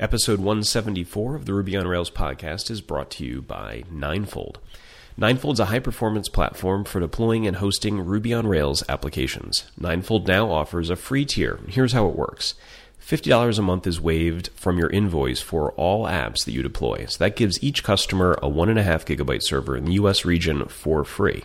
Episode 0.00 0.38
174 0.38 1.36
of 1.36 1.44
the 1.44 1.52
Ruby 1.52 1.76
on 1.76 1.86
Rails 1.86 2.10
podcast 2.10 2.70
is 2.70 2.80
brought 2.80 3.10
to 3.10 3.24
you 3.26 3.42
by 3.42 3.84
Ninefold. 3.90 4.58
Ninefold's 5.18 5.60
a 5.60 5.66
high 5.66 5.78
performance 5.78 6.30
platform 6.30 6.84
for 6.84 7.00
deploying 7.00 7.46
and 7.46 7.58
hosting 7.58 8.00
Ruby 8.00 8.32
on 8.32 8.46
Rails 8.46 8.82
applications. 8.88 9.70
Ninefold 9.78 10.26
now 10.26 10.50
offers 10.50 10.88
a 10.88 10.96
free 10.96 11.26
tier. 11.26 11.60
Here's 11.68 11.92
how 11.92 12.08
it 12.08 12.16
works. 12.16 12.54
$50 13.06 13.58
a 13.58 13.60
month 13.60 13.86
is 13.86 14.00
waived 14.00 14.48
from 14.54 14.78
your 14.78 14.88
invoice 14.88 15.42
for 15.42 15.72
all 15.72 16.06
apps 16.06 16.46
that 16.46 16.52
you 16.52 16.62
deploy. 16.62 17.04
So 17.06 17.22
that 17.22 17.36
gives 17.36 17.62
each 17.62 17.84
customer 17.84 18.38
a 18.42 18.48
1.5 18.48 19.04
gigabyte 19.04 19.42
server 19.42 19.76
in 19.76 19.84
the 19.84 19.92
US 19.92 20.24
region 20.24 20.64
for 20.68 21.04
free. 21.04 21.44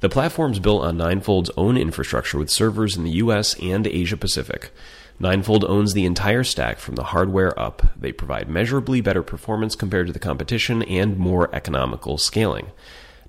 The 0.00 0.10
platform's 0.10 0.58
built 0.58 0.82
on 0.82 0.98
Ninefold's 0.98 1.50
own 1.56 1.78
infrastructure 1.78 2.36
with 2.36 2.50
servers 2.50 2.98
in 2.98 3.04
the 3.04 3.12
US 3.12 3.54
and 3.62 3.86
Asia 3.86 4.18
Pacific. 4.18 4.72
Ninefold 5.18 5.64
owns 5.64 5.92
the 5.92 6.04
entire 6.04 6.44
stack 6.44 6.78
from 6.78 6.96
the 6.96 7.04
hardware 7.04 7.58
up. 7.58 7.92
They 7.96 8.12
provide 8.12 8.48
measurably 8.48 9.00
better 9.00 9.22
performance 9.22 9.76
compared 9.76 10.08
to 10.08 10.12
the 10.12 10.18
competition 10.18 10.82
and 10.82 11.16
more 11.16 11.54
economical 11.54 12.18
scaling. 12.18 12.72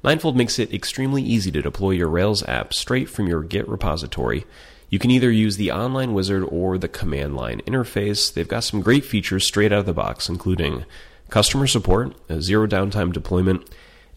Ninefold 0.03 0.35
makes 0.35 0.59
it 0.59 0.73
extremely 0.73 1.21
easy 1.21 1.51
to 1.51 1.61
deploy 1.61 1.91
your 1.91 2.09
Rails 2.09 2.43
app 2.47 2.73
straight 2.73 3.09
from 3.09 3.27
your 3.27 3.41
Git 3.41 3.67
repository. 3.69 4.45
You 4.89 4.99
can 4.99 5.11
either 5.11 5.31
use 5.31 5.57
the 5.57 5.71
online 5.71 6.13
wizard 6.13 6.43
or 6.49 6.77
the 6.77 6.87
command 6.87 7.35
line 7.35 7.61
interface. 7.61 8.33
They've 8.33 8.47
got 8.47 8.63
some 8.63 8.81
great 8.81 9.05
features 9.05 9.47
straight 9.47 9.71
out 9.71 9.79
of 9.79 9.85
the 9.85 9.93
box, 9.93 10.29
including 10.29 10.85
customer 11.29 11.67
support, 11.67 12.15
zero 12.41 12.67
downtime 12.67 13.13
deployment, 13.13 13.67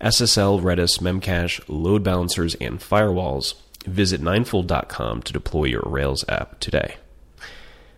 SSL, 0.01 0.60
Redis, 0.60 1.01
Memcache, 1.01 1.62
load 1.69 2.02
balancers, 2.02 2.55
and 2.57 2.80
firewalls. 2.80 3.55
Visit 3.87 4.21
ninefold.com 4.21 5.23
to 5.23 5.33
deploy 5.33 5.65
your 5.65 5.85
Rails 5.87 6.24
app 6.29 6.59
today. 6.60 6.96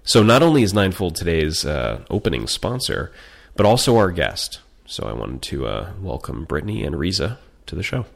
So 0.08 0.22
not 0.22 0.42
only 0.42 0.62
is 0.62 0.72
Ninefold 0.72 1.16
today's 1.16 1.66
uh, 1.66 2.00
opening 2.08 2.46
sponsor, 2.46 3.12
but 3.56 3.66
also 3.66 3.98
our 3.98 4.10
guest. 4.10 4.60
So 4.86 5.06
I 5.06 5.12
wanted 5.12 5.42
to 5.42 5.66
uh, 5.66 5.90
welcome 6.00 6.46
Brittany 6.46 6.82
and 6.82 6.96
Risa 6.96 7.36
to 7.66 7.74
the 7.74 7.82
show. 7.82 8.06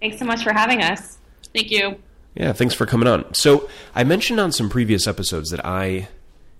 Thanks 0.00 0.18
so 0.18 0.24
much 0.24 0.42
for 0.42 0.52
having 0.52 0.82
us. 0.82 1.18
Thank 1.54 1.70
you. 1.70 2.00
Yeah, 2.34 2.52
thanks 2.52 2.74
for 2.74 2.84
coming 2.84 3.06
on. 3.06 3.32
So 3.32 3.68
I 3.94 4.02
mentioned 4.02 4.40
on 4.40 4.50
some 4.50 4.68
previous 4.68 5.06
episodes 5.06 5.50
that 5.50 5.64
I, 5.64 6.08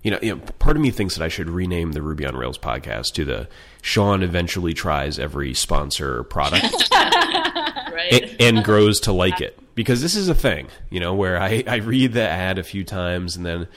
you 0.03 0.11
know, 0.11 0.19
you 0.21 0.37
know, 0.37 0.41
part 0.57 0.77
of 0.77 0.81
me 0.81 0.89
thinks 0.91 1.17
that 1.17 1.23
I 1.25 1.27
should 1.27 1.49
rename 1.49 1.91
the 1.91 2.01
Ruby 2.01 2.25
on 2.25 2.37
Rails 2.37 2.57
podcast 2.57 3.11
to 3.15 3.25
the 3.25 3.49
Sean 3.81 4.23
eventually 4.23 4.73
tries 4.73 5.19
every 5.19 5.53
sponsor 5.53 6.23
product 6.23 6.87
Right. 6.93 8.13
and, 8.39 8.41
and 8.57 8.63
grows 8.63 9.01
to 9.01 9.11
like 9.11 9.41
it 9.41 9.59
because 9.75 10.01
this 10.01 10.15
is 10.15 10.29
a 10.29 10.35
thing, 10.35 10.67
you 10.89 11.01
know, 11.01 11.13
where 11.13 11.37
I, 11.41 11.61
I 11.67 11.75
read 11.77 12.13
the 12.13 12.25
ad 12.25 12.57
a 12.57 12.63
few 12.63 12.85
times 12.85 13.35
and 13.35 13.45
then, 13.45 13.67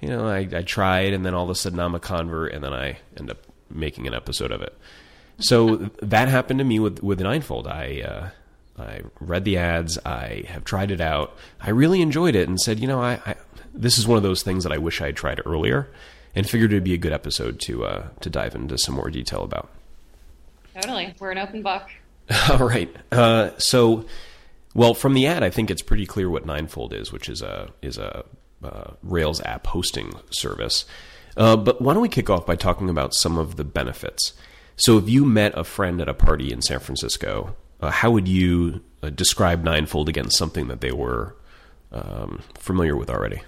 you 0.00 0.08
know, 0.08 0.26
I, 0.26 0.38
I 0.38 1.00
it 1.00 1.12
and 1.12 1.24
then 1.24 1.34
all 1.34 1.44
of 1.44 1.50
a 1.50 1.54
sudden 1.54 1.80
I'm 1.80 1.94
a 1.94 2.00
convert 2.00 2.52
and 2.52 2.62
then 2.62 2.72
I 2.72 2.98
end 3.16 3.30
up 3.30 3.38
making 3.70 4.06
an 4.06 4.14
episode 4.14 4.52
of 4.52 4.62
it. 4.62 4.76
So 5.38 5.76
that 6.02 6.28
happened 6.28 6.58
to 6.58 6.64
me 6.64 6.78
with 6.78 7.02
with 7.02 7.20
Ninefold. 7.20 7.66
I 7.66 8.02
uh, 8.02 8.82
I 8.82 9.00
read 9.20 9.44
the 9.44 9.58
ads. 9.58 9.98
I 10.04 10.44
have 10.48 10.64
tried 10.64 10.90
it 10.90 11.00
out. 11.00 11.36
I 11.60 11.70
really 11.70 12.00
enjoyed 12.00 12.34
it 12.34 12.48
and 12.48 12.60
said, 12.60 12.78
you 12.78 12.86
know, 12.86 13.00
I, 13.00 13.20
I 13.26 13.34
this 13.74 13.98
is 13.98 14.06
one 14.06 14.16
of 14.16 14.22
those 14.22 14.42
things 14.42 14.64
that 14.64 14.72
I 14.72 14.78
wish 14.78 15.00
I 15.00 15.06
had 15.06 15.16
tried 15.16 15.40
earlier, 15.44 15.88
and 16.34 16.48
figured 16.48 16.72
it'd 16.72 16.84
be 16.84 16.94
a 16.94 16.98
good 16.98 17.12
episode 17.12 17.60
to 17.60 17.84
uh, 17.84 18.08
to 18.20 18.30
dive 18.30 18.54
into 18.54 18.78
some 18.78 18.94
more 18.94 19.10
detail 19.10 19.42
about. 19.42 19.70
Totally. 20.74 21.14
We're 21.18 21.32
an 21.32 21.38
open 21.38 21.62
book. 21.62 21.88
All 22.50 22.58
right. 22.58 22.94
Uh, 23.10 23.50
so, 23.58 24.04
well, 24.74 24.94
from 24.94 25.14
the 25.14 25.26
ad, 25.26 25.42
I 25.42 25.50
think 25.50 25.70
it's 25.70 25.82
pretty 25.82 26.06
clear 26.06 26.30
what 26.30 26.46
Ninefold 26.46 26.92
is, 26.92 27.10
which 27.10 27.28
is 27.28 27.42
a 27.42 27.70
is 27.82 27.98
a 27.98 28.24
uh, 28.62 28.92
Rails 29.02 29.40
app 29.42 29.66
hosting 29.68 30.14
service. 30.30 30.84
Uh, 31.36 31.56
but 31.56 31.80
why 31.80 31.92
don't 31.94 32.02
we 32.02 32.08
kick 32.08 32.28
off 32.28 32.46
by 32.46 32.56
talking 32.56 32.88
about 32.88 33.14
some 33.14 33.38
of 33.38 33.56
the 33.56 33.64
benefits? 33.64 34.32
So, 34.76 34.98
if 34.98 35.08
you 35.08 35.24
met 35.24 35.56
a 35.56 35.64
friend 35.64 36.00
at 36.00 36.08
a 36.08 36.14
party 36.14 36.52
in 36.52 36.62
San 36.62 36.78
Francisco, 36.78 37.56
uh, 37.80 37.90
how 37.90 38.10
would 38.10 38.28
you 38.28 38.82
uh, 39.02 39.10
describe 39.10 39.62
Ninefold 39.64 40.08
against 40.08 40.36
something 40.36 40.68
that 40.68 40.80
they 40.80 40.92
were 40.92 41.36
um, 41.92 42.42
familiar 42.54 42.96
with 42.96 43.10
already? 43.10 43.42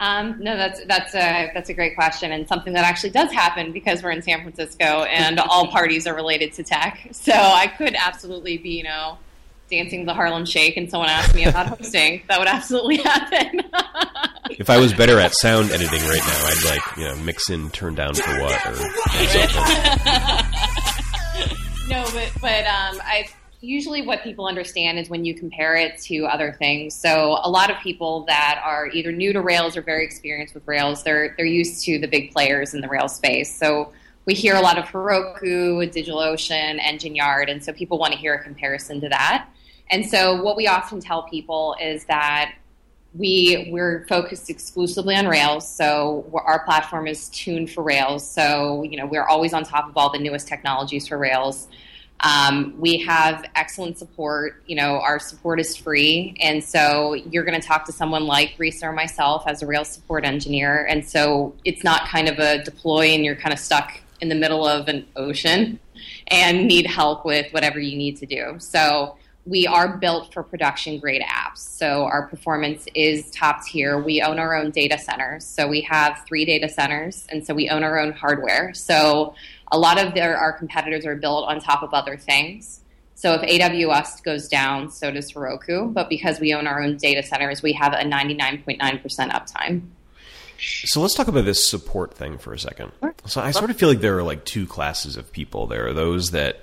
Um, 0.00 0.36
no, 0.40 0.56
that's 0.56 0.84
that's 0.86 1.14
a 1.14 1.50
that's 1.54 1.70
a 1.70 1.74
great 1.74 1.94
question 1.94 2.32
and 2.32 2.48
something 2.48 2.72
that 2.72 2.84
actually 2.84 3.10
does 3.10 3.32
happen 3.32 3.72
because 3.72 4.02
we're 4.02 4.10
in 4.10 4.22
San 4.22 4.42
Francisco 4.42 5.04
and 5.04 5.38
all 5.38 5.68
parties 5.68 6.06
are 6.06 6.14
related 6.14 6.52
to 6.54 6.62
tech. 6.62 7.08
So 7.12 7.32
I 7.32 7.68
could 7.68 7.94
absolutely 7.94 8.58
be, 8.58 8.70
you 8.70 8.82
know, 8.82 9.18
dancing 9.70 10.04
the 10.04 10.14
Harlem 10.14 10.44
Shake 10.44 10.76
and 10.76 10.90
someone 10.90 11.08
asked 11.08 11.34
me 11.34 11.44
about 11.44 11.66
hosting. 11.66 12.22
That 12.28 12.38
would 12.38 12.48
absolutely 12.48 12.96
happen. 13.02 13.62
If 14.50 14.70
I 14.70 14.78
was 14.78 14.92
better 14.92 15.18
at 15.20 15.34
sound 15.34 15.70
editing 15.70 16.00
right 16.02 16.20
now, 16.20 16.46
I'd 16.46 16.64
like 16.64 16.96
you 16.96 17.04
know 17.04 17.16
mix 17.24 17.50
in 17.50 17.70
turn 17.70 17.94
down 17.94 18.14
for 18.14 18.40
what 18.40 18.66
or, 18.66 18.74
something. 18.74 18.92
no, 21.88 22.04
but 22.12 22.30
but 22.40 22.66
um, 22.66 23.00
I 23.02 23.26
usually 23.60 24.02
what 24.02 24.22
people 24.22 24.46
understand 24.46 24.98
is 24.98 25.08
when 25.08 25.24
you 25.24 25.34
compare 25.34 25.74
it 25.74 25.98
to 26.02 26.26
other 26.26 26.52
things. 26.52 26.94
So 27.00 27.38
a 27.42 27.50
lot 27.50 27.70
of 27.70 27.78
people 27.78 28.24
that 28.26 28.60
are 28.62 28.88
either 28.88 29.10
new 29.10 29.32
to 29.32 29.40
Rails 29.40 29.76
or 29.76 29.82
very 29.82 30.04
experienced 30.04 30.54
with 30.54 30.66
Rails, 30.66 31.02
they're 31.02 31.34
they're 31.36 31.46
used 31.46 31.84
to 31.84 31.98
the 31.98 32.08
big 32.08 32.32
players 32.32 32.74
in 32.74 32.80
the 32.80 32.88
Rails 32.88 33.16
space. 33.16 33.58
So 33.58 33.92
we 34.26 34.34
hear 34.34 34.54
a 34.54 34.60
lot 34.60 34.78
of 34.78 34.86
Heroku, 34.86 35.90
DigitalOcean, 35.92 36.78
Engine 36.82 37.14
Yard, 37.14 37.50
and 37.50 37.62
so 37.62 37.72
people 37.72 37.98
want 37.98 38.12
to 38.12 38.18
hear 38.18 38.34
a 38.34 38.42
comparison 38.42 39.00
to 39.02 39.08
that. 39.10 39.48
And 39.90 40.04
so 40.04 40.42
what 40.42 40.56
we 40.56 40.66
often 40.66 41.00
tell 41.00 41.24
people 41.24 41.76
is 41.80 42.04
that 42.06 42.54
we 43.14 43.68
we're 43.70 44.04
focused 44.08 44.50
exclusively 44.50 45.14
on 45.14 45.28
Rails, 45.28 45.68
so 45.68 46.28
our 46.44 46.64
platform 46.64 47.06
is 47.06 47.28
tuned 47.28 47.70
for 47.70 47.82
Rails. 47.82 48.28
So 48.28 48.82
you 48.82 48.96
know 48.96 49.06
we're 49.06 49.26
always 49.26 49.52
on 49.52 49.64
top 49.64 49.88
of 49.88 49.96
all 49.96 50.10
the 50.10 50.18
newest 50.18 50.48
technologies 50.48 51.06
for 51.06 51.16
Rails. 51.16 51.68
Um, 52.20 52.74
we 52.78 52.98
have 52.98 53.44
excellent 53.54 53.98
support. 53.98 54.62
You 54.66 54.76
know, 54.76 55.00
our 55.00 55.20
support 55.20 55.60
is 55.60 55.76
free, 55.76 56.36
and 56.40 56.62
so 56.62 57.14
you're 57.14 57.44
going 57.44 57.60
to 57.60 57.66
talk 57.66 57.84
to 57.86 57.92
someone 57.92 58.26
like 58.26 58.54
Reese 58.58 58.82
or 58.82 58.92
myself 58.92 59.44
as 59.46 59.62
a 59.62 59.66
Rails 59.66 59.90
support 59.90 60.24
engineer, 60.24 60.84
and 60.86 61.06
so 61.06 61.54
it's 61.64 61.84
not 61.84 62.08
kind 62.08 62.28
of 62.28 62.38
a 62.40 62.64
deploy 62.64 63.08
and 63.08 63.24
you're 63.24 63.36
kind 63.36 63.52
of 63.52 63.60
stuck 63.60 64.00
in 64.20 64.28
the 64.28 64.34
middle 64.34 64.66
of 64.66 64.88
an 64.88 65.06
ocean 65.16 65.78
and 66.28 66.66
need 66.66 66.86
help 66.86 67.24
with 67.24 67.52
whatever 67.52 67.78
you 67.78 67.96
need 67.96 68.16
to 68.16 68.26
do. 68.26 68.56
So 68.58 69.16
we 69.46 69.66
are 69.66 69.96
built 69.98 70.32
for 70.32 70.42
production 70.42 70.98
grade 70.98 71.22
apps. 71.22 71.58
So 71.58 72.04
our 72.04 72.26
performance 72.28 72.86
is 72.94 73.30
top 73.30 73.64
tier. 73.64 73.98
We 73.98 74.22
own 74.22 74.38
our 74.38 74.54
own 74.54 74.70
data 74.70 74.98
centers. 74.98 75.44
So 75.44 75.68
we 75.68 75.82
have 75.82 76.22
three 76.26 76.44
data 76.44 76.68
centers, 76.68 77.26
and 77.28 77.46
so 77.46 77.54
we 77.54 77.68
own 77.68 77.84
our 77.84 77.98
own 77.98 78.12
hardware. 78.12 78.72
So 78.72 79.34
a 79.70 79.78
lot 79.78 80.02
of 80.02 80.14
their, 80.14 80.36
our 80.36 80.52
competitors 80.52 81.04
are 81.04 81.16
built 81.16 81.46
on 81.46 81.60
top 81.60 81.82
of 81.82 81.92
other 81.92 82.16
things. 82.16 82.80
So 83.16 83.34
if 83.34 83.42
AWS 83.42 84.22
goes 84.22 84.48
down, 84.48 84.90
so 84.90 85.10
does 85.10 85.32
Heroku. 85.32 85.92
But 85.92 86.08
because 86.08 86.40
we 86.40 86.54
own 86.54 86.66
our 86.66 86.82
own 86.82 86.96
data 86.96 87.22
centers, 87.22 87.62
we 87.62 87.72
have 87.74 87.92
a 87.92 87.98
99.9% 87.98 88.78
uptime. 89.30 89.82
So 90.58 91.00
let's 91.00 91.14
talk 91.14 91.28
about 91.28 91.44
this 91.44 91.68
support 91.68 92.14
thing 92.14 92.38
for 92.38 92.52
a 92.54 92.58
second. 92.58 92.92
So 93.26 93.40
I 93.40 93.50
sort 93.50 93.70
of 93.70 93.76
feel 93.76 93.88
like 93.88 94.00
there 94.00 94.16
are 94.18 94.22
like 94.22 94.44
two 94.44 94.66
classes 94.66 95.16
of 95.16 95.30
people. 95.32 95.66
There 95.66 95.86
are 95.88 95.92
those 95.92 96.30
that 96.30 96.60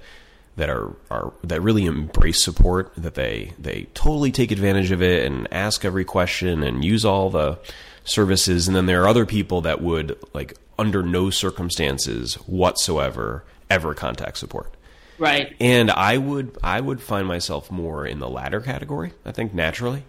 that 0.55 0.69
are, 0.69 0.95
are 1.09 1.33
that 1.43 1.61
really 1.61 1.85
embrace 1.85 2.43
support, 2.43 2.91
that 2.97 3.15
they 3.15 3.53
they 3.57 3.87
totally 3.93 4.31
take 4.31 4.51
advantage 4.51 4.91
of 4.91 5.01
it 5.01 5.25
and 5.25 5.47
ask 5.51 5.85
every 5.85 6.05
question 6.05 6.63
and 6.63 6.83
use 6.83 7.05
all 7.05 7.29
the 7.29 7.59
services, 8.03 8.67
and 8.67 8.75
then 8.75 8.85
there 8.85 9.03
are 9.03 9.07
other 9.07 9.25
people 9.25 9.61
that 9.61 9.81
would 9.81 10.17
like 10.33 10.57
under 10.77 11.03
no 11.03 11.29
circumstances 11.29 12.35
whatsoever 12.47 13.43
ever 13.69 13.93
contact 13.93 14.37
support. 14.37 14.75
Right. 15.17 15.55
And 15.59 15.91
I 15.91 16.17
would 16.17 16.57
I 16.63 16.81
would 16.81 17.01
find 17.01 17.27
myself 17.27 17.69
more 17.69 18.05
in 18.05 18.19
the 18.19 18.29
latter 18.29 18.59
category. 18.59 19.13
I 19.23 19.31
think 19.31 19.53
naturally, 19.53 20.03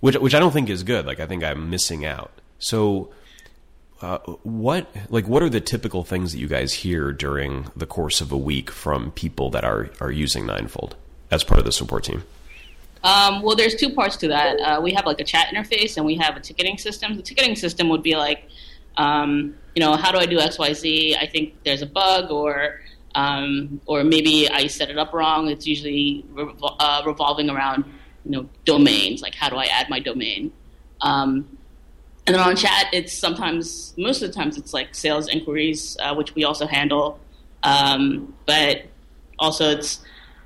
which 0.00 0.16
which 0.16 0.34
I 0.34 0.38
don't 0.38 0.52
think 0.52 0.70
is 0.70 0.84
good. 0.84 1.06
Like 1.06 1.20
I 1.20 1.26
think 1.26 1.42
I'm 1.42 1.70
missing 1.70 2.04
out. 2.04 2.30
So, 2.58 3.10
uh, 4.04 4.18
what 4.42 4.86
like 5.08 5.26
what 5.26 5.42
are 5.42 5.48
the 5.48 5.62
typical 5.62 6.04
things 6.04 6.32
that 6.32 6.38
you 6.38 6.46
guys 6.46 6.74
hear 6.74 7.10
during 7.10 7.68
the 7.74 7.86
course 7.86 8.20
of 8.20 8.30
a 8.30 8.36
week 8.36 8.70
from 8.70 9.10
people 9.12 9.48
that 9.50 9.64
are 9.64 9.88
are 9.98 10.10
using 10.10 10.44
Ninefold 10.44 10.94
as 11.30 11.42
part 11.42 11.58
of 11.58 11.64
the 11.64 11.72
support 11.72 12.04
team? 12.04 12.22
Um, 13.02 13.40
well, 13.42 13.56
there's 13.56 13.74
two 13.74 13.90
parts 13.90 14.16
to 14.18 14.28
that. 14.28 14.60
Uh, 14.60 14.80
we 14.82 14.92
have 14.92 15.06
like 15.06 15.20
a 15.20 15.24
chat 15.24 15.46
interface 15.48 15.96
and 15.96 16.04
we 16.04 16.16
have 16.16 16.36
a 16.36 16.40
ticketing 16.40 16.76
system. 16.76 17.16
The 17.16 17.22
ticketing 17.22 17.56
system 17.56 17.88
would 17.88 18.02
be 18.02 18.16
like, 18.16 18.44
um, 18.96 19.56
you 19.74 19.80
know, 19.80 19.94
how 19.94 20.12
do 20.12 20.18
I 20.18 20.26
do 20.26 20.38
X, 20.38 20.58
Y, 20.58 20.72
Z? 20.74 21.16
I 21.16 21.26
think 21.26 21.54
there's 21.64 21.82
a 21.82 21.86
bug, 21.86 22.30
or 22.30 22.80
um, 23.14 23.80
or 23.86 24.04
maybe 24.04 24.50
I 24.50 24.66
set 24.66 24.90
it 24.90 24.98
up 24.98 25.14
wrong. 25.14 25.48
It's 25.48 25.66
usually 25.66 26.26
revol- 26.34 26.76
uh, 26.78 27.02
revolving 27.06 27.48
around 27.48 27.84
you 28.26 28.32
know 28.32 28.48
domains. 28.66 29.22
Like 29.22 29.34
how 29.34 29.48
do 29.48 29.56
I 29.56 29.64
add 29.64 29.88
my 29.88 30.00
domain? 30.00 30.52
Um, 31.00 31.53
and 32.26 32.34
then 32.34 32.40
on 32.40 32.56
chat, 32.56 32.86
it's 32.92 33.16
sometimes 33.16 33.94
most 33.96 34.22
of 34.22 34.28
the 34.28 34.34
times 34.34 34.56
it's 34.56 34.72
like 34.72 34.94
sales 34.94 35.28
inquiries, 35.28 35.96
uh, 36.00 36.14
which 36.14 36.34
we 36.34 36.44
also 36.44 36.66
handle. 36.66 37.20
Um, 37.62 38.34
but 38.46 38.82
also 39.38 39.70
it's 39.70 40.00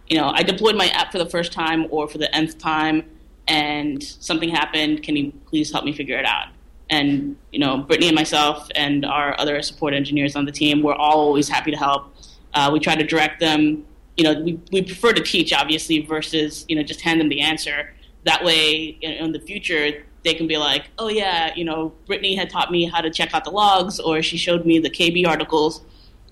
you 0.09 0.17
know 0.17 0.31
I 0.31 0.43
deployed 0.43 0.77
my 0.77 0.89
app 0.89 1.13
for 1.13 1.19
the 1.19 1.29
first 1.29 1.53
time 1.53 1.87
or 1.91 2.09
for 2.09 2.19
the 2.19 2.35
nth 2.35 2.59
time, 2.59 3.05
and 3.47 4.03
something 4.03 4.49
happened. 4.49 5.03
Can 5.03 5.17
you 5.17 5.33
please 5.47 5.73
help 5.73 5.85
me 5.85 5.93
figure 5.93 6.19
it 6.19 6.27
out? 6.27 6.49
and 6.91 7.37
you 7.53 7.59
know, 7.59 7.79
Brittany 7.79 8.09
and 8.09 8.17
myself 8.17 8.69
and 8.75 9.05
our 9.05 9.39
other 9.39 9.61
support 9.63 9.95
engineers 9.95 10.37
on 10.37 10.45
the 10.45 10.53
team, 10.53 10.83
we're 10.83 10.95
always 10.95 11.49
happy 11.49 11.71
to 11.71 11.77
help. 11.77 12.15
Uh, 12.55 12.71
we 12.73 12.81
try 12.81 12.95
to 12.95 13.05
direct 13.05 13.41
them. 13.41 13.85
You 14.17 14.25
know, 14.25 14.41
we, 14.41 14.61
we 14.73 14.83
prefer 14.83 15.13
to 15.13 15.23
teach 15.23 15.53
obviously 15.53 16.01
versus 16.01 16.65
you 16.69 16.77
know 16.77 16.83
just 16.83 17.01
hand 17.01 17.21
them 17.21 17.29
the 17.29 17.41
answer. 17.41 17.95
That 18.25 18.45
way, 18.45 18.99
in, 19.01 19.13
in 19.13 19.33
the 19.33 19.41
future, 19.41 20.05
they 20.25 20.35
can 20.35 20.47
be 20.47 20.57
like, 20.57 20.91
oh 20.99 21.09
yeah, 21.09 21.55
you 21.55 21.65
know, 21.65 21.93
Brittany 22.07 22.35
had 22.35 22.51
taught 22.51 22.71
me 22.71 22.85
how 22.85 23.01
to 23.01 23.11
check 23.11 23.35
out 23.35 23.45
the 23.45 23.51
logs, 23.51 24.01
or 24.01 24.23
she 24.23 24.37
showed 24.37 24.67
me 24.67 24.79
the 24.79 24.91
KB 24.91 25.27
articles 25.27 25.83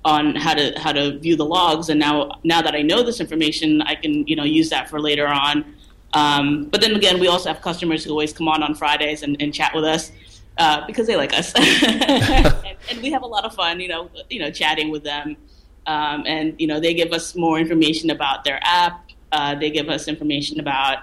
on 0.04 0.36
how 0.36 0.54
to 0.54 0.72
how 0.78 0.92
to 0.92 1.18
view 1.18 1.36
the 1.36 1.44
logs, 1.44 1.88
and 1.88 1.98
now 1.98 2.40
now 2.44 2.62
that 2.62 2.74
I 2.74 2.82
know 2.82 3.02
this 3.02 3.20
information, 3.20 3.82
I 3.82 3.94
can 3.94 4.26
you 4.26 4.36
know 4.36 4.44
use 4.44 4.70
that 4.70 4.88
for 4.88 5.00
later 5.00 5.26
on. 5.26 5.64
Um, 6.14 6.66
but 6.66 6.80
then 6.80 6.94
again, 6.94 7.18
we 7.18 7.28
also 7.28 7.52
have 7.52 7.60
customers 7.60 8.04
who 8.04 8.10
always 8.10 8.32
come 8.32 8.48
on 8.48 8.62
on 8.62 8.74
Fridays 8.74 9.22
and, 9.22 9.36
and 9.40 9.52
chat 9.52 9.74
with 9.74 9.84
us 9.84 10.12
uh, 10.58 10.86
because 10.86 11.06
they 11.06 11.16
like 11.16 11.32
us, 11.32 11.52
and, 11.56 12.76
and, 12.90 13.02
we 13.02 13.10
have 13.10 13.22
a 13.22 13.26
lot 13.26 13.44
of 13.44 13.54
fun, 13.54 13.80
you 13.80 13.88
know, 13.88 14.08
you 14.30 14.38
know, 14.38 14.50
chatting 14.50 14.90
with 14.90 15.02
them, 15.02 15.36
um, 15.86 16.24
and 16.26 16.54
you 16.58 16.66
know, 16.66 16.80
they 16.80 16.94
give 16.94 17.12
us 17.12 17.34
more 17.34 17.58
information 17.58 18.10
about 18.10 18.44
their 18.44 18.58
app. 18.62 19.10
Uh, 19.32 19.54
they 19.54 19.70
give 19.70 19.88
us 19.88 20.08
information 20.08 20.60
about 20.60 20.98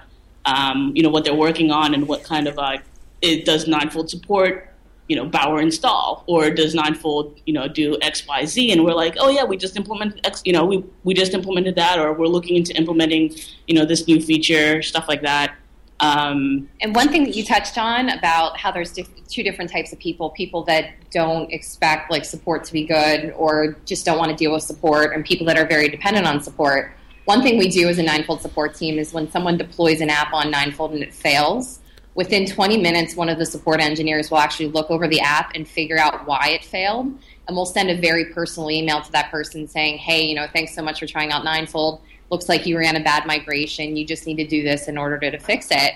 um, 0.46 0.92
you 0.94 1.02
know 1.02 1.10
what 1.10 1.24
they're 1.24 1.34
working 1.34 1.70
on 1.70 1.94
and 1.94 2.08
what 2.08 2.24
kind 2.24 2.46
of 2.46 2.58
uh, 2.58 2.78
it 3.22 3.44
does 3.44 3.66
Ninefold 3.66 4.10
support 4.10 4.70
you 5.08 5.16
know 5.16 5.26
Bower 5.26 5.60
install 5.60 6.24
or 6.26 6.50
does 6.50 6.74
Ninefold 6.74 7.38
you 7.46 7.52
know 7.52 7.68
do 7.68 7.98
X 8.00 8.26
Y 8.26 8.44
Z 8.44 8.72
and 8.72 8.84
we're 8.84 8.94
like 8.94 9.16
oh 9.18 9.28
yeah 9.28 9.44
we 9.44 9.56
just 9.56 9.76
implemented 9.76 10.20
X 10.24 10.42
you 10.44 10.52
know 10.52 10.64
we 10.64 10.84
we 11.04 11.14
just 11.14 11.34
implemented 11.34 11.76
that 11.76 11.98
or 11.98 12.12
we're 12.12 12.26
looking 12.26 12.56
into 12.56 12.74
implementing 12.74 13.34
you 13.66 13.74
know 13.74 13.84
this 13.84 14.06
new 14.06 14.20
feature 14.20 14.82
stuff 14.82 15.08
like 15.08 15.22
that. 15.22 15.56
Um, 16.00 16.68
and 16.80 16.94
one 16.94 17.08
thing 17.08 17.24
that 17.24 17.36
you 17.36 17.44
touched 17.44 17.78
on 17.78 18.10
about 18.10 18.58
how 18.58 18.72
there's 18.72 18.92
diff- 18.92 19.08
two 19.28 19.42
different 19.42 19.70
types 19.70 19.92
of 19.92 19.98
people: 19.98 20.30
people 20.30 20.64
that 20.64 20.90
don't 21.10 21.50
expect 21.52 22.10
like 22.10 22.24
support 22.24 22.64
to 22.64 22.72
be 22.72 22.84
good 22.84 23.32
or 23.36 23.76
just 23.86 24.04
don't 24.04 24.18
want 24.18 24.30
to 24.30 24.36
deal 24.36 24.52
with 24.52 24.64
support, 24.64 25.14
and 25.14 25.24
people 25.24 25.46
that 25.46 25.56
are 25.56 25.66
very 25.66 25.88
dependent 25.88 26.26
on 26.26 26.42
support. 26.42 26.92
One 27.24 27.42
thing 27.42 27.56
we 27.58 27.68
do 27.68 27.88
as 27.88 27.98
a 27.98 28.02
Ninefold 28.02 28.42
support 28.42 28.74
team 28.74 28.98
is 28.98 29.14
when 29.14 29.30
someone 29.30 29.56
deploys 29.56 30.00
an 30.02 30.10
app 30.10 30.34
on 30.34 30.50
Ninefold 30.50 30.92
and 30.92 31.02
it 31.02 31.14
fails, 31.14 31.80
within 32.14 32.46
20 32.46 32.76
minutes, 32.78 33.16
one 33.16 33.28
of 33.30 33.38
the 33.38 33.46
support 33.46 33.80
engineers 33.80 34.30
will 34.30 34.38
actually 34.38 34.68
look 34.68 34.90
over 34.90 35.08
the 35.08 35.20
app 35.20 35.52
and 35.54 35.66
figure 35.66 35.98
out 35.98 36.26
why 36.26 36.50
it 36.50 36.64
failed. 36.64 37.06
And 37.46 37.56
we'll 37.56 37.66
send 37.66 37.90
a 37.90 37.98
very 37.98 38.26
personal 38.26 38.70
email 38.70 39.00
to 39.00 39.12
that 39.12 39.30
person 39.30 39.66
saying, 39.66 39.98
hey, 39.98 40.24
you 40.24 40.34
know, 40.34 40.46
thanks 40.52 40.74
so 40.74 40.82
much 40.82 41.00
for 41.00 41.06
trying 41.06 41.32
out 41.32 41.44
Ninefold. 41.44 42.02
Looks 42.30 42.48
like 42.48 42.66
you 42.66 42.78
ran 42.78 42.96
a 42.96 43.02
bad 43.02 43.26
migration. 43.26 43.96
You 43.96 44.06
just 44.06 44.26
need 44.26 44.36
to 44.36 44.46
do 44.46 44.62
this 44.62 44.86
in 44.86 44.98
order 44.98 45.18
to, 45.18 45.30
to 45.30 45.38
fix 45.38 45.68
it. 45.70 45.94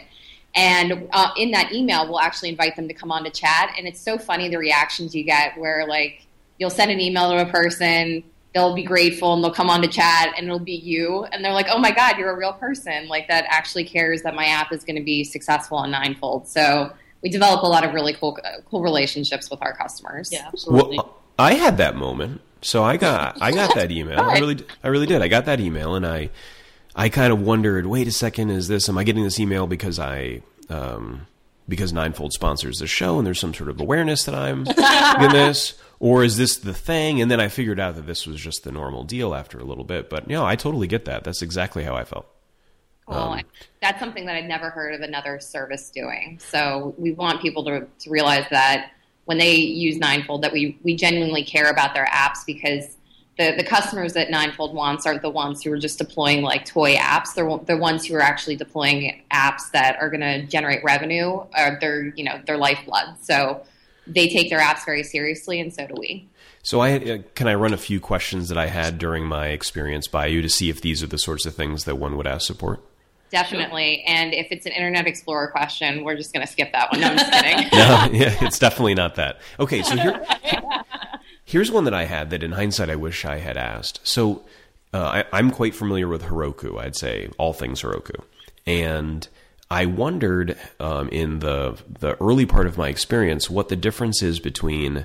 And 0.54 1.08
uh, 1.12 1.30
in 1.36 1.50
that 1.52 1.72
email, 1.72 2.08
we'll 2.08 2.20
actually 2.20 2.48
invite 2.48 2.74
them 2.74 2.88
to 2.88 2.94
come 2.94 3.12
on 3.12 3.24
to 3.24 3.30
chat. 3.30 3.74
And 3.76 3.86
it's 3.86 4.00
so 4.00 4.18
funny 4.18 4.48
the 4.48 4.58
reactions 4.58 5.14
you 5.14 5.24
get 5.24 5.58
where, 5.58 5.86
like, 5.86 6.26
you'll 6.58 6.70
send 6.70 6.90
an 6.90 7.00
email 7.00 7.30
to 7.30 7.46
a 7.46 7.50
person, 7.50 8.24
they'll 8.54 8.74
be 8.74 8.82
grateful 8.82 9.34
and 9.34 9.44
they'll 9.44 9.52
come 9.52 9.70
on 9.70 9.82
to 9.82 9.88
chat 9.88 10.32
and 10.36 10.46
it'll 10.46 10.58
be 10.58 10.74
you. 10.74 11.24
And 11.24 11.44
they're 11.44 11.52
like 11.52 11.66
oh 11.70 11.78
my 11.78 11.90
god 11.90 12.18
you're 12.18 12.30
a 12.30 12.36
real 12.36 12.52
person. 12.52 13.08
Like 13.08 13.28
that 13.28 13.44
actually 13.48 13.84
cares 13.84 14.22
that 14.22 14.34
my 14.34 14.46
app 14.46 14.72
is 14.72 14.84
going 14.84 14.96
to 14.96 15.02
be 15.02 15.24
successful 15.24 15.78
on 15.78 15.90
ninefold. 15.90 16.48
So 16.48 16.92
we 17.22 17.28
develop 17.28 17.62
a 17.62 17.66
lot 17.66 17.84
of 17.84 17.94
really 17.94 18.14
cool 18.14 18.38
cool 18.70 18.82
relationships 18.82 19.50
with 19.50 19.60
our 19.62 19.76
customers. 19.76 20.30
Yeah 20.32 20.48
absolutely. 20.48 20.96
Well, 20.98 21.16
i 21.38 21.54
had 21.54 21.76
that 21.78 21.96
moment. 21.96 22.40
So 22.62 22.82
i 22.82 22.96
got 22.96 23.38
i 23.42 23.52
got 23.52 23.74
that 23.74 23.90
email. 23.90 24.20
I 24.20 24.38
really 24.38 24.64
i 24.82 24.88
really 24.88 25.06
did. 25.06 25.22
I 25.22 25.28
got 25.28 25.44
that 25.46 25.60
email 25.60 25.94
and 25.94 26.06
i 26.06 26.30
i 26.96 27.08
kind 27.08 27.32
of 27.32 27.40
wondered 27.40 27.86
wait 27.86 28.08
a 28.08 28.12
second 28.12 28.50
is 28.50 28.66
this 28.66 28.88
am 28.88 28.98
i 28.98 29.04
getting 29.04 29.22
this 29.22 29.38
email 29.38 29.66
because 29.66 29.98
i 29.98 30.42
um 30.68 31.26
because 31.68 31.92
ninefold 31.92 32.32
sponsors 32.32 32.78
the 32.78 32.86
show 32.86 33.18
and 33.18 33.26
there's 33.26 33.38
some 33.38 33.52
sort 33.54 33.68
of 33.68 33.80
awareness 33.80 34.24
that 34.24 34.34
i'm 34.34 34.66
in 35.22 35.30
this 35.32 35.74
or 36.00 36.24
is 36.24 36.36
this 36.36 36.56
the 36.56 36.74
thing? 36.74 37.20
And 37.20 37.30
then 37.30 37.40
I 37.40 37.48
figured 37.48 37.80
out 37.80 37.96
that 37.96 38.06
this 38.06 38.26
was 38.26 38.40
just 38.40 38.64
the 38.64 38.72
normal 38.72 39.04
deal 39.04 39.34
after 39.34 39.58
a 39.58 39.64
little 39.64 39.84
bit. 39.84 40.08
But 40.08 40.28
no, 40.28 40.44
I 40.44 40.56
totally 40.56 40.86
get 40.86 41.04
that. 41.06 41.24
That's 41.24 41.42
exactly 41.42 41.84
how 41.84 41.96
I 41.96 42.04
felt. 42.04 42.26
Well, 43.06 43.32
um, 43.32 43.42
that's 43.80 43.98
something 43.98 44.26
that 44.26 44.36
I'd 44.36 44.48
never 44.48 44.70
heard 44.70 44.94
of 44.94 45.00
another 45.00 45.40
service 45.40 45.90
doing. 45.90 46.38
So 46.40 46.94
we 46.98 47.12
want 47.12 47.40
people 47.40 47.64
to, 47.64 47.86
to 48.00 48.10
realize 48.10 48.44
that 48.50 48.92
when 49.24 49.38
they 49.38 49.56
use 49.56 49.96
Ninefold, 49.96 50.42
that 50.42 50.52
we, 50.52 50.78
we 50.82 50.94
genuinely 50.94 51.42
care 51.42 51.70
about 51.70 51.94
their 51.94 52.06
apps 52.06 52.44
because 52.46 52.96
the, 53.38 53.54
the 53.56 53.64
customers 53.64 54.12
that 54.14 54.30
Ninefold 54.30 54.74
wants 54.74 55.06
aren't 55.06 55.22
the 55.22 55.30
ones 55.30 55.62
who 55.62 55.72
are 55.72 55.78
just 55.78 55.98
deploying 55.98 56.42
like 56.42 56.64
toy 56.64 56.96
apps. 56.96 57.34
They're 57.34 57.58
the 57.64 57.76
ones 57.76 58.04
who 58.04 58.14
are 58.14 58.20
actually 58.20 58.56
deploying 58.56 59.22
apps 59.32 59.70
that 59.72 59.96
are 60.00 60.10
going 60.10 60.20
to 60.20 60.42
generate 60.46 60.82
revenue. 60.82 61.44
Or 61.56 61.78
they're 61.80 62.06
you 62.16 62.24
know 62.24 62.40
their 62.46 62.56
lifeblood. 62.56 63.16
So 63.22 63.62
they 64.08 64.28
take 64.28 64.50
their 64.50 64.60
apps 64.60 64.84
very 64.84 65.02
seriously, 65.02 65.60
and 65.60 65.72
so 65.72 65.86
do 65.86 65.94
we. 65.98 66.28
So, 66.62 66.80
I 66.80 66.96
uh, 66.96 67.18
can 67.34 67.46
I 67.46 67.54
run 67.54 67.72
a 67.72 67.78
few 67.78 68.00
questions 68.00 68.48
that 68.48 68.58
I 68.58 68.66
had 68.66 68.98
during 68.98 69.24
my 69.24 69.48
experience 69.48 70.08
by 70.08 70.26
you 70.26 70.42
to 70.42 70.48
see 70.48 70.70
if 70.70 70.80
these 70.80 71.02
are 71.02 71.06
the 71.06 71.18
sorts 71.18 71.46
of 71.46 71.54
things 71.54 71.84
that 71.84 71.96
one 71.96 72.16
would 72.16 72.26
ask 72.26 72.46
support? 72.46 72.82
Definitely. 73.30 74.04
And 74.06 74.32
if 74.32 74.48
it's 74.50 74.64
an 74.64 74.72
Internet 74.72 75.06
Explorer 75.06 75.48
question, 75.48 76.02
we're 76.02 76.16
just 76.16 76.32
going 76.32 76.46
to 76.46 76.50
skip 76.50 76.72
that 76.72 76.90
one. 76.90 77.00
No, 77.00 77.08
I'm 77.08 77.18
just 77.18 77.30
kidding. 77.30 77.56
no, 77.72 78.08
yeah, 78.12 78.36
it's 78.40 78.58
definitely 78.58 78.94
not 78.94 79.16
that. 79.16 79.38
Okay, 79.60 79.82
so 79.82 79.96
here, 79.96 80.24
here's 81.44 81.70
one 81.70 81.84
that 81.84 81.94
I 81.94 82.04
had 82.04 82.30
that 82.30 82.42
in 82.42 82.52
hindsight 82.52 82.88
I 82.88 82.96
wish 82.96 83.24
I 83.26 83.38
had 83.38 83.58
asked. 83.58 84.00
So 84.02 84.44
uh, 84.94 85.22
I, 85.22 85.24
I'm 85.32 85.50
quite 85.50 85.74
familiar 85.74 86.08
with 86.08 86.22
Heroku, 86.22 86.80
I'd 86.80 86.96
say, 86.96 87.28
all 87.36 87.52
things 87.52 87.82
Heroku. 87.82 88.22
And 88.66 89.28
I 89.70 89.86
wondered 89.86 90.56
um, 90.80 91.08
in 91.10 91.40
the 91.40 91.78
the 92.00 92.20
early 92.22 92.46
part 92.46 92.66
of 92.66 92.78
my 92.78 92.88
experience 92.88 93.50
what 93.50 93.68
the 93.68 93.76
difference 93.76 94.22
is 94.22 94.40
between 94.40 95.04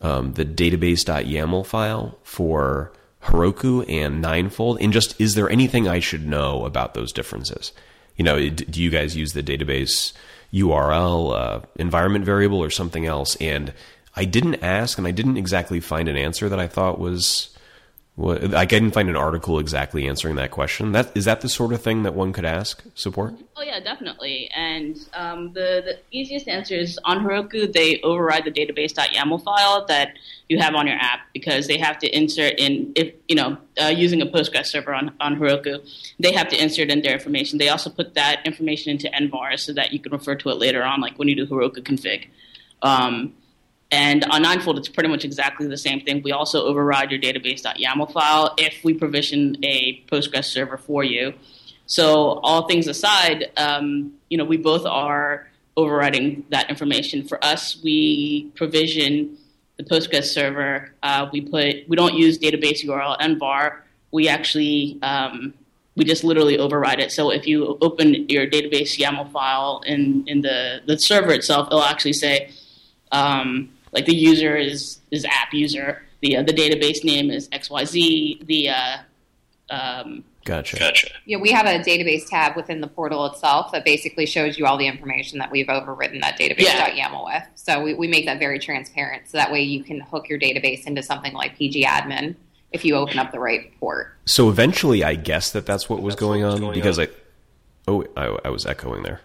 um, 0.00 0.34
the 0.34 0.44
database.yaml 0.44 1.66
file 1.66 2.18
for 2.22 2.92
Heroku 3.24 3.84
and 3.88 4.20
Ninefold, 4.20 4.78
and 4.80 4.92
just 4.92 5.20
is 5.20 5.34
there 5.34 5.50
anything 5.50 5.88
I 5.88 5.98
should 5.98 6.26
know 6.26 6.64
about 6.64 6.94
those 6.94 7.12
differences? 7.12 7.72
You 8.16 8.24
know, 8.24 8.48
do 8.48 8.82
you 8.82 8.90
guys 8.90 9.16
use 9.16 9.32
the 9.32 9.42
database 9.42 10.12
URL, 10.52 11.34
uh, 11.34 11.60
environment 11.76 12.24
variable, 12.24 12.62
or 12.62 12.70
something 12.70 13.06
else? 13.06 13.34
And 13.36 13.72
I 14.14 14.24
didn't 14.24 14.62
ask, 14.62 14.98
and 14.98 15.06
I 15.06 15.10
didn't 15.10 15.38
exactly 15.38 15.80
find 15.80 16.08
an 16.08 16.16
answer 16.16 16.48
that 16.48 16.60
I 16.60 16.68
thought 16.68 17.00
was 17.00 17.53
well, 18.16 18.54
I 18.54 18.64
didn't 18.64 18.92
find 18.92 19.08
an 19.08 19.16
article 19.16 19.58
exactly 19.58 20.06
answering 20.06 20.36
that 20.36 20.52
question. 20.52 20.92
That 20.92 21.10
is 21.16 21.24
that 21.24 21.40
the 21.40 21.48
sort 21.48 21.72
of 21.72 21.82
thing 21.82 22.04
that 22.04 22.14
one 22.14 22.32
could 22.32 22.44
ask 22.44 22.84
support? 22.94 23.34
Oh 23.56 23.62
yeah, 23.62 23.80
definitely. 23.80 24.48
And 24.54 24.96
um, 25.14 25.52
the 25.52 25.82
the 25.84 25.98
easiest 26.12 26.46
answer 26.46 26.76
is 26.76 26.96
on 27.02 27.24
Heroku. 27.24 27.72
They 27.72 28.00
override 28.02 28.44
the 28.44 28.52
database.yaml 28.52 29.42
file 29.42 29.84
that 29.86 30.12
you 30.48 30.60
have 30.60 30.76
on 30.76 30.86
your 30.86 30.96
app 30.96 31.22
because 31.32 31.66
they 31.66 31.76
have 31.78 31.98
to 31.98 32.16
insert 32.16 32.54
in 32.56 32.92
if 32.94 33.12
you 33.26 33.34
know 33.34 33.58
uh, 33.82 33.88
using 33.88 34.22
a 34.22 34.26
Postgres 34.26 34.66
server 34.66 34.94
on 34.94 35.12
on 35.18 35.34
Heroku, 35.34 35.80
they 36.20 36.32
have 36.32 36.48
to 36.50 36.62
insert 36.62 36.90
in 36.90 37.02
their 37.02 37.14
information. 37.14 37.58
They 37.58 37.68
also 37.68 37.90
put 37.90 38.14
that 38.14 38.46
information 38.46 38.92
into 38.92 39.08
nvar 39.08 39.58
so 39.58 39.72
that 39.72 39.92
you 39.92 39.98
can 39.98 40.12
refer 40.12 40.36
to 40.36 40.50
it 40.50 40.58
later 40.58 40.84
on, 40.84 41.00
like 41.00 41.18
when 41.18 41.26
you 41.26 41.34
do 41.34 41.46
Heroku 41.46 41.78
config. 41.78 42.28
Um, 42.80 43.34
and 43.90 44.24
on 44.24 44.42
Ninefold, 44.42 44.78
it's 44.78 44.88
pretty 44.88 45.08
much 45.08 45.24
exactly 45.24 45.66
the 45.66 45.76
same 45.76 46.00
thing. 46.00 46.22
We 46.22 46.32
also 46.32 46.64
override 46.64 47.10
your 47.10 47.20
database.yaml 47.20 48.12
file 48.12 48.54
if 48.58 48.82
we 48.82 48.94
provision 48.94 49.56
a 49.62 50.02
Postgres 50.10 50.46
server 50.46 50.76
for 50.76 51.04
you. 51.04 51.34
So 51.86 52.40
all 52.42 52.66
things 52.66 52.88
aside, 52.88 53.52
um, 53.56 54.14
you 54.30 54.38
know, 54.38 54.44
we 54.44 54.56
both 54.56 54.86
are 54.86 55.48
overriding 55.76 56.44
that 56.50 56.70
information. 56.70 57.26
For 57.26 57.44
us, 57.44 57.80
we 57.82 58.50
provision 58.56 59.36
the 59.76 59.84
Postgres 59.84 60.24
server. 60.24 60.90
Uh, 61.02 61.28
we 61.32 61.42
put 61.42 61.88
we 61.88 61.96
don't 61.96 62.14
use 62.14 62.38
database 62.38 62.84
URL 62.84 63.18
nvar. 63.18 63.80
We 64.10 64.28
actually 64.28 64.98
um, 65.02 65.54
we 65.96 66.04
just 66.04 66.24
literally 66.24 66.58
override 66.58 67.00
it. 67.00 67.12
So 67.12 67.30
if 67.30 67.46
you 67.46 67.78
open 67.80 68.28
your 68.28 68.46
database 68.46 68.98
YAML 68.98 69.30
file 69.30 69.82
in 69.86 70.24
in 70.26 70.40
the 70.40 70.80
the 70.86 70.96
server 70.96 71.32
itself, 71.32 71.68
it'll 71.68 71.82
actually 71.82 72.14
say. 72.14 72.50
Um, 73.12 73.70
like 73.94 74.06
the 74.06 74.14
user 74.14 74.56
is 74.56 74.98
is 75.10 75.24
app 75.24 75.52
user. 75.52 76.02
The 76.20 76.38
uh, 76.38 76.42
the 76.42 76.52
database 76.52 77.04
name 77.04 77.30
is 77.30 77.48
XYZ. 77.48 78.46
The 78.46 78.68
uh, 78.70 78.96
um, 79.70 80.24
Gotcha. 80.44 80.78
Gotcha. 80.78 81.08
Yeah, 81.24 81.38
we 81.38 81.50
have 81.52 81.64
a 81.64 81.78
database 81.78 82.28
tab 82.28 82.54
within 82.54 82.82
the 82.82 82.86
portal 82.86 83.24
itself 83.26 83.72
that 83.72 83.84
basically 83.84 84.26
shows 84.26 84.58
you 84.58 84.66
all 84.66 84.76
the 84.76 84.86
information 84.86 85.38
that 85.38 85.50
we've 85.50 85.70
overridden 85.70 86.20
that 86.20 86.38
database.yaml 86.38 86.96
yeah. 86.96 87.22
with. 87.24 87.42
So 87.54 87.82
we, 87.82 87.94
we 87.94 88.08
make 88.08 88.26
that 88.26 88.38
very 88.38 88.58
transparent 88.58 89.26
so 89.26 89.38
that 89.38 89.50
way 89.50 89.62
you 89.62 89.82
can 89.82 90.00
hook 90.00 90.28
your 90.28 90.38
database 90.38 90.86
into 90.86 91.02
something 91.02 91.32
like 91.32 91.58
pgAdmin 91.58 92.36
if 92.72 92.84
you 92.84 92.94
open 92.94 93.18
up 93.18 93.32
the 93.32 93.38
right 93.38 93.72
port. 93.80 94.14
So 94.26 94.50
eventually 94.50 95.02
I 95.02 95.14
guess 95.14 95.50
that 95.52 95.64
that's 95.64 95.88
what 95.88 96.02
was 96.02 96.14
that's 96.14 96.20
going 96.20 96.44
on 96.44 96.60
going 96.60 96.74
because 96.74 96.98
on. 96.98 97.06
I 97.06 97.10
oh 97.88 98.04
I, 98.16 98.38
I 98.44 98.48
was 98.50 98.66
echoing 98.66 99.02
there. 99.02 99.20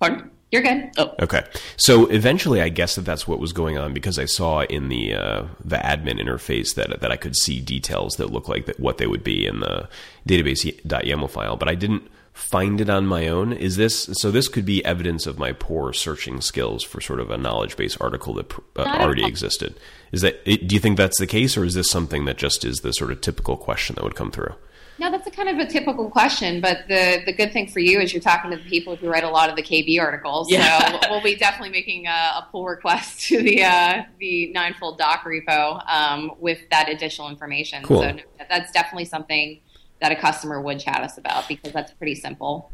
Pardon? 0.00 0.30
You're 0.54 0.62
good. 0.62 0.88
Oh, 0.98 1.12
okay. 1.18 1.42
So 1.76 2.06
eventually, 2.06 2.62
I 2.62 2.68
guess 2.68 2.94
that 2.94 3.04
that's 3.04 3.26
what 3.26 3.40
was 3.40 3.52
going 3.52 3.76
on 3.76 3.92
because 3.92 4.20
I 4.20 4.26
saw 4.26 4.60
in 4.60 4.88
the 4.88 5.12
uh, 5.12 5.46
the 5.64 5.78
admin 5.78 6.22
interface 6.22 6.76
that 6.76 7.00
that 7.00 7.10
I 7.10 7.16
could 7.16 7.34
see 7.34 7.58
details 7.58 8.14
that 8.18 8.30
look 8.30 8.46
like 8.46 8.66
that 8.66 8.78
what 8.78 8.98
they 8.98 9.08
would 9.08 9.24
be 9.24 9.46
in 9.46 9.58
the 9.58 9.88
database.yaml 10.28 11.28
file, 11.28 11.56
but 11.56 11.68
I 11.68 11.74
didn't 11.74 12.08
find 12.32 12.80
it 12.80 12.88
on 12.88 13.04
my 13.04 13.26
own. 13.26 13.52
Is 13.52 13.74
this 13.74 14.08
so? 14.12 14.30
This 14.30 14.46
could 14.46 14.64
be 14.64 14.84
evidence 14.84 15.26
of 15.26 15.40
my 15.40 15.50
poor 15.50 15.92
searching 15.92 16.40
skills 16.40 16.84
for 16.84 17.00
sort 17.00 17.18
of 17.18 17.32
a 17.32 17.36
knowledge 17.36 17.76
base 17.76 17.96
article 17.96 18.34
that 18.34 18.54
uh, 18.76 18.82
already 19.00 19.24
existed. 19.26 19.74
Is 20.12 20.20
that? 20.20 20.44
Do 20.44 20.72
you 20.72 20.78
think 20.78 20.96
that's 20.96 21.18
the 21.18 21.26
case, 21.26 21.56
or 21.56 21.64
is 21.64 21.74
this 21.74 21.90
something 21.90 22.26
that 22.26 22.38
just 22.38 22.64
is 22.64 22.76
the 22.76 22.92
sort 22.92 23.10
of 23.10 23.20
typical 23.20 23.56
question 23.56 23.96
that 23.96 24.04
would 24.04 24.14
come 24.14 24.30
through? 24.30 24.54
No, 24.98 25.10
that's 25.10 25.26
a 25.26 25.30
kind 25.30 25.48
of 25.48 25.58
a 25.58 25.66
typical 25.66 26.08
question, 26.08 26.60
but 26.60 26.86
the 26.88 27.22
the 27.26 27.32
good 27.32 27.52
thing 27.52 27.66
for 27.66 27.80
you 27.80 27.98
is 27.98 28.12
you're 28.12 28.22
talking 28.22 28.50
to 28.52 28.56
the 28.56 28.62
people 28.62 28.94
who 28.94 29.08
write 29.08 29.24
a 29.24 29.30
lot 29.30 29.50
of 29.50 29.56
the 29.56 29.62
KB 29.62 30.00
articles. 30.00 30.50
Yeah. 30.50 31.00
So 31.00 31.10
we'll 31.10 31.22
be 31.22 31.34
definitely 31.34 31.70
making 31.70 32.06
a, 32.06 32.10
a 32.10 32.48
pull 32.52 32.64
request 32.64 33.22
to 33.28 33.42
the 33.42 33.64
uh, 33.64 34.02
the 34.20 34.52
Ninefold 34.52 34.98
doc 34.98 35.24
repo 35.24 35.82
um, 35.90 36.32
with 36.38 36.58
that 36.70 36.88
additional 36.88 37.28
information. 37.28 37.82
Cool. 37.82 38.02
So 38.02 38.16
that's 38.48 38.70
definitely 38.70 39.06
something 39.06 39.60
that 40.00 40.12
a 40.12 40.16
customer 40.16 40.60
would 40.60 40.78
chat 40.78 41.00
us 41.00 41.18
about 41.18 41.48
because 41.48 41.72
that's 41.72 41.92
pretty 41.94 42.14
simple. 42.14 42.70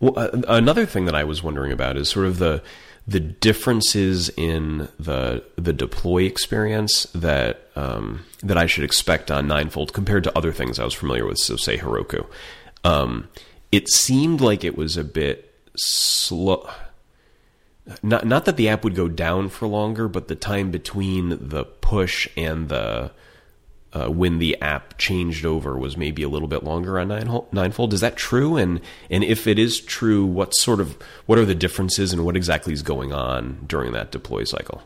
Well, 0.00 0.12
uh, 0.16 0.42
another 0.48 0.86
thing 0.86 1.06
that 1.06 1.14
I 1.14 1.24
was 1.24 1.42
wondering 1.42 1.72
about 1.72 1.96
is 1.96 2.08
sort 2.08 2.26
of 2.26 2.38
the 2.38 2.62
the 3.06 3.20
differences 3.20 4.30
in 4.30 4.88
the 4.98 5.44
the 5.56 5.72
deploy 5.72 6.22
experience 6.22 7.04
that 7.14 7.68
um, 7.76 8.24
that 8.42 8.56
I 8.56 8.66
should 8.66 8.84
expect 8.84 9.30
on 9.30 9.46
Ninefold 9.46 9.92
compared 9.92 10.24
to 10.24 10.36
other 10.36 10.52
things 10.52 10.78
I 10.78 10.84
was 10.84 10.94
familiar 10.94 11.26
with, 11.26 11.38
so 11.38 11.56
say 11.56 11.76
Heroku. 11.76 12.26
Um, 12.82 13.28
it 13.70 13.88
seemed 13.88 14.40
like 14.40 14.64
it 14.64 14.76
was 14.76 14.96
a 14.96 15.04
bit 15.04 15.52
slow. 15.76 16.68
Not 18.02 18.26
not 18.26 18.46
that 18.46 18.56
the 18.56 18.68
app 18.70 18.84
would 18.84 18.94
go 18.94 19.08
down 19.08 19.50
for 19.50 19.68
longer, 19.68 20.08
but 20.08 20.28
the 20.28 20.36
time 20.36 20.70
between 20.70 21.48
the 21.48 21.64
push 21.64 22.26
and 22.36 22.70
the 22.70 23.12
uh, 23.94 24.08
when 24.08 24.38
the 24.38 24.60
app 24.60 24.98
changed 24.98 25.46
over 25.46 25.78
was 25.78 25.96
maybe 25.96 26.22
a 26.22 26.28
little 26.28 26.48
bit 26.48 26.64
longer 26.64 26.98
on 26.98 27.08
Nine, 27.08 27.30
Ninefold. 27.52 27.94
Is 27.94 28.00
that 28.00 28.16
true? 28.16 28.56
And 28.56 28.80
and 29.10 29.22
if 29.24 29.46
it 29.46 29.58
is 29.58 29.80
true, 29.80 30.26
what 30.26 30.54
sort 30.56 30.80
of 30.80 30.98
what 31.26 31.38
are 31.38 31.44
the 31.44 31.54
differences 31.54 32.12
and 32.12 32.24
what 32.24 32.36
exactly 32.36 32.72
is 32.72 32.82
going 32.82 33.12
on 33.12 33.64
during 33.66 33.92
that 33.92 34.10
deploy 34.10 34.44
cycle? 34.44 34.82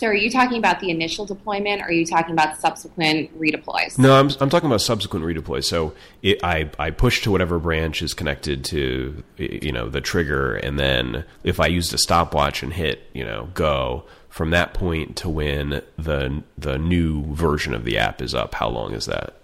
So, 0.00 0.06
are 0.06 0.14
you 0.14 0.30
talking 0.30 0.56
about 0.56 0.80
the 0.80 0.88
initial 0.88 1.26
deployment, 1.26 1.82
or 1.82 1.88
are 1.88 1.92
you 1.92 2.06
talking 2.06 2.32
about 2.32 2.58
subsequent 2.58 3.38
redeploys? 3.38 3.98
No, 3.98 4.18
I'm 4.18 4.30
I'm 4.40 4.48
talking 4.48 4.66
about 4.66 4.80
subsequent 4.80 5.26
redeploys. 5.26 5.64
So, 5.64 5.92
it, 6.22 6.42
I 6.42 6.70
I 6.78 6.90
push 6.90 7.20
to 7.24 7.30
whatever 7.30 7.58
branch 7.58 8.00
is 8.00 8.14
connected 8.14 8.64
to 8.64 9.22
you 9.36 9.72
know 9.72 9.90
the 9.90 10.00
trigger, 10.00 10.56
and 10.56 10.78
then 10.78 11.26
if 11.44 11.60
I 11.60 11.66
used 11.66 11.92
a 11.92 11.98
stopwatch 11.98 12.62
and 12.62 12.72
hit 12.72 13.10
you 13.12 13.26
know 13.26 13.50
go 13.52 14.04
from 14.30 14.48
that 14.52 14.72
point 14.72 15.16
to 15.16 15.28
when 15.28 15.82
the 15.98 16.44
the 16.56 16.78
new 16.78 17.34
version 17.34 17.74
of 17.74 17.84
the 17.84 17.98
app 17.98 18.22
is 18.22 18.34
up? 18.34 18.54
How 18.54 18.70
long 18.70 18.94
is 18.94 19.04
that? 19.04 19.34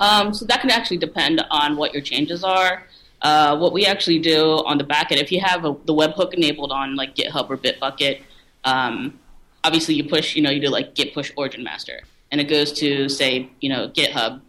Um, 0.00 0.34
so 0.34 0.44
that 0.46 0.60
can 0.60 0.72
actually 0.72 0.98
depend 0.98 1.40
on 1.52 1.76
what 1.76 1.92
your 1.92 2.02
changes 2.02 2.42
are. 2.42 2.82
Uh, 3.22 3.56
what 3.56 3.72
we 3.72 3.86
actually 3.86 4.18
do 4.18 4.56
on 4.66 4.76
the 4.76 4.84
back 4.84 5.12
end, 5.12 5.20
if 5.20 5.30
you 5.30 5.40
have 5.40 5.64
a, 5.64 5.76
the 5.84 5.94
webhook 5.94 6.34
enabled 6.34 6.72
on 6.72 6.96
like 6.96 7.14
GitHub 7.14 7.48
or 7.48 7.56
Bitbucket, 7.56 8.22
um, 8.64 9.20
obviously 9.68 9.94
you 9.94 10.04
push, 10.04 10.34
you 10.34 10.40
know, 10.42 10.50
you 10.50 10.60
do 10.60 10.70
like 10.70 10.94
git 10.94 11.12
push 11.12 11.30
origin 11.36 11.62
master, 11.62 12.00
and 12.32 12.40
it 12.40 12.44
goes 12.44 12.72
to 12.72 13.08
say, 13.08 13.50
you 13.60 13.68
know, 13.68 13.88
GitHub. 13.90 14.40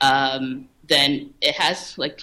Um, 0.00 0.68
then 0.88 1.34
it 1.40 1.54
has 1.56 1.98
like 1.98 2.22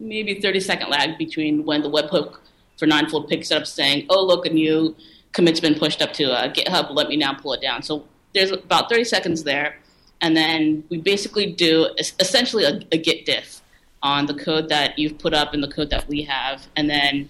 maybe 0.00 0.40
30 0.40 0.58
second 0.60 0.90
lag 0.90 1.16
between 1.16 1.64
when 1.64 1.82
the 1.82 1.88
webhook 1.88 2.38
for 2.76 2.86
Ninefold 2.86 3.28
picks 3.28 3.52
it 3.52 3.56
up 3.56 3.66
saying, 3.66 4.06
oh, 4.10 4.24
look, 4.24 4.44
a 4.44 4.50
new 4.50 4.96
commit's 5.30 5.60
been 5.60 5.76
pushed 5.76 6.02
up 6.02 6.12
to 6.14 6.24
uh, 6.24 6.52
GitHub. 6.52 6.90
Let 6.90 7.08
me 7.08 7.16
now 7.16 7.34
pull 7.34 7.52
it 7.52 7.62
down. 7.62 7.82
So 7.82 8.04
there's 8.34 8.50
about 8.50 8.90
30 8.90 9.04
seconds 9.04 9.44
there, 9.44 9.76
and 10.20 10.36
then 10.36 10.82
we 10.90 10.98
basically 10.98 11.52
do 11.52 11.88
essentially 12.18 12.64
a, 12.64 12.80
a 12.90 12.98
git 12.98 13.24
diff 13.26 13.62
on 14.02 14.26
the 14.26 14.34
code 14.34 14.68
that 14.70 14.98
you've 14.98 15.18
put 15.18 15.32
up 15.32 15.54
and 15.54 15.62
the 15.62 15.70
code 15.70 15.90
that 15.90 16.08
we 16.08 16.22
have, 16.22 16.66
and 16.74 16.90
then 16.90 17.28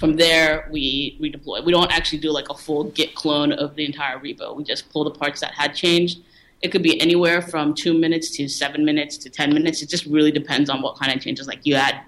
from 0.00 0.16
there 0.16 0.66
we 0.72 1.18
redeploy. 1.20 1.62
We 1.62 1.72
don't 1.72 1.92
actually 1.92 2.18
do 2.18 2.32
like 2.32 2.48
a 2.48 2.54
full 2.54 2.84
git 2.84 3.14
clone 3.14 3.52
of 3.52 3.76
the 3.76 3.84
entire 3.84 4.18
repo. 4.18 4.56
We 4.56 4.64
just 4.64 4.90
pull 4.90 5.04
the 5.04 5.10
parts 5.10 5.40
that 5.42 5.52
had 5.52 5.74
changed. 5.74 6.20
It 6.62 6.72
could 6.72 6.82
be 6.82 6.98
anywhere 7.00 7.42
from 7.42 7.74
two 7.74 7.92
minutes 7.92 8.30
to 8.38 8.48
seven 8.48 8.84
minutes 8.84 9.18
to 9.18 9.30
ten 9.30 9.52
minutes. 9.52 9.82
It 9.82 9.90
just 9.90 10.06
really 10.06 10.32
depends 10.32 10.70
on 10.70 10.80
what 10.80 10.98
kind 10.98 11.14
of 11.14 11.22
changes. 11.22 11.46
Like 11.46 11.60
you 11.64 11.74
add 11.74 12.00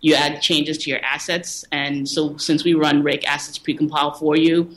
you 0.00 0.14
add 0.14 0.42
changes 0.42 0.76
to 0.78 0.90
your 0.90 1.00
assets, 1.04 1.64
and 1.70 2.08
so 2.08 2.36
since 2.36 2.64
we 2.64 2.74
run 2.74 3.02
rake 3.02 3.26
assets 3.26 3.58
precompile 3.58 4.18
for 4.18 4.36
you, 4.36 4.70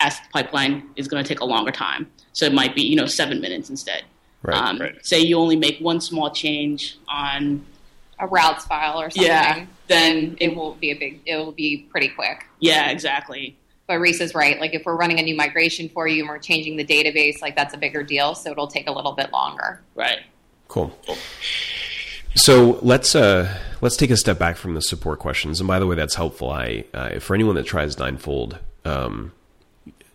asset 0.00 0.26
pipeline 0.32 0.88
is 0.94 1.08
going 1.08 1.22
to 1.22 1.28
take 1.28 1.40
a 1.40 1.44
longer 1.44 1.72
time. 1.72 2.10
So 2.32 2.46
it 2.46 2.52
might 2.52 2.74
be, 2.74 2.82
you 2.82 2.96
know, 2.96 3.06
seven 3.06 3.40
minutes 3.40 3.68
instead. 3.68 4.04
Right, 4.42 4.56
um, 4.56 4.78
right. 4.78 5.04
Say 5.04 5.20
you 5.20 5.38
only 5.38 5.56
make 5.56 5.78
one 5.80 6.00
small 6.00 6.30
change 6.30 6.98
on 7.08 7.66
a 8.18 8.26
routes 8.26 8.64
file 8.64 9.00
or 9.00 9.10
something. 9.10 9.30
Yeah, 9.30 9.66
then 9.88 10.36
it 10.40 10.54
will 10.54 10.74
be 10.74 10.90
a 10.90 10.94
big. 10.94 11.20
It 11.26 11.36
will 11.36 11.52
be 11.52 11.86
pretty 11.90 12.08
quick. 12.08 12.46
Yeah, 12.60 12.90
exactly. 12.90 13.56
But 13.86 14.00
Reese 14.00 14.20
is 14.20 14.34
right. 14.34 14.58
Like 14.60 14.74
if 14.74 14.84
we're 14.84 14.96
running 14.96 15.20
a 15.20 15.22
new 15.22 15.36
migration 15.36 15.88
for 15.88 16.08
you 16.08 16.22
and 16.22 16.28
we're 16.28 16.38
changing 16.38 16.76
the 16.76 16.84
database, 16.84 17.40
like 17.40 17.54
that's 17.54 17.72
a 17.72 17.78
bigger 17.78 18.02
deal. 18.02 18.34
So 18.34 18.50
it'll 18.50 18.66
take 18.66 18.88
a 18.88 18.92
little 18.92 19.12
bit 19.12 19.32
longer. 19.32 19.80
Right. 19.94 20.20
Cool. 20.68 20.96
So 22.34 22.78
let's 22.82 23.14
uh, 23.14 23.58
let's 23.80 23.96
take 23.96 24.10
a 24.10 24.16
step 24.16 24.38
back 24.38 24.56
from 24.56 24.74
the 24.74 24.82
support 24.82 25.20
questions. 25.20 25.60
And 25.60 25.68
by 25.68 25.78
the 25.78 25.86
way, 25.86 25.94
that's 25.94 26.16
helpful. 26.16 26.50
I 26.50 26.84
uh, 26.92 27.20
for 27.20 27.34
anyone 27.34 27.54
that 27.54 27.64
tries 27.64 27.98
Ninefold, 27.98 28.58
um, 28.84 29.32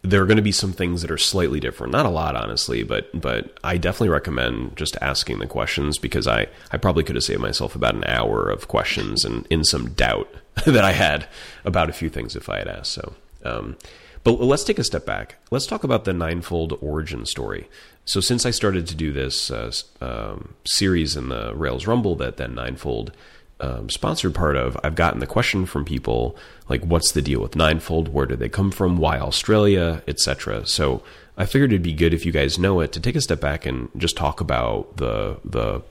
there 0.04 0.22
are 0.22 0.26
going 0.26 0.38
to 0.38 0.44
be 0.44 0.52
some 0.52 0.74
things 0.74 1.02
that 1.02 1.12
are 1.12 1.18
slightly 1.18 1.60
different. 1.60 1.94
Not 1.94 2.06
a 2.06 2.10
lot, 2.10 2.36
honestly, 2.36 2.84
but 2.84 3.10
but 3.20 3.58
I 3.64 3.78
definitely 3.78 4.10
recommend 4.10 4.76
just 4.76 4.98
asking 5.02 5.40
the 5.40 5.48
questions 5.48 5.98
because 5.98 6.28
I 6.28 6.48
I 6.72 6.78
probably 6.78 7.04
could 7.04 7.16
have 7.16 7.24
saved 7.24 7.42
myself 7.42 7.76
about 7.76 7.96
an 7.96 8.06
hour 8.06 8.50
of 8.50 8.68
questions 8.68 9.24
and 9.24 9.46
in 9.50 9.64
some 9.64 9.92
doubt 9.92 10.28
that 10.66 10.84
I 10.84 10.94
had 10.94 11.28
about 11.66 11.90
a 11.90 11.94
few 11.94 12.10
things 12.10 12.36
if 12.36 12.50
I 12.50 12.60
had 12.60 12.68
asked. 12.68 12.94
So, 12.94 13.14
um, 13.44 13.78
but 14.24 14.34
let's 14.34 14.64
take 14.64 14.80
a 14.80 14.84
step 14.84 15.06
back. 15.06 15.36
Let's 15.50 15.68
talk 15.68 15.84
about 15.84 16.06
the 16.06 16.14
Ninefold 16.14 16.78
origin 16.82 17.26
story. 17.26 17.68
So, 18.06 18.20
since 18.20 18.46
I 18.46 18.52
started 18.52 18.88
to 18.88 18.96
do 18.96 19.12
this 19.12 19.52
uh, 19.52 19.72
um, 20.00 20.56
series 20.66 21.16
in 21.16 21.30
the 21.30 21.54
Rails 21.56 21.86
Rumble 21.86 22.16
that 22.16 22.38
then 22.38 22.56
Ninefold 22.56 23.12
um, 23.60 23.90
sponsored 23.90 24.34
part 24.34 24.56
of, 24.58 24.78
I've 24.84 24.96
gotten 24.96 25.20
the 25.20 25.28
question 25.28 25.66
from 25.66 25.86
people 25.86 26.36
like, 26.72 26.84
"What's 26.84 27.12
the 27.12 27.22
deal 27.22 27.42
with 27.42 27.56
Ninefold? 27.56 28.08
Where 28.10 28.26
did 28.26 28.40
they 28.40 28.50
come 28.50 28.72
from? 28.72 28.98
Why 28.98 29.20
Australia, 29.20 30.02
etc." 30.08 30.66
So 30.66 31.04
I 31.38 31.46
figured 31.46 31.72
it'd 31.72 31.84
be 31.84 31.94
good 31.94 32.14
if 32.14 32.26
you 32.26 32.32
guys 32.32 32.58
know 32.58 32.80
it 32.82 32.92
to 32.94 33.00
take 33.00 33.16
a 33.16 33.22
step 33.22 33.40
back 33.40 33.66
and 33.66 33.90
just 33.98 34.18
talk 34.18 34.42
about 34.42 34.98
the 34.98 35.40
the 35.46 35.82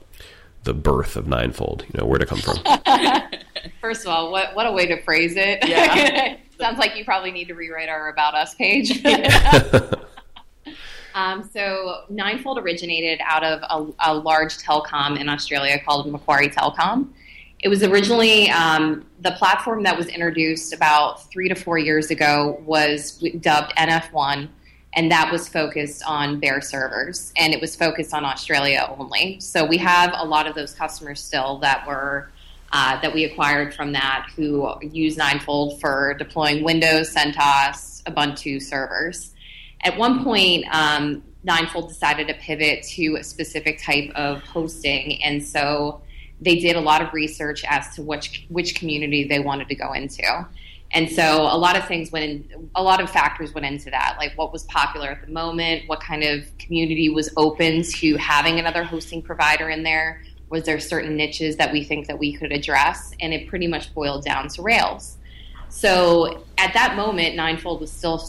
the 0.63 0.73
birth 0.73 1.15
of 1.15 1.27
Ninefold. 1.27 1.85
You 1.87 1.99
know, 1.99 2.05
where 2.05 2.19
to 2.19 2.25
come 2.25 2.39
from. 2.39 2.57
First 3.81 4.01
of 4.01 4.07
all, 4.07 4.31
what 4.31 4.55
what 4.55 4.67
a 4.67 4.71
way 4.71 4.85
to 4.87 5.01
phrase 5.03 5.35
it. 5.35 5.67
Yeah. 5.67 6.37
Sounds 6.59 6.77
like 6.77 6.95
you 6.95 7.03
probably 7.03 7.31
need 7.31 7.47
to 7.47 7.55
rewrite 7.55 7.89
our 7.89 8.09
about 8.09 8.35
us 8.35 8.53
page. 8.55 9.03
Um, 11.13 11.49
so 11.51 12.03
Ninefold 12.09 12.57
originated 12.57 13.19
out 13.25 13.43
of 13.43 13.61
a, 13.63 14.11
a, 14.11 14.13
large 14.13 14.57
telecom 14.59 15.19
in 15.19 15.27
Australia 15.27 15.77
called 15.83 16.09
Macquarie 16.09 16.49
Telecom. 16.49 17.09
It 17.61 17.69
was 17.69 17.83
originally 17.83 18.49
um, 18.49 19.05
the 19.19 19.31
platform 19.31 19.83
that 19.83 19.95
was 19.95 20.07
introduced 20.07 20.73
about 20.73 21.29
three 21.29 21.47
to 21.47 21.53
four 21.53 21.77
years 21.77 22.09
ago 22.09 22.59
was 22.65 23.19
dubbed 23.39 23.75
NF1, 23.75 24.49
and 24.93 25.11
that 25.11 25.31
was 25.31 25.47
focused 25.47 26.01
on 26.07 26.39
their 26.39 26.59
servers, 26.59 27.31
and 27.37 27.53
it 27.53 27.61
was 27.61 27.75
focused 27.75 28.15
on 28.15 28.25
Australia 28.25 28.89
only. 28.97 29.39
So 29.39 29.63
we 29.63 29.77
have 29.77 30.11
a 30.15 30.25
lot 30.25 30.47
of 30.47 30.55
those 30.55 30.73
customers 30.73 31.21
still 31.21 31.59
that 31.59 31.85
were 31.85 32.31
uh, 32.71 32.99
that 33.01 33.13
we 33.13 33.25
acquired 33.25 33.73
from 33.73 33.91
that 33.91 34.27
who 34.35 34.73
use 34.81 35.17
Ninefold 35.17 35.79
for 35.81 36.15
deploying 36.17 36.63
Windows, 36.63 37.13
CentOS, 37.13 38.01
Ubuntu 38.03 38.61
servers. 38.61 39.33
At 39.81 39.97
one 39.97 40.23
point, 40.23 40.65
um, 40.71 41.21
Ninefold 41.43 41.89
decided 41.89 42.27
to 42.29 42.33
pivot 42.35 42.83
to 42.83 43.17
a 43.17 43.23
specific 43.23 43.83
type 43.83 44.09
of 44.15 44.41
hosting, 44.43 45.21
and 45.21 45.43
so 45.45 46.01
they 46.41 46.55
did 46.55 46.75
a 46.75 46.81
lot 46.81 47.01
of 47.01 47.13
research 47.13 47.63
as 47.67 47.95
to 47.95 48.01
which 48.01 48.45
which 48.49 48.75
community 48.75 49.27
they 49.27 49.39
wanted 49.39 49.69
to 49.69 49.75
go 49.75 49.93
into. 49.93 50.47
And 50.93 51.09
so 51.09 51.43
a 51.43 51.57
lot 51.57 51.77
of 51.77 51.87
things 51.87 52.11
went 52.11 52.25
in, 52.25 52.69
a 52.75 52.83
lot 52.83 52.99
of 52.99 53.09
factors 53.09 53.53
went 53.53 53.65
into 53.65 53.89
that, 53.91 54.15
like 54.17 54.33
what 54.37 54.51
was 54.51 54.63
popular 54.63 55.09
at 55.09 55.25
the 55.25 55.31
moment, 55.31 55.87
what 55.87 56.01
kind 56.01 56.23
of 56.23 56.45
community 56.57 57.07
was 57.07 57.29
open 57.37 57.83
to 57.83 58.17
having 58.17 58.59
another 58.59 58.83
hosting 58.83 59.21
provider 59.21 59.69
in 59.69 59.83
there, 59.83 60.21
was 60.49 60.65
there 60.65 60.79
certain 60.81 61.15
niches 61.15 61.55
that 61.55 61.71
we 61.71 61.85
think 61.85 62.07
that 62.07 62.19
we 62.19 62.33
could 62.33 62.51
address, 62.51 63.13
and 63.21 63.33
it 63.33 63.47
pretty 63.47 63.67
much 63.67 63.93
boiled 63.93 64.25
down 64.25 64.49
to 64.49 64.61
Rails. 64.61 65.17
So 65.69 66.43
at 66.57 66.73
that 66.73 66.97
moment, 66.97 67.37
Ninefold 67.37 67.79
was 67.79 67.91
still 67.91 68.21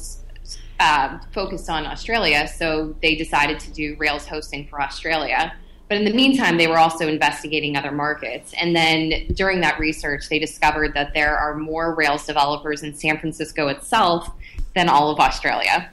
uh, 0.78 1.18
focused 1.32 1.68
on 1.68 1.84
Australia, 1.84 2.46
so 2.46 2.94
they 3.02 3.16
decided 3.16 3.58
to 3.60 3.72
do 3.72 3.96
Rails 3.98 4.24
hosting 4.24 4.68
for 4.68 4.80
Australia. 4.80 5.52
But 5.92 5.98
in 5.98 6.06
the 6.06 6.14
meantime, 6.14 6.56
they 6.56 6.68
were 6.68 6.78
also 6.78 7.06
investigating 7.06 7.76
other 7.76 7.92
markets. 7.92 8.54
And 8.58 8.74
then 8.74 9.26
during 9.34 9.60
that 9.60 9.78
research, 9.78 10.30
they 10.30 10.38
discovered 10.38 10.94
that 10.94 11.12
there 11.12 11.36
are 11.36 11.54
more 11.54 11.94
Rails 11.94 12.24
developers 12.24 12.82
in 12.82 12.94
San 12.94 13.18
Francisco 13.18 13.68
itself 13.68 14.30
than 14.74 14.88
all 14.88 15.10
of 15.10 15.20
Australia. 15.20 15.90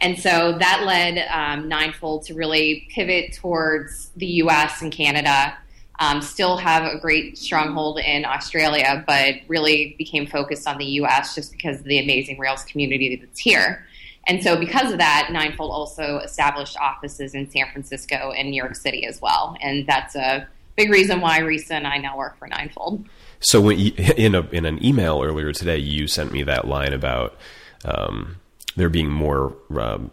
And 0.00 0.18
so 0.18 0.58
that 0.58 0.82
led 0.84 1.26
um, 1.30 1.66
Ninefold 1.66 2.26
to 2.26 2.34
really 2.34 2.86
pivot 2.90 3.32
towards 3.32 4.10
the 4.16 4.26
US 4.42 4.82
and 4.82 4.92
Canada. 4.92 5.56
Um, 5.98 6.20
still 6.20 6.58
have 6.58 6.84
a 6.84 6.98
great 6.98 7.38
stronghold 7.38 8.00
in 8.00 8.26
Australia, 8.26 9.02
but 9.06 9.36
really 9.48 9.94
became 9.96 10.26
focused 10.26 10.68
on 10.68 10.76
the 10.76 10.84
U.S. 10.84 11.34
just 11.34 11.52
because 11.52 11.78
of 11.78 11.84
the 11.84 11.98
amazing 12.00 12.38
Rails 12.38 12.64
community 12.64 13.16
that's 13.16 13.40
here. 13.40 13.86
And 14.28 14.42
so, 14.42 14.56
because 14.56 14.92
of 14.92 14.98
that, 14.98 15.30
Ninefold 15.32 15.72
also 15.72 16.18
established 16.18 16.76
offices 16.78 17.34
in 17.34 17.50
San 17.50 17.70
Francisco 17.72 18.32
and 18.36 18.50
New 18.50 18.56
York 18.56 18.76
City 18.76 19.06
as 19.06 19.22
well. 19.22 19.56
And 19.62 19.86
that's 19.86 20.14
a 20.14 20.46
big 20.76 20.90
reason 20.90 21.22
why 21.22 21.40
Risa 21.40 21.72
and 21.72 21.86
I 21.86 21.96
now 21.96 22.16
work 22.16 22.38
for 22.38 22.46
Ninefold. 22.46 23.06
So, 23.40 23.60
when 23.60 23.78
you, 23.78 23.92
in 24.16 24.34
a 24.34 24.42
in 24.50 24.66
an 24.66 24.84
email 24.84 25.22
earlier 25.22 25.52
today, 25.52 25.78
you 25.78 26.06
sent 26.06 26.30
me 26.30 26.42
that 26.42 26.68
line 26.68 26.92
about 26.92 27.36
um, 27.84 28.36
there 28.76 28.90
being 28.90 29.10
more. 29.10 29.56
Um, 29.74 30.10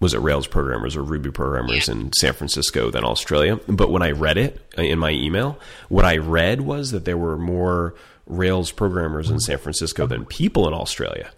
was 0.00 0.12
it 0.12 0.18
Rails 0.18 0.46
programmers 0.46 0.96
or 0.96 1.02
Ruby 1.02 1.30
programmers 1.30 1.88
yeah. 1.88 1.94
in 1.94 2.12
San 2.14 2.32
Francisco 2.34 2.90
than 2.90 3.04
Australia? 3.04 3.56
But 3.68 3.90
when 3.90 4.02
I 4.02 4.10
read 4.10 4.36
it 4.36 4.60
in 4.76 4.98
my 4.98 5.10
email, 5.10 5.58
what 5.88 6.04
I 6.04 6.16
read 6.16 6.62
was 6.62 6.90
that 6.90 7.04
there 7.04 7.16
were 7.16 7.38
more 7.38 7.94
Rails 8.26 8.70
programmers 8.70 9.30
in 9.30 9.38
San 9.38 9.58
Francisco 9.58 10.06
than 10.06 10.26
people 10.26 10.66
in 10.66 10.74
Australia. 10.74 11.30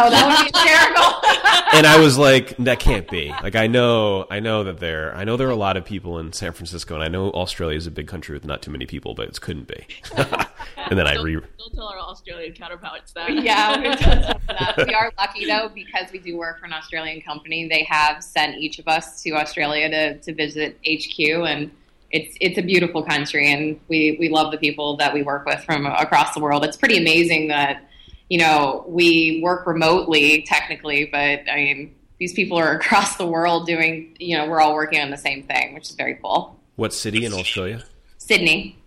Oh, 0.00 0.10
that 0.10 0.26
would 0.26 0.38
be 0.38 0.58
hysterical. 0.58 1.72
and 1.72 1.86
I 1.86 1.98
was 2.00 2.16
like, 2.16 2.56
that 2.58 2.78
can't 2.78 3.08
be. 3.10 3.34
Like, 3.42 3.56
I 3.56 3.66
know, 3.66 4.26
I 4.30 4.38
know 4.38 4.62
that 4.64 4.78
there, 4.78 5.14
I 5.16 5.24
know 5.24 5.36
there 5.36 5.48
are 5.48 5.52
a 5.52 5.56
lot 5.56 5.76
of 5.76 5.84
people 5.84 6.18
in 6.18 6.32
San 6.32 6.52
Francisco, 6.52 6.94
and 6.94 7.02
I 7.02 7.08
know 7.08 7.30
Australia 7.32 7.76
is 7.76 7.86
a 7.86 7.90
big 7.90 8.06
country 8.06 8.34
with 8.34 8.44
not 8.44 8.62
too 8.62 8.70
many 8.70 8.86
people, 8.86 9.14
but 9.14 9.28
it 9.28 9.40
couldn't 9.40 9.66
be. 9.66 9.86
and 10.16 10.98
then 10.98 11.06
I 11.08 11.20
re. 11.20 11.34
Don't 11.34 11.74
tell 11.74 11.88
our 11.88 11.98
Australian 11.98 12.52
counterparts 12.52 13.12
that. 13.12 13.34
Yeah, 13.42 13.76
we, 13.76 14.84
we 14.84 14.94
are 14.94 15.12
lucky 15.18 15.46
though 15.46 15.70
because 15.74 16.12
we 16.12 16.18
do 16.18 16.36
work 16.36 16.60
for 16.60 16.66
an 16.66 16.72
Australian 16.72 17.20
company. 17.20 17.68
They 17.68 17.82
have 17.84 18.22
sent 18.22 18.56
each 18.56 18.78
of 18.78 18.86
us 18.86 19.22
to 19.22 19.32
Australia 19.32 19.88
to 19.90 20.18
to 20.18 20.34
visit 20.34 20.78
HQ 20.86 21.18
and 21.18 21.70
it's 22.10 22.36
it's 22.40 22.56
a 22.56 22.62
beautiful 22.62 23.02
country 23.02 23.52
and 23.52 23.78
we 23.88 24.16
we 24.18 24.28
love 24.28 24.50
the 24.50 24.58
people 24.58 24.96
that 24.96 25.12
we 25.12 25.22
work 25.22 25.44
with 25.44 25.62
from 25.64 25.86
across 25.86 26.34
the 26.34 26.40
world. 26.40 26.64
It's 26.64 26.76
pretty 26.76 26.96
amazing 26.96 27.48
that 27.48 27.87
you 28.28 28.38
know, 28.38 28.84
we 28.86 29.40
work 29.42 29.66
remotely 29.66 30.42
technically, 30.42 31.06
but 31.06 31.40
I 31.50 31.56
mean, 31.56 31.94
these 32.18 32.32
people 32.32 32.58
are 32.58 32.72
across 32.76 33.16
the 33.16 33.26
world 33.26 33.66
doing, 33.66 34.16
you 34.18 34.36
know, 34.36 34.46
we're 34.46 34.60
all 34.60 34.74
working 34.74 35.00
on 35.00 35.10
the 35.10 35.16
same 35.16 35.42
thing, 35.42 35.74
which 35.74 35.88
is 35.88 35.94
very 35.94 36.14
cool. 36.22 36.58
What 36.76 36.92
city 36.92 37.24
in 37.24 37.32
Australia? 37.32 37.84
Sydney. 38.18 38.78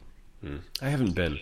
Hmm. 0.42 0.58
I 0.82 0.90
haven't 0.90 1.14
been. 1.14 1.40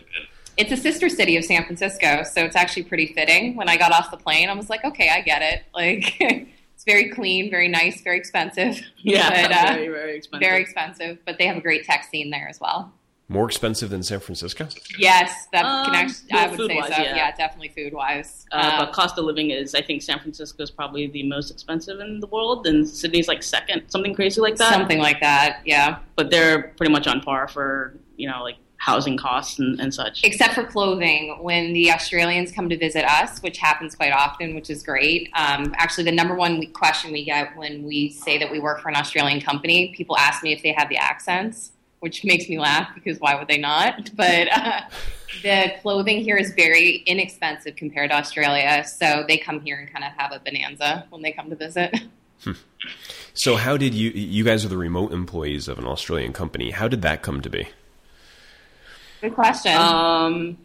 It's 0.56 0.72
a 0.72 0.76
sister 0.76 1.08
city 1.08 1.36
of 1.36 1.44
San 1.44 1.64
Francisco, 1.64 2.22
so 2.24 2.44
it's 2.44 2.56
actually 2.56 2.82
pretty 2.82 3.14
fitting. 3.14 3.56
When 3.56 3.68
I 3.68 3.76
got 3.76 3.92
off 3.92 4.10
the 4.10 4.16
plane, 4.16 4.48
I 4.48 4.54
was 4.54 4.68
like, 4.68 4.84
okay, 4.84 5.08
I 5.08 5.20
get 5.20 5.42
it. 5.42 5.62
Like, 5.74 6.20
it's 6.20 6.84
very 6.84 7.10
clean, 7.10 7.50
very 7.50 7.68
nice, 7.68 8.00
very 8.00 8.18
expensive. 8.18 8.80
Yeah, 8.98 9.48
but, 9.48 9.52
uh, 9.70 9.72
very, 9.74 9.88
very 9.88 10.16
expensive. 10.16 10.46
Very 10.46 10.62
expensive, 10.62 11.18
but 11.24 11.38
they 11.38 11.46
have 11.46 11.56
a 11.56 11.60
great 11.60 11.84
tech 11.84 12.04
scene 12.04 12.30
there 12.30 12.48
as 12.48 12.60
well. 12.60 12.92
More 13.30 13.46
expensive 13.46 13.90
than 13.90 14.02
San 14.02 14.18
Francisco? 14.18 14.66
Yes, 14.98 15.46
that 15.52 15.64
um, 15.64 15.86
can 15.86 15.94
actually, 15.94 16.26
well, 16.32 16.48
I 16.48 16.50
would 16.50 16.68
say 16.68 16.80
so. 16.80 17.00
Yeah. 17.00 17.14
yeah. 17.14 17.36
definitely 17.36 17.68
food 17.68 17.92
wise. 17.92 18.44
Uh, 18.50 18.56
um, 18.56 18.78
but 18.84 18.92
cost 18.92 19.16
of 19.18 19.24
living 19.24 19.50
is, 19.50 19.72
I 19.72 19.82
think, 19.82 20.02
San 20.02 20.18
Francisco 20.18 20.64
is 20.64 20.70
probably 20.72 21.06
the 21.06 21.22
most 21.22 21.48
expensive 21.52 22.00
in 22.00 22.18
the 22.18 22.26
world, 22.26 22.66
and 22.66 22.88
Sydney's 22.88 23.28
like 23.28 23.44
second, 23.44 23.88
something 23.88 24.16
crazy 24.16 24.40
like 24.40 24.56
that. 24.56 24.72
Something 24.72 24.98
like 24.98 25.20
that, 25.20 25.60
yeah. 25.64 26.00
But 26.16 26.32
they're 26.32 26.74
pretty 26.76 26.90
much 26.92 27.06
on 27.06 27.20
par 27.20 27.46
for 27.46 27.94
you 28.16 28.28
know 28.28 28.42
like 28.42 28.56
housing 28.78 29.16
costs 29.16 29.60
and, 29.60 29.78
and, 29.78 29.94
such. 29.94 30.24
Except 30.24 30.54
for 30.54 30.64
clothing, 30.64 31.38
when 31.40 31.72
the 31.72 31.92
Australians 31.92 32.50
come 32.50 32.68
to 32.68 32.76
visit 32.76 33.04
us, 33.04 33.40
which 33.42 33.58
happens 33.58 33.94
quite 33.94 34.12
often, 34.12 34.56
which 34.56 34.70
is 34.70 34.82
great. 34.82 35.30
Um, 35.34 35.72
actually, 35.76 36.02
the 36.02 36.12
number 36.12 36.34
one 36.34 36.66
question 36.72 37.12
we 37.12 37.24
get 37.24 37.56
when 37.56 37.84
we 37.84 38.10
say 38.10 38.38
that 38.38 38.50
we 38.50 38.58
work 38.58 38.80
for 38.80 38.88
an 38.88 38.96
Australian 38.96 39.40
company, 39.40 39.94
people 39.96 40.18
ask 40.18 40.42
me 40.42 40.52
if 40.52 40.64
they 40.64 40.72
have 40.72 40.88
the 40.88 40.96
accents 40.96 41.70
which 42.00 42.24
makes 42.24 42.48
me 42.48 42.58
laugh 42.58 42.88
because 42.94 43.18
why 43.20 43.34
would 43.34 43.48
they 43.48 43.58
not? 43.58 44.10
But 44.16 44.48
uh, 44.52 44.80
the 45.42 45.72
clothing 45.80 46.22
here 46.22 46.36
is 46.36 46.52
very 46.52 46.96
inexpensive 47.06 47.76
compared 47.76 48.10
to 48.10 48.16
Australia, 48.16 48.84
so 48.84 49.24
they 49.26 49.38
come 49.38 49.60
here 49.60 49.78
and 49.78 49.90
kind 49.90 50.04
of 50.04 50.12
have 50.12 50.32
a 50.32 50.40
bonanza 50.40 51.06
when 51.10 51.22
they 51.22 51.32
come 51.32 51.50
to 51.50 51.56
visit. 51.56 51.98
Hmm. 52.42 52.52
So, 53.32 53.56
how 53.56 53.76
did 53.76 53.94
you? 53.94 54.10
You 54.10 54.44
guys 54.44 54.64
are 54.64 54.68
the 54.68 54.76
remote 54.76 55.12
employees 55.12 55.68
of 55.68 55.78
an 55.78 55.86
Australian 55.86 56.32
company. 56.32 56.72
How 56.72 56.88
did 56.88 57.00
that 57.02 57.22
come 57.22 57.40
to 57.42 57.48
be? 57.48 57.68
Good 59.20 59.34
question. 59.34 59.74
Um, 59.76 60.58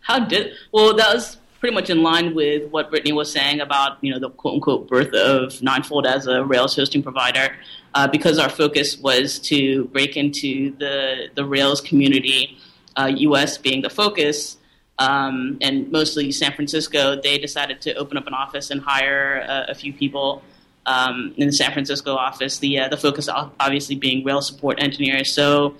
how 0.00 0.18
did? 0.20 0.52
Well, 0.72 0.94
that 0.94 1.14
was 1.14 1.38
pretty 1.58 1.74
much 1.74 1.90
in 1.90 2.02
line 2.02 2.34
with 2.34 2.70
what 2.70 2.90
Brittany 2.90 3.12
was 3.12 3.32
saying 3.32 3.60
about 3.60 3.96
you 4.02 4.12
know 4.12 4.18
the 4.18 4.30
quote 4.30 4.54
unquote 4.54 4.88
birth 4.88 5.14
of 5.14 5.62
Ninefold 5.62 6.06
as 6.06 6.26
a 6.26 6.44
Rails 6.44 6.76
hosting 6.76 7.02
provider 7.02 7.56
uh, 7.94 8.08
because 8.08 8.38
our 8.38 8.48
focus 8.48 8.98
was 8.98 9.38
to 9.38 9.84
break 9.86 10.16
into 10.16 10.74
the, 10.78 11.28
the 11.34 11.44
Rails 11.44 11.80
community, 11.80 12.58
uh, 12.96 13.10
US 13.14 13.58
being 13.58 13.82
the 13.82 13.90
focus, 13.90 14.56
um, 14.98 15.58
and 15.60 15.90
mostly 15.90 16.32
San 16.32 16.52
Francisco, 16.52 17.20
they 17.20 17.38
decided 17.38 17.80
to 17.82 17.94
open 17.94 18.16
up 18.16 18.26
an 18.26 18.34
office 18.34 18.70
and 18.70 18.80
hire 18.80 19.44
uh, 19.48 19.64
a 19.68 19.74
few 19.74 19.92
people 19.92 20.42
um, 20.86 21.34
in 21.36 21.46
the 21.46 21.52
San 21.52 21.72
Francisco 21.72 22.14
office. 22.14 22.58
The, 22.58 22.80
uh, 22.80 22.88
the 22.88 22.96
focus 22.96 23.28
obviously 23.28 23.96
being 23.96 24.24
Rails 24.24 24.46
support 24.46 24.82
engineers. 24.82 25.32
So, 25.32 25.76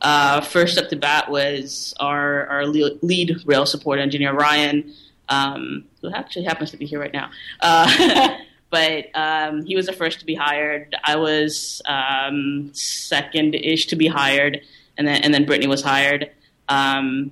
uh, 0.00 0.40
first 0.40 0.78
up 0.78 0.88
to 0.88 0.96
bat 0.96 1.30
was 1.30 1.94
our, 2.00 2.46
our 2.48 2.66
lead 2.66 3.36
Rails 3.46 3.70
support 3.70 4.00
engineer, 4.00 4.32
Ryan, 4.32 4.92
um, 5.28 5.84
who 6.00 6.12
actually 6.12 6.44
happens 6.44 6.72
to 6.72 6.76
be 6.76 6.86
here 6.86 6.98
right 6.98 7.12
now. 7.12 7.30
But 8.72 9.14
um, 9.14 9.66
he 9.66 9.76
was 9.76 9.84
the 9.84 9.92
first 9.92 10.18
to 10.20 10.26
be 10.26 10.34
hired. 10.34 10.96
I 11.04 11.16
was 11.16 11.82
um, 11.86 12.70
second-ish 12.72 13.86
to 13.88 13.96
be 13.96 14.08
hired, 14.08 14.62
and 14.96 15.06
then 15.06 15.22
and 15.22 15.34
then 15.34 15.44
Brittany 15.44 15.66
was 15.66 15.82
hired 15.82 16.30
um, 16.70 17.30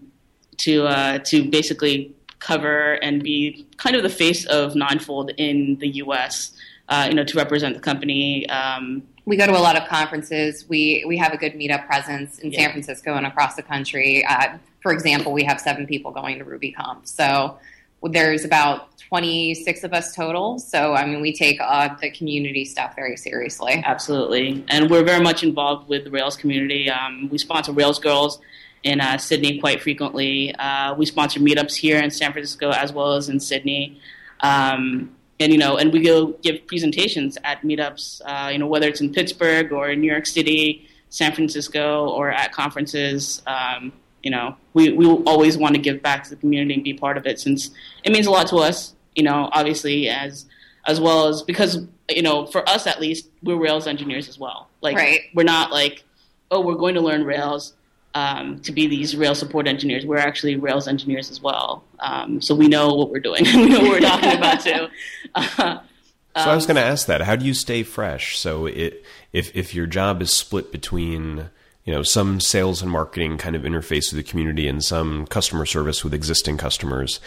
to 0.58 0.86
uh, 0.86 1.18
to 1.20 1.48
basically 1.48 2.14
cover 2.40 2.94
and 3.02 3.22
be 3.22 3.66
kind 3.78 3.96
of 3.96 4.02
the 4.02 4.10
face 4.10 4.44
of 4.46 4.74
Ninefold 4.74 5.30
in 5.38 5.76
the 5.80 5.88
U.S. 6.04 6.52
Uh, 6.90 7.06
you 7.08 7.14
know, 7.14 7.24
to 7.24 7.38
represent 7.38 7.74
the 7.74 7.80
company. 7.80 8.46
Um, 8.50 9.02
we 9.24 9.38
go 9.38 9.46
to 9.46 9.56
a 9.56 9.64
lot 9.64 9.80
of 9.80 9.88
conferences. 9.88 10.68
We 10.68 11.04
we 11.06 11.16
have 11.16 11.32
a 11.32 11.38
good 11.38 11.54
meetup 11.54 11.86
presence 11.86 12.38
in 12.40 12.52
yeah. 12.52 12.60
San 12.60 12.70
Francisco 12.72 13.14
and 13.14 13.26
across 13.26 13.54
the 13.54 13.62
country. 13.62 14.24
Uh, 14.26 14.58
for 14.82 14.92
example, 14.92 15.32
we 15.32 15.44
have 15.44 15.58
seven 15.58 15.86
people 15.86 16.10
going 16.10 16.38
to 16.38 16.44
RubyConf. 16.44 17.06
So 17.06 17.58
there's 18.02 18.44
about 18.44 18.90
26 19.10 19.84
of 19.84 19.92
us 19.92 20.14
total. 20.14 20.58
So, 20.58 20.94
I 20.94 21.04
mean, 21.04 21.20
we 21.20 21.32
take 21.32 21.58
uh, 21.60 21.94
the 22.00 22.10
community 22.10 22.64
stuff 22.64 22.94
very 22.94 23.16
seriously. 23.16 23.82
Absolutely. 23.84 24.64
And 24.68 24.88
we're 24.88 25.04
very 25.04 25.22
much 25.22 25.42
involved 25.42 25.88
with 25.88 26.04
the 26.04 26.10
Rails 26.10 26.36
community. 26.36 26.88
Um, 26.88 27.28
we 27.28 27.36
sponsor 27.38 27.72
Rails 27.72 27.98
Girls 27.98 28.40
in 28.82 29.00
uh, 29.00 29.18
Sydney 29.18 29.58
quite 29.58 29.82
frequently. 29.82 30.54
Uh, 30.54 30.94
we 30.94 31.06
sponsor 31.06 31.40
meetups 31.40 31.74
here 31.74 32.00
in 32.00 32.10
San 32.10 32.32
Francisco 32.32 32.70
as 32.70 32.92
well 32.92 33.14
as 33.14 33.28
in 33.28 33.40
Sydney. 33.40 34.00
Um, 34.40 35.14
and, 35.38 35.52
you 35.52 35.58
know, 35.58 35.76
and 35.76 35.92
we 35.92 36.02
go 36.02 36.28
give 36.42 36.66
presentations 36.66 37.36
at 37.44 37.62
meetups, 37.62 38.20
uh, 38.24 38.50
you 38.50 38.58
know, 38.58 38.66
whether 38.66 38.86
it's 38.86 39.00
in 39.00 39.12
Pittsburgh 39.12 39.72
or 39.72 39.94
New 39.94 40.10
York 40.10 40.26
City, 40.26 40.88
San 41.08 41.32
Francisco, 41.32 42.08
or 42.08 42.30
at 42.30 42.52
conferences. 42.52 43.42
Um, 43.46 43.92
you 44.22 44.30
know, 44.30 44.56
we, 44.74 44.92
we 44.92 45.06
always 45.06 45.56
want 45.56 45.74
to 45.74 45.80
give 45.80 46.02
back 46.02 46.24
to 46.24 46.30
the 46.30 46.36
community 46.36 46.74
and 46.74 46.84
be 46.84 46.94
part 46.94 47.16
of 47.16 47.26
it 47.26 47.40
since 47.40 47.70
it 48.04 48.12
means 48.12 48.26
a 48.26 48.30
lot 48.30 48.46
to 48.48 48.56
us 48.56 48.94
you 49.14 49.22
know, 49.22 49.48
obviously 49.52 50.08
as 50.08 50.46
as 50.86 51.00
well 51.00 51.28
as 51.28 51.42
because 51.42 51.86
you 52.08 52.22
know, 52.22 52.46
for 52.46 52.68
us 52.68 52.86
at 52.86 53.00
least, 53.00 53.28
we're 53.42 53.56
Rails 53.56 53.86
engineers 53.86 54.28
as 54.28 54.38
well. 54.38 54.68
Like 54.80 54.96
right. 54.96 55.20
we're 55.34 55.44
not 55.44 55.70
like, 55.70 56.04
oh, 56.50 56.60
we're 56.60 56.74
going 56.74 56.94
to 56.94 57.00
learn 57.00 57.24
Rails 57.24 57.74
um, 58.14 58.60
to 58.60 58.72
be 58.72 58.88
these 58.88 59.14
Rails 59.14 59.38
support 59.38 59.68
engineers. 59.68 60.04
We're 60.04 60.16
actually 60.16 60.56
Rails 60.56 60.88
engineers 60.88 61.30
as 61.30 61.40
well. 61.40 61.84
Um, 62.00 62.40
so 62.40 62.54
we 62.54 62.66
know 62.66 62.94
what 62.94 63.10
we're 63.10 63.20
doing. 63.20 63.44
we 63.54 63.68
know 63.68 63.80
what 63.80 63.90
we're 63.90 64.00
talking 64.00 64.36
about 64.36 64.60
too. 64.60 64.88
Uh, 65.34 65.44
so 66.36 66.50
I 66.50 66.54
was 66.54 66.66
going 66.66 66.76
to 66.76 66.82
ask 66.82 67.06
that. 67.06 67.20
How 67.20 67.36
do 67.36 67.44
you 67.44 67.54
stay 67.54 67.82
fresh? 67.82 68.38
So 68.38 68.66
it, 68.66 69.04
if 69.32 69.54
if 69.54 69.74
your 69.74 69.86
job 69.86 70.22
is 70.22 70.32
split 70.32 70.72
between 70.72 71.50
you 71.84 71.92
know 71.92 72.02
some 72.02 72.40
sales 72.40 72.82
and 72.82 72.90
marketing 72.90 73.38
kind 73.38 73.56
of 73.56 73.62
interface 73.62 74.12
with 74.12 74.16
the 74.16 74.22
community 74.22 74.68
and 74.68 74.84
some 74.84 75.26
customer 75.26 75.66
service 75.66 76.04
with 76.04 76.14
existing 76.14 76.56
customers 76.56 77.20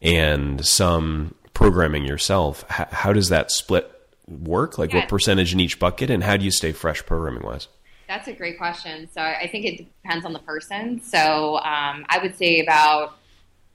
and 0.00 0.64
some 0.64 1.34
programming 1.54 2.04
yourself, 2.04 2.64
how, 2.68 2.86
how 2.92 3.12
does 3.12 3.28
that 3.30 3.50
split 3.50 3.90
work? 4.28 4.78
Like 4.78 4.92
yeah. 4.92 5.00
what 5.00 5.08
percentage 5.08 5.52
in 5.52 5.60
each 5.60 5.78
bucket, 5.78 6.10
and 6.10 6.22
how 6.22 6.36
do 6.36 6.44
you 6.44 6.50
stay 6.50 6.72
fresh 6.72 7.04
programming 7.04 7.42
wise? 7.42 7.68
That's 8.06 8.28
a 8.28 8.32
great 8.32 8.56
question. 8.56 9.08
So 9.12 9.20
I 9.20 9.48
think 9.48 9.66
it 9.66 9.76
depends 9.76 10.24
on 10.24 10.32
the 10.32 10.38
person. 10.38 11.02
So 11.02 11.56
um, 11.56 12.06
I 12.08 12.18
would 12.22 12.36
say 12.36 12.60
about 12.60 13.18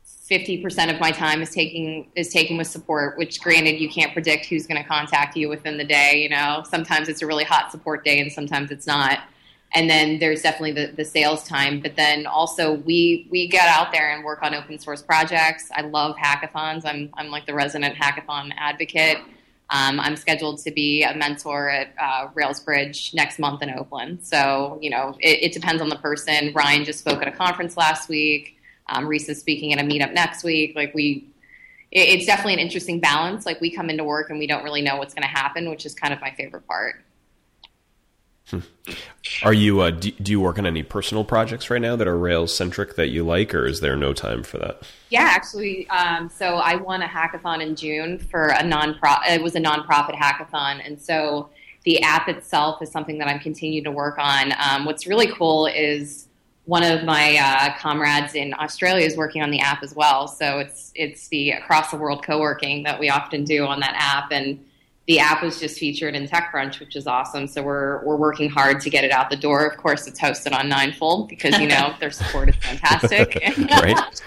fifty 0.04 0.62
percent 0.62 0.89
of 0.89 1.00
my 1.00 1.12
time 1.12 1.41
is 1.41 1.52
taking 1.52 2.10
is 2.15 2.30
taken 2.30 2.58
with 2.58 2.67
support. 2.67 3.17
Which, 3.17 3.39
granted, 3.41 3.80
you 3.80 3.89
can't 3.89 4.13
predict 4.13 4.46
who's 4.46 4.65
going 4.65 4.82
to 4.82 4.88
contact 4.88 5.36
you 5.38 5.50
within 5.50 5.78
the 5.78 5.84
day. 5.84 6.22
You 6.24 6.30
know, 6.30 6.63
sometimes 6.67 7.10
it's 7.10 7.22
a 7.22 7.28
really 7.28 7.43
hot 7.43 7.72
support 7.72 8.04
day, 8.04 8.19
and 8.19 8.32
sometimes 8.32 8.72
it's 8.72 8.88
not 8.88 9.19
and 9.76 9.90
then 9.90 10.20
there's 10.20 10.42
definitely 10.42 10.72
the, 10.72 10.92
the 10.94 11.06
sales 11.06 11.44
time 11.48 11.80
but 11.80 11.96
then 11.96 12.26
also 12.26 12.74
we 12.74 13.28
we 13.32 13.48
get 13.48 13.68
out 13.68 13.92
there 13.92 14.12
and 14.14 14.24
work 14.24 14.42
on 14.42 14.54
open 14.54 14.78
source 14.80 15.02
projects 15.02 15.70
i 15.76 15.82
love 15.82 16.16
hackathons 16.16 16.86
i'm, 16.86 17.10
I'm 17.16 17.30
like 17.30 17.46
the 17.46 17.54
resident 17.54 17.96
hackathon 17.96 18.52
advocate 18.58 19.18
Um, 19.70 20.00
I'm 20.00 20.16
scheduled 20.18 20.60
to 20.60 20.72
be 20.72 21.04
a 21.04 21.16
mentor 21.16 21.70
at 21.70 21.96
uh, 22.00 22.28
Rails 22.36 22.60
Bridge 22.60 23.12
next 23.16 23.40
month 23.40 23.64
in 23.64 23.72
Oakland. 23.72 24.20
So, 24.22 24.78
you 24.82 24.90
know, 24.92 25.16
it, 25.20 25.46
it, 25.46 25.54
depends 25.54 25.82
on 25.82 25.90
the 25.90 25.96
person. 25.96 26.52
Ryan 26.54 26.86
just 26.86 27.00
spoke 27.00 27.22
at 27.24 27.28
a 27.28 27.32
conference 27.32 27.76
last 27.76 28.08
week. 28.08 28.58
Um, 28.88 29.08
Reese 29.08 29.30
is 29.30 29.40
speaking 29.40 29.74
at 29.74 29.80
a 29.80 29.84
meetup 29.84 30.14
next 30.14 30.44
week. 30.44 30.76
Like, 30.76 30.94
we, 30.94 31.26
it, 31.92 32.02
it's 32.02 32.26
definitely 32.28 32.54
an 32.54 32.60
interesting 32.60 33.00
balance. 33.00 33.48
Like, 33.48 33.62
we 33.62 33.72
come 33.72 33.90
into 33.90 34.04
work 34.04 34.30
and 34.30 34.38
we 34.38 34.46
don't 34.46 34.64
really 34.64 34.84
know 34.84 34.98
what's 34.98 35.16
going 35.16 35.24
to 35.24 35.34
happen, 35.34 35.68
which 35.70 35.88
is 35.88 35.96
kind 35.96 36.14
of 36.14 36.22
my 36.22 36.32
favorite 36.32 36.68
part. 36.68 37.04
Hmm. 38.50 38.60
Are 39.44 39.54
you 39.54 39.80
uh, 39.80 39.92
do, 39.92 40.12
do, 40.12 40.32
you 40.32 40.42
work 40.42 40.60
on 40.60 40.66
any 40.66 40.84
personal 40.84 41.24
projects 41.24 41.70
right 41.70 41.82
now 41.82 41.96
that 41.96 42.08
are 42.08 42.18
Rails 42.18 42.56
centric 42.56 42.96
that 42.96 43.08
you 43.08 43.24
like, 43.24 43.56
or 43.56 43.66
is 43.66 43.80
there 43.80 43.96
no 43.96 44.12
time 44.12 44.44
for 44.44 44.58
that? 44.58 44.84
Yeah, 45.10 45.22
actually, 45.22 45.90
um, 45.90 46.30
so 46.30 46.56
I 46.56 46.76
won 46.76 47.02
a 47.02 47.08
hackathon 47.08 47.62
in 47.62 47.76
June 47.76 48.20
for 48.20 48.48
a 48.48 48.64
non 48.64 49.00
It 49.30 49.42
was 49.42 49.56
a 49.56 49.62
nonprofit 49.62 50.16
hackathon, 50.16 50.86
and 50.86 51.02
so 51.02 51.50
the 51.86 52.02
app 52.02 52.28
itself 52.28 52.82
is 52.82 52.92
something 52.92 53.18
that 53.20 53.28
I'm 53.28 53.40
continuing 53.40 53.86
to 53.86 53.92
work 53.92 54.18
on. 54.18 54.54
Um, 54.60 54.86
what's 54.86 55.08
really 55.08 55.28
cool 55.28 55.68
is 55.68 56.28
one 56.66 56.84
of 56.84 57.04
my 57.04 57.38
uh, 57.38 57.78
comrades 57.78 58.36
in 58.36 58.54
Australia 58.58 59.06
is 59.06 59.18
working 59.18 59.42
on 59.42 59.52
the 59.52 59.60
app 59.60 59.84
as 59.84 59.96
well. 59.96 60.28
So 60.28 60.60
it's 60.60 60.92
it's 60.96 61.28
the 61.30 61.52
across 61.52 61.92
the 61.92 61.98
world 61.98 62.24
co-working 62.26 62.84
that 62.84 63.00
we 63.00 63.10
often 63.10 63.46
do 63.46 63.66
on 63.66 63.80
that 63.80 63.96
app, 63.98 64.32
and 64.32 64.64
the 65.08 65.20
app 65.20 65.44
was 65.44 65.60
just 65.60 65.78
featured 65.78 66.16
in 66.16 66.28
TechCrunch, 66.28 66.80
which 66.80 66.96
is 66.96 67.08
awesome. 67.08 67.48
So 67.48 67.62
we're 67.62 68.04
we're 68.06 68.16
working 68.16 68.50
hard 68.50 68.80
to 68.82 68.89
get 68.89 69.04
it 69.04 69.12
out 69.12 69.30
the 69.30 69.36
door. 69.36 69.66
Of 69.66 69.78
course, 69.78 70.08
it's 70.08 70.20
hosted 70.20 70.58
on 70.58 70.70
Ninefold 70.70 71.28
because 71.28 71.60
you 71.60 71.68
know 71.68 71.94
their 72.00 72.12
support 72.12 72.50
is 72.50 72.56
fantastic. 72.56 73.38
right. 73.58 74.22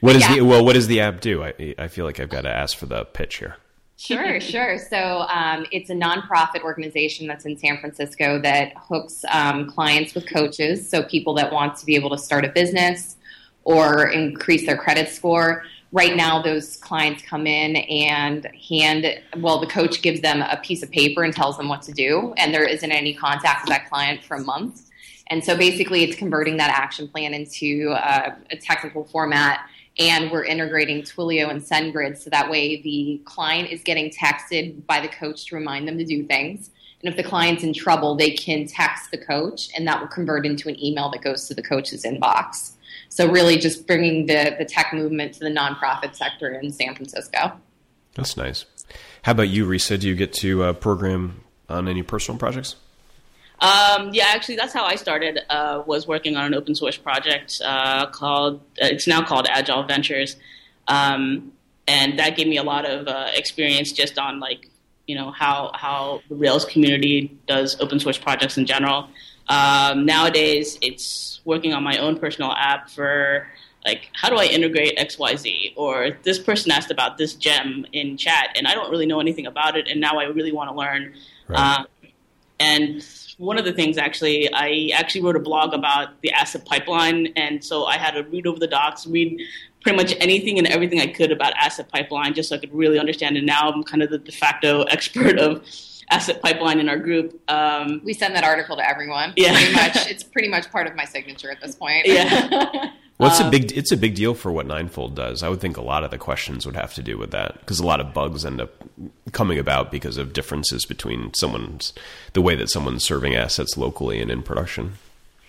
What 0.00 0.14
is 0.14 0.22
yeah. 0.22 0.36
the 0.36 0.40
well? 0.42 0.64
What 0.64 0.74
does 0.74 0.86
the 0.86 1.00
app 1.00 1.20
do? 1.20 1.42
I 1.42 1.74
I 1.78 1.88
feel 1.88 2.04
like 2.04 2.20
I've 2.20 2.28
got 2.28 2.42
to 2.42 2.50
ask 2.50 2.76
for 2.76 2.86
the 2.86 3.04
pitch 3.04 3.36
here. 3.36 3.56
Sure, 3.96 4.40
sure. 4.40 4.78
So 4.78 5.22
um, 5.22 5.66
it's 5.72 5.90
a 5.90 5.94
nonprofit 5.94 6.62
organization 6.62 7.26
that's 7.26 7.44
in 7.44 7.58
San 7.58 7.78
Francisco 7.80 8.40
that 8.42 8.72
hooks 8.76 9.24
um, 9.28 9.68
clients 9.68 10.14
with 10.14 10.28
coaches. 10.28 10.88
So 10.88 11.02
people 11.02 11.34
that 11.34 11.52
want 11.52 11.76
to 11.78 11.86
be 11.86 11.96
able 11.96 12.10
to 12.10 12.18
start 12.18 12.44
a 12.44 12.48
business 12.48 13.16
or 13.64 14.08
increase 14.08 14.66
their 14.66 14.76
credit 14.76 15.08
score 15.08 15.64
right 15.92 16.16
now 16.16 16.42
those 16.42 16.76
clients 16.76 17.22
come 17.22 17.46
in 17.46 17.76
and 17.76 18.46
hand 18.68 19.06
well 19.38 19.58
the 19.58 19.66
coach 19.66 20.02
gives 20.02 20.20
them 20.20 20.42
a 20.42 20.56
piece 20.62 20.82
of 20.82 20.90
paper 20.90 21.22
and 21.22 21.34
tells 21.34 21.56
them 21.56 21.68
what 21.68 21.82
to 21.82 21.92
do 21.92 22.34
and 22.36 22.52
there 22.52 22.66
isn't 22.66 22.92
any 22.92 23.14
contact 23.14 23.62
with 23.62 23.70
that 23.70 23.88
client 23.88 24.22
for 24.22 24.38
months 24.38 24.90
and 25.28 25.44
so 25.44 25.56
basically 25.56 26.04
it's 26.04 26.16
converting 26.16 26.56
that 26.56 26.70
action 26.70 27.08
plan 27.08 27.34
into 27.34 27.92
a, 27.92 28.36
a 28.50 28.56
technical 28.56 29.04
format 29.04 29.60
and 29.98 30.30
we're 30.30 30.44
integrating 30.44 31.02
Twilio 31.02 31.50
and 31.50 31.60
SendGrid 31.60 32.16
so 32.18 32.30
that 32.30 32.48
way 32.50 32.80
the 32.82 33.20
client 33.24 33.70
is 33.70 33.82
getting 33.82 34.10
texted 34.10 34.86
by 34.86 35.00
the 35.00 35.08
coach 35.08 35.46
to 35.46 35.56
remind 35.56 35.88
them 35.88 35.98
to 35.98 36.04
do 36.04 36.24
things. 36.24 36.70
And 37.02 37.10
if 37.10 37.16
the 37.16 37.28
client's 37.28 37.62
in 37.62 37.72
trouble, 37.72 38.14
they 38.14 38.30
can 38.30 38.66
text 38.66 39.10
the 39.10 39.18
coach, 39.18 39.70
and 39.76 39.86
that 39.86 40.00
will 40.00 40.08
convert 40.08 40.44
into 40.44 40.68
an 40.68 40.82
email 40.82 41.10
that 41.10 41.22
goes 41.22 41.46
to 41.46 41.54
the 41.54 41.62
coach's 41.62 42.04
inbox. 42.04 42.72
So 43.08 43.30
really, 43.30 43.56
just 43.56 43.86
bringing 43.86 44.26
the 44.26 44.54
the 44.58 44.64
tech 44.64 44.92
movement 44.92 45.34
to 45.34 45.40
the 45.40 45.50
nonprofit 45.50 46.14
sector 46.14 46.50
in 46.50 46.72
San 46.72 46.94
Francisco. 46.94 47.52
That's 48.14 48.36
nice. 48.36 48.64
How 49.22 49.32
about 49.32 49.48
you, 49.48 49.66
Risa? 49.66 49.98
Do 49.98 50.08
you 50.08 50.14
get 50.14 50.32
to 50.34 50.64
uh, 50.64 50.72
program 50.72 51.44
on 51.68 51.88
any 51.88 52.02
personal 52.02 52.38
projects? 52.38 52.76
Um, 53.60 54.10
yeah, 54.12 54.26
actually, 54.28 54.56
that's 54.56 54.72
how 54.72 54.84
I 54.84 54.94
started. 54.94 55.40
Uh, 55.50 55.82
was 55.84 56.06
working 56.06 56.36
on 56.36 56.44
an 56.44 56.54
open 56.54 56.74
source 56.74 56.96
project 56.96 57.60
uh, 57.64 58.06
called. 58.06 58.60
It's 58.76 59.06
now 59.06 59.24
called 59.24 59.48
Agile 59.50 59.82
Ventures, 59.82 60.36
um, 60.86 61.52
and 61.88 62.18
that 62.18 62.36
gave 62.36 62.46
me 62.46 62.56
a 62.56 62.62
lot 62.62 62.88
of 62.88 63.08
uh, 63.08 63.28
experience 63.34 63.90
just 63.90 64.18
on 64.18 64.38
like 64.38 64.70
you 65.08 65.16
know 65.16 65.32
how 65.32 65.72
how 65.74 66.22
the 66.28 66.36
Rails 66.36 66.64
community 66.64 67.36
does 67.48 67.80
open 67.80 67.98
source 67.98 68.18
projects 68.18 68.56
in 68.56 68.66
general. 68.66 69.08
Um, 69.48 70.06
nowadays, 70.06 70.78
it's 70.80 71.37
working 71.48 71.72
on 71.72 71.82
my 71.82 71.96
own 71.96 72.18
personal 72.18 72.52
app 72.52 72.88
for 72.90 73.48
like 73.84 74.10
how 74.12 74.28
do 74.28 74.36
I 74.36 74.44
integrate 74.44 74.94
X 74.98 75.18
Y 75.18 75.34
Z 75.34 75.72
or 75.76 76.10
this 76.22 76.38
person 76.38 76.70
asked 76.70 76.90
about 76.90 77.16
this 77.16 77.34
gem 77.34 77.86
in 77.92 78.16
chat 78.16 78.50
and 78.54 78.68
I 78.68 78.74
don't 78.74 78.90
really 78.90 79.06
know 79.06 79.18
anything 79.18 79.46
about 79.46 79.76
it 79.76 79.88
and 79.88 80.00
now 80.00 80.18
I 80.18 80.24
really 80.24 80.52
want 80.52 80.70
to 80.70 80.76
learn. 80.76 81.14
Right. 81.48 81.78
Um, 81.78 81.86
and 82.60 83.02
one 83.38 83.56
of 83.56 83.64
the 83.64 83.72
things 83.72 83.98
actually, 83.98 84.52
I 84.52 84.90
actually 84.94 85.22
wrote 85.22 85.36
a 85.36 85.40
blog 85.40 85.72
about 85.72 86.20
the 86.22 86.32
asset 86.32 86.64
pipeline, 86.64 87.28
and 87.36 87.64
so 87.64 87.84
I 87.84 87.96
had 87.96 88.12
to 88.12 88.24
read 88.24 88.48
over 88.48 88.58
the 88.58 88.66
docs, 88.66 89.06
read 89.06 89.40
pretty 89.80 89.96
much 89.96 90.12
anything 90.20 90.58
and 90.58 90.66
everything 90.66 91.00
I 91.00 91.06
could 91.06 91.30
about 91.30 91.52
asset 91.56 91.88
pipeline, 91.88 92.34
just 92.34 92.48
so 92.48 92.56
I 92.56 92.58
could 92.58 92.74
really 92.74 92.98
understand. 92.98 93.36
And 93.36 93.46
now 93.46 93.70
I'm 93.70 93.84
kind 93.84 94.02
of 94.02 94.10
the 94.10 94.18
de 94.18 94.32
facto 94.32 94.82
expert 94.90 95.38
of 95.38 95.64
asset 96.10 96.42
pipeline 96.42 96.80
in 96.80 96.88
our 96.88 96.98
group. 96.98 97.40
Um, 97.50 98.00
we 98.04 98.12
send 98.12 98.34
that 98.34 98.44
article 98.44 98.76
to 98.76 98.88
everyone. 98.88 99.32
Yeah, 99.36 99.52
pretty 99.52 99.72
much. 99.74 99.96
It's 100.10 100.22
pretty 100.22 100.48
much 100.48 100.70
part 100.70 100.86
of 100.86 100.94
my 100.94 101.04
signature 101.04 101.50
at 101.50 101.60
this 101.60 101.74
point. 101.74 102.06
Yeah. 102.06 102.90
Well, 103.18 103.30
it's 103.30 103.40
a 103.40 103.46
um, 103.46 103.50
big 103.50 103.76
it's 103.76 103.90
a 103.90 103.96
big 103.96 104.14
deal 104.14 104.32
for 104.32 104.52
what 104.52 104.64
Ninefold 104.64 105.16
does. 105.16 105.42
I 105.42 105.48
would 105.48 105.60
think 105.60 105.76
a 105.76 105.82
lot 105.82 106.04
of 106.04 106.12
the 106.12 106.18
questions 106.18 106.64
would 106.64 106.76
have 106.76 106.94
to 106.94 107.02
do 107.02 107.18
with 107.18 107.32
that 107.32 107.58
because 107.58 107.80
a 107.80 107.84
lot 107.84 108.00
of 108.00 108.14
bugs 108.14 108.44
end 108.44 108.60
up 108.60 108.70
coming 109.32 109.58
about 109.58 109.90
because 109.90 110.18
of 110.18 110.32
differences 110.32 110.84
between 110.86 111.34
someone's 111.34 111.92
the 112.34 112.40
way 112.40 112.54
that 112.54 112.70
someone's 112.70 113.02
serving 113.02 113.34
assets 113.34 113.76
locally 113.76 114.20
and 114.20 114.30
in 114.30 114.44
production. 114.44 114.98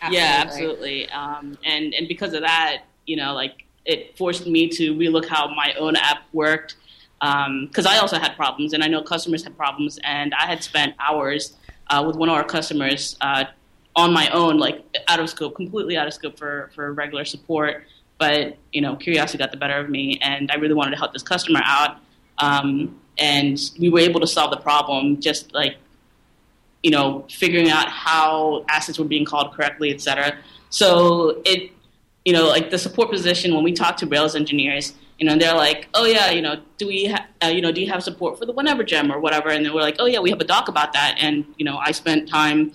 Absolutely. 0.02 0.18
Yeah, 0.18 0.42
absolutely. 0.44 1.10
Um, 1.10 1.58
and 1.64 1.94
and 1.94 2.08
because 2.08 2.34
of 2.34 2.42
that, 2.42 2.86
you 3.06 3.16
know, 3.16 3.36
like 3.36 3.66
it 3.86 4.18
forced 4.18 4.48
me 4.48 4.68
to 4.70 4.96
relook 4.96 5.28
how 5.28 5.54
my 5.54 5.76
own 5.78 5.96
app 5.96 6.24
worked 6.34 6.76
because 7.20 7.86
um, 7.86 7.88
I 7.88 7.98
also 7.98 8.18
had 8.18 8.36
problems, 8.36 8.74
and 8.74 8.84
I 8.84 8.88
know 8.88 9.02
customers 9.02 9.44
had 9.44 9.58
problems, 9.58 10.00
and 10.04 10.34
I 10.34 10.46
had 10.46 10.64
spent 10.64 10.96
hours 11.00 11.58
uh, 11.88 12.04
with 12.06 12.16
one 12.16 12.30
of 12.30 12.36
our 12.36 12.44
customers 12.44 13.18
uh, 13.22 13.46
on 13.96 14.14
my 14.14 14.30
own, 14.30 14.58
like 14.58 14.84
out 15.08 15.20
of 15.20 15.30
scope, 15.30 15.56
completely 15.56 15.98
out 15.98 16.08
of 16.08 16.14
scope 16.14 16.38
for 16.38 16.72
for 16.74 16.94
regular 16.94 17.26
support. 17.26 17.84
But 18.18 18.58
you 18.72 18.82
know, 18.82 18.96
curiosity 18.96 19.38
got 19.38 19.52
the 19.52 19.58
better 19.58 19.78
of 19.78 19.90
me, 19.90 20.18
and 20.22 20.50
I 20.52 20.56
really 20.56 20.74
wanted 20.74 20.92
to 20.92 20.98
help 20.98 21.14
this 21.14 21.24
customer 21.24 21.62
out. 21.64 21.98
Um, 22.38 23.00
and 23.18 23.60
we 23.78 23.90
were 23.90 24.00
able 24.00 24.22
to 24.22 24.28
solve 24.28 24.52
the 24.52 24.58
problem, 24.58 25.20
just 25.20 25.54
like 25.54 25.76
you 26.84 26.92
know, 26.92 27.26
figuring 27.30 27.70
out 27.70 27.90
how 27.90 28.64
assets 28.70 28.98
were 28.98 29.06
being 29.06 29.26
called 29.26 29.54
correctly, 29.54 29.92
et 29.92 30.00
cetera. 30.00 30.38
So 30.70 31.42
it, 31.46 31.72
you 32.24 32.34
know, 32.34 32.48
like 32.48 32.70
the 32.70 32.78
support 32.78 33.10
position 33.10 33.54
when 33.54 33.64
we 33.64 33.74
talk 33.74 33.98
to 33.98 34.06
Rails 34.06 34.36
engineers 34.36 34.94
you 35.20 35.28
know, 35.28 35.38
they're 35.38 35.56
like, 35.56 35.90
oh 35.94 36.06
yeah, 36.06 36.32
you 36.32 36.42
know, 36.42 36.62
do 36.78 36.88
we, 36.88 37.08
ha- 37.08 37.28
uh, 37.44 37.48
you 37.48 37.62
know, 37.62 37.74
do 37.74 37.82
you 37.82 37.90
have 37.92 38.02
support 38.02 38.40
for 38.40 38.46
the 38.46 38.54
whenever 38.54 38.84
gem 38.84 39.12
or 39.12 39.20
whatever? 39.20 39.50
And 39.50 39.66
then 39.66 39.74
we're 39.74 39.82
like, 39.82 39.98
oh 40.00 40.06
yeah, 40.06 40.20
we 40.20 40.30
have 40.30 40.40
a 40.40 40.46
doc 40.46 40.70
about 40.70 40.94
that. 40.94 41.18
And 41.20 41.46
you 41.58 41.66
know, 41.66 41.78
I 41.78 41.92
spent 41.92 42.30
time, 42.30 42.72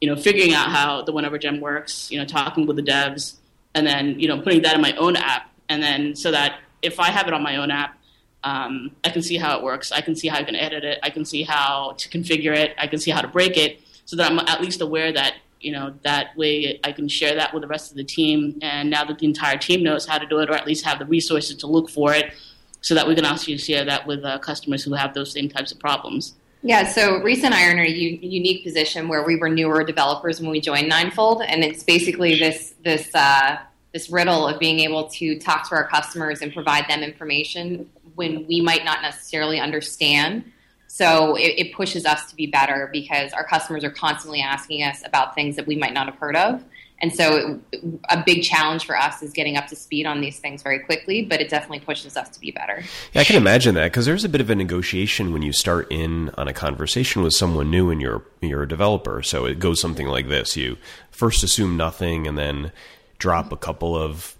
you 0.00 0.08
know, 0.08 0.16
figuring 0.20 0.52
out 0.52 0.70
how 0.70 1.02
the 1.02 1.12
whenever 1.12 1.38
gem 1.38 1.60
works, 1.60 2.10
you 2.10 2.18
know, 2.18 2.24
talking 2.24 2.66
with 2.66 2.76
the 2.76 2.82
devs, 2.82 3.36
and 3.74 3.86
then 3.86 4.18
you 4.18 4.26
know, 4.26 4.40
putting 4.40 4.62
that 4.62 4.74
in 4.74 4.80
my 4.80 4.92
own 4.96 5.14
app, 5.14 5.48
and 5.68 5.80
then 5.80 6.16
so 6.16 6.32
that 6.32 6.58
if 6.82 6.98
I 6.98 7.10
have 7.10 7.28
it 7.28 7.32
on 7.32 7.42
my 7.42 7.56
own 7.56 7.70
app, 7.70 7.96
um, 8.42 8.90
I 9.04 9.10
can 9.10 9.22
see 9.22 9.36
how 9.36 9.56
it 9.56 9.62
works. 9.62 9.92
I 9.92 10.00
can 10.00 10.16
see 10.16 10.26
how 10.26 10.38
I 10.38 10.42
can 10.42 10.56
edit 10.56 10.82
it. 10.82 10.98
I 11.04 11.10
can 11.10 11.24
see 11.24 11.44
how 11.44 11.94
to 11.98 12.08
configure 12.08 12.56
it. 12.56 12.74
I 12.78 12.88
can 12.88 12.98
see 12.98 13.12
how 13.12 13.20
to 13.20 13.28
break 13.28 13.56
it, 13.56 13.80
so 14.06 14.16
that 14.16 14.32
I'm 14.32 14.40
at 14.40 14.60
least 14.60 14.80
aware 14.80 15.12
that 15.12 15.34
you 15.60 15.72
know 15.72 15.94
that 16.02 16.36
way 16.36 16.80
I 16.84 16.92
can 16.92 17.08
share 17.08 17.34
that 17.34 17.52
with 17.52 17.62
the 17.62 17.68
rest 17.68 17.90
of 17.90 17.96
the 17.96 18.04
team. 18.04 18.58
And 18.62 18.90
now 18.90 19.04
that 19.04 19.18
the 19.18 19.26
entire 19.26 19.58
team 19.58 19.82
knows 19.82 20.06
how 20.06 20.18
to 20.18 20.26
do 20.26 20.38
it, 20.40 20.50
or 20.50 20.54
at 20.54 20.66
least 20.66 20.84
have 20.84 20.98
the 20.98 21.06
resources 21.06 21.56
to 21.58 21.66
look 21.66 21.90
for 21.90 22.14
it, 22.14 22.32
so 22.80 22.94
that 22.94 23.06
we 23.06 23.14
can 23.14 23.24
also 23.24 23.56
share 23.56 23.84
that 23.84 24.06
with 24.06 24.24
uh, 24.24 24.38
customers 24.38 24.82
who 24.82 24.94
have 24.94 25.14
those 25.14 25.32
same 25.32 25.48
types 25.48 25.72
of 25.72 25.78
problems. 25.78 26.34
Yeah, 26.62 26.86
so 26.86 27.22
Reese 27.22 27.42
and 27.42 27.54
I 27.54 27.68
are 27.68 27.78
a 27.78 27.88
u- 27.88 28.18
unique 28.20 28.64
position 28.64 29.08
where 29.08 29.24
we 29.24 29.36
were 29.36 29.48
newer 29.48 29.82
developers 29.82 30.40
when 30.40 30.50
we 30.50 30.60
joined 30.60 30.88
Ninefold, 30.88 31.42
and 31.42 31.64
it's 31.64 31.82
basically 31.82 32.38
this 32.38 32.74
this 32.84 33.14
uh, 33.14 33.58
this 33.92 34.10
riddle 34.10 34.46
of 34.46 34.58
being 34.60 34.80
able 34.80 35.08
to 35.08 35.38
talk 35.38 35.68
to 35.68 35.74
our 35.74 35.86
customers 35.88 36.42
and 36.42 36.52
provide 36.52 36.86
them 36.88 37.02
information 37.02 37.88
when 38.14 38.46
we 38.46 38.60
might 38.60 38.84
not 38.84 39.00
necessarily 39.02 39.58
understand 39.58 40.44
so 40.92 41.36
it, 41.36 41.54
it, 41.56 41.72
pushes 41.72 42.04
us 42.04 42.28
to 42.28 42.34
be 42.34 42.48
better 42.48 42.90
because 42.92 43.32
our 43.32 43.44
customers 43.44 43.84
are 43.84 43.92
constantly 43.92 44.40
asking 44.40 44.82
us 44.82 45.04
about 45.06 45.36
things 45.36 45.54
that 45.54 45.64
we 45.68 45.76
might 45.76 45.94
not 45.94 46.06
have 46.06 46.16
heard 46.16 46.34
of. 46.34 46.64
And 47.00 47.14
so 47.14 47.60
it, 47.70 47.82
a 48.08 48.20
big 48.26 48.42
challenge 48.42 48.86
for 48.86 48.98
us 48.98 49.22
is 49.22 49.32
getting 49.32 49.56
up 49.56 49.68
to 49.68 49.76
speed 49.76 50.04
on 50.04 50.20
these 50.20 50.40
things 50.40 50.64
very 50.64 50.80
quickly, 50.80 51.24
but 51.24 51.40
it 51.40 51.48
definitely 51.48 51.78
pushes 51.78 52.16
us 52.16 52.28
to 52.30 52.40
be 52.40 52.50
better. 52.50 52.82
Yeah, 53.12 53.20
I 53.20 53.24
can 53.24 53.36
imagine 53.36 53.76
that 53.76 53.84
because 53.84 54.04
there's 54.04 54.24
a 54.24 54.28
bit 54.28 54.40
of 54.40 54.50
a 54.50 54.56
negotiation 54.56 55.32
when 55.32 55.42
you 55.42 55.52
start 55.52 55.86
in 55.92 56.30
on 56.30 56.48
a 56.48 56.52
conversation 56.52 57.22
with 57.22 57.34
someone 57.34 57.70
new 57.70 57.90
and 57.90 58.02
you're 58.02 58.24
you're 58.40 58.64
a 58.64 58.68
developer. 58.68 59.22
So 59.22 59.44
it 59.46 59.60
goes 59.60 59.80
something 59.80 60.08
like 60.08 60.26
this: 60.26 60.56
you 60.56 60.76
first 61.12 61.44
assume 61.44 61.76
nothing 61.76 62.26
and 62.26 62.36
then 62.36 62.72
drop 63.18 63.52
a 63.52 63.56
couple 63.56 63.96
of 63.96 64.36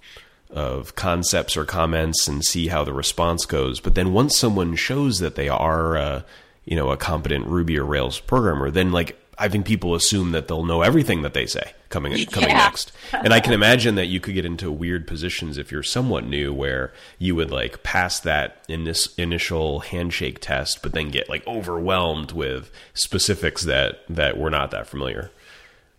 of 0.52 0.94
concepts 0.96 1.56
or 1.56 1.64
comments 1.64 2.26
and 2.28 2.44
see 2.44 2.68
how 2.68 2.84
the 2.84 2.92
response 2.92 3.46
goes. 3.46 3.80
But 3.80 3.94
then 3.94 4.12
once 4.12 4.36
someone 4.36 4.74
shows 4.76 5.18
that 5.20 5.36
they 5.36 5.48
are, 5.48 5.96
uh, 5.96 6.22
you 6.64 6.76
know, 6.76 6.90
a 6.90 6.96
competent 6.96 7.46
Ruby 7.46 7.78
or 7.78 7.84
Rails 7.84 8.18
programmer, 8.20 8.70
then 8.70 8.90
like 8.92 9.16
I 9.38 9.48
think 9.48 9.64
people 9.64 9.94
assume 9.94 10.32
that 10.32 10.48
they'll 10.48 10.64
know 10.66 10.82
everything 10.82 11.22
that 11.22 11.32
they 11.32 11.46
say 11.46 11.72
coming 11.88 12.12
coming 12.26 12.50
Yeah. 12.50 12.56
next. 12.58 12.92
And 13.12 13.32
I 13.32 13.40
can 13.40 13.52
imagine 13.60 13.94
that 13.94 14.06
you 14.06 14.20
could 14.20 14.34
get 14.34 14.44
into 14.44 14.70
weird 14.70 15.06
positions 15.06 15.56
if 15.56 15.72
you're 15.72 15.82
somewhat 15.82 16.24
new 16.24 16.52
where 16.52 16.92
you 17.18 17.34
would 17.36 17.50
like 17.50 17.82
pass 17.82 18.20
that 18.20 18.62
in 18.68 18.84
this 18.84 19.14
initial 19.14 19.80
handshake 19.80 20.40
test 20.40 20.82
but 20.82 20.92
then 20.92 21.10
get 21.10 21.28
like 21.30 21.46
overwhelmed 21.46 22.32
with 22.32 22.70
specifics 22.92 23.62
that 23.64 24.00
that 24.10 24.36
were 24.36 24.50
not 24.50 24.70
that 24.72 24.86
familiar. 24.86 25.30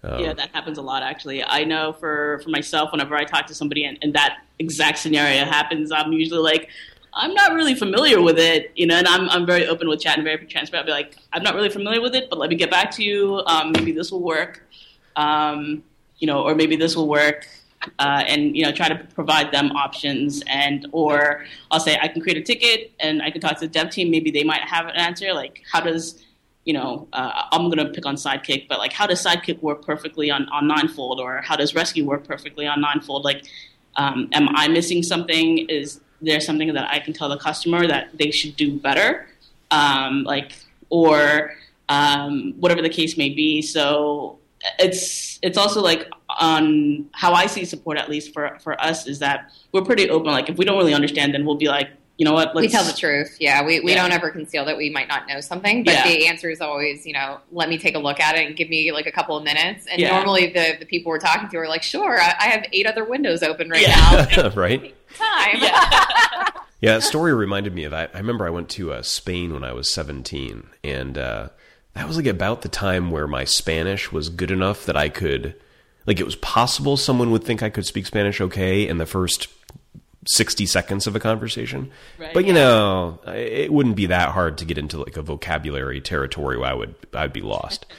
Yeah, 0.03 0.33
that 0.33 0.49
happens 0.51 0.77
a 0.77 0.81
lot 0.81 1.03
actually. 1.03 1.43
I 1.43 1.63
know 1.63 1.93
for, 1.93 2.39
for 2.43 2.49
myself, 2.49 2.91
whenever 2.91 3.15
I 3.15 3.23
talk 3.23 3.45
to 3.47 3.55
somebody 3.55 3.85
and, 3.85 3.97
and 4.01 4.13
that 4.13 4.39
exact 4.59 4.97
scenario 4.97 5.45
happens, 5.45 5.91
I'm 5.91 6.11
usually 6.11 6.41
like, 6.41 6.69
I'm 7.13 7.33
not 7.33 7.53
really 7.53 7.75
familiar 7.75 8.21
with 8.21 8.39
it, 8.39 8.71
you 8.75 8.87
know, 8.87 8.95
and 8.95 9.07
I'm, 9.07 9.29
I'm 9.29 9.45
very 9.45 9.67
open 9.67 9.87
with 9.87 9.99
chat 9.99 10.17
and 10.17 10.23
very 10.23 10.45
transparent. 10.45 10.89
I'll 10.89 10.95
be 10.95 11.03
like, 11.03 11.17
I'm 11.33 11.43
not 11.43 11.55
really 11.55 11.69
familiar 11.69 12.01
with 12.01 12.15
it, 12.15 12.29
but 12.29 12.39
let 12.39 12.49
me 12.49 12.55
get 12.55 12.71
back 12.71 12.89
to 12.91 13.03
you. 13.03 13.43
Um, 13.45 13.73
maybe 13.73 13.91
this 13.91 14.11
will 14.11 14.23
work, 14.23 14.65
um, 15.15 15.83
you 16.17 16.27
know, 16.27 16.41
or 16.41 16.55
maybe 16.55 16.75
this 16.75 16.95
will 16.95 17.07
work. 17.07 17.47
Uh, 17.97 18.23
and 18.27 18.55
you 18.55 18.63
know, 18.63 18.71
try 18.71 18.87
to 18.87 18.95
provide 19.15 19.51
them 19.51 19.71
options, 19.71 20.43
and 20.45 20.85
or 20.91 21.45
I'll 21.71 21.79
say 21.79 21.97
I 21.99 22.07
can 22.07 22.21
create 22.21 22.37
a 22.37 22.41
ticket, 22.43 22.91
and 22.99 23.23
I 23.23 23.31
can 23.31 23.41
talk 23.41 23.55
to 23.55 23.61
the 23.61 23.67
dev 23.67 23.89
team. 23.89 24.11
Maybe 24.11 24.29
they 24.29 24.43
might 24.43 24.61
have 24.61 24.85
an 24.85 24.95
answer. 24.95 25.33
Like, 25.33 25.63
how 25.71 25.81
does 25.81 26.23
you 26.71 26.77
know, 26.79 27.05
uh, 27.11 27.43
I'm 27.51 27.63
going 27.69 27.85
to 27.85 27.91
pick 27.91 28.05
on 28.05 28.15
Sidekiq, 28.15 28.69
but 28.69 28.79
like, 28.79 28.93
how 28.93 29.05
does 29.05 29.21
Sidekiq 29.21 29.61
work 29.61 29.83
perfectly 29.85 30.31
on, 30.31 30.47
on 30.55 30.69
Ninefold, 30.69 31.19
or 31.19 31.41
how 31.41 31.57
does 31.57 31.75
Resque 31.75 31.97
work 31.97 32.25
perfectly 32.25 32.65
on 32.65 32.79
Ninefold? 32.79 33.25
Like, 33.25 33.43
um, 33.97 34.29
am 34.31 34.47
I 34.55 34.69
missing 34.69 35.03
something? 35.03 35.67
Is 35.67 35.99
there 36.21 36.39
something 36.39 36.71
that 36.73 36.87
I 36.89 36.99
can 36.99 37.11
tell 37.11 37.27
the 37.27 37.37
customer 37.37 37.85
that 37.87 38.17
they 38.17 38.31
should 38.31 38.55
do 38.55 38.79
better? 38.79 39.27
Um, 39.69 40.23
like, 40.23 40.53
or 40.89 41.55
um, 41.89 42.53
whatever 42.57 42.81
the 42.81 42.93
case 43.01 43.17
may 43.17 43.27
be. 43.27 43.61
So 43.61 44.39
it's 44.79 45.37
it's 45.41 45.57
also 45.57 45.81
like 45.81 46.09
on 46.29 47.09
how 47.11 47.33
I 47.33 47.47
see 47.47 47.65
support, 47.65 47.97
at 47.97 48.07
least 48.09 48.31
for 48.31 48.57
for 48.63 48.79
us, 48.79 49.07
is 49.07 49.19
that 49.19 49.51
we're 49.73 49.83
pretty 49.83 50.09
open. 50.09 50.31
Like, 50.31 50.49
if 50.49 50.55
we 50.57 50.63
don't 50.63 50.77
really 50.77 50.93
understand, 50.93 51.33
then 51.33 51.43
we'll 51.45 51.57
be 51.57 51.67
like, 51.67 51.89
you 52.21 52.25
know 52.25 52.33
what, 52.33 52.53
we 52.53 52.61
let's 52.61 52.73
tell 52.73 52.83
the 52.83 52.93
truth. 52.93 53.35
Yeah, 53.39 53.65
we, 53.65 53.79
we 53.79 53.93
Yeah. 53.93 54.03
don't 54.03 54.11
ever 54.11 54.29
conceal 54.29 54.63
that 54.65 54.77
we 54.77 54.91
might 54.91 55.07
not 55.07 55.27
know 55.27 55.41
something, 55.41 55.83
but 55.83 55.95
Yeah. 55.95 56.03
the 56.07 56.27
answer 56.27 56.51
is 56.51 56.61
always, 56.61 57.03
you 57.03 57.13
know, 57.13 57.39
let 57.51 57.67
me 57.67 57.79
take 57.79 57.95
a 57.95 57.97
look 57.97 58.19
at 58.19 58.35
it 58.37 58.45
and 58.45 58.55
give 58.55 58.69
me 58.69 58.91
like 58.91 59.07
a 59.07 59.11
couple 59.11 59.35
of 59.35 59.43
minutes. 59.43 59.87
And 59.89 59.99
Yeah. 59.99 60.11
normally 60.11 60.45
the, 60.53 60.75
the 60.79 60.85
people 60.85 61.09
we're 61.09 61.17
talking 61.17 61.49
to 61.49 61.57
are 61.57 61.67
like, 61.67 61.81
sure, 61.81 62.21
I, 62.21 62.35
I 62.39 62.43
have 62.49 62.63
eight 62.73 62.85
other 62.85 63.05
windows 63.05 63.41
open 63.41 63.69
right 63.71 63.81
Yeah. 63.81 64.27
now. 64.37 64.49
right? 64.55 64.93
Time. 65.17 65.57
Yeah, 66.79 66.93
that 66.95 67.01
story 67.03 67.33
reminded 67.33 67.73
me 67.73 67.85
of 67.85 67.93
I, 67.93 68.07
I 68.13 68.17
remember 68.17 68.45
I 68.45 68.49
went 68.51 68.69
to 68.69 68.93
uh, 68.93 69.01
Spain 69.01 69.51
when 69.53 69.63
I 69.63 69.71
was 69.73 69.87
17 69.91 70.67
and 70.83 71.17
uh, 71.17 71.49
that 71.95 72.07
was 72.07 72.17
like 72.17 72.25
about 72.27 72.61
the 72.63 72.69
time 72.69 73.09
where 73.11 73.27
my 73.27 73.45
Spanish 73.45 74.11
was 74.11 74.29
good 74.29 74.49
enough 74.51 74.85
that 74.87 74.97
I 74.97 75.09
could 75.09 75.55
like 76.07 76.19
it 76.19 76.23
was 76.25 76.35
possible 76.37 76.97
someone 76.97 77.29
would 77.31 77.43
think 77.43 77.61
I 77.63 77.69
could 77.69 77.85
speak 77.85 78.05
Spanish 78.07 78.41
okay 78.41 78.87
in 78.87 78.97
the 78.97 79.05
first 79.05 79.47
60 80.27 80.65
seconds 80.65 81.07
of 81.07 81.15
a 81.15 81.19
conversation. 81.19 81.91
Right. 82.19 82.33
but 82.33 82.45
you 82.45 82.53
know, 82.53 83.19
it 83.27 83.73
wouldn't 83.73 83.95
be 83.95 84.05
that 84.07 84.29
hard 84.29 84.57
to 84.59 84.65
get 84.65 84.77
into 84.77 84.99
like 84.99 85.17
a 85.17 85.21
vocabulary 85.21 86.01
territory 86.01 86.57
where 86.57 86.69
I 86.69 86.73
would 86.73 86.95
I'd 87.13 87.33
be 87.33 87.41
lost. 87.41 87.85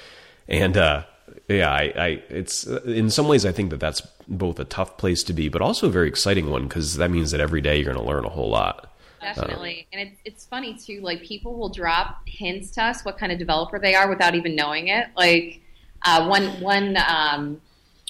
And 0.48 0.76
uh 0.76 1.04
yeah, 1.48 1.70
I, 1.70 1.92
I 1.96 2.22
it's 2.28 2.66
in 2.66 3.11
some 3.11 3.28
ways 3.28 3.46
I 3.46 3.52
think 3.52 3.70
that 3.70 3.80
that's 3.80 4.02
both 4.28 4.58
a 4.58 4.64
tough 4.64 4.96
place 4.96 5.22
to 5.24 5.32
be, 5.32 5.48
but 5.48 5.62
also 5.62 5.87
a 5.87 5.90
very 5.90 6.08
exciting 6.08 6.50
one 6.50 6.64
because 6.64 6.96
that 6.96 7.11
means 7.11 7.30
that 7.30 7.40
every 7.40 7.61
day 7.61 7.76
you're 7.76 7.92
going 7.92 7.96
to 7.96 8.02
learn 8.02 8.24
a 8.24 8.28
whole 8.28 8.50
lot. 8.50 8.92
Definitely. 9.20 9.87
and 9.92 10.08
it's, 10.08 10.20
it's 10.24 10.46
funny 10.46 10.74
too, 10.74 11.00
like 11.00 11.22
people 11.22 11.56
will 11.56 11.68
drop 11.68 12.22
hints 12.26 12.72
to 12.72 12.82
us 12.82 13.04
what 13.04 13.18
kind 13.18 13.30
of 13.30 13.38
developer 13.38 13.78
they 13.78 13.94
are 13.94 14.08
without 14.08 14.35
even 14.35 14.56
knowing 14.56 14.88
it. 14.88 15.06
Like 15.16 15.61
uh, 16.04 16.26
one, 16.26 16.61
one, 16.61 16.96
um, 17.08 17.61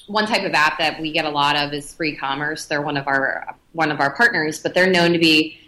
one 0.06 0.26
type 0.26 0.44
of 0.44 0.54
app 0.54 0.78
that 0.78 1.00
we 1.00 1.12
get 1.12 1.26
a 1.26 1.30
lot 1.30 1.54
of 1.56 1.72
is 1.74 1.88
Spree 1.88 2.16
Commerce. 2.16 2.64
They're 2.64 2.82
one 2.82 2.96
of 2.96 3.06
our, 3.06 3.54
one 3.72 3.90
of 3.90 4.00
our 4.00 4.14
partners, 4.14 4.60
but 4.60 4.74
they're 4.74 4.90
known 4.90 5.12
to 5.12 5.18
be 5.18 5.58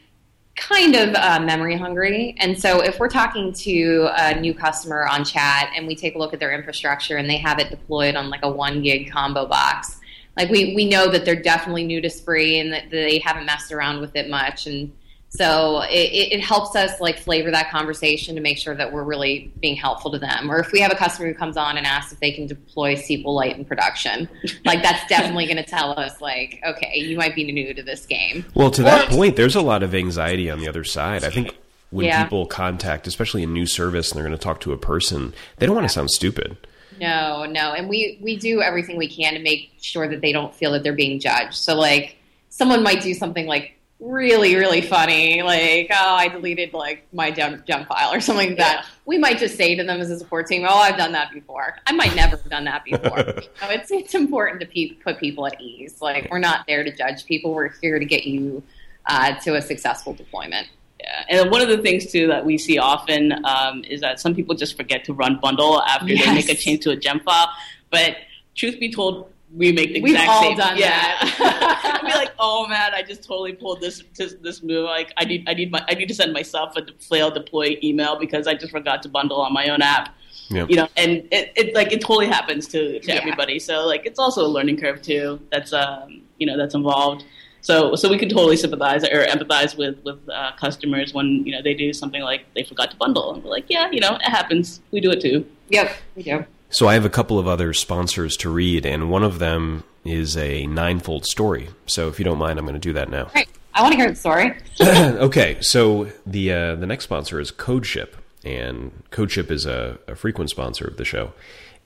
kind 0.56 0.94
of 0.94 1.14
uh, 1.14 1.40
memory 1.40 1.76
hungry. 1.76 2.36
And 2.38 2.58
so 2.58 2.80
if 2.80 2.98
we're 2.98 3.08
talking 3.08 3.52
to 3.52 4.08
a 4.16 4.40
new 4.40 4.54
customer 4.54 5.06
on 5.08 5.24
chat 5.24 5.70
and 5.76 5.86
we 5.86 5.96
take 5.96 6.14
a 6.14 6.18
look 6.18 6.32
at 6.32 6.40
their 6.40 6.52
infrastructure 6.52 7.16
and 7.16 7.28
they 7.28 7.38
have 7.38 7.58
it 7.58 7.70
deployed 7.70 8.14
on 8.14 8.30
like 8.30 8.40
a 8.44 8.50
one 8.50 8.82
gig 8.82 9.10
combo 9.10 9.46
box, 9.46 10.00
like 10.36 10.50
we, 10.50 10.74
we 10.74 10.88
know 10.88 11.08
that 11.10 11.24
they're 11.24 11.40
definitely 11.40 11.84
new 11.84 12.00
to 12.00 12.10
Spree 12.10 12.58
and 12.58 12.72
that 12.72 12.90
they 12.90 13.18
haven't 13.18 13.46
messed 13.46 13.72
around 13.72 14.00
with 14.00 14.14
it 14.16 14.28
much. 14.30 14.66
And 14.66 14.92
so 15.37 15.83
it, 15.83 15.92
it 16.12 16.33
it 16.35 16.40
helps 16.40 16.77
us 16.77 17.01
like 17.01 17.18
flavor 17.18 17.51
that 17.51 17.70
conversation 17.70 18.35
to 18.37 18.40
make 18.40 18.57
sure 18.59 18.75
that 18.75 18.92
we're 18.92 19.03
really 19.03 19.53
being 19.61 19.77
helpful 19.77 20.11
to 20.12 20.18
them. 20.18 20.51
Or 20.51 20.59
if 20.61 20.70
we 20.73 20.81
have 20.81 20.92
a 20.92 20.97
customer 20.97 21.29
who 21.29 21.35
comes 21.35 21.57
on 21.57 21.77
and 21.77 21.87
asks 21.87 22.12
if 22.12 22.20
they 22.20 22.31
can 22.33 22.47
deploy 22.47 22.94
SQLite 22.94 23.57
in 23.59 23.64
production, 23.64 24.29
like 24.64 24.83
that's 24.83 25.07
definitely 25.09 25.47
going 25.47 25.57
to 25.57 25.62
tell 25.64 25.99
us 25.99 26.20
like, 26.20 26.61
okay, 26.66 26.99
you 26.99 27.16
might 27.16 27.35
be 27.35 27.44
new 27.51 27.75
to 27.75 27.83
this 27.83 28.07
game. 28.07 28.44
Well, 28.55 28.70
to 28.70 28.83
that 28.85 29.09
point, 29.11 29.37
there's 29.37 29.57
a 29.57 29.61
lot 29.62 29.83
of 29.83 29.94
anxiety 29.94 30.51
on 30.51 30.59
the 30.61 30.68
other 30.68 30.85
side. 30.85 31.25
I 31.25 31.31
think 31.31 31.57
when 31.90 32.07
Yeah. 32.07 32.23
people 32.25 32.47
contact, 32.47 33.07
especially 33.07 33.42
a 33.42 33.47
new 33.47 33.66
service, 33.66 34.11
and 34.11 34.16
they're 34.18 34.27
going 34.27 34.37
to 34.38 34.42
talk 34.42 34.61
to 34.61 34.73
a 34.73 34.77
person, 34.77 35.35
they 35.59 35.66
don't 35.66 35.75
want 35.75 35.87
to 35.88 35.92
sound 35.92 36.11
stupid. 36.11 36.57
No, 37.01 37.44
no, 37.44 37.73
and 37.73 37.88
we 37.88 38.18
we 38.23 38.37
do 38.37 38.62
everything 38.62 38.97
we 38.97 39.09
can 39.09 39.35
to 39.35 39.40
make 39.40 39.73
sure 39.81 40.07
that 40.09 40.20
they 40.20 40.31
don't 40.31 40.55
feel 40.55 40.70
that 40.73 40.85
they're 40.85 40.92
being 40.92 41.18
judged. 41.18 41.55
So 41.55 41.75
like 41.75 42.16
someone 42.51 42.85
might 42.85 43.03
do 43.03 43.14
something 43.14 43.47
like 43.47 43.73
really 44.00 44.57
really 44.57 44.80
funny. 44.80 45.42
Like 45.42 45.88
oh 45.90 46.14
i 46.14 46.28
deleted 46.28 46.72
like 46.72 47.07
my 47.12 47.30
jump 47.30 47.66
jump 47.66 47.88
file 47.88 48.12
or 48.12 48.20
something 48.20 48.50
like 48.50 48.59
that. 48.59 48.85
Yeah. 48.85 48.90
we 49.07 49.18
might 49.18 49.38
just 49.38 49.57
say 49.57 49.74
to 49.74 49.85
them 49.85 50.00
as 50.00 50.11
a 50.11 50.18
support 50.18 50.46
team. 50.46 50.64
Oh 50.68 50.76
i've 50.76 50.96
done 50.96 51.12
that 51.12 51.33
before. 51.33 51.76
I 51.87 51.92
might 51.92 52.14
never 52.14 52.37
have 52.37 52.50
done 52.50 52.64
that 52.64 52.85
before. 52.90 53.18
You 53.18 53.35
know, 53.62 53.70
it's 53.70 53.90
it's 53.90 54.14
important 54.14 54.61
to 54.61 54.66
pe- 54.66 54.94
put 54.94 55.18
people 55.18 55.46
at 55.46 55.61
ease. 55.61 56.00
Like 56.00 56.28
we're 56.30 56.38
not 56.38 56.66
there 56.66 56.85
to 56.85 56.94
judge 56.94 57.24
people. 57.24 57.54
We're 57.54 57.70
here 57.80 57.98
to 57.98 58.04
get 58.04 58.24
you 58.24 58.62
uh, 59.07 59.35
to 59.40 59.57
a 59.57 59.62
successful 59.62 60.14
deployment. 60.14 60.68
Yeah, 61.00 61.24
and 61.28 61.50
one 61.50 61.61
of 61.61 61.68
the 61.68 61.78
things 61.78 62.11
too 62.11 62.28
that 62.28 62.46
we 62.46 62.57
see 62.57 62.78
often 62.78 63.44
um, 63.44 63.85
is 63.85 64.00
that 64.00 64.20
some 64.20 64.35
people 64.35 64.54
just 64.54 64.76
forget 64.76 65.04
to 65.04 65.12
run 65.12 65.38
bundle 65.40 65.83
after 65.83 66.07
they 66.07 66.33
make 66.33 66.48
a 66.48 66.54
change 66.54 66.83
to 66.85 66.90
a 66.90 66.96
gem 66.96 67.20
file. 67.20 67.48
But 67.90 68.16
truth 68.54 68.80
be 68.80 68.90
told, 68.90 69.30
we 69.56 69.72
make 69.72 69.92
the 69.94 70.00
We've 70.02 70.14
exact 70.14 70.28
all 70.30 70.42
same. 70.42 70.56
done 70.56 70.76
yeah, 70.76 70.90
that. 70.90 72.00
I'd 72.02 72.06
be 72.06 72.14
like, 72.14 72.32
oh 72.38 72.66
man, 72.66 72.92
I 72.94 73.02
just 73.02 73.22
totally 73.24 73.52
pulled 73.52 73.80
this 73.80 74.02
this, 74.16 74.34
this 74.42 74.62
move. 74.62 74.84
Like, 74.84 75.12
I 75.16 75.24
need 75.24 75.48
I 75.48 75.54
need 75.54 75.70
my 75.70 75.84
I 75.88 75.94
need 75.94 76.08
to 76.08 76.14
send 76.14 76.32
myself 76.32 76.76
a 76.76 76.82
failed 77.00 77.34
deploy 77.34 77.78
email 77.82 78.18
because 78.18 78.46
I 78.46 78.54
just 78.54 78.72
forgot 78.72 79.02
to 79.04 79.08
bundle 79.08 79.40
on 79.40 79.52
my 79.52 79.68
own 79.68 79.80
app. 79.82 80.14
Yeah. 80.50 80.66
You 80.68 80.76
know, 80.76 80.88
and 80.96 81.26
it, 81.32 81.52
it 81.56 81.74
like 81.74 81.92
it 81.92 82.00
totally 82.00 82.26
happens 82.26 82.66
to, 82.68 83.00
to 83.00 83.06
Yeah. 83.06 83.14
everybody. 83.14 83.58
So 83.58 83.86
like 83.86 84.04
it's 84.06 84.18
also 84.18 84.44
a 84.44 84.48
learning 84.48 84.78
curve 84.78 85.00
too. 85.02 85.40
That's 85.50 85.72
um 85.72 86.22
you 86.38 86.46
know 86.46 86.56
that's 86.58 86.74
involved. 86.74 87.24
So 87.60 87.94
so 87.94 88.10
we 88.10 88.18
can 88.18 88.28
totally 88.28 88.56
sympathize 88.56 89.04
or 89.04 89.24
empathize 89.24 89.76
with 89.76 89.96
with 90.04 90.18
uh, 90.28 90.52
customers 90.60 91.14
when 91.14 91.46
you 91.46 91.52
know 91.52 91.62
they 91.62 91.74
do 91.74 91.92
something 91.92 92.20
like 92.22 92.44
they 92.54 92.62
forgot 92.64 92.90
to 92.90 92.96
bundle 92.96 93.32
and 93.32 93.42
we're 93.42 93.50
like 93.50 93.64
yeah 93.68 93.88
you 93.90 94.00
know 94.00 94.16
it 94.16 94.22
happens 94.28 94.82
we 94.90 95.00
do 95.00 95.10
it 95.10 95.20
too. 95.22 95.46
yep 95.70 95.96
we 96.14 96.22
do 96.22 96.44
So 96.74 96.88
I 96.88 96.94
have 96.94 97.04
a 97.04 97.10
couple 97.10 97.38
of 97.38 97.46
other 97.46 97.72
sponsors 97.72 98.37
to 98.38 98.50
read, 98.50 98.84
and 98.84 99.08
one 99.08 99.22
of 99.22 99.38
them 99.38 99.84
is 100.04 100.37
a 100.37 100.66
ninefold 100.66 101.24
story. 101.24 101.68
So 101.87 102.08
if 102.08 102.18
you 102.18 102.24
don't 102.24 102.37
mind, 102.37 102.58
I'm 102.58 102.64
going 102.64 102.74
to 102.74 102.80
do 102.80 102.92
that 102.94 103.08
now. 103.08 103.26
Great. 103.26 103.48
i 103.74 103.80
want 103.80 103.92
to 103.92 103.96
hear 103.96 104.10
the 104.10 104.16
story 104.16 104.52
okay, 104.82 105.56
so 105.60 106.10
the 106.26 106.52
uh, 106.52 106.74
the 106.74 106.87
next 106.87 107.04
sponsor 107.04 107.38
is 107.38 107.52
CodeShip, 107.52 108.14
and 108.44 109.04
CodeShip 109.12 109.52
is 109.52 109.66
a, 109.66 110.00
a 110.08 110.16
frequent 110.16 110.50
sponsor 110.50 110.84
of 110.84 110.96
the 110.96 111.04
show, 111.04 111.32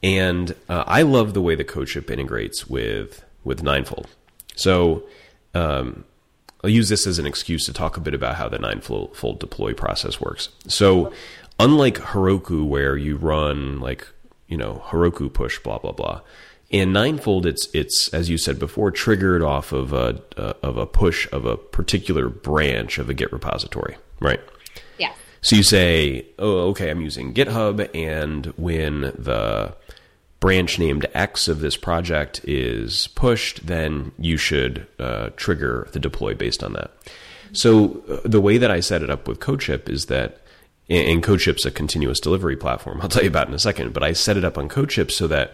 and 0.03 0.55
uh, 0.70 0.85
I 0.87 1.03
love 1.03 1.35
the 1.35 1.42
way 1.42 1.55
that 1.55 1.68
CodeShip 1.68 2.11
integrates 2.11 2.66
with 2.66 3.27
with 3.44 3.62
Ninefold. 3.62 4.09
So 4.57 5.03
um, 5.53 6.05
I'll 6.64 6.70
use 6.70 6.88
this 6.88 7.07
as 7.07 7.18
an 7.18 7.27
excuse 7.27 7.66
to 7.66 7.74
talk 7.74 7.98
a 7.98 8.01
bit 8.01 8.14
about 8.14 8.37
how 8.37 8.48
the 8.48 8.59
Ninefold 8.59 9.38
deploy 9.38 9.74
process 9.74 10.18
works. 10.18 10.48
So 10.66 11.12
unlike 11.61 11.96
Heroku, 11.96 12.66
where 12.66 12.96
you 12.96 13.16
run 13.16 13.81
like 13.81 14.09
you 14.49 14.57
know 14.57 14.83
Heroku 14.87 15.33
push 15.33 15.59
blah 15.59 15.79
blah 15.79 15.93
blah. 15.93 16.21
In 16.71 16.93
Ninefold, 16.93 17.47
it's 17.47 17.69
it's 17.73 18.13
as 18.13 18.29
you 18.29 18.37
said 18.37 18.59
before, 18.59 18.91
triggered 18.91 19.43
off 19.43 19.73
of 19.73 19.93
a 19.93 20.21
uh, 20.37 20.55
of 20.63 20.77
a 20.77 20.87
push 20.87 21.31
of 21.33 21.47
a 21.47 21.57
particular 21.57 22.29
branch 22.29 22.99
of 22.99 23.09
a 23.09 23.15
Git 23.15 23.33
repository, 23.33 23.97
right? 24.21 24.41
yeah 24.99 25.13
So 25.41 25.57
you 25.57 25.63
say, 25.63 26.27
"Oh, 26.39 26.69
okay, 26.71 26.91
I'm 26.91 27.01
using 27.01 27.33
GitHub, 27.33 27.89
and 27.95 28.47
when 28.57 29.01
the 29.01 29.75
branch 30.41 30.79
named 30.79 31.07
X 31.15 31.49
of 31.49 31.61
this 31.61 31.77
project 31.77 32.41
is 32.45 33.09
pushed, 33.09 33.67
then 33.67 34.13
you 34.19 34.37
should 34.37 34.87
uh, 34.99 35.31
trigger 35.37 35.89
the 35.93 35.99
deploy 36.01 36.35
based 36.35 36.63
on 36.63 36.75
that." 36.75 36.91
So 37.53 38.03
uh, 38.09 38.21
the 38.25 38.41
way 38.41 38.59
that 38.59 38.71
I 38.71 38.81
set 38.81 39.03
it 39.03 39.11
up 39.11 39.27
with 39.27 39.41
CodeShip 39.41 39.89
is 39.89 40.07
that, 40.07 40.43
and 40.88 41.22
CodeShip's 41.22 41.66
a 41.66 41.70
continuous 41.70 42.20
delivery 42.20 42.57
platform. 42.57 43.01
I'll 43.03 43.09
tell 43.09 43.22
you 43.22 43.29
about 43.29 43.48
in 43.48 43.55
a 43.55 43.59
second, 43.59 43.92
but 43.92 44.03
I 44.03 44.12
set 44.12 44.37
it 44.37 44.44
up 44.44 44.57
on 44.57 44.68
CodeShip 44.68 45.11
so 45.11 45.27
that 45.27 45.53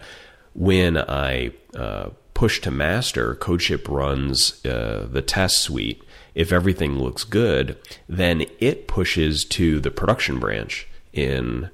when 0.53 0.97
I 0.97 1.51
uh, 1.75 2.09
push 2.33 2.61
to 2.61 2.71
master, 2.71 3.35
CodeShip 3.35 3.87
runs 3.89 4.63
uh, 4.65 5.07
the 5.09 5.21
test 5.21 5.59
suite. 5.59 6.01
If 6.33 6.51
everything 6.51 6.99
looks 6.99 7.23
good, 7.23 7.77
then 8.09 8.45
it 8.59 8.87
pushes 8.87 9.45
to 9.45 9.79
the 9.79 9.91
production 9.91 10.39
branch 10.39 10.87
in 11.13 11.69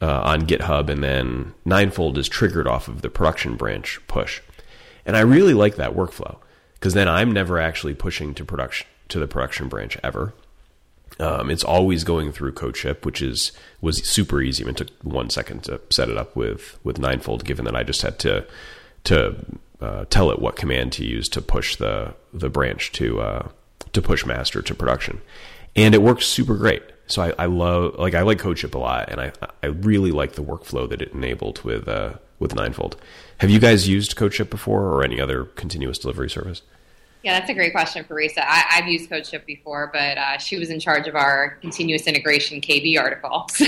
uh, 0.00 0.20
on 0.24 0.42
GitHub, 0.42 0.90
and 0.90 1.04
then 1.04 1.54
Ninefold 1.64 2.18
is 2.18 2.28
triggered 2.28 2.66
off 2.66 2.88
of 2.88 3.02
the 3.02 3.08
production 3.08 3.54
branch 3.54 4.00
push. 4.08 4.40
And 5.06 5.16
I 5.16 5.20
really 5.20 5.54
like 5.54 5.76
that 5.76 5.94
workflow 5.94 6.38
because 6.74 6.94
then 6.94 7.08
I'm 7.08 7.30
never 7.30 7.60
actually 7.60 7.94
pushing 7.94 8.34
to 8.34 8.44
production 8.44 8.88
to 9.08 9.20
the 9.20 9.28
production 9.28 9.68
branch 9.68 9.96
ever. 10.02 10.32
Um, 11.20 11.50
it's 11.50 11.64
always 11.64 12.04
going 12.04 12.32
through 12.32 12.52
CodeShip, 12.52 13.04
which 13.04 13.20
is 13.22 13.52
was 13.80 14.06
super 14.08 14.40
easy. 14.40 14.64
I 14.64 14.66
mean, 14.66 14.74
It 14.74 14.78
took 14.78 14.88
one 15.02 15.30
second 15.30 15.64
to 15.64 15.80
set 15.90 16.08
it 16.08 16.16
up 16.16 16.34
with 16.34 16.78
with 16.84 16.98
Ninefold, 16.98 17.44
given 17.44 17.64
that 17.66 17.76
I 17.76 17.82
just 17.82 18.02
had 18.02 18.18
to 18.20 18.46
to 19.04 19.36
uh, 19.80 20.04
tell 20.10 20.30
it 20.30 20.40
what 20.40 20.56
command 20.56 20.92
to 20.92 21.04
use 21.04 21.28
to 21.30 21.42
push 21.42 21.76
the 21.76 22.14
the 22.32 22.48
branch 22.48 22.92
to 22.92 23.20
uh, 23.20 23.48
to 23.92 24.02
push 24.02 24.24
master 24.24 24.62
to 24.62 24.74
production, 24.74 25.20
and 25.76 25.94
it 25.94 26.02
works 26.02 26.26
super 26.26 26.56
great. 26.56 26.82
So 27.06 27.22
I, 27.22 27.32
I 27.38 27.46
love 27.46 27.96
like 27.98 28.14
I 28.14 28.22
like 28.22 28.38
CodeShip 28.38 28.74
a 28.74 28.78
lot, 28.78 29.10
and 29.10 29.20
I 29.20 29.32
I 29.62 29.66
really 29.66 30.12
like 30.12 30.32
the 30.32 30.42
workflow 30.42 30.88
that 30.88 31.02
it 31.02 31.12
enabled 31.12 31.62
with 31.62 31.88
uh, 31.88 32.14
with 32.38 32.54
Ninefold. 32.54 32.96
Have 33.38 33.50
you 33.50 33.58
guys 33.58 33.88
used 33.88 34.16
CodeShip 34.16 34.50
before, 34.50 34.86
or 34.86 35.04
any 35.04 35.20
other 35.20 35.44
continuous 35.44 35.98
delivery 35.98 36.30
service? 36.30 36.62
Yeah, 37.22 37.38
that's 37.38 37.50
a 37.50 37.54
great 37.54 37.72
question 37.72 38.04
for 38.04 38.16
Risa. 38.16 38.38
I, 38.38 38.64
have 38.68 38.88
used 38.88 39.08
CodeShip 39.08 39.46
before, 39.46 39.90
but 39.92 40.18
uh, 40.18 40.38
she 40.38 40.58
was 40.58 40.70
in 40.70 40.80
charge 40.80 41.06
of 41.06 41.14
our 41.14 41.56
continuous 41.60 42.08
integration 42.08 42.60
KB 42.60 42.98
article. 42.98 43.46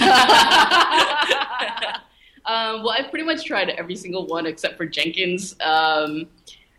um, 2.46 2.82
well, 2.82 2.90
I've 2.90 3.10
pretty 3.10 3.24
much 3.24 3.44
tried 3.44 3.70
every 3.70 3.94
single 3.94 4.26
one 4.26 4.46
except 4.46 4.76
for 4.76 4.86
Jenkins, 4.86 5.54
um, 5.60 6.26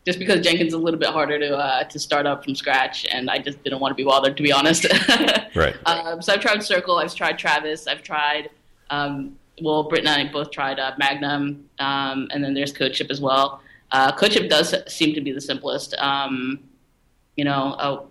just 0.05 0.19
because 0.19 0.41
Jenkins 0.41 0.69
is 0.69 0.73
a 0.73 0.77
little 0.77 0.99
bit 0.99 1.09
harder 1.09 1.39
to 1.39 1.55
uh, 1.55 1.85
to 1.85 1.97
start 1.97 2.25
up 2.25 2.43
from 2.43 2.55
scratch, 2.55 3.05
and 3.09 3.29
I 3.29 3.39
just 3.39 3.63
didn't 3.63 3.79
want 3.79 3.91
to 3.91 3.95
be 3.95 4.03
bothered, 4.03 4.35
to 4.35 4.43
be 4.43 4.51
honest. 4.51 4.85
right. 5.55 5.75
Um, 5.85 6.21
so 6.21 6.33
I've 6.33 6.41
tried 6.41 6.61
Circle, 6.61 6.97
I've 6.97 7.15
tried 7.15 7.39
Travis, 7.39 7.87
I've 7.87 8.03
tried. 8.03 8.49
Um, 8.89 9.37
well, 9.61 9.83
Britt 9.83 10.01
and 10.01 10.09
I 10.09 10.29
both 10.29 10.51
tried 10.51 10.79
uh, 10.79 10.91
Magnum, 10.97 11.69
um, 11.79 12.27
and 12.31 12.43
then 12.43 12.53
there's 12.53 12.73
CodeShip 12.73 13.09
as 13.09 13.21
well. 13.21 13.61
Uh, 13.95 14.11
CodeShip 14.11 14.49
does 14.49 14.75
seem 14.93 15.15
to 15.15 15.21
be 15.21 15.31
the 15.31 15.39
simplest. 15.39 15.93
Um, 15.99 16.59
you 17.37 17.45
know, 17.45 17.77
oh, 17.79 18.07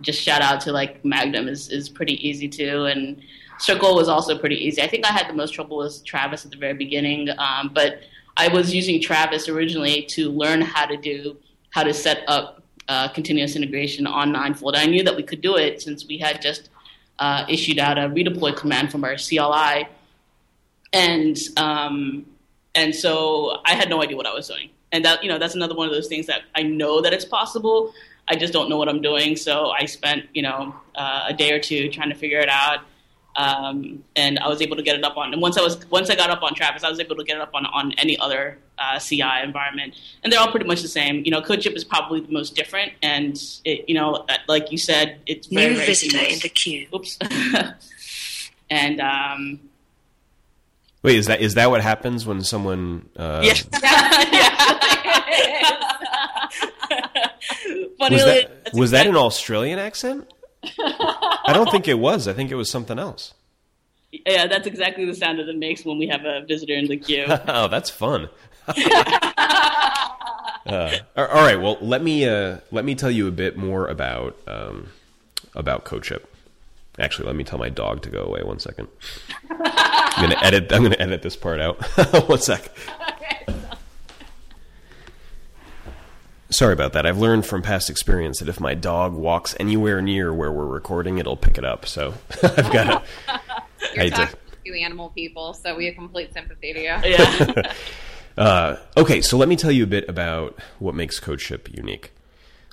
just 0.00 0.22
shout 0.22 0.40
out 0.40 0.60
to 0.60 0.72
like 0.72 1.04
Magnum 1.04 1.48
is 1.48 1.68
is 1.68 1.88
pretty 1.88 2.14
easy 2.28 2.48
too, 2.48 2.84
and 2.84 3.20
Circle 3.58 3.96
was 3.96 4.08
also 4.08 4.38
pretty 4.38 4.54
easy. 4.54 4.80
I 4.82 4.86
think 4.86 5.04
I 5.04 5.10
had 5.10 5.28
the 5.28 5.32
most 5.32 5.50
trouble 5.50 5.78
with 5.78 6.04
Travis 6.04 6.44
at 6.44 6.52
the 6.52 6.56
very 6.56 6.74
beginning, 6.74 7.28
um, 7.38 7.72
but 7.74 8.02
I 8.36 8.46
was 8.46 8.72
using 8.72 9.02
Travis 9.02 9.48
originally 9.48 10.02
to 10.14 10.30
learn 10.30 10.60
how 10.60 10.86
to 10.86 10.96
do 10.96 11.36
how 11.70 11.82
to 11.82 11.92
set 11.92 12.22
up 12.28 12.62
uh, 12.88 13.08
continuous 13.08 13.56
integration 13.56 14.06
on 14.06 14.30
Ninefold. 14.30 14.76
I 14.76 14.86
knew 14.86 15.02
that 15.02 15.16
we 15.16 15.24
could 15.24 15.40
do 15.40 15.56
it 15.56 15.82
since 15.82 16.06
we 16.06 16.18
had 16.18 16.40
just 16.40 16.70
uh, 17.18 17.44
issued 17.48 17.80
out 17.80 17.98
a 17.98 18.02
redeploy 18.02 18.56
command 18.56 18.92
from 18.92 19.02
our 19.02 19.16
CLI, 19.16 19.88
and 20.92 21.36
um, 21.56 22.26
and 22.76 22.94
so 22.94 23.60
I 23.64 23.74
had 23.74 23.88
no 23.88 24.00
idea 24.04 24.16
what 24.16 24.28
I 24.28 24.32
was 24.32 24.46
doing 24.46 24.70
and 24.92 25.04
that 25.04 25.22
you 25.22 25.28
know 25.28 25.38
that's 25.38 25.54
another 25.54 25.74
one 25.74 25.88
of 25.88 25.94
those 25.94 26.08
things 26.08 26.26
that 26.26 26.42
I 26.54 26.62
know 26.62 27.00
that 27.00 27.12
it's 27.12 27.24
possible. 27.24 27.92
I 28.28 28.34
just 28.34 28.52
don't 28.52 28.68
know 28.68 28.76
what 28.76 28.88
I'm 28.88 29.02
doing, 29.02 29.36
so 29.36 29.70
I 29.70 29.86
spent 29.86 30.26
you 30.32 30.42
know 30.42 30.74
uh, 30.94 31.26
a 31.28 31.34
day 31.34 31.52
or 31.52 31.60
two 31.60 31.88
trying 31.88 32.08
to 32.08 32.14
figure 32.14 32.40
it 32.40 32.48
out, 32.48 32.80
um, 33.36 34.04
and 34.16 34.38
I 34.38 34.48
was 34.48 34.62
able 34.62 34.76
to 34.76 34.82
get 34.82 34.96
it 34.96 35.04
up 35.04 35.16
on. 35.16 35.32
And 35.32 35.42
once 35.42 35.56
I 35.56 35.62
was 35.62 35.88
once 35.90 36.10
I 36.10 36.16
got 36.16 36.30
up 36.30 36.42
on 36.42 36.54
Travis, 36.54 36.84
I 36.84 36.90
was 36.90 37.00
able 37.00 37.16
to 37.16 37.24
get 37.24 37.36
it 37.36 37.42
up 37.42 37.54
on 37.54 37.66
on 37.66 37.92
any 37.98 38.18
other 38.18 38.58
uh, 38.78 38.98
CI 38.98 39.22
environment, 39.42 39.94
and 40.22 40.32
they're 40.32 40.40
all 40.40 40.50
pretty 40.50 40.66
much 40.66 40.82
the 40.82 40.88
same. 40.88 41.24
You 41.24 41.30
know, 41.30 41.40
CodeShip 41.40 41.74
is 41.76 41.84
probably 41.84 42.20
the 42.20 42.32
most 42.32 42.54
different, 42.54 42.92
and 43.02 43.40
it, 43.64 43.88
you 43.88 43.94
know, 43.94 44.24
uh, 44.28 44.36
like 44.48 44.72
you 44.72 44.78
said, 44.78 45.20
it's 45.26 45.46
very, 45.46 45.68
new 45.68 45.74
very 45.74 45.86
visitor 45.86 46.18
seamless. 46.18 46.34
in 46.34 46.40
the 46.40 46.48
queue. 46.48 46.88
Oops, 46.94 47.18
and 48.70 49.00
um, 49.00 49.60
Wait, 51.06 51.16
is 51.16 51.26
that 51.26 51.40
is 51.40 51.54
that 51.54 51.70
what 51.70 51.80
happens 51.82 52.26
when 52.26 52.42
someone? 52.42 53.08
Uh, 53.16 53.40
yeah. 53.44 53.54
Was 57.98 58.24
that 58.24 58.70
was 58.72 58.90
that 58.90 59.06
an 59.06 59.16
Australian 59.16 59.78
accent? 59.78 60.32
I 60.78 61.52
don't 61.52 61.70
think 61.70 61.88
it 61.88 61.98
was. 61.98 62.28
I 62.28 62.32
think 62.32 62.50
it 62.50 62.54
was 62.54 62.70
something 62.70 62.98
else. 62.98 63.34
Yeah, 64.12 64.46
that's 64.46 64.66
exactly 64.66 65.04
the 65.04 65.14
sound 65.14 65.38
that 65.38 65.48
it 65.48 65.56
makes 65.56 65.84
when 65.84 65.98
we 65.98 66.06
have 66.08 66.24
a 66.24 66.44
visitor 66.46 66.74
in 66.74 66.86
the 66.86 66.96
queue. 66.96 67.26
Oh, 67.48 67.68
that's 67.68 67.90
fun. 67.90 68.28
Uh, 70.66 70.90
all 71.16 71.26
right. 71.26 71.60
Well, 71.60 71.78
let 71.80 72.02
me 72.02 72.28
uh, 72.28 72.58
let 72.72 72.84
me 72.84 72.96
tell 72.96 73.10
you 73.10 73.28
a 73.28 73.30
bit 73.30 73.56
more 73.56 73.86
about 73.86 74.36
um, 74.48 74.88
about 75.54 75.84
CodeShip. 75.84 76.24
Actually, 76.98 77.26
let 77.26 77.36
me 77.36 77.44
tell 77.44 77.58
my 77.58 77.68
dog 77.68 78.02
to 78.02 78.10
go 78.10 78.22
away. 78.24 78.42
One 78.42 78.58
second. 78.58 78.88
I'm 80.16 80.30
gonna 80.30 80.42
edit. 80.42 80.72
I'm 80.72 80.82
gonna 80.82 80.96
edit 80.98 81.22
this 81.22 81.36
part 81.36 81.60
out. 81.60 81.82
one 82.28 82.40
sec. 82.40 82.70
Sorry 86.48 86.72
about 86.72 86.92
that. 86.92 87.04
I've 87.06 87.18
learned 87.18 87.44
from 87.44 87.60
past 87.62 87.90
experience 87.90 88.38
that 88.38 88.48
if 88.48 88.60
my 88.60 88.74
dog 88.74 89.12
walks 89.14 89.56
anywhere 89.58 90.00
near 90.00 90.32
where 90.32 90.52
we're 90.52 90.64
recording, 90.66 91.18
it'll 91.18 91.36
pick 91.36 91.58
it 91.58 91.64
up. 91.64 91.86
So 91.86 92.14
I've 92.42 92.72
got 92.72 92.84
to. 92.84 93.02
You're 93.94 94.04
hate 94.04 94.10
to- 94.14 94.26
talking 94.26 94.38
to 94.64 94.80
animal 94.80 95.10
people, 95.10 95.54
so 95.54 95.76
we 95.76 95.86
have 95.86 95.96
complete 95.96 96.32
sympathy 96.32 96.72
to 96.72 96.80
you. 96.80 96.84
Yeah. 96.86 97.72
Uh, 98.36 98.76
okay, 98.96 99.22
so 99.22 99.36
let 99.38 99.48
me 99.48 99.56
tell 99.56 99.72
you 99.72 99.84
a 99.84 99.86
bit 99.86 100.08
about 100.08 100.58
what 100.78 100.94
makes 100.94 101.18
CodeShip 101.18 101.74
unique. 101.74 102.12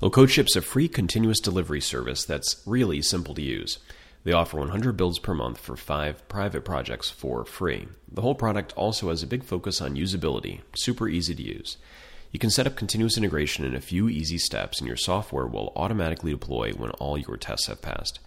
Well, 0.02 0.12
CodeShip's 0.12 0.56
a 0.58 0.62
free 0.62 0.90
continuous 0.90 1.40
delivery 1.40 1.80
service 1.80 2.26
that's 2.26 2.62
really 2.66 3.02
simple 3.02 3.34
to 3.36 3.42
use. 3.42 3.80
They 4.24 4.32
offer 4.32 4.58
100 4.58 4.96
builds 4.96 5.20
per 5.20 5.34
month 5.34 5.58
for 5.58 5.76
five 5.76 6.28
private 6.30 6.64
projects 6.64 7.10
for 7.10 7.44
free. 7.44 7.88
The 8.10 8.22
whole 8.22 8.36
product 8.36 8.74
also 8.74 9.10
has 9.10 9.22
a 9.22 9.28
big 9.28 9.44
focus 9.44 9.82
on 9.82 9.96
usability, 9.96 10.62
super 10.76 11.10
easy 11.10 11.36
to 11.36 11.44
use. 11.44 11.78
You 12.32 12.40
can 12.40 12.50
set 12.50 12.66
up 12.66 12.76
continuous 12.76 13.18
integration 13.18 13.64
in 13.66 13.76
a 13.76 13.82
few 13.82 14.10
easy 14.10 14.38
steps, 14.38 14.80
and 14.80 14.88
your 14.88 14.98
software 14.98 15.46
will 15.46 15.74
automatically 15.76 16.32
deploy 16.32 16.72
when 16.72 16.90
all 16.92 17.18
your 17.18 17.38
tests 17.38 17.68
have 17.68 17.82
passed. 17.82 18.20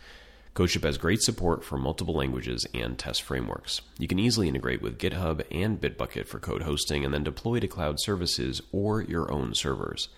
CodeShip 0.55 0.85
has 0.85 0.97
great 0.97 1.23
support 1.23 1.65
for 1.65 1.77
multiple 1.77 2.15
languages 2.15 2.67
and 2.73 2.99
test 2.99 3.23
frameworks. 3.23 3.81
You 3.99 4.07
can 4.07 4.19
easily 4.19 4.49
integrate 4.49 4.81
with 4.81 4.99
GitHub 4.99 5.45
and 5.51 5.81
Bitbucket 5.81 6.29
for 6.29 6.39
code 6.39 6.63
hosting 6.63 7.05
and 7.05 7.13
then 7.13 7.25
deploy 7.25 7.61
to 7.61 7.69
cloud 7.69 8.01
services 8.01 8.63
or 8.71 9.03
your 9.03 9.31
own 9.31 9.55
servers. 9.55 10.09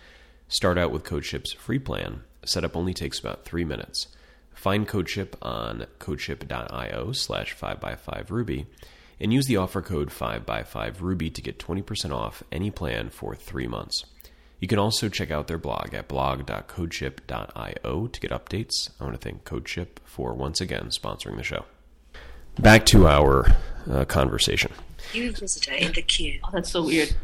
Start 0.48 0.76
out 0.78 0.92
with 0.92 1.02
CodeShip's 1.02 1.54
free 1.54 1.78
plan. 1.78 2.22
Setup 2.44 2.76
only 2.76 2.94
takes 2.94 3.18
about 3.18 3.44
three 3.44 3.64
minutes. 3.64 4.08
Find 4.58 4.88
CodeShip 4.88 5.34
on 5.40 5.86
codeship.io 6.00 7.12
slash 7.12 7.56
5x5ruby 7.56 8.66
and 9.20 9.32
use 9.32 9.46
the 9.46 9.56
offer 9.56 9.80
code 9.80 10.08
5x5ruby 10.08 11.32
to 11.32 11.40
get 11.40 11.60
20% 11.60 12.10
off 12.10 12.42
any 12.50 12.72
plan 12.72 13.08
for 13.08 13.36
three 13.36 13.68
months. 13.68 14.04
You 14.58 14.66
can 14.66 14.80
also 14.80 15.08
check 15.08 15.30
out 15.30 15.46
their 15.46 15.58
blog 15.58 15.94
at 15.94 16.08
blog.codeship.io 16.08 18.06
to 18.08 18.20
get 18.20 18.32
updates. 18.32 18.90
I 18.98 19.04
want 19.04 19.20
to 19.20 19.24
thank 19.24 19.44
CodeShip 19.44 20.00
for 20.02 20.34
once 20.34 20.60
again 20.60 20.88
sponsoring 20.88 21.36
the 21.36 21.44
show. 21.44 21.64
Back 22.58 22.84
to 22.86 23.06
our 23.06 23.54
uh, 23.88 24.06
conversation. 24.06 24.72
New 25.14 25.30
visitor 25.30 25.74
in 25.74 25.92
the 25.92 26.02
queue. 26.02 26.40
oh, 26.42 26.50
that's 26.52 26.72
so 26.72 26.84
weird. 26.84 27.14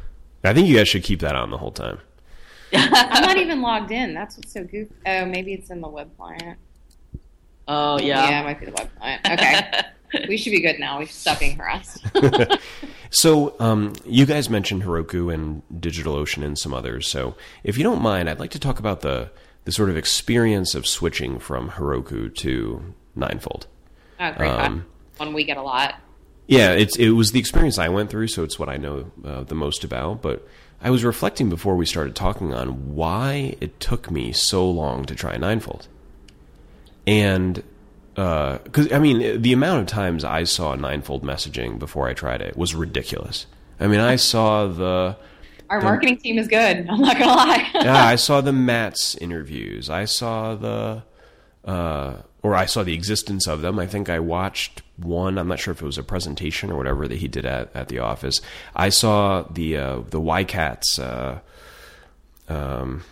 I 0.44 0.54
think 0.54 0.68
you 0.68 0.76
guys 0.76 0.86
should 0.86 1.02
keep 1.02 1.18
that 1.18 1.34
on 1.34 1.50
the 1.50 1.58
whole 1.58 1.72
time. 1.72 1.98
I'm 2.72 3.24
not 3.24 3.38
even 3.38 3.60
logged 3.60 3.90
in. 3.90 4.14
That's 4.14 4.36
what's 4.36 4.52
so 4.52 4.62
goofy. 4.62 4.94
Oh, 5.04 5.24
maybe 5.24 5.52
it's 5.52 5.70
in 5.70 5.80
the 5.80 5.88
web 5.88 6.16
client. 6.16 6.60
Oh 7.68 7.98
Yeah, 7.98 8.28
yeah. 8.28 8.40
it 8.40 8.44
might 8.44 8.60
be 8.60 8.66
the 8.66 8.72
web 8.72 8.90
client. 8.98 9.20
Okay. 9.30 10.26
we 10.28 10.36
should 10.36 10.50
be 10.50 10.60
good 10.60 10.78
now. 10.78 10.98
We 10.98 11.06
should 11.06 11.14
stop 11.14 11.40
being 11.40 11.56
harassed. 11.56 12.04
So, 13.10 13.54
um, 13.60 13.92
you 14.04 14.26
guys 14.26 14.50
mentioned 14.50 14.82
Heroku 14.82 15.32
and 15.32 15.62
DigitalOcean 15.72 16.42
and 16.44 16.58
some 16.58 16.74
others. 16.74 17.06
So, 17.06 17.36
if 17.62 17.78
you 17.78 17.84
don't 17.84 18.02
mind, 18.02 18.28
I'd 18.28 18.40
like 18.40 18.50
to 18.52 18.58
talk 18.58 18.80
about 18.80 19.02
the 19.02 19.30
the 19.64 19.70
sort 19.70 19.88
of 19.88 19.96
experience 19.96 20.74
of 20.74 20.84
switching 20.84 21.38
from 21.38 21.70
Heroku 21.70 22.34
to 22.38 22.94
Ninefold. 23.14 23.68
Oh, 24.18 24.32
great. 24.32 24.50
Um, 24.50 24.86
One 25.18 25.32
we 25.32 25.44
get 25.44 25.56
a 25.58 25.62
lot. 25.62 25.94
Yeah, 26.48 26.72
it's 26.72 26.96
it 26.96 27.10
was 27.10 27.30
the 27.30 27.38
experience 27.38 27.78
I 27.78 27.88
went 27.88 28.10
through, 28.10 28.26
so 28.28 28.42
it's 28.42 28.58
what 28.58 28.68
I 28.68 28.78
know 28.78 29.12
uh, 29.24 29.44
the 29.44 29.54
most 29.54 29.84
about. 29.84 30.20
But 30.20 30.44
I 30.82 30.90
was 30.90 31.04
reflecting 31.04 31.48
before 31.48 31.76
we 31.76 31.86
started 31.86 32.16
talking 32.16 32.52
on 32.52 32.94
why 32.96 33.54
it 33.60 33.78
took 33.78 34.10
me 34.10 34.32
so 34.32 34.68
long 34.68 35.04
to 35.04 35.14
try 35.14 35.36
Ninefold, 35.36 35.86
and 37.06 37.62
because 38.14 38.92
I 38.92 38.98
mean 38.98 39.42
the 39.42 39.52
amount 39.52 39.80
of 39.80 39.86
times 39.86 40.24
I 40.24 40.44
saw 40.44 40.74
Ninefold 40.74 41.24
messaging 41.24 41.78
before 41.78 42.08
I 42.08 42.14
tried 42.14 42.40
it 42.40 42.56
was 42.56 42.74
ridiculous. 42.74 43.46
I 43.80 43.86
mean, 43.86 44.00
I 44.00 44.16
saw 44.16 44.66
the 44.66 45.16
Our 45.68 45.80
marketing 45.80 46.18
team 46.18 46.38
is 46.38 46.48
good. 46.48 46.86
I'm 46.88 47.00
not 47.00 47.18
gonna 47.18 47.32
lie. 47.32 47.70
yeah, 47.74 48.04
I 48.04 48.16
saw 48.16 48.40
the 48.40 48.52
Matt's 48.70 49.14
interviews. 49.16 49.90
I 49.90 50.04
saw 50.04 50.54
the, 50.54 51.02
uh, 51.64 52.16
or 52.42 52.54
I 52.54 52.66
saw 52.66 52.82
the 52.82 52.94
existence 52.94 53.46
of 53.46 53.62
them. 53.62 53.78
I 53.78 53.86
think 53.86 54.08
I 54.08 54.20
watched 54.20 54.82
one. 54.96 55.38
I'm 55.38 55.48
not 55.48 55.58
sure 55.58 55.72
if 55.72 55.82
it 55.82 55.86
was 55.86 55.98
a 55.98 56.02
presentation 56.02 56.70
or 56.70 56.76
whatever 56.76 57.08
that 57.08 57.16
he 57.18 57.28
did 57.28 57.46
at, 57.46 57.74
at 57.74 57.88
the 57.88 57.98
office. 57.98 58.40
I 58.76 58.90
saw 58.90 59.42
the 59.42 59.76
uh, 59.76 60.00
the 60.10 60.20
wycats. 60.20 60.98
Uh, 60.98 61.40
um, 62.48 63.02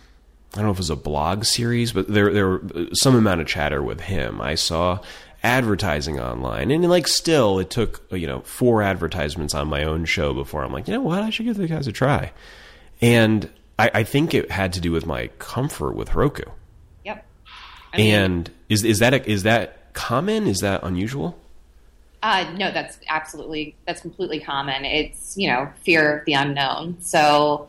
I 0.53 0.57
don't 0.57 0.65
know 0.65 0.71
if 0.71 0.77
it 0.77 0.79
was 0.79 0.89
a 0.91 0.95
blog 0.95 1.45
series, 1.45 1.91
but 1.93 2.07
there 2.07 2.31
there 2.31 2.47
were 2.47 2.61
some 2.93 3.15
amount 3.15 3.41
of 3.41 3.47
chatter 3.47 3.81
with 3.81 4.01
him. 4.01 4.39
I 4.39 4.55
saw 4.55 4.99
advertising 5.41 6.19
online, 6.19 6.69
and 6.71 6.87
like 6.89 7.07
still, 7.07 7.59
it 7.59 7.69
took 7.69 8.01
you 8.11 8.27
know 8.27 8.41
four 8.41 8.81
advertisements 8.83 9.53
on 9.55 9.67
my 9.67 9.83
own 9.83 10.05
show 10.05 10.33
before 10.33 10.63
I'm 10.63 10.71
like, 10.71 10.87
you 10.87 10.93
know 10.93 11.01
what, 11.01 11.23
I 11.23 11.29
should 11.31 11.45
give 11.45 11.57
the 11.57 11.67
guys 11.67 11.87
a 11.87 11.91
try. 11.91 12.31
And 13.01 13.49
I, 13.79 13.91
I 13.95 14.03
think 14.03 14.33
it 14.33 14.51
had 14.51 14.73
to 14.73 14.81
do 14.81 14.91
with 14.91 15.05
my 15.05 15.27
comfort 15.39 15.95
with 15.95 16.09
Heroku. 16.09 16.49
Yep. 17.03 17.25
I 17.93 17.97
mean- 17.97 18.13
and 18.15 18.51
is 18.69 18.83
is 18.83 18.99
that 18.99 19.13
a, 19.13 19.29
is 19.29 19.43
that 19.43 19.93
common? 19.93 20.47
Is 20.47 20.59
that 20.59 20.83
unusual? 20.83 21.39
Uh, 22.21 22.49
no, 22.57 22.71
that's 22.71 22.99
absolutely 23.09 23.75
that's 23.85 23.99
completely 24.01 24.39
common. 24.39 24.85
It's 24.85 25.35
you 25.35 25.47
know 25.49 25.69
fear 25.83 26.19
of 26.19 26.25
the 26.25 26.33
unknown. 26.33 26.97
So 27.01 27.67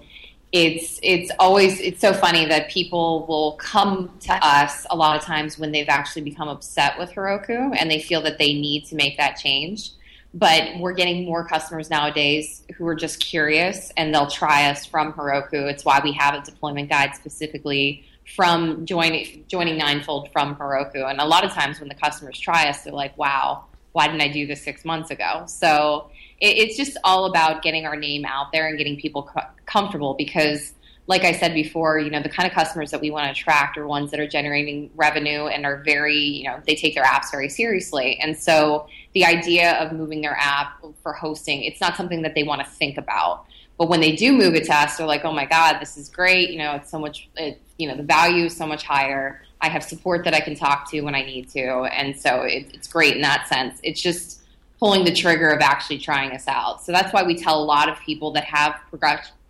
it's 0.54 1.00
it's 1.02 1.32
always 1.40 1.80
it's 1.80 2.00
so 2.00 2.12
funny 2.12 2.46
that 2.46 2.70
people 2.70 3.26
will 3.26 3.54
come 3.54 4.08
to 4.20 4.32
us 4.34 4.86
a 4.88 4.94
lot 4.94 5.16
of 5.16 5.22
times 5.24 5.58
when 5.58 5.72
they've 5.72 5.88
actually 5.88 6.22
become 6.22 6.46
upset 6.46 6.96
with 6.96 7.10
Heroku 7.10 7.74
and 7.76 7.90
they 7.90 7.98
feel 7.98 8.22
that 8.22 8.38
they 8.38 8.54
need 8.54 8.84
to 8.86 8.94
make 8.94 9.16
that 9.16 9.32
change. 9.36 9.90
But 10.32 10.78
we're 10.78 10.92
getting 10.92 11.24
more 11.24 11.44
customers 11.44 11.90
nowadays 11.90 12.62
who 12.76 12.86
are 12.86 12.94
just 12.94 13.18
curious 13.18 13.92
and 13.96 14.14
they'll 14.14 14.30
try 14.30 14.70
us 14.70 14.86
from 14.86 15.12
Heroku. 15.12 15.68
It's 15.68 15.84
why 15.84 16.00
we 16.04 16.12
have 16.12 16.34
a 16.34 16.40
deployment 16.40 16.88
guide 16.88 17.16
specifically 17.16 18.04
from 18.36 18.86
joining 18.86 19.44
joining 19.48 19.76
Ninefold 19.76 20.30
from 20.30 20.54
Heroku. 20.54 21.10
And 21.10 21.20
a 21.20 21.26
lot 21.26 21.44
of 21.44 21.50
times 21.50 21.80
when 21.80 21.88
the 21.88 21.96
customers 21.96 22.38
try 22.38 22.68
us, 22.68 22.82
they're 22.82 22.92
like, 22.92 23.18
"Wow, 23.18 23.64
why 23.90 24.06
didn't 24.06 24.22
I 24.22 24.28
do 24.28 24.46
this 24.46 24.62
six 24.62 24.84
months 24.84 25.10
ago?" 25.10 25.46
So 25.48 26.10
it, 26.40 26.56
it's 26.58 26.76
just 26.76 26.96
all 27.04 27.26
about 27.26 27.62
getting 27.62 27.86
our 27.86 27.96
name 27.96 28.24
out 28.24 28.52
there 28.52 28.68
and 28.68 28.78
getting 28.78 28.96
people 28.98 29.24
co- 29.24 29.48
comfortable 29.66 30.14
because. 30.14 30.72
Like 31.06 31.24
I 31.24 31.32
said 31.32 31.52
before, 31.52 31.98
you 31.98 32.08
know, 32.08 32.22
the 32.22 32.30
kind 32.30 32.46
of 32.46 32.54
customers 32.54 32.90
that 32.90 33.02
we 33.02 33.10
want 33.10 33.26
to 33.26 33.32
attract 33.32 33.76
are 33.76 33.86
ones 33.86 34.10
that 34.10 34.20
are 34.20 34.26
generating 34.26 34.88
revenue 34.94 35.48
and 35.48 35.66
are 35.66 35.82
very, 35.84 36.16
you 36.16 36.44
know, 36.44 36.62
they 36.66 36.74
take 36.74 36.94
their 36.94 37.04
apps 37.04 37.30
very 37.30 37.50
seriously. 37.50 38.18
And 38.22 38.34
so 38.34 38.86
the 39.12 39.26
idea 39.26 39.72
of 39.74 39.92
moving 39.92 40.22
their 40.22 40.34
app 40.40 40.82
for 41.02 41.12
hosting, 41.12 41.62
it's 41.62 41.78
not 41.78 41.98
something 41.98 42.22
that 42.22 42.34
they 42.34 42.42
want 42.42 42.62
to 42.62 42.66
think 42.66 42.96
about. 42.96 43.44
But 43.78 43.88
when 43.88 44.00
they 44.00 44.12
do 44.12 44.32
move 44.32 44.54
it 44.54 44.64
to 44.64 44.74
us, 44.74 44.96
they're 44.96 45.06
like, 45.06 45.24
"Oh 45.24 45.32
my 45.32 45.46
God, 45.46 45.78
this 45.80 45.96
is 45.96 46.08
great! 46.08 46.50
You 46.50 46.58
know, 46.58 46.74
it's 46.76 46.90
so 46.90 46.98
much. 46.98 47.28
It, 47.36 47.60
you 47.78 47.88
know, 47.88 47.96
the 47.96 48.04
value 48.04 48.44
is 48.44 48.56
so 48.56 48.66
much 48.66 48.84
higher. 48.84 49.42
I 49.60 49.68
have 49.68 49.82
support 49.82 50.24
that 50.24 50.34
I 50.34 50.40
can 50.40 50.54
talk 50.54 50.90
to 50.90 51.00
when 51.00 51.14
I 51.14 51.22
need 51.22 51.48
to, 51.50 51.82
and 51.84 52.18
so 52.18 52.42
it, 52.42 52.70
it's 52.72 52.86
great 52.86 53.16
in 53.16 53.22
that 53.22 53.48
sense. 53.48 53.80
It's 53.82 54.00
just 54.00 54.42
pulling 54.78 55.04
the 55.04 55.12
trigger 55.12 55.50
of 55.50 55.60
actually 55.60 55.98
trying 55.98 56.32
us 56.32 56.46
out. 56.48 56.82
So 56.84 56.92
that's 56.92 57.12
why 57.12 57.22
we 57.22 57.36
tell 57.36 57.62
a 57.62 57.64
lot 57.64 57.88
of 57.88 57.98
people 58.00 58.32
that 58.32 58.44
have 58.44 58.80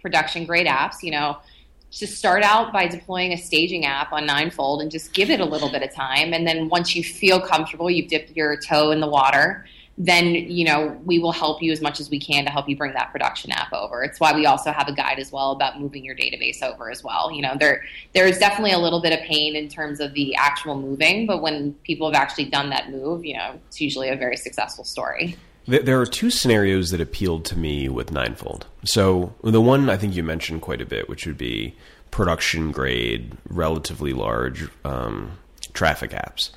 production 0.01 0.45
grade 0.45 0.67
apps, 0.67 1.03
you 1.03 1.11
know, 1.11 1.39
to 1.93 2.07
start 2.07 2.43
out 2.43 2.73
by 2.73 2.89
deploying 2.89 3.33
a 3.33 3.37
staging 3.37 3.85
app 3.85 4.13
on 4.13 4.27
Ninefold 4.27 4.83
and 4.83 4.91
just 4.91 5.13
give 5.13 5.31
it 5.31 5.41
a 5.41 5.45
little 5.45 5.71
bit 5.71 5.83
of 5.83 5.93
time, 5.93 6.33
and 6.33 6.47
then 6.47 6.69
once 6.69 6.97
you 6.97 7.05
feel 7.05 7.41
comfortable, 7.41 7.89
you've 7.91 8.09
dipped 8.09 8.37
your 8.37 8.57
toe 8.57 8.91
in 8.91 9.01
the 9.01 9.07
water 9.07 9.65
then 9.97 10.35
you 10.35 10.65
know 10.65 11.01
we 11.05 11.19
will 11.19 11.33
help 11.33 11.63
you 11.63 11.71
as 11.71 11.81
much 11.81 12.01
as 12.01 12.11
we 12.11 12.19
can 12.19 12.45
to 12.45 12.51
help 12.51 12.69
you 12.69 12.77
bring 12.77 12.93
that 12.95 13.13
production 13.13 13.53
app 13.53 13.73
over. 13.73 14.03
It's 14.03 14.19
why 14.19 14.35
we 14.35 14.47
also 14.47 14.73
have 14.73 14.89
a 14.89 14.93
guide 14.93 15.19
as 15.19 15.31
well 15.31 15.53
about 15.53 15.81
moving 15.81 16.05
your 16.05 16.17
database 16.17 16.63
over 16.63 16.91
as 16.91 17.05
well. 17.05 17.31
You 17.31 17.43
know, 17.43 17.55
there 17.59 17.83
there 18.13 18.27
is 18.27 18.39
definitely 18.39 18.73
a 18.73 18.79
little 18.79 19.01
bit 19.01 19.13
of 19.13 19.25
pain 19.27 19.55
in 19.55 19.69
terms 19.69 20.01
of 20.01 20.15
the 20.15 20.35
actual 20.37 20.81
moving, 20.81 21.27
but 21.27 21.43
when 21.43 21.75
people 21.85 22.11
have 22.11 22.21
actually 22.21 22.47
done 22.47 22.71
that 22.71 22.91
move, 22.91 23.25
you 23.25 23.37
know, 23.37 23.59
it's 23.69 23.81
usually 23.81 24.09
a 24.09 24.17
very 24.17 24.37
successful 24.37 24.85
story. 24.85 25.37
There 25.67 25.99
are 25.99 26.07
two 26.07 26.29
scenarios 26.29 26.91
that 26.91 27.01
appealed 27.01 27.47
to 27.47 27.57
me 27.57 27.89
with 27.89 28.13
Ninefold. 28.13 28.67
So 28.85 29.33
the 29.43 29.63
one 29.63 29.89
I 29.89 29.97
think 29.97 30.15
you 30.15 30.23
mentioned 30.23 30.61
quite 30.61 30.83
a 30.83 30.87
bit, 30.87 31.09
which 31.09 31.27
would 31.27 31.39
be 31.39 31.75
production 32.11 32.71
grade, 32.71 33.33
relatively 33.49 34.13
large 34.13 34.69
um, 34.85 35.39
traffic 35.73 36.11
apps, 36.11 36.51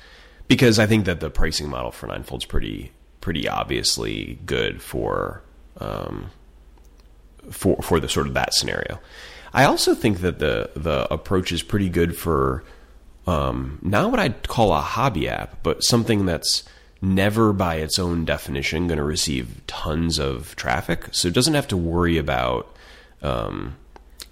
because 0.46 0.78
I 0.78 0.86
think 0.86 1.06
that 1.06 1.20
the 1.20 1.30
pricing 1.30 1.70
model 1.70 1.90
for 1.90 2.06
Ninefold 2.06 2.42
is 2.42 2.46
pretty 2.46 2.92
pretty 3.28 3.46
obviously 3.46 4.38
good 4.46 4.80
for 4.80 5.42
um, 5.80 6.30
for 7.50 7.76
for 7.82 8.00
the 8.00 8.08
sort 8.08 8.26
of 8.26 8.32
that 8.32 8.54
scenario. 8.54 8.98
I 9.52 9.64
also 9.64 9.94
think 9.94 10.22
that 10.22 10.38
the 10.38 10.70
the 10.74 11.06
approach 11.12 11.52
is 11.52 11.62
pretty 11.62 11.90
good 11.90 12.16
for 12.16 12.64
um, 13.26 13.80
not 13.82 14.10
what 14.10 14.18
I'd 14.18 14.48
call 14.48 14.72
a 14.72 14.80
hobby 14.80 15.28
app, 15.28 15.62
but 15.62 15.84
something 15.84 16.24
that's 16.24 16.64
never 17.02 17.52
by 17.52 17.74
its 17.74 17.98
own 17.98 18.24
definition 18.24 18.86
going 18.86 18.96
to 18.96 19.04
receive 19.04 19.60
tons 19.66 20.18
of 20.18 20.56
traffic. 20.56 21.08
So 21.12 21.28
it 21.28 21.34
doesn't 21.34 21.52
have 21.52 21.68
to 21.68 21.76
worry 21.76 22.16
about 22.16 22.74
um, 23.20 23.76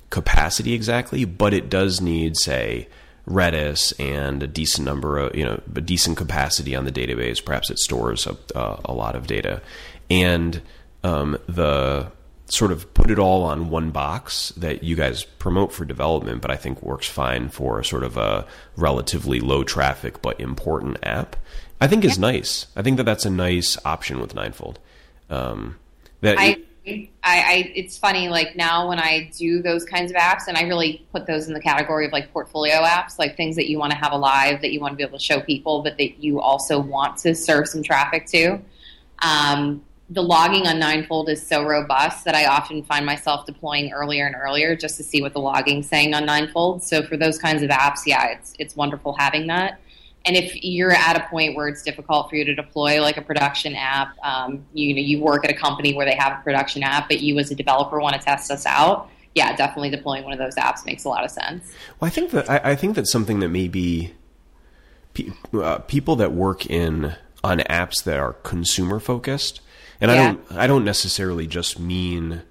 capacity 0.08 0.72
exactly, 0.72 1.26
but 1.26 1.52
it 1.52 1.68
does 1.68 2.00
need, 2.00 2.38
say, 2.38 2.88
Redis 3.26 3.92
and 3.98 4.42
a 4.42 4.46
decent 4.46 4.84
number 4.84 5.18
of, 5.18 5.34
you 5.34 5.44
know, 5.44 5.60
a 5.74 5.80
decent 5.80 6.16
capacity 6.16 6.76
on 6.76 6.84
the 6.84 6.92
database. 6.92 7.44
Perhaps 7.44 7.70
it 7.70 7.78
stores 7.78 8.26
a, 8.26 8.36
uh, 8.56 8.80
a 8.84 8.92
lot 8.92 9.16
of 9.16 9.26
data. 9.26 9.62
And 10.08 10.62
um, 11.02 11.38
the 11.48 12.12
sort 12.48 12.70
of 12.70 12.92
put 12.94 13.10
it 13.10 13.18
all 13.18 13.42
on 13.42 13.70
one 13.70 13.90
box 13.90 14.50
that 14.56 14.84
you 14.84 14.94
guys 14.94 15.24
promote 15.24 15.72
for 15.72 15.84
development, 15.84 16.40
but 16.40 16.50
I 16.50 16.56
think 16.56 16.82
works 16.82 17.08
fine 17.08 17.48
for 17.48 17.82
sort 17.82 18.04
of 18.04 18.16
a 18.16 18.46
relatively 18.76 19.40
low 19.40 19.64
traffic 19.64 20.22
but 20.22 20.38
important 20.40 20.98
app. 21.02 21.36
I 21.80 21.88
think 21.88 22.04
is 22.04 22.18
nice. 22.18 22.66
I 22.76 22.82
think 22.82 22.96
that 22.96 23.04
that's 23.04 23.26
a 23.26 23.30
nice 23.30 23.76
option 23.84 24.20
with 24.20 24.34
Ninefold. 24.34 24.78
Um, 25.28 25.76
that 26.20 26.38
I, 26.38 26.58
I, 26.86 27.02
I, 27.24 27.72
it's 27.74 27.98
funny. 27.98 28.28
Like 28.28 28.54
now, 28.54 28.88
when 28.88 29.00
I 29.00 29.30
do 29.36 29.60
those 29.60 29.84
kinds 29.84 30.10
of 30.12 30.16
apps, 30.16 30.46
and 30.46 30.56
I 30.56 30.62
really 30.62 31.04
put 31.12 31.26
those 31.26 31.48
in 31.48 31.54
the 31.54 31.60
category 31.60 32.06
of 32.06 32.12
like 32.12 32.32
portfolio 32.32 32.76
apps, 32.76 33.18
like 33.18 33.36
things 33.36 33.56
that 33.56 33.68
you 33.68 33.78
want 33.78 33.92
to 33.92 33.98
have 33.98 34.12
alive, 34.12 34.60
that 34.62 34.72
you 34.72 34.80
want 34.80 34.92
to 34.92 34.96
be 34.96 35.02
able 35.02 35.18
to 35.18 35.24
show 35.24 35.40
people, 35.40 35.82
but 35.82 35.96
that 35.98 36.22
you 36.22 36.40
also 36.40 36.78
want 36.78 37.16
to 37.18 37.34
serve 37.34 37.66
some 37.66 37.82
traffic 37.82 38.26
to. 38.26 38.60
Um, 39.20 39.82
the 40.10 40.22
logging 40.22 40.68
on 40.68 40.78
Ninefold 40.78 41.28
is 41.28 41.44
so 41.44 41.64
robust 41.64 42.24
that 42.24 42.36
I 42.36 42.46
often 42.46 42.84
find 42.84 43.04
myself 43.04 43.44
deploying 43.44 43.92
earlier 43.92 44.26
and 44.26 44.36
earlier 44.36 44.76
just 44.76 44.96
to 44.98 45.02
see 45.02 45.20
what 45.20 45.32
the 45.32 45.40
logging's 45.40 45.88
saying 45.88 46.14
on 46.14 46.26
Ninefold. 46.26 46.84
So 46.84 47.02
for 47.02 47.16
those 47.16 47.38
kinds 47.38 47.62
of 47.64 47.70
apps, 47.70 48.00
yeah, 48.06 48.26
it's 48.28 48.54
it's 48.60 48.76
wonderful 48.76 49.16
having 49.18 49.48
that. 49.48 49.80
And 50.26 50.36
if 50.36 50.62
you're 50.62 50.92
at 50.92 51.16
a 51.16 51.28
point 51.28 51.54
where 51.54 51.68
it's 51.68 51.82
difficult 51.82 52.28
for 52.28 52.36
you 52.36 52.44
to 52.44 52.54
deploy 52.54 53.00
like 53.00 53.16
a 53.16 53.22
production 53.22 53.74
app, 53.76 54.16
um, 54.24 54.66
you 54.72 54.94
know, 54.94 55.00
you 55.00 55.20
work 55.20 55.44
at 55.44 55.50
a 55.50 55.54
company 55.54 55.94
where 55.94 56.04
they 56.04 56.16
have 56.16 56.40
a 56.40 56.42
production 56.42 56.82
app, 56.82 57.08
but 57.08 57.20
you 57.20 57.38
as 57.38 57.50
a 57.50 57.54
developer 57.54 58.00
want 58.00 58.16
to 58.16 58.20
test 58.20 58.50
us 58.50 58.66
out, 58.66 59.08
yeah, 59.36 59.54
definitely 59.54 59.90
deploying 59.90 60.24
one 60.24 60.32
of 60.32 60.38
those 60.38 60.56
apps 60.56 60.84
makes 60.84 61.04
a 61.04 61.08
lot 61.08 61.24
of 61.24 61.30
sense. 61.30 61.72
Well, 62.00 62.08
I 62.08 62.10
think 62.10 62.30
that 62.32 62.50
I, 62.50 62.72
I 62.72 62.74
think 62.74 62.96
that's 62.96 63.12
something 63.12 63.38
that 63.40 63.50
maybe 63.50 64.14
pe- 65.14 65.30
uh, 65.54 65.78
people 65.80 66.16
that 66.16 66.32
work 66.32 66.66
in 66.66 67.14
on 67.44 67.58
apps 67.60 68.02
that 68.04 68.18
are 68.18 68.32
consumer 68.32 68.98
focused, 68.98 69.60
and 70.00 70.10
I 70.10 70.16
don't 70.16 70.52
I 70.52 70.66
don't 70.66 70.84
necessarily 70.84 71.46
just 71.46 71.78
mean 71.78 72.42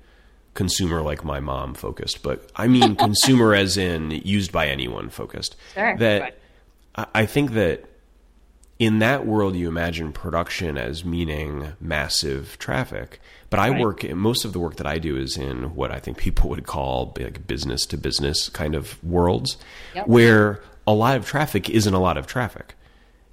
consumer 0.53 1.01
like 1.01 1.25
my 1.25 1.39
mom 1.39 1.73
focused, 1.73 2.23
but 2.23 2.49
I 2.55 2.67
mean 2.67 2.95
consumer 3.07 3.53
as 3.53 3.77
in 3.77 4.11
used 4.11 4.51
by 4.51 4.67
anyone 4.67 5.09
focused. 5.09 5.55
Sure. 5.73 5.97
That 5.97 6.21
Right. 6.21 6.35
I, 6.95 7.25
think 7.25 7.51
that 7.51 7.83
in 8.79 8.99
that 8.99 9.25
world 9.25 9.55
you 9.55 9.67
imagine 9.67 10.11
production 10.13 10.77
as 10.77 11.03
meaning 11.05 11.73
massive 11.79 12.57
traffic 12.59 13.19
but 13.49 13.59
i 13.59 13.69
Right. 13.69 13.79
work 13.81 14.09
most 14.15 14.43
of 14.45 14.53
the 14.53 14.59
work 14.59 14.75
that 14.77 14.87
i 14.87 14.97
do 14.97 15.15
is 15.17 15.37
in 15.37 15.75
what 15.75 15.91
i 15.91 15.99
think 15.99 16.17
people 16.17 16.49
would 16.49 16.65
call 16.65 17.13
like 17.19 17.47
business 17.47 17.85
to 17.87 17.97
business 17.97 18.49
kind 18.49 18.75
of 18.75 19.01
worlds 19.03 19.57
Yep. 19.93 20.07
where 20.07 20.61
a 20.87 20.93
lot 20.93 21.15
of 21.17 21.25
traffic 21.25 21.69
isn't 21.69 21.93
a 21.93 21.99
lot 21.99 22.17
of 22.17 22.27
traffic 22.27 22.75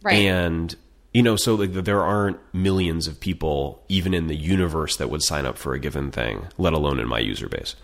Right. 0.03 0.15
and 0.27 0.75
you 1.15 1.23
know 1.23 1.37
so 1.37 1.55
like 1.57 1.73
there 1.73 2.03
aren't 2.03 2.39
millions 2.55 3.07
of 3.09 3.19
people 3.21 3.83
even 3.89 4.15
in 4.15 4.27
the 4.29 4.37
universe 4.37 4.97
that 4.97 5.11
would 5.11 5.23
sign 5.23 5.45
up 5.47 5.59
for 5.59 5.75
a 5.75 5.79
given 5.79 6.11
thing 6.11 6.47
let 6.59 6.73
alone 6.73 6.99
in 7.01 7.07
my 7.09 7.19
user 7.21 7.49
base 7.49 7.75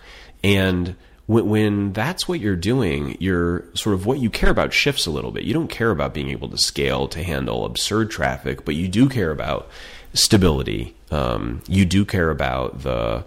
and 0.44 0.94
when, 1.28 1.92
that's 1.92 2.26
what 2.26 2.40
you're 2.40 2.56
doing 2.56 3.16
you're 3.20 3.64
sort 3.74 3.94
of 3.94 4.06
what 4.06 4.18
you 4.18 4.30
care 4.30 4.50
about 4.50 4.72
shifts 4.72 5.06
a 5.06 5.10
little 5.10 5.30
bit 5.30 5.44
you 5.44 5.54
don't 5.54 5.68
care 5.68 5.90
about 5.90 6.14
being 6.14 6.30
able 6.30 6.48
to 6.48 6.58
scale 6.58 7.06
to 7.08 7.22
handle 7.22 7.64
absurd 7.64 8.10
traffic 8.10 8.64
but 8.64 8.74
you 8.74 8.88
do 8.88 9.08
care 9.08 9.30
about 9.30 9.68
stability 10.14 10.94
um, 11.10 11.62
you 11.68 11.84
do 11.84 12.04
care 12.04 12.30
about 12.30 12.82
the 12.82 13.24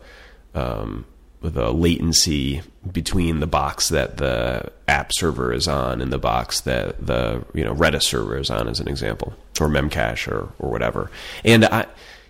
um, 0.54 1.06
the 1.41 1.74
latency 1.74 2.62
between 2.91 3.39
the 3.39 3.47
box 3.47 3.89
that 3.89 4.18
the 4.18 4.72
app 4.88 5.12
server 5.14 5.52
is 5.52 5.68
on 5.68 6.02
and 6.02 6.14
the 6.14 6.20
box 6.20 6.62
that 6.62 7.06
the 7.06 7.43
you 7.54 7.64
know 7.64 7.74
Redis 7.74 8.04
server 8.04 8.38
is 8.38 8.49
on, 8.49 8.68
as 8.68 8.80
an 8.80 8.88
example, 8.88 9.34
or 9.60 9.68
Memcache 9.68 10.28
or 10.28 10.49
or 10.60 10.70
whatever. 10.70 11.10
And 11.43 11.66
I 11.66 11.88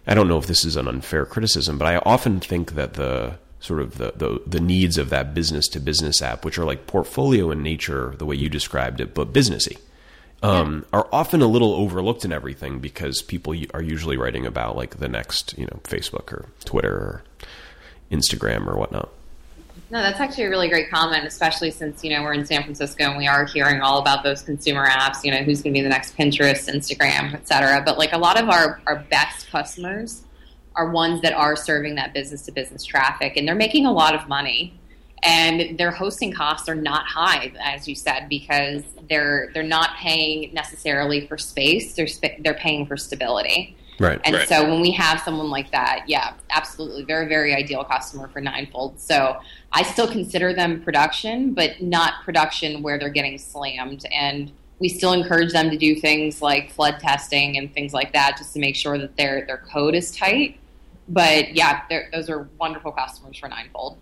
I 0.08 0.14
don't 0.14 0.30
know 0.30 0.38
if 0.38 0.48
this 0.48 0.64
is 0.64 0.78
an 0.78 0.88
unfair 0.88 1.26
criticism, 1.26 1.78
but 1.78 1.88
I 1.88 1.98
often 1.98 2.40
think 2.40 2.74
that 2.76 2.94
the 2.94 3.36
sort 3.62 3.80
of 3.80 3.98
the, 3.98 4.12
the 4.16 4.42
the 4.46 4.60
needs 4.60 4.98
of 4.98 5.10
that 5.10 5.34
business 5.34 5.68
to 5.70 5.80
business 5.80 6.22
app, 6.22 6.44
which 6.44 6.58
are 6.58 6.66
like 6.66 6.88
portfolio 6.88 7.52
in 7.52 7.64
nature, 7.64 8.14
the 8.18 8.26
way 8.26 8.36
you 8.36 8.50
described 8.50 9.00
it, 9.00 9.14
but 9.14 9.32
businessy, 9.32 9.78
um, 10.44 10.86
are 10.92 11.08
often 11.14 11.42
a 11.42 11.48
little 11.48 11.74
overlooked 11.74 12.26
in 12.26 12.34
everything 12.34 12.80
because 12.80 13.22
people 13.22 13.56
are 13.74 13.82
usually 13.82 14.18
writing 14.18 14.46
about 14.46 14.76
like 14.76 14.98
the 14.98 15.08
next 15.08 15.58
you 15.58 15.66
know 15.66 15.80
Facebook 15.84 16.34
or 16.34 16.48
Twitter 16.66 16.94
or 16.94 17.24
Instagram 18.12 18.68
or 18.68 18.78
whatnot. 18.78 19.10
No, 19.90 20.02
that's 20.02 20.22
actually 20.22 20.46
a 20.46 20.50
really 20.50 20.70
great 20.70 20.90
comment, 20.90 21.26
especially 21.26 21.70
since, 21.70 22.02
you 22.02 22.12
know, 22.12 22.24
we're 22.24 22.34
in 22.34 22.46
San 22.46 22.64
Francisco 22.64 23.04
and 23.04 23.18
we 23.18 23.28
are 23.28 23.46
hearing 23.46 23.82
all 23.82 24.00
about 24.00 24.24
those 24.24 24.42
consumer 24.42 24.88
apps, 24.88 25.26
you 25.26 25.32
know, 25.32 25.44
who's 25.44 25.62
going 25.62 25.74
to 25.74 25.78
be 25.78 25.84
the 25.84 25.90
next 25.90 26.16
Pinterest, 26.16 26.74
Instagram, 26.74 27.34
et 27.34 27.46
cetera. 27.46 27.82
But 27.86 27.98
like 27.98 28.14
a 28.14 28.18
lot 28.18 28.42
of 28.42 28.48
our, 28.48 28.82
our 28.88 29.00
best 29.10 29.50
customers 29.50 30.24
are 30.76 30.90
ones 30.90 31.22
that 31.22 31.34
are 31.34 31.56
serving 31.56 31.96
that 31.96 32.14
business 32.14 32.44
to 32.44 32.52
business 32.52 32.84
traffic 32.84 33.36
and 33.36 33.48
they're 33.48 33.56
making 33.56 33.86
a 33.86 33.92
lot 33.92 34.16
of 34.16 34.28
money. 34.28 34.78
And 35.24 35.78
their 35.78 35.92
hosting 35.92 36.34
costs 36.34 36.68
are 36.68 36.76
not 36.76 37.06
high, 37.06 37.52
as 37.62 37.88
you 37.88 37.94
said, 37.94 38.28
because 38.28 38.82
they're 39.08 39.52
they're 39.54 39.62
not 39.62 39.96
paying 39.98 40.52
necessarily 40.52 41.28
for 41.28 41.38
space. 41.38 41.94
They're 41.94 42.08
sp- 42.10 42.42
they're 42.44 42.56
paying 42.56 42.88
for 42.88 42.98
stability. 42.98 43.78
Right. 44.00 44.20
And 44.24 44.36
right. 44.36 44.48
so 44.48 44.68
when 44.68 44.82
we 44.82 44.90
have 44.94 45.20
someone 45.20 45.52
like 45.52 45.70
that, 45.74 46.06
yeah, 46.08 46.34
absolutely, 46.50 47.04
very 47.04 47.28
very 47.28 47.54
ideal 47.54 47.84
customer 47.84 48.30
for 48.30 48.42
Ninefold. 48.42 49.00
So 49.00 49.38
I 49.72 49.84
still 49.84 50.08
consider 50.08 50.56
them 50.56 50.82
production, 50.82 51.54
but 51.54 51.84
not 51.84 52.24
production 52.26 52.82
where 52.82 52.98
they're 52.98 53.10
getting 53.10 53.38
slammed. 53.38 54.06
And 54.12 54.52
we 54.80 54.90
still 54.90 55.14
encourage 55.14 55.54
them 55.54 55.70
to 55.70 55.78
do 55.78 55.94
things 55.94 56.42
like 56.42 56.72
flood 56.72 57.00
testing 57.00 57.60
and 57.60 57.72
things 57.72 57.94
like 57.94 58.12
that, 58.14 58.38
just 58.40 58.54
to 58.54 58.60
make 58.60 58.76
sure 58.76 58.98
that 58.98 59.18
their 59.18 59.46
their 59.46 59.58
code 59.72 59.94
is 59.94 60.10
tight. 60.10 60.58
But 61.12 61.56
yeah, 61.56 61.82
those 62.14 62.30
are 62.30 62.50
wonderful 62.60 62.92
customers 62.92 63.38
for 63.38 63.50
Ninefold. 63.50 64.00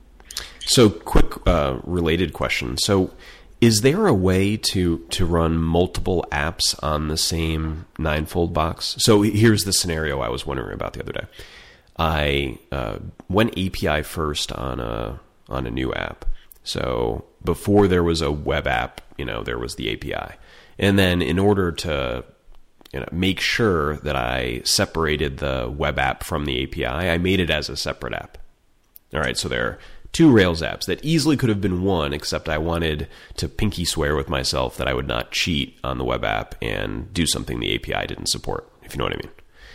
So, 0.61 0.89
quick 0.89 1.35
uh, 1.47 1.79
related 1.83 2.33
question. 2.33 2.77
So, 2.77 3.11
is 3.59 3.81
there 3.81 4.07
a 4.07 4.13
way 4.13 4.55
to 4.57 4.99
to 5.09 5.25
run 5.25 5.57
multiple 5.57 6.25
apps 6.31 6.81
on 6.83 7.07
the 7.07 7.17
same 7.17 7.85
Ninefold 7.97 8.53
box? 8.53 8.95
So, 8.99 9.23
here's 9.23 9.63
the 9.63 9.73
scenario 9.73 10.21
I 10.21 10.29
was 10.29 10.45
wondering 10.45 10.73
about 10.73 10.93
the 10.93 11.01
other 11.01 11.13
day. 11.13 11.25
I 11.97 12.59
uh, 12.71 12.99
went 13.27 13.57
API 13.57 14.03
first 14.03 14.51
on 14.51 14.79
a 14.79 15.19
on 15.49 15.65
a 15.65 15.71
new 15.71 15.93
app. 15.93 16.25
So 16.63 17.25
before 17.43 17.87
there 17.87 18.03
was 18.03 18.21
a 18.21 18.31
web 18.31 18.67
app, 18.67 19.01
you 19.17 19.25
know, 19.25 19.43
there 19.43 19.57
was 19.57 19.75
the 19.75 19.91
API, 19.91 20.37
and 20.77 20.99
then 20.99 21.21
in 21.21 21.39
order 21.39 21.71
to 21.71 22.23
you 22.91 22.99
know, 22.99 23.07
make 23.11 23.39
sure 23.39 23.97
that 23.97 24.15
I 24.15 24.61
separated 24.63 25.37
the 25.37 25.73
web 25.75 25.99
app 25.99 26.23
from 26.23 26.45
the 26.45 26.63
API, 26.63 26.85
I 26.85 27.17
made 27.17 27.39
it 27.39 27.49
as 27.49 27.69
a 27.69 27.77
separate 27.77 28.13
app. 28.13 28.37
All 29.13 29.19
right, 29.19 29.37
so 29.37 29.47
there 29.47 29.65
are 29.65 29.79
two 30.11 30.31
Rails 30.31 30.61
apps 30.61 30.85
that 30.85 31.03
easily 31.03 31.37
could 31.37 31.49
have 31.49 31.61
been 31.61 31.83
one, 31.83 32.13
except 32.13 32.49
I 32.49 32.57
wanted 32.57 33.07
to 33.37 33.47
pinky 33.47 33.85
swear 33.85 34.15
with 34.15 34.29
myself 34.29 34.77
that 34.77 34.87
I 34.87 34.93
would 34.93 35.07
not 35.07 35.31
cheat 35.31 35.77
on 35.83 35.97
the 35.97 36.03
web 36.03 36.23
app 36.23 36.55
and 36.61 37.13
do 37.13 37.25
something 37.25 37.59
the 37.59 37.75
API 37.75 38.07
didn't 38.07 38.27
support, 38.27 38.71
if 38.83 38.93
you 38.93 38.97
know 38.97 39.05
what 39.05 39.13
I 39.13 39.17
mean. 39.17 39.31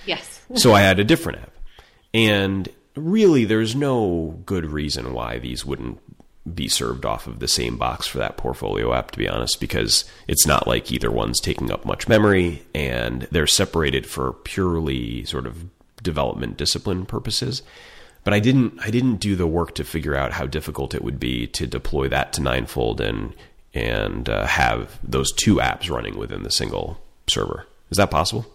Yes. 0.06 0.42
so 0.54 0.74
I 0.74 0.80
had 0.82 1.00
a 1.00 1.04
different 1.04 1.38
app. 1.38 1.52
And 2.12 2.68
really, 2.94 3.44
there's 3.44 3.74
no 3.74 4.40
good 4.44 4.66
reason 4.66 5.12
why 5.14 5.38
these 5.38 5.64
wouldn't 5.64 6.00
be 6.52 6.68
served 6.68 7.06
off 7.06 7.26
of 7.26 7.38
the 7.38 7.48
same 7.48 7.76
box 7.78 8.06
for 8.06 8.18
that 8.18 8.36
portfolio 8.36 8.92
app, 8.92 9.10
to 9.12 9.18
be 9.18 9.28
honest, 9.28 9.60
because 9.60 10.04
it's 10.28 10.46
not 10.46 10.66
like 10.66 10.92
either 10.92 11.10
one's 11.10 11.40
taking 11.40 11.70
up 11.70 11.84
much 11.86 12.06
memory 12.06 12.62
and 12.74 13.22
they're 13.30 13.46
separated 13.46 14.06
for 14.06 14.32
purely 14.32 15.24
sort 15.24 15.46
of 15.46 15.64
development 16.02 16.56
discipline 16.56 17.06
purposes. 17.06 17.62
But 18.24 18.34
I 18.34 18.40
didn't 18.40 18.78
I 18.80 18.90
didn't 18.90 19.16
do 19.16 19.36
the 19.36 19.46
work 19.46 19.74
to 19.76 19.84
figure 19.84 20.14
out 20.14 20.32
how 20.32 20.46
difficult 20.46 20.94
it 20.94 21.02
would 21.04 21.20
be 21.20 21.46
to 21.48 21.66
deploy 21.66 22.08
that 22.08 22.32
to 22.34 22.42
Ninefold 22.42 23.00
and 23.00 23.34
and 23.72 24.28
uh, 24.28 24.46
have 24.46 24.98
those 25.02 25.32
two 25.32 25.56
apps 25.56 25.90
running 25.90 26.16
within 26.16 26.42
the 26.42 26.50
single 26.50 26.98
server. 27.26 27.66
Is 27.90 27.98
that 27.98 28.10
possible? 28.10 28.46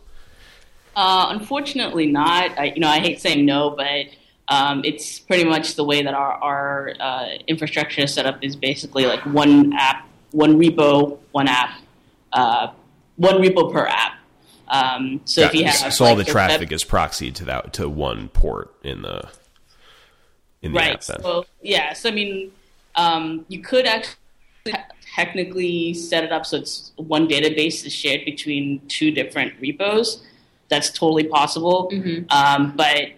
Uh, 0.96 1.28
unfortunately, 1.30 2.08
not. 2.08 2.58
I, 2.58 2.74
you 2.76 2.80
know, 2.80 2.88
I 2.88 3.00
hate 3.00 3.22
saying 3.22 3.46
no, 3.46 3.70
but 3.70 4.08
um, 4.50 4.82
it's 4.84 5.20
pretty 5.20 5.46
much 5.46 5.76
the 5.76 5.84
way 5.84 6.02
that 6.02 6.14
our, 6.14 6.34
our 6.34 6.94
uh, 7.00 7.28
infrastructure 7.48 8.02
is 8.02 8.14
set 8.14 8.26
up 8.26 8.44
is 8.44 8.56
basically 8.56 9.06
like 9.06 9.24
one 9.26 9.74
app, 9.74 10.08
one 10.32 10.58
repo, 10.60 11.20
one 11.32 11.48
app, 11.48 11.80
uh, 12.34 12.72
one 13.16 13.36
repo 13.36 13.72
per 13.72 13.86
app. 13.86 14.14
Um, 14.68 15.22
so 15.26 15.42
if 15.42 15.54
you 15.54 15.66
have 15.66 15.94
so 15.94 16.04
like, 16.04 16.12
all 16.12 16.16
the 16.16 16.24
traffic 16.24 16.70
web- 16.70 16.74
is 16.74 16.84
proxied 16.84 17.36
to 17.36 17.46
that 17.46 17.74
to 17.74 17.88
one 17.88 18.30
port 18.30 18.74
in 18.84 19.04
the 19.04 19.30
in 20.62 20.74
the 20.74 20.78
right. 20.78 20.94
app. 20.94 21.02
Then. 21.04 21.22
So 21.22 21.46
yeah, 21.62 21.94
so 21.94 22.10
I 22.10 22.12
mean, 22.12 22.52
um, 22.96 23.46
you 23.48 23.62
could 23.62 23.86
actually 23.86 24.16
technically 25.16 25.94
set 25.94 26.24
it 26.24 26.32
up 26.32 26.46
so 26.46 26.58
it's 26.58 26.92
one 26.96 27.28
database 27.28 27.84
is 27.86 27.94
shared 27.94 28.26
between 28.26 28.82
two 28.88 29.12
different 29.12 29.54
repos. 29.60 30.24
That's 30.70 30.92
totally 30.92 31.24
possible. 31.24 31.90
Mm-hmm. 31.92 32.26
Um, 32.30 32.74
but 32.76 33.12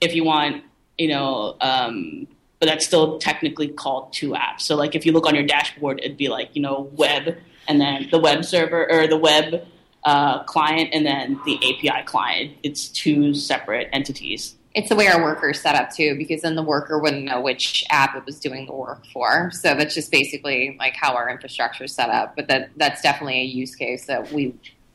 if 0.00 0.14
you 0.14 0.24
want, 0.24 0.64
you 0.98 1.08
know, 1.08 1.56
um, 1.60 2.26
but 2.60 2.66
that's 2.66 2.84
still 2.84 3.18
technically 3.18 3.68
called 3.68 4.12
two 4.12 4.30
apps. 4.30 4.62
So 4.62 4.76
like 4.76 4.94
if 4.94 5.06
you 5.06 5.12
look 5.12 5.26
on 5.26 5.34
your 5.34 5.46
dashboard, 5.46 6.00
it'd 6.00 6.16
be 6.16 6.28
like 6.28 6.50
you 6.54 6.62
know 6.62 6.90
web 6.92 7.36
and 7.68 7.80
then 7.80 8.08
the 8.10 8.18
web 8.18 8.44
server 8.44 8.90
or 8.90 9.06
the 9.06 9.16
web 9.16 9.66
uh, 10.04 10.42
client 10.44 10.90
and 10.92 11.06
then 11.06 11.40
the 11.44 11.56
API 11.56 12.04
client. 12.04 12.56
It's 12.62 12.88
two 12.88 13.34
separate 13.34 13.88
entities. 13.92 14.54
It's 14.74 14.90
the 14.90 14.96
way 14.96 15.08
our 15.08 15.22
workers 15.22 15.60
set 15.60 15.74
up 15.74 15.90
too, 15.90 16.16
because 16.16 16.42
then 16.42 16.54
the 16.54 16.62
worker 16.62 16.98
wouldn't 16.98 17.24
know 17.24 17.40
which 17.40 17.84
app 17.90 18.14
it 18.14 18.24
was 18.24 18.38
doing 18.38 18.66
the 18.66 18.74
work 18.74 19.04
for. 19.06 19.50
So 19.50 19.74
that's 19.74 19.94
just 19.94 20.12
basically 20.12 20.76
like 20.78 20.94
how 20.94 21.14
our 21.14 21.28
infrastructure 21.28 21.84
is 21.84 21.94
set 21.94 22.10
up. 22.10 22.36
But 22.36 22.48
that 22.48 22.70
that's 22.76 23.02
definitely 23.02 23.40
a 23.40 23.44
use 23.44 23.74
case 23.74 24.06
that 24.06 24.30
we 24.32 24.54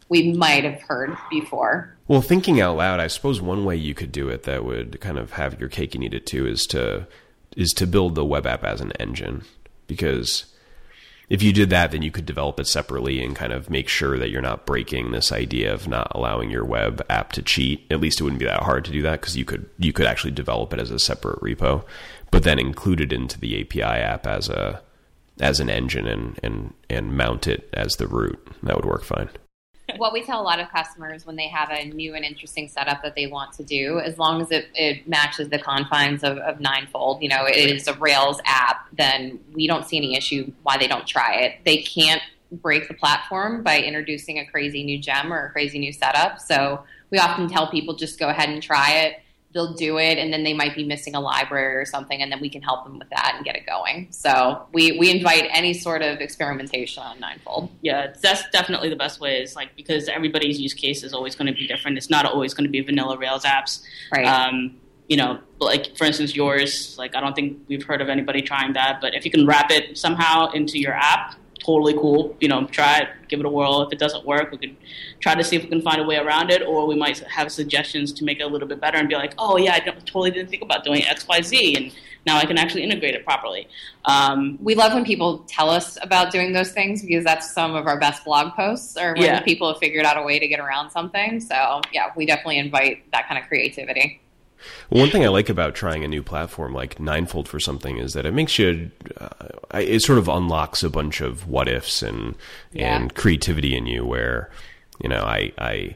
we 0.10 0.34
might 0.34 0.64
have 0.64 0.82
heard 0.82 1.18
before. 1.30 1.96
Well, 2.08 2.22
thinking 2.22 2.60
out 2.60 2.78
loud, 2.78 3.00
I 3.00 3.08
suppose 3.08 3.42
one 3.42 3.66
way 3.66 3.76
you 3.76 3.94
could 3.94 4.12
do 4.12 4.30
it 4.30 4.44
that 4.44 4.66
would 4.66 5.00
kind 5.02 5.18
of 5.18 5.34
have 5.34 5.60
your 5.60 5.70
cake 5.70 5.96
and 5.96 6.04
eat 6.04 6.14
it 6.14 6.26
too 6.26 6.46
is 6.46 6.66
to 6.68 7.08
is 7.56 7.72
to 7.72 7.88
build 7.88 8.16
the 8.16 8.26
web 8.26 8.48
app 8.48 8.64
as 8.64 8.82
an 8.82 8.92
engine 8.94 9.44
because 9.88 10.46
if 11.30 11.42
you 11.42 11.54
did 11.54 11.70
that, 11.70 11.92
then 11.92 12.02
you 12.02 12.12
could 12.12 12.26
develop 12.26 12.60
it 12.60 12.68
separately 12.68 13.24
and 13.24 13.36
kind 13.36 13.54
of 13.54 13.70
make 13.70 13.88
sure 13.88 14.20
that 14.20 14.30
you're 14.30 14.42
not 14.42 14.66
breaking 14.66 15.12
this 15.12 15.32
idea 15.32 15.74
of 15.74 15.88
not 15.88 16.12
allowing 16.12 16.50
your 16.50 16.66
web 16.66 17.04
app 17.10 17.32
to 17.34 17.42
cheat. 17.42 17.86
At 17.90 18.02
least 18.02 18.20
it 18.20 18.24
wouldn't 18.24 18.40
be 18.40 18.46
that 18.46 18.64
hard 18.64 18.86
to 18.86 18.92
do 18.92 19.02
that 19.04 19.22
because 19.22 19.38
you 19.38 19.46
could 19.46 19.70
you 19.78 19.94
could 19.94 20.06
actually 20.06 20.32
develop 20.32 20.74
it 20.74 20.80
as 20.80 20.92
a 20.92 21.00
separate 21.00 21.40
repo, 21.42 21.86
but 22.32 22.44
then 22.44 22.60
include 22.60 23.02
it 23.02 23.14
into 23.14 23.40
the 23.40 23.62
API 23.62 23.82
app 23.82 24.28
as 24.28 24.50
a 24.50 24.82
as 25.40 25.60
an 25.60 25.70
engine 25.70 26.08
and 26.08 26.40
and 26.44 26.74
and 26.90 27.18
mount 27.18 27.48
it 27.48 27.70
as 27.74 27.94
the 27.94 28.08
root. 28.08 28.40
That 28.62 28.76
would 28.76 28.86
work 28.86 29.04
fine 29.04 29.30
what 29.98 30.14
we 30.14 30.24
tell 30.24 30.42
a 30.42 30.44
lot 30.44 30.60
of 30.60 30.70
customers 30.70 31.26
when 31.26 31.36
they 31.36 31.48
have 31.48 31.70
a 31.70 31.86
new 31.86 32.14
and 32.14 32.26
interesting 32.26 32.68
setup 32.68 33.02
that 33.04 33.16
they 33.16 33.28
want 33.28 33.54
to 33.54 33.64
do, 33.64 34.00
as 34.00 34.18
long 34.18 34.42
as 34.42 34.52
it, 34.52 34.68
it 34.74 35.08
matches 35.08 35.50
the 35.50 35.60
confines 35.60 36.24
of, 36.24 36.38
of 36.40 36.60
Ninefold, 36.60 37.22
you 37.22 37.30
know, 37.30 37.46
it 37.46 37.56
is 37.56 37.88
a 37.88 37.94
Rails 37.94 38.40
app, 38.46 38.88
then 38.94 39.40
we 39.54 39.68
don't 39.68 39.86
see 39.86 39.98
any 39.98 40.16
issue 40.16 40.52
why 40.64 40.78
they 40.78 40.88
don't 40.88 41.08
try 41.08 41.36
it. 41.36 41.60
They 41.66 41.78
can't 41.78 42.22
break 42.52 42.88
the 42.88 42.94
platform 42.94 43.64
by 43.64 43.80
introducing 43.80 44.40
a 44.40 44.46
crazy 44.46 44.84
new 44.84 45.00
gem 45.00 45.34
or 45.34 45.48
a 45.48 45.52
crazy 45.52 45.80
new 45.80 45.92
setup. 45.92 46.40
So 46.40 46.84
we 47.10 47.18
often 47.18 47.50
tell 47.50 47.70
people 47.70 47.96
just 47.96 48.20
go 48.20 48.30
ahead 48.30 48.50
and 48.50 48.62
try 48.62 48.92
it 48.92 49.20
they'll 49.54 49.74
do 49.74 49.98
it 49.98 50.18
and 50.18 50.34
then 50.34 50.44
they 50.44 50.54
might 50.54 50.76
be 50.76 50.84
missing 50.84 51.16
a 51.16 51.20
library 51.20 51.76
or 51.76 51.86
something 51.86 52.22
and 52.22 52.32
then 52.32 52.42
we 52.42 52.50
can 52.50 52.62
help 52.62 52.84
them 52.84 52.98
with 53.00 53.10
that 53.10 53.34
and 53.36 53.46
get 53.46 53.56
it 53.56 53.66
going. 53.66 54.08
So 54.12 54.66
we, 54.74 54.98
we 54.98 55.12
invite 55.12 55.48
any 55.52 55.74
sort 55.74 56.02
of 56.02 56.20
experimentation 56.20 57.04
on 57.04 57.20
ninefold 57.20 57.70
yeah 57.82 58.14
that's 58.22 58.50
definitely 58.52 58.90
the 58.90 58.96
best 58.96 59.20
way 59.20 59.42
is 59.42 59.56
like 59.56 59.76
because 59.76 60.08
everybody's 60.08 60.60
use 60.60 60.74
case 60.74 61.04
is 61.04 61.14
always 61.14 61.36
going 61.36 61.48
to 61.48 61.54
be 61.54 61.68
different. 61.68 61.98
It's 61.98 62.10
not 62.10 62.26
always 62.26 62.54
going 62.54 62.66
to 62.66 62.72
be 62.72 62.82
vanilla 62.82 63.18
rails 63.18 63.44
apps. 63.44 63.84
Right. 64.12 64.26
Um, 64.26 64.76
you 65.08 65.18
know 65.18 65.40
like 65.60 65.96
for 65.98 66.06
instance 66.06 66.36
yours 66.36 66.96
like 66.98 67.16
i 67.16 67.20
don't 67.20 67.36
think 67.36 67.60
we've 67.68 67.84
heard 67.84 68.02
of 68.02 68.10
anybody 68.10 68.42
trying 68.42 68.74
that 68.74 69.00
but 69.02 69.14
if 69.14 69.26
you 69.26 69.32
can 69.32 69.46
wrap 69.46 69.70
it 69.70 69.98
somehow 69.98 70.50
into 70.52 70.80
your 70.80 70.94
app 70.94 71.36
totally 71.66 71.94
cool. 71.94 72.36
You 72.40 72.48
know, 72.48 72.66
try 72.68 73.00
it, 73.00 73.08
give 73.30 73.40
it 73.40 73.46
a 73.46 73.50
whirl. 73.50 73.82
If 73.82 73.94
it 73.94 74.00
doesn't 74.00 74.26
work, 74.26 74.52
we 74.52 74.58
could 74.58 74.76
try 75.20 75.36
to 75.36 75.44
see 75.44 75.56
if 75.56 75.64
we 75.64 75.70
can 75.70 75.82
find 75.82 76.02
a 76.02 76.04
way 76.04 76.18
around 76.18 76.52
it, 76.52 76.62
or 76.62 76.86
we 76.86 76.96
might 76.96 77.20
have 77.20 77.52
suggestions 77.52 78.12
to 78.14 78.24
make 78.24 78.40
it 78.40 78.44
a 78.44 78.48
little 78.48 78.68
bit 78.68 78.80
better 78.80 78.98
and 78.98 79.10
be 79.10 79.16
like, 79.16 79.34
oh 79.38 79.58
yeah, 79.58 79.74
I 79.74 79.80
totally 79.80 80.32
didn't 80.32 80.50
think 80.50 80.62
about 80.62 80.84
doing 80.84 81.04
X, 81.04 81.28
Y, 81.28 81.42
Z, 81.42 81.76
and 81.76 81.92
now 82.26 82.38
I 82.38 82.46
can 82.46 82.58
actually 82.58 82.84
integrate 82.84 83.16
it 83.16 83.26
properly. 83.26 83.68
Um, 84.06 84.58
we 84.62 84.76
love 84.76 84.94
when 84.94 85.04
people 85.04 85.40
tell 85.48 85.70
us 85.70 85.98
about 86.02 86.32
doing 86.32 86.54
those 86.54 86.72
things 86.72 87.02
because 87.02 87.24
that's 87.24 87.52
some 87.54 87.76
of 87.76 87.86
our 87.86 88.00
best 88.00 88.24
blog 88.24 88.54
posts, 88.54 88.98
or 88.98 89.14
when 89.14 89.24
yeah. 89.24 89.42
people 89.42 89.68
have 89.68 89.80
figured 89.80 90.06
out 90.06 90.18
a 90.18 90.24
way 90.24 90.40
to 90.40 90.48
get 90.48 90.60
around 90.60 90.90
something. 90.90 91.40
So 91.40 91.82
yeah, 91.92 92.12
we 92.16 92.26
definitely 92.26 92.60
invite 92.60 93.12
that 93.12 93.28
kind 93.28 93.42
of 93.42 93.48
creativity. 93.48 94.22
Well, 94.90 95.02
one 95.02 95.10
thing 95.10 95.24
I 95.24 95.30
like 95.30 95.50
about 95.50 95.76
trying 95.76 96.04
a 96.04 96.08
new 96.08 96.24
platform 96.24 96.74
like 96.74 97.00
Ninefold 97.00 97.48
for 97.48 97.60
something 97.60 97.98
is 97.98 98.14
that 98.14 98.26
it 98.26 98.34
makes 98.34 98.58
you, 98.60 98.92
uh, 99.18 99.30
it 99.74 100.02
sort 100.02 100.20
of 100.20 100.28
unlocks 100.28 100.84
a 100.84 100.90
bunch 100.90 101.22
of 101.22 101.48
what 101.48 101.68
ifs 101.68 102.02
and 102.02 102.36
yeah. 102.72 102.96
and 102.96 103.14
creativity 103.16 103.76
in 103.76 103.86
you. 103.86 104.06
Where, 104.06 104.50
you 105.02 105.10
know, 105.10 105.24
I 105.24 105.52
I 105.58 105.96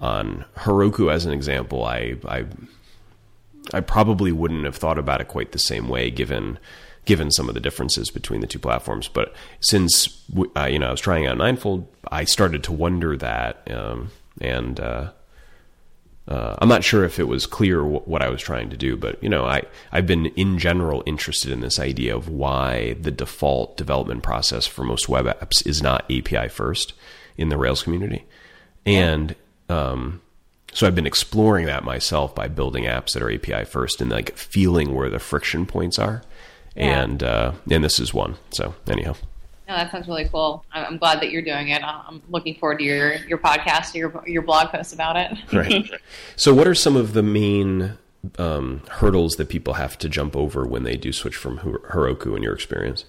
on 0.00 0.44
Heroku 0.56 1.12
as 1.12 1.24
an 1.24 1.32
example, 1.32 1.84
I 1.84 2.16
I 2.26 2.44
I 3.72 3.80
probably 3.80 4.32
wouldn't 4.32 4.64
have 4.64 4.76
thought 4.76 4.98
about 4.98 5.20
it 5.20 5.28
quite 5.28 5.52
the 5.52 5.58
same 5.58 5.88
way 5.88 6.10
given 6.10 6.58
given 7.04 7.30
some 7.30 7.48
of 7.48 7.54
the 7.54 7.60
differences 7.60 8.10
between 8.10 8.40
the 8.40 8.46
two 8.46 8.58
platforms. 8.58 9.08
But 9.08 9.34
since 9.60 10.22
uh, 10.56 10.64
you 10.64 10.78
know 10.78 10.88
I 10.88 10.90
was 10.90 11.00
trying 11.00 11.26
out 11.26 11.38
Ninefold, 11.38 11.86
I 12.10 12.24
started 12.24 12.62
to 12.64 12.72
wonder 12.72 13.16
that, 13.16 13.70
um, 13.70 14.10
and 14.40 14.80
uh, 14.80 15.12
uh, 16.26 16.56
I'm 16.58 16.68
not 16.68 16.82
sure 16.84 17.04
if 17.04 17.18
it 17.18 17.28
was 17.28 17.46
clear 17.46 17.78
w- 17.78 18.00
what 18.06 18.22
I 18.22 18.30
was 18.30 18.40
trying 18.40 18.70
to 18.70 18.76
do, 18.76 18.96
but 18.96 19.22
you 19.22 19.28
know, 19.28 19.44
I 19.44 19.62
I've 19.92 20.06
been 20.06 20.26
in 20.26 20.58
general 20.58 21.02
interested 21.06 21.50
in 21.52 21.60
this 21.60 21.78
idea 21.78 22.16
of 22.16 22.28
why 22.28 22.94
the 23.00 23.10
default 23.10 23.76
development 23.76 24.22
process 24.22 24.66
for 24.66 24.84
most 24.84 25.08
web 25.08 25.26
apps 25.26 25.66
is 25.66 25.82
not 25.82 26.04
API 26.10 26.48
first 26.48 26.94
in 27.36 27.48
the 27.50 27.58
Rails 27.58 27.82
community, 27.82 28.24
and 28.86 29.34
um, 29.68 30.20
so 30.72 30.86
I've 30.86 30.94
been 30.94 31.06
exploring 31.06 31.66
that 31.66 31.84
myself 31.84 32.34
by 32.34 32.48
building 32.48 32.84
apps 32.84 33.12
that 33.12 33.22
are 33.22 33.30
API 33.32 33.64
first 33.64 34.00
and 34.00 34.10
like 34.10 34.36
feeling 34.36 34.94
where 34.94 35.10
the 35.10 35.18
friction 35.18 35.66
points 35.66 35.98
are, 35.98 36.22
Yeah. 36.74 37.02
and 37.02 37.22
uh, 37.22 37.52
and 37.70 37.84
this 37.84 38.00
is 38.00 38.14
one. 38.14 38.36
So 38.50 38.74
anyhow. 38.88 39.14
No, 39.66 39.76
that 39.76 39.90
sounds 39.90 40.06
really 40.08 40.28
cool. 40.28 40.64
I'm 40.72 40.98
glad 40.98 41.20
that 41.20 41.30
you're 41.30 41.42
doing 41.42 41.68
it. 41.68 41.82
I'm 41.82 42.22
looking 42.28 42.54
forward 42.56 42.80
to 42.80 42.84
your 42.84 43.14
your 43.26 43.38
podcast, 43.38 43.94
your 43.94 44.22
your 44.26 44.42
blog 44.42 44.68
post 44.68 44.92
about 44.92 45.16
it. 45.16 45.38
Right. 45.52 45.90
so, 46.36 46.52
what 46.52 46.68
are 46.68 46.74
some 46.74 46.96
of 46.96 47.14
the 47.14 47.22
main 47.22 47.96
um, 48.38 48.82
hurdles 48.90 49.36
that 49.36 49.48
people 49.48 49.74
have 49.74 49.96
to 49.98 50.08
jump 50.08 50.36
over 50.36 50.66
when 50.66 50.82
they 50.82 50.96
do 50.96 51.12
switch 51.12 51.36
from 51.36 51.58
Heroku 51.58 52.36
in 52.36 52.42
your 52.42 52.54
experience? 52.54 53.06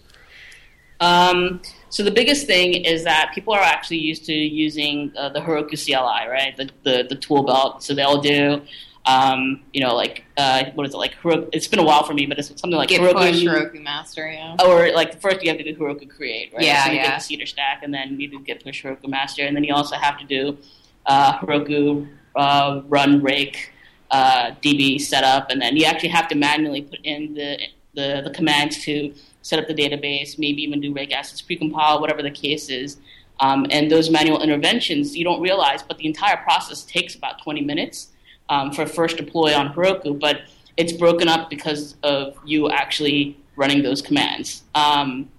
Um, 1.01 1.61
so 1.89 2.03
the 2.03 2.11
biggest 2.11 2.47
thing 2.47 2.73
is 2.73 3.03
that 3.03 3.31
people 3.35 3.53
are 3.53 3.61
actually 3.61 3.97
used 3.97 4.25
to 4.25 4.33
using 4.33 5.11
uh, 5.17 5.29
the 5.29 5.39
Heroku 5.41 5.75
CLI, 5.75 6.29
right? 6.29 6.55
The, 6.55 6.69
the 6.83 7.05
the 7.09 7.15
tool 7.15 7.43
belt. 7.43 7.83
So 7.83 7.93
they'll 7.93 8.21
do, 8.21 8.61
um, 9.05 9.61
you 9.71 9.81
know, 9.81 9.93
like 9.93 10.23
uh, 10.37 10.65
what 10.73 10.87
is 10.87 10.93
it 10.93 10.97
like? 10.97 11.15
Heroku, 11.21 11.49
it's 11.53 11.67
been 11.67 11.79
a 11.79 11.83
while 11.83 12.03
for 12.03 12.13
me, 12.13 12.25
but 12.25 12.39
it's 12.39 12.47
something 12.47 12.71
like 12.71 12.89
Get 12.89 13.01
Heroku, 13.01 13.13
push 13.13 13.43
Heroku 13.43 13.83
Master, 13.83 14.31
yeah. 14.31 14.57
or 14.65 14.91
like 14.93 15.21
first 15.21 15.43
you 15.43 15.49
have 15.49 15.59
to 15.59 15.63
do 15.63 15.75
Heroku 15.75 16.09
Create, 16.09 16.51
right? 16.53 16.63
Yeah, 16.63 16.85
so 16.85 16.91
you 16.91 16.97
yeah. 16.97 17.03
get 17.09 17.19
the 17.19 17.23
Cedar 17.23 17.45
Stack, 17.45 17.83
and 17.83 17.93
then 17.93 18.19
you 18.19 18.27
do 18.27 18.39
git 18.39 18.63
push 18.63 18.83
Heroku 18.83 19.07
Master, 19.07 19.43
and 19.43 19.55
then 19.55 19.63
you 19.63 19.73
also 19.73 19.95
have 19.95 20.17
to 20.17 20.25
do 20.25 20.57
uh, 21.05 21.37
Heroku 21.37 22.07
uh, 22.35 22.81
Run 22.87 23.21
Rake 23.21 23.71
uh, 24.09 24.51
DB 24.63 24.99
setup, 24.99 25.51
and 25.51 25.61
then 25.61 25.75
you 25.75 25.85
actually 25.85 26.09
have 26.09 26.27
to 26.29 26.35
manually 26.35 26.81
put 26.81 26.99
in 27.03 27.35
the 27.35 27.59
the, 27.93 28.21
the 28.25 28.31
commands 28.31 28.83
to 28.83 29.13
set 29.41 29.59
up 29.59 29.67
the 29.67 29.73
database, 29.73 30.39
maybe 30.39 30.63
even 30.63 30.81
do 30.81 30.91
rake 30.91 31.13
assets 31.13 31.41
precompile, 31.41 32.01
whatever 32.01 32.21
the 32.21 32.31
case 32.31 32.69
is. 32.69 32.97
Um, 33.39 33.67
and 33.69 33.91
those 33.91 34.09
manual 34.09 34.41
interventions 34.41 35.15
you 35.15 35.23
don't 35.23 35.41
realize, 35.41 35.83
but 35.83 35.97
the 35.97 36.07
entire 36.07 36.37
process 36.37 36.83
takes 36.83 37.15
about 37.15 37.41
20 37.43 37.61
minutes 37.61 38.09
um, 38.49 38.71
for 38.71 38.85
first 38.85 39.17
deploy 39.17 39.53
on 39.53 39.73
Heroku, 39.73 40.19
but 40.19 40.41
it's 40.77 40.93
broken 40.93 41.27
up 41.27 41.49
because 41.49 41.95
of 42.03 42.37
you 42.45 42.69
actually 42.69 43.37
running 43.55 43.83
those 43.83 44.01
commands. 44.01 44.63
Um, 44.73 45.29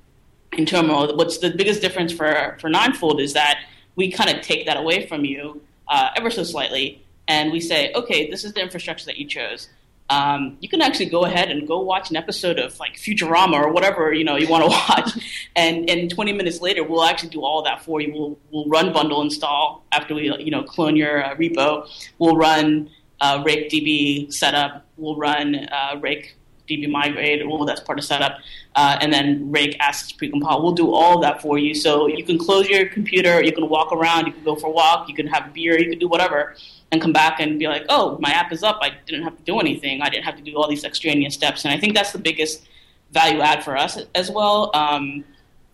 in 0.52 0.64
terminal, 0.66 1.14
what's 1.16 1.38
the 1.38 1.50
biggest 1.50 1.80
difference 1.80 2.12
for, 2.12 2.56
for 2.60 2.68
Ninefold 2.70 3.20
is 3.20 3.34
that 3.34 3.60
we 3.94 4.10
kind 4.10 4.30
of 4.30 4.42
take 4.42 4.66
that 4.66 4.76
away 4.76 5.06
from 5.06 5.24
you 5.24 5.60
uh, 5.88 6.10
ever 6.16 6.30
so 6.30 6.42
slightly, 6.44 7.02
and 7.28 7.52
we 7.52 7.60
say, 7.60 7.92
okay, 7.94 8.30
this 8.30 8.44
is 8.44 8.52
the 8.52 8.60
infrastructure 8.60 9.06
that 9.06 9.18
you 9.18 9.26
chose. 9.26 9.68
Um, 10.08 10.56
you 10.60 10.68
can 10.68 10.82
actually 10.82 11.06
go 11.06 11.24
ahead 11.24 11.50
and 11.50 11.66
go 11.66 11.80
watch 11.80 12.10
an 12.10 12.16
episode 12.16 12.60
of 12.60 12.78
like 12.78 12.94
Futurama 12.94 13.54
or 13.54 13.72
whatever 13.72 14.12
you 14.12 14.22
know 14.22 14.36
you 14.36 14.48
want 14.48 14.62
to 14.62 14.68
watch, 14.88 15.10
and 15.56 15.90
and 15.90 16.08
20 16.08 16.32
minutes 16.32 16.60
later 16.60 16.84
we'll 16.84 17.02
actually 17.02 17.30
do 17.30 17.42
all 17.42 17.62
that 17.62 17.82
for 17.82 18.00
you. 18.00 18.12
We'll 18.12 18.38
we'll 18.52 18.68
run 18.68 18.92
bundle 18.92 19.20
install 19.20 19.84
after 19.90 20.14
we 20.14 20.32
you 20.38 20.50
know 20.52 20.62
clone 20.62 20.94
your 20.94 21.24
uh, 21.24 21.34
repo. 21.34 21.88
We'll 22.18 22.36
run 22.36 22.88
uh, 23.20 23.42
rake 23.44 23.70
DB 23.70 24.32
setup. 24.32 24.86
We'll 24.96 25.16
run 25.16 25.54
uh, 25.54 25.98
rake 26.00 26.36
DB 26.68 26.88
migrate. 26.88 27.46
Well, 27.46 27.64
that's 27.64 27.80
part 27.80 27.98
of 27.98 28.04
setup, 28.04 28.38
uh, 28.74 28.98
and 29.00 29.12
then 29.12 29.50
rake 29.50 29.76
assets 29.80 30.12
precompile. 30.12 30.62
We'll 30.62 30.72
do 30.72 30.92
all 30.92 31.16
of 31.16 31.22
that 31.22 31.40
for 31.40 31.58
you. 31.58 31.74
So 31.74 32.06
you 32.06 32.24
can 32.24 32.38
close 32.38 32.68
your 32.68 32.86
computer. 32.86 33.42
You 33.42 33.52
can 33.52 33.68
walk 33.68 33.92
around. 33.92 34.26
You 34.26 34.32
can 34.32 34.44
go 34.44 34.56
for 34.56 34.68
a 34.68 34.70
walk. 34.70 35.08
You 35.08 35.14
can 35.14 35.26
have 35.26 35.46
a 35.46 35.50
beer. 35.50 35.78
You 35.78 35.90
can 35.90 35.98
do 35.98 36.08
whatever 36.08 36.54
and 36.92 37.00
come 37.00 37.12
back 37.12 37.40
and 37.40 37.58
be 37.58 37.66
like, 37.66 37.84
oh, 37.88 38.16
my 38.20 38.30
app 38.30 38.52
is 38.52 38.62
up. 38.62 38.78
I 38.80 38.92
didn't 39.06 39.24
have 39.24 39.36
to 39.36 39.42
do 39.42 39.58
anything. 39.58 40.02
I 40.02 40.08
didn't 40.08 40.24
have 40.24 40.36
to 40.36 40.42
do 40.42 40.56
all 40.56 40.68
these 40.68 40.84
extraneous 40.84 41.34
steps. 41.34 41.64
And 41.64 41.74
I 41.74 41.78
think 41.78 41.94
that's 41.94 42.12
the 42.12 42.18
biggest 42.18 42.66
value 43.12 43.40
add 43.40 43.64
for 43.64 43.76
us 43.76 43.98
as 44.14 44.30
well. 44.30 44.70
Um, 44.74 45.24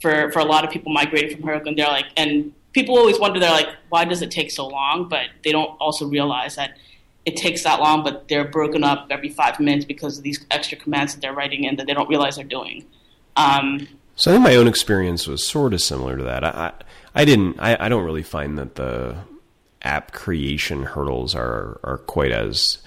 for 0.00 0.32
for 0.32 0.40
a 0.40 0.44
lot 0.44 0.64
of 0.64 0.70
people 0.70 0.92
migrating 0.92 1.36
from 1.36 1.48
Heroku, 1.48 1.68
and 1.68 1.78
they're 1.78 1.86
like, 1.86 2.06
and 2.16 2.52
people 2.72 2.98
always 2.98 3.18
wonder, 3.18 3.38
they're 3.38 3.50
like, 3.50 3.68
why 3.88 4.04
does 4.04 4.20
it 4.20 4.30
take 4.30 4.50
so 4.50 4.66
long? 4.66 5.08
But 5.08 5.28
they 5.44 5.52
don't 5.52 5.76
also 5.78 6.06
realize 6.06 6.56
that 6.56 6.76
it 7.24 7.36
takes 7.36 7.62
that 7.64 7.80
long, 7.80 8.02
but 8.02 8.28
they're 8.28 8.44
broken 8.48 8.82
up 8.84 9.06
every 9.10 9.28
five 9.28 9.60
minutes 9.60 9.84
because 9.84 10.18
of 10.18 10.24
these 10.24 10.44
extra 10.50 10.76
commands 10.76 11.14
that 11.14 11.20
they're 11.20 11.32
writing 11.34 11.64
in 11.64 11.76
that 11.76 11.86
they 11.86 11.94
don't 11.94 12.08
realize 12.08 12.36
they're 12.36 12.44
doing. 12.44 12.84
Um, 13.36 13.86
So 14.16 14.30
I 14.30 14.34
think 14.34 14.44
my 14.44 14.56
own 14.56 14.68
experience 14.68 15.26
was 15.26 15.46
sort 15.46 15.72
of 15.72 15.80
similar 15.80 16.16
to 16.16 16.24
that. 16.24 16.44
I 16.44 16.72
I, 17.14 17.24
didn't. 17.24 17.58
I, 17.60 17.76
I 17.86 17.88
don't 17.88 18.04
really 18.04 18.22
find 18.22 18.58
that 18.58 18.74
the 18.74 19.16
app 19.82 20.12
creation 20.12 20.82
hurdles 20.84 21.34
are 21.34 21.80
are 21.82 21.98
quite 21.98 22.32
as 22.32 22.78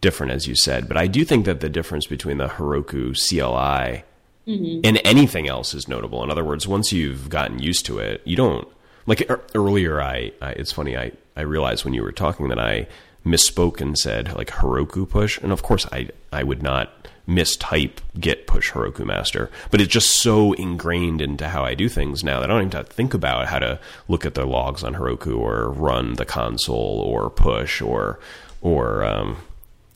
different 0.00 0.32
as 0.32 0.46
you 0.46 0.54
said. 0.54 0.86
But 0.88 0.96
I 0.96 1.06
do 1.06 1.24
think 1.24 1.44
that 1.46 1.60
the 1.60 1.68
difference 1.68 2.06
between 2.06 2.38
the 2.38 2.48
Heroku 2.48 3.14
CLI 3.16 4.04
and 4.46 5.00
anything 5.04 5.48
else 5.48 5.74
is 5.74 5.88
notable. 5.88 6.22
In 6.22 6.30
other 6.30 6.44
words, 6.44 6.68
once 6.68 6.92
you've 6.92 7.28
gotten 7.28 7.58
used 7.58 7.84
to 7.86 7.98
it, 7.98 8.20
you 8.24 8.36
don't 8.36 8.68
like 9.06 9.28
earlier. 9.54 10.00
I, 10.00 10.30
I 10.40 10.50
it's 10.50 10.70
funny. 10.72 10.96
I 10.96 11.12
I 11.36 11.40
realized 11.40 11.84
when 11.84 11.94
you 11.94 12.02
were 12.02 12.12
talking 12.12 12.48
that 12.48 12.58
I 12.58 12.86
misspoke 13.26 13.80
and 13.80 13.98
said 13.98 14.34
like 14.34 14.48
Heroku 14.48 15.08
push, 15.08 15.38
and 15.38 15.52
of 15.52 15.62
course 15.62 15.84
I 15.92 16.08
I 16.32 16.42
would 16.42 16.62
not 16.62 17.08
mistype 17.28 17.98
git 18.18 18.46
push 18.46 18.72
Heroku 18.72 19.04
master, 19.04 19.50
but 19.70 19.80
it's 19.80 19.92
just 19.92 20.22
so 20.22 20.52
ingrained 20.52 21.20
into 21.20 21.48
how 21.48 21.64
I 21.64 21.74
do 21.74 21.88
things 21.88 22.22
now 22.22 22.40
that 22.40 22.48
I 22.50 22.52
don't 22.54 22.62
even 22.62 22.72
have 22.72 22.88
to 22.88 22.94
think 22.94 23.14
about 23.14 23.48
how 23.48 23.58
to 23.58 23.80
look 24.06 24.24
at 24.24 24.34
the 24.34 24.46
logs 24.46 24.84
on 24.84 24.94
Heroku 24.94 25.36
or 25.36 25.70
run 25.70 26.14
the 26.14 26.24
console 26.24 27.02
or 27.04 27.28
push 27.28 27.82
or 27.82 28.20
or 28.62 29.04
um, 29.04 29.36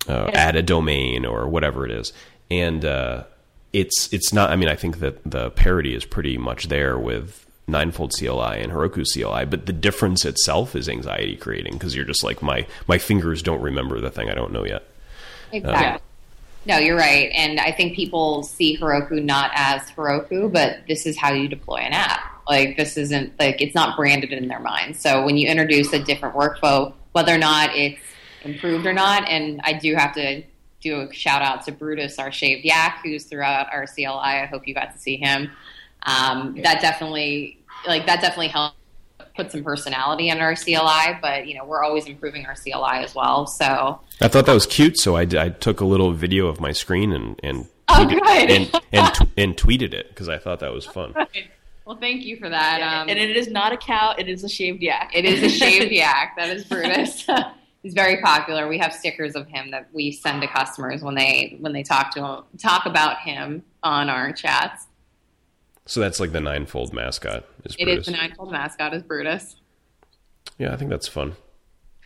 uh, 0.09 0.31
add 0.35 0.57
a 0.57 0.63
domain 0.63 1.25
or 1.25 1.49
whatever 1.49 1.87
it 1.87 1.93
is, 1.93 2.13
and 2.51 2.85
uh, 2.85 3.25
it's 3.73 4.13
it's 4.13 4.33
not. 4.33 4.51
I 4.51 4.57
mean, 4.57 4.69
I 4.69 4.75
think 4.75 4.99
that 4.99 5.23
the 5.25 5.51
parity 5.51 5.95
is 5.95 6.05
pretty 6.05 6.37
much 6.37 6.69
there 6.69 6.99
with 6.99 7.47
Ninefold 7.71 8.13
CLI 8.19 8.61
and 8.61 8.73
Heroku 8.73 9.05
CLI, 9.05 9.47
but 9.47 9.67
the 9.67 9.73
difference 9.73 10.25
itself 10.25 10.77
is 10.77 10.89
anxiety 10.89 11.37
creating 11.37 11.75
because 11.75 11.95
you're 11.95 12.05
just 12.05 12.25
like 12.25 12.43
my 12.43 12.67
my 12.87 12.99
fingers 12.99 13.43
don't 13.43 13.63
remember 13.63 14.01
the 14.01 14.11
thing 14.11 14.31
I 14.31 14.35
don't 14.35 14.53
know 14.53 14.65
yet. 14.65 14.85
Exactly. 15.53 16.03
No, 16.67 16.77
you're 16.77 16.97
right. 16.97 17.31
And 17.35 17.59
I 17.59 17.73
think 17.73 17.97
people 17.97 18.43
see 18.43 18.77
Heroku 18.77 19.23
not 19.23 19.51
as 19.55 19.83
Heroku, 19.91 20.53
but 20.53 20.81
this 20.87 21.07
is 21.07 21.17
how 21.17 21.33
you 21.33 21.49
deploy 21.49 21.77
an 21.77 21.93
app. 21.95 22.21
Like 22.49 22.77
this 22.77 22.97
isn't 22.97 23.39
like 23.39 23.61
it's 23.61 23.75
not 23.75 23.97
branded 23.97 24.33
in 24.33 24.49
their 24.49 24.61
mind. 24.61 24.97
So 24.97 25.25
when 25.25 25.37
you 25.37 25.49
introduce 25.49 25.93
a 25.93 25.99
different 25.99 26.35
workflow, 26.35 26.93
whether 27.13 27.35
or 27.35 27.39
not 27.39 27.75
it's 27.75 28.01
improved 28.43 28.87
or 28.87 28.93
not, 28.93 29.29
and 29.29 29.61
I 29.65 29.73
do 29.73 29.95
have 29.95 30.15
to 30.15 30.43
do 30.81 31.01
a 31.03 31.13
shout 31.13 31.43
out 31.43 31.65
to 31.67 31.73
Brutus, 31.73 32.19
our 32.19 32.33
shaved 32.33 32.65
yak, 32.65 33.01
who's 33.05 33.25
throughout 33.25 33.73
our 33.73 33.87
CLI. 33.87 34.07
I 34.07 34.47
hope 34.47 34.67
you 34.67 34.75
got 34.75 34.93
to 34.93 34.99
see 34.99 35.17
him. 35.17 35.51
Um, 36.03 36.57
That 36.63 36.81
definitely, 36.81 37.59
like 37.87 38.07
that 38.07 38.21
definitely 38.21 38.49
helped 38.49 38.77
put 39.37 39.53
some 39.53 39.63
personality 39.63 40.29
in 40.29 40.39
our 40.41 40.55
CLI. 40.55 41.19
But 41.23 41.47
you 41.47 41.55
know, 41.57 41.65
we're 41.65 41.83
always 41.85 42.07
improving 42.07 42.47
our 42.47 42.55
CLI 42.55 43.05
as 43.05 43.15
well. 43.15 43.47
So 43.47 44.01
I 44.21 44.29
thought 44.29 44.47
that 44.47 44.55
was 44.55 44.67
cute, 44.67 44.99
so 44.99 45.17
I, 45.17 45.23
I 45.23 45.49
took 45.51 45.81
a 45.81 45.85
little 45.85 46.13
video 46.13 46.47
of 46.49 46.61
my 46.61 46.73
screen 46.73 47.13
and 47.13 47.39
and 47.43 47.67
Oh, 47.93 48.05
tweeted- 48.07 48.21
good. 48.23 48.51
and 48.51 48.81
and, 48.93 49.15
t- 49.15 49.27
and 49.37 49.57
tweeted 49.57 49.95
it 49.95 50.09
because 50.11 50.29
I 50.29 50.39
thought 50.39 50.61
that 50.61 50.73
was 50.73 50.87
fun. 50.87 51.13
Well, 51.85 51.97
thank 51.99 52.23
you 52.23 52.37
for 52.37 52.49
that. 52.49 52.81
Um, 52.83 53.09
and 53.09 53.19
it 53.19 53.37
is 53.37 53.49
not 53.49 53.73
a 53.73 53.77
cow; 53.77 54.15
it 54.17 54.29
is 54.29 54.45
a 54.45 54.49
shaved 54.49 54.81
yak. 54.81 55.11
It 55.13 55.25
is 55.25 55.43
a 55.43 55.49
shaved 55.49 55.91
yak. 55.91 56.35
That 56.37 56.51
is 56.51 56.65
Brutus. 56.65 57.27
He's 57.83 57.95
very 57.95 58.21
popular. 58.21 58.69
We 58.69 58.79
have 58.79 58.93
stickers 58.93 59.35
of 59.35 59.49
him 59.49 59.71
that 59.73 59.89
we 59.93 60.13
send 60.13 60.43
to 60.43 60.47
customers 60.49 61.03
when 61.03 61.15
they 61.17 61.57
when 61.61 61.73
they 61.73 61.83
talk 61.83 62.13
to 62.15 62.25
him, 62.25 62.45
talk 62.59 62.87
about 62.87 63.19
him 63.21 63.65
on 63.83 64.09
our 64.09 64.33
chats. 64.33 64.87
So 65.91 65.99
that's 65.99 66.21
like 66.21 66.31
the 66.31 66.41
ninefold 66.41 66.93
mascot. 66.95 67.45
Is 67.65 67.75
It 67.77 67.85
Brutus. 67.85 68.07
is 68.07 68.15
the 68.15 68.17
ninefold 68.17 68.53
mascot 68.53 68.95
is 68.95 69.03
Brutus. 69.03 69.57
Yeah, 70.57 70.73
I 70.73 70.77
think 70.77 70.89
that's 70.89 71.09
fun. 71.09 71.35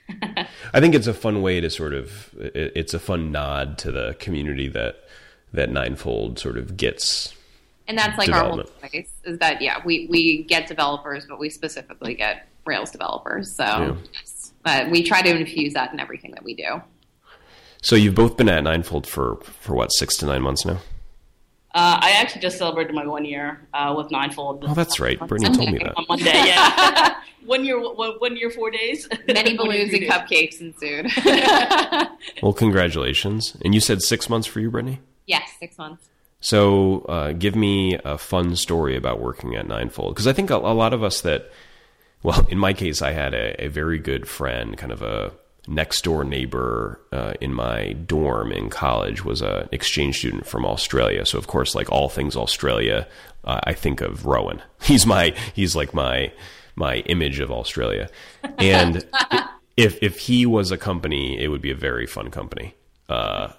I 0.73 0.81
think 0.81 0.95
it's 0.95 1.07
a 1.07 1.13
fun 1.13 1.43
way 1.43 1.61
to 1.61 1.69
sort 1.69 1.93
of 1.93 2.33
it, 2.39 2.73
it's 2.75 2.95
a 2.95 2.99
fun 2.99 3.31
nod 3.31 3.77
to 3.79 3.93
the 3.93 4.17
community 4.19 4.69
that 4.69 5.05
that 5.53 5.69
ninefold 5.71 6.39
sort 6.39 6.57
of 6.57 6.79
gets. 6.79 7.35
And 7.87 7.99
that's 7.99 8.17
like 8.17 8.31
our 8.31 8.45
whole 8.49 8.63
place 8.63 9.11
is 9.25 9.39
that 9.41 9.61
yeah 9.61 9.83
we 9.85 10.07
we 10.11 10.45
get 10.45 10.67
developers, 10.67 11.27
but 11.27 11.39
we 11.39 11.51
specifically 11.51 12.15
get 12.15 12.49
Rails 12.65 12.91
developers. 12.91 13.55
So 13.55 13.65
Yeah. 13.65 13.97
yes. 14.15 14.53
uh, 14.65 14.89
we 14.91 15.03
try 15.03 15.21
to 15.21 15.29
infuse 15.37 15.75
that 15.75 15.93
in 15.93 16.01
everything 16.01 16.31
that 16.31 16.43
we 16.43 16.55
do. 16.55 16.81
So 17.83 17.97
you've 17.97 18.15
both 18.15 18.39
been 18.39 18.49
at 18.49 18.65
ninefold 18.65 19.07
for 19.07 19.37
for 19.43 19.75
what 19.75 19.89
six 19.89 20.17
to 20.19 20.27
nine 20.27 20.41
months 20.41 20.65
now. 20.65 20.79
Uh, 21.75 21.99
I 22.01 22.13
actually 22.21 22.41
just 22.41 22.57
celebrated 22.57 22.95
my 22.95 23.05
one 23.05 23.25
year 23.25 23.67
uh, 23.75 23.93
with 23.97 24.11
Ninefold. 24.13 24.65
Oh, 24.67 24.75
that's 24.75 25.01
right. 25.01 25.19
Brittany 25.19 25.57
told 25.57 25.73
me 25.73 25.79
that. 25.79 25.95
on 25.97 26.07
Monday. 26.09 26.31
Yeah, 26.33 27.17
one 27.45 27.65
year, 27.65 27.81
one, 27.81 28.13
one 28.19 28.37
year, 28.37 28.49
four 28.49 28.71
days. 28.71 29.09
Many 29.27 29.57
balloons 29.59 29.93
and 29.93 30.03
days. 30.03 30.11
cupcakes 30.11 30.61
ensued. 30.61 31.11
Well, 32.43 32.53
congratulations. 32.53 33.57
And 33.65 33.75
you 33.75 33.81
said 33.81 34.03
six 34.03 34.29
months 34.31 34.47
for 34.47 34.61
you, 34.61 34.71
Brittany. 34.71 35.01
yes, 35.27 35.51
six 35.59 35.77
months. 35.77 36.09
So, 36.41 37.01
uh, 37.09 37.33
give 37.33 37.57
me 37.57 37.99
a 38.05 38.19
fun 38.19 38.55
story 38.55 38.97
about 38.97 39.19
working 39.21 39.55
at 39.57 39.67
Ninefold 39.67 40.15
because 40.15 40.27
I 40.27 40.33
think 40.35 40.51
a, 40.51 40.57
a 40.57 40.75
lot 40.75 40.93
of 40.93 41.03
us 41.03 41.23
that, 41.23 41.51
well, 42.23 42.47
in 42.51 42.59
my 42.59 42.73
case, 42.75 43.01
I 43.03 43.13
had 43.13 43.33
a, 43.35 43.65
a 43.65 43.69
very 43.69 43.99
good 43.99 44.29
friend, 44.29 44.77
kind 44.77 44.93
of 44.93 45.01
a 45.03 45.33
next 45.67 46.03
door 46.05 46.25
neighbor 46.25 47.01
uh, 47.13 47.35
in 47.41 47.53
my 47.53 47.93
dorm 47.93 48.53
in 48.53 48.69
college 48.71 49.25
was 49.25 49.41
an 49.41 49.69
exchange 49.73 50.19
student 50.19 50.47
from 50.47 50.65
Australia. 50.65 51.25
So 51.25 51.39
of 51.39 51.47
course, 51.47 51.75
like 51.75 51.91
all 51.91 52.09
things 52.09 52.37
Australia, 52.37 53.09
uh, 53.45 53.61
I 53.65 53.73
think 53.73 54.01
of 54.01 54.27
Rowan. 54.27 54.63
He's 54.83 55.07
my 55.07 55.35
he's 55.55 55.75
like 55.75 55.95
my 55.95 56.33
my 56.77 56.97
image 56.97 57.41
of 57.41 57.51
Australia. 57.51 58.11
And 58.59 59.07
if 59.77 59.99
if 60.03 60.19
he 60.19 60.47
was 60.47 60.71
a 60.71 60.79
company, 60.79 61.41
it 61.43 61.49
would 61.49 61.63
be 61.63 61.71
a 61.71 61.77
very 61.77 62.07
fun 62.07 62.31
company. 62.31 62.75
Uh, 63.09 63.53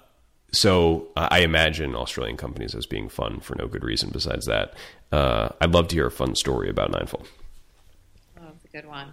so 0.52 1.08
I 1.16 1.40
imagine 1.40 1.94
Australian 1.94 2.36
companies 2.36 2.74
as 2.74 2.86
being 2.86 3.08
fun 3.08 3.40
for 3.40 3.54
no 3.56 3.66
good 3.66 3.84
reason 3.84 4.10
besides 4.10 4.46
that. 4.46 4.74
Uh, 5.12 5.50
I'd 5.60 5.72
love 5.72 5.88
to 5.88 5.96
hear 5.96 6.06
a 6.06 6.10
fun 6.10 6.34
story 6.34 6.70
about 6.70 6.90
Ninefold. 6.92 7.28
Oh, 8.38 8.44
that's 8.44 8.64
a 8.64 8.68
good 8.68 8.86
one. 8.86 9.12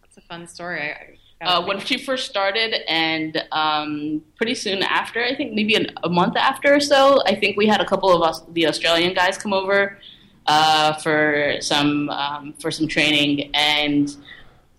That's 0.00 0.16
a 0.16 0.20
fun 0.22 0.46
story. 0.48 0.80
I, 0.80 1.16
uh, 1.40 1.64
when 1.64 1.80
she 1.80 1.96
first 1.96 2.28
started, 2.28 2.74
and 2.88 3.42
um, 3.52 4.22
pretty 4.36 4.54
soon 4.54 4.82
after, 4.82 5.22
I 5.22 5.34
think 5.34 5.52
maybe 5.52 5.74
an, 5.74 5.86
a 6.02 6.08
month 6.08 6.36
after 6.36 6.74
or 6.74 6.80
so, 6.80 7.22
I 7.26 7.34
think 7.34 7.56
we 7.56 7.66
had 7.66 7.80
a 7.80 7.86
couple 7.86 8.10
of 8.10 8.22
us, 8.22 8.42
the 8.50 8.66
Australian 8.66 9.14
guys 9.14 9.38
come 9.38 9.52
over 9.52 9.98
uh, 10.46 10.94
for 10.94 11.56
some 11.60 12.10
um, 12.10 12.52
for 12.60 12.70
some 12.70 12.88
training, 12.88 13.50
and 13.54 14.14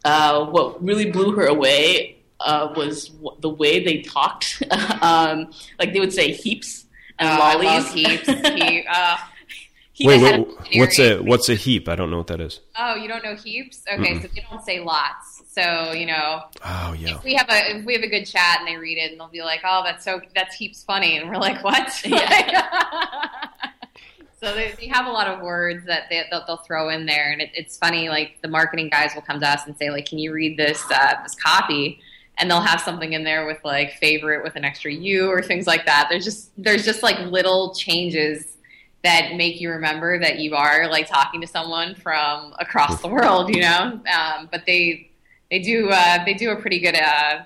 uh, 0.06 0.46
what 0.46 0.84
really 0.84 1.10
blew 1.12 1.32
her 1.32 1.48
away 1.48 2.18
uh, 2.40 2.74
was 2.76 3.10
w- 3.10 3.38
the 3.40 3.50
way 3.50 3.84
they 3.84 4.02
talked. 4.02 4.64
um, 5.02 5.52
like 5.80 5.94
they 5.94 6.00
would 6.00 6.14
say 6.14 6.32
heaps 6.32 6.86
and 7.18 7.30
oh, 7.30 7.38
lollies. 7.40 7.92
Heaps. 7.92 8.28
He, 8.56 8.86
uh, 8.90 9.18
Wait, 10.04 10.22
wait, 10.22 10.80
what's 10.80 11.00
a 11.00 11.20
what's 11.20 11.50
a 11.50 11.54
heap? 11.54 11.88
I 11.88 11.96
don't 11.96 12.10
know 12.10 12.18
what 12.18 12.28
that 12.28 12.42
is. 12.42 12.60
Oh, 12.76 12.96
you 12.96 13.08
don't 13.08 13.24
know 13.24 13.36
heaps? 13.36 13.84
Okay, 13.92 14.20
so 14.20 14.28
they 14.34 14.44
don't 14.50 14.64
say 14.64 14.80
lots. 14.80 15.31
So 15.52 15.92
you 15.92 16.06
know, 16.06 16.44
Oh 16.64 16.94
yeah. 16.98 17.18
if 17.18 17.24
we 17.26 17.36
have 17.36 17.50
a 17.50 17.76
if 17.78 17.86
we 17.86 17.94
have 17.94 18.04
a 18.04 18.08
good 18.08 18.24
chat 18.24 18.60
and 18.60 18.68
they 18.68 18.78
read 18.78 18.98
it 18.98 19.12
and 19.12 19.20
they'll 19.20 19.28
be 19.28 19.42
like, 19.42 19.60
"Oh, 19.66 19.82
that's 19.84 20.06
so 20.06 20.22
that's 20.34 20.56
heaps 20.56 20.82
funny," 20.84 21.18
and 21.18 21.30
we're 21.30 21.36
like, 21.36 21.62
"What?" 21.62 21.92
so 22.02 22.08
they, 24.56 24.74
they 24.80 24.88
have 24.88 25.08
a 25.08 25.12
lot 25.12 25.28
of 25.28 25.42
words 25.42 25.86
that 25.88 26.04
they, 26.10 26.24
they'll, 26.32 26.46
they'll 26.48 26.56
throw 26.58 26.88
in 26.90 27.06
there, 27.06 27.34
and 27.34 27.42
it, 27.42 27.50
it's 27.54 27.78
funny. 27.78 28.08
Like 28.08 28.38
the 28.42 28.48
marketing 28.48 28.88
guys 28.90 29.12
will 29.14 29.24
come 29.24 29.42
to 29.42 29.50
us 29.50 29.68
and 29.68 29.78
say, 29.78 29.90
"Like, 29.90 30.06
can 30.06 30.20
you 30.20 30.32
read 30.32 30.58
this 30.58 30.82
uh, 30.90 31.16
this 31.22 31.36
copy?" 31.36 32.00
And 32.38 32.50
they'll 32.50 32.62
have 32.62 32.80
something 32.80 33.12
in 33.12 33.26
there 33.26 33.46
with 33.46 33.58
like 33.66 33.92
favorite 33.96 34.44
with 34.44 34.56
an 34.56 34.64
extra 34.64 34.94
U 34.94 35.28
or 35.28 35.42
things 35.42 35.68
like 35.68 35.86
that. 35.86 36.08
There's 36.10 36.24
just 36.24 36.52
there's 36.58 36.86
just 36.86 37.04
like 37.04 37.20
little 37.30 37.76
changes 37.76 38.56
that 39.04 39.36
make 39.36 39.60
you 39.60 39.70
remember 39.70 40.18
that 40.18 40.40
you 40.40 40.56
are 40.56 40.88
like 40.88 41.10
talking 41.10 41.42
to 41.42 41.48
someone 41.48 41.94
from 41.96 42.54
across 42.58 43.02
the 43.02 43.10
world, 43.10 43.54
you 43.54 43.60
know. 43.62 44.00
Um, 44.12 44.48
but 44.50 44.66
they 44.66 45.10
they 45.52 45.60
do 45.60 45.90
uh, 45.90 46.26
they 46.26 46.34
do 46.34 46.50
a 46.50 46.56
pretty 46.56 46.80
good 46.80 46.96
uh, 46.96 47.44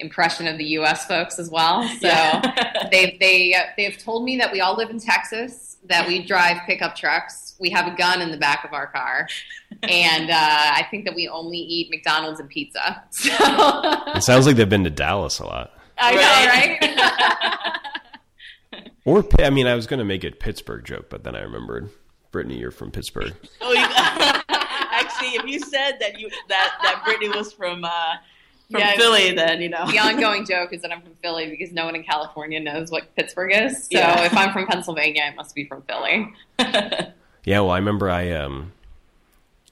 impression 0.00 0.46
of 0.46 0.58
the 0.58 0.64
U.S. 0.64 1.06
folks 1.06 1.38
as 1.38 1.48
well. 1.50 1.82
So 1.88 2.08
Yeah. 2.08 2.88
they 2.90 3.16
they 3.18 3.54
uh, 3.54 3.62
they've 3.76 3.96
told 3.96 4.24
me 4.24 4.36
that 4.36 4.52
we 4.52 4.60
all 4.60 4.76
live 4.76 4.90
in 4.90 4.98
Texas, 4.98 5.78
that 5.84 6.06
we 6.06 6.22
drive 6.24 6.58
pickup 6.66 6.94
trucks, 6.94 7.54
we 7.58 7.70
have 7.70 7.90
a 7.90 7.96
gun 7.96 8.20
in 8.20 8.30
the 8.30 8.36
back 8.36 8.64
of 8.64 8.72
our 8.72 8.88
car, 8.88 9.28
and 9.82 10.30
uh, 10.30 10.34
I 10.34 10.86
think 10.90 11.04
that 11.06 11.14
we 11.14 11.28
only 11.28 11.58
eat 11.58 11.90
McDonald's 11.90 12.40
and 12.40 12.48
pizza. 12.48 13.02
So 13.10 13.30
It 14.14 14.22
sounds 14.22 14.46
like 14.46 14.56
they've 14.56 14.68
been 14.68 14.84
to 14.84 14.90
Dallas 14.90 15.38
a 15.38 15.46
lot. 15.46 15.72
I 15.98 16.14
know, 16.14 16.20
right? 16.20 17.74
Or 19.04 19.24
I 19.38 19.48
mean, 19.48 19.66
I 19.66 19.74
was 19.74 19.86
going 19.86 20.00
to 20.00 20.04
make 20.04 20.22
it 20.22 20.38
Pittsburgh 20.38 20.84
joke, 20.84 21.06
but 21.08 21.24
then 21.24 21.34
I 21.34 21.40
remembered 21.40 21.88
Brittany, 22.30 22.58
you're 22.58 22.70
from 22.70 22.90
Pittsburgh. 22.90 23.32
Oh, 23.62 23.72
you, 23.72 24.37
actually, 25.36 25.50
if 25.50 25.62
you 25.62 25.68
said 25.68 25.98
that 26.00 26.18
you 26.18 26.30
that 26.48 26.78
that 26.82 27.02
Brittany 27.04 27.28
was 27.28 27.52
from 27.52 27.84
uh, 27.84 27.90
from 28.70 28.80
Yeah. 28.80 28.96
Philly, 28.96 29.32
then 29.32 29.60
you 29.62 29.68
know. 29.68 29.86
the 29.90 29.98
ongoing 29.98 30.44
joke 30.46 30.72
is 30.72 30.82
that 30.82 30.92
I'm 30.92 31.00
from 31.02 31.14
Philly 31.22 31.48
because 31.48 31.72
no 31.72 31.84
one 31.86 31.94
in 31.94 32.02
California 32.04 32.60
knows 32.60 32.90
what 32.90 33.14
Pittsburgh 33.16 33.52
is. 33.54 33.84
So 33.84 33.98
Yeah. 33.98 34.24
if 34.24 34.36
I'm 34.36 34.52
from 34.52 34.66
Pennsylvania, 34.66 35.22
I 35.30 35.34
must 35.34 35.54
be 35.54 35.64
from 35.64 35.82
Philly. 35.82 36.32
Yeah, 37.44 37.60
well, 37.60 37.70
I 37.70 37.78
remember 37.78 38.10
I 38.10 38.30
um, 38.32 38.72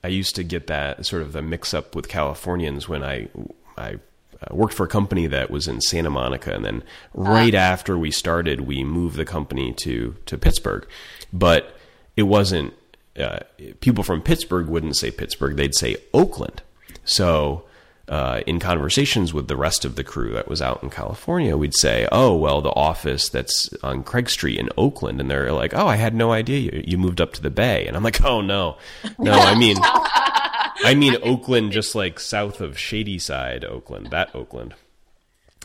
I 0.02 0.08
used 0.08 0.34
to 0.36 0.44
get 0.44 0.66
that 0.68 1.04
sort 1.04 1.20
of 1.20 1.34
the 1.34 1.42
mix 1.42 1.74
up 1.74 1.94
with 1.94 2.08
Californians 2.08 2.88
when 2.88 3.02
I 3.02 3.28
I 3.76 3.96
uh, 4.40 4.54
worked 4.54 4.72
for 4.72 4.84
a 4.86 4.88
company 4.88 5.26
that 5.26 5.50
was 5.50 5.68
in 5.68 5.82
Santa 5.82 6.08
Monica, 6.08 6.54
and 6.54 6.64
then 6.64 6.82
right 7.12 7.54
after 7.54 7.98
we 7.98 8.10
started, 8.10 8.62
we 8.62 8.82
moved 8.82 9.16
the 9.16 9.26
company 9.26 9.74
to 9.74 10.16
to 10.24 10.38
Pittsburgh, 10.38 10.86
but 11.34 11.76
it 12.16 12.22
wasn't. 12.22 12.72
Uh, 13.18 13.40
people 13.80 14.04
from 14.04 14.20
Pittsburgh 14.20 14.68
wouldn't 14.68 14.96
say 14.96 15.10
Pittsburgh; 15.10 15.56
they'd 15.56 15.74
say 15.74 15.96
Oakland. 16.12 16.62
So. 17.04 17.62
Uh, 18.08 18.40
in 18.46 18.60
conversations 18.60 19.34
with 19.34 19.48
the 19.48 19.56
rest 19.56 19.84
of 19.84 19.96
the 19.96 20.04
crew 20.04 20.32
that 20.32 20.46
was 20.46 20.62
out 20.62 20.80
in 20.80 20.88
California, 20.88 21.56
we'd 21.56 21.74
say, 21.74 22.06
"Oh, 22.12 22.36
well, 22.36 22.62
the 22.62 22.70
office 22.70 23.28
that's 23.28 23.68
on 23.82 24.04
Craig 24.04 24.30
Street 24.30 24.60
in 24.60 24.68
Oakland," 24.78 25.20
and 25.20 25.28
they're 25.28 25.50
like, 25.50 25.74
"Oh, 25.74 25.88
I 25.88 25.96
had 25.96 26.14
no 26.14 26.30
idea 26.30 26.60
you, 26.60 26.84
you 26.86 26.98
moved 26.98 27.20
up 27.20 27.32
to 27.32 27.42
the 27.42 27.50
Bay," 27.50 27.84
and 27.84 27.96
I'm 27.96 28.04
like, 28.04 28.22
"Oh 28.22 28.40
no, 28.42 28.76
no, 29.18 29.32
I 29.32 29.58
mean, 29.58 29.76
I 29.80 30.94
mean 30.96 31.16
Oakland, 31.24 31.72
just 31.72 31.96
like 31.96 32.20
south 32.20 32.60
of 32.60 32.78
Shadyside, 32.78 33.64
Oakland, 33.64 34.10
that 34.12 34.32
Oakland." 34.36 34.74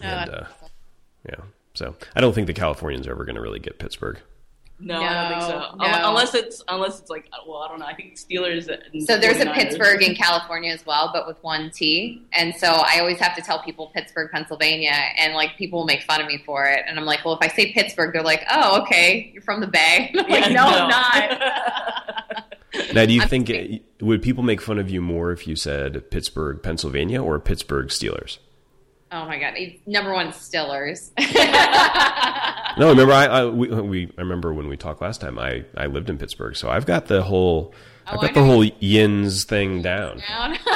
And 0.02 0.32
uh, 0.32 0.45
yeah, 1.30 1.41
so 1.76 1.95
I 2.16 2.22
don't 2.22 2.34
think 2.34 2.47
the 2.47 2.54
Californians 2.54 3.06
are 3.06 3.12
ever 3.12 3.24
going 3.24 3.36
to 3.36 3.41
really 3.41 3.60
get 3.60 3.78
Pittsburgh. 3.78 4.18
No, 4.84 5.00
I 5.02 5.30
don't 5.30 5.40
think 5.40 5.42
so. 5.44 5.76
No, 5.78 6.10
Unless 6.10 6.34
it's 6.36 6.64
unless 6.68 7.00
it's 7.00 7.10
like 7.10 7.30
well, 7.48 7.60
I 7.60 7.68
don't 7.68 7.80
know. 7.80 7.86
I 7.86 7.94
think 7.94 8.16
Steelers. 8.16 8.68
And 8.68 9.04
So 9.04 9.18
there's 9.18 9.38
a 9.38 9.46
49ers. 9.46 9.54
Pittsburgh 9.54 10.02
in 10.04 10.16
California 10.16 10.72
as 10.74 10.86
well, 10.86 11.12
but 11.14 11.28
with 11.28 11.38
one 11.44 11.70
T. 11.72 12.22
And 12.34 12.56
so 12.56 12.68
I 12.68 13.00
always 13.00 13.20
have 13.20 13.36
to 13.36 13.42
tell 13.42 13.62
people 13.62 13.92
Pittsburgh, 13.94 14.30
Pennsylvania, 14.32 14.92
and 15.18 15.34
like 15.34 15.56
people 15.58 15.80
will 15.80 15.86
make 15.86 16.02
fun 16.04 16.20
of 16.20 16.28
me 16.28 16.42
for 16.46 16.66
it. 16.66 16.84
And 16.88 16.98
I'm 17.00 17.06
like, 17.06 17.24
well, 17.24 17.36
if 17.36 17.40
I 17.42 17.54
say 17.54 17.72
Pittsburgh, 17.74 18.12
they're 18.14 18.24
like, 18.24 18.44
oh, 18.50 18.82
okay, 18.82 19.30
you're 19.34 19.44
from 19.44 19.62
the 19.62 19.68
Bay. 19.68 20.12
I'm 20.18 20.30
like, 20.30 20.46
Yeah, 20.46 20.54
no, 20.54 20.66
I'm 20.66 20.90
not. 20.90 22.48
Now, 22.94 23.06
do 23.06 23.14
you 23.14 23.22
I'm 23.22 23.28
think 23.28 23.48
kidding. 23.48 23.82
would 24.00 24.22
people 24.22 24.44
make 24.44 24.62
fun 24.62 24.80
of 24.80 24.90
you 24.90 25.02
more 25.02 25.32
if 25.34 25.46
you 25.46 25.58
said 25.58 26.10
Pittsburgh, 26.10 26.64
Pennsylvania, 26.64 27.22
or 27.22 27.38
Pittsburgh 27.38 27.88
Steelers? 27.88 28.38
Oh 29.12 29.26
my 29.28 29.38
god, 29.38 29.56
number 29.86 30.14
one 30.14 30.30
Stillers. 30.30 31.12
No, 32.78 32.90
remember 32.90 33.14
I, 33.14 33.26
I 33.26 33.46
we, 33.46 33.68
we 33.70 34.06
I 34.18 34.22
remember 34.22 34.54
when 34.54 34.68
we 34.68 34.78
talked 34.78 35.02
last 35.02 35.22
time. 35.22 35.38
I, 35.40 35.66
I 35.76 35.88
lived 35.88 36.10
in 36.10 36.18
Pittsburgh, 36.18 36.56
so 36.56 36.70
I've 36.70 36.86
got 36.86 37.08
the 37.08 37.22
whole 37.24 37.74
I've 38.08 38.18
Oh, 38.18 38.22
got 38.22 38.30
I 38.32 38.34
the 38.34 38.44
whole 38.44 38.64
Yins 38.64 39.44
thing 39.46 39.82
down. 39.82 40.22
Down. 40.28 40.58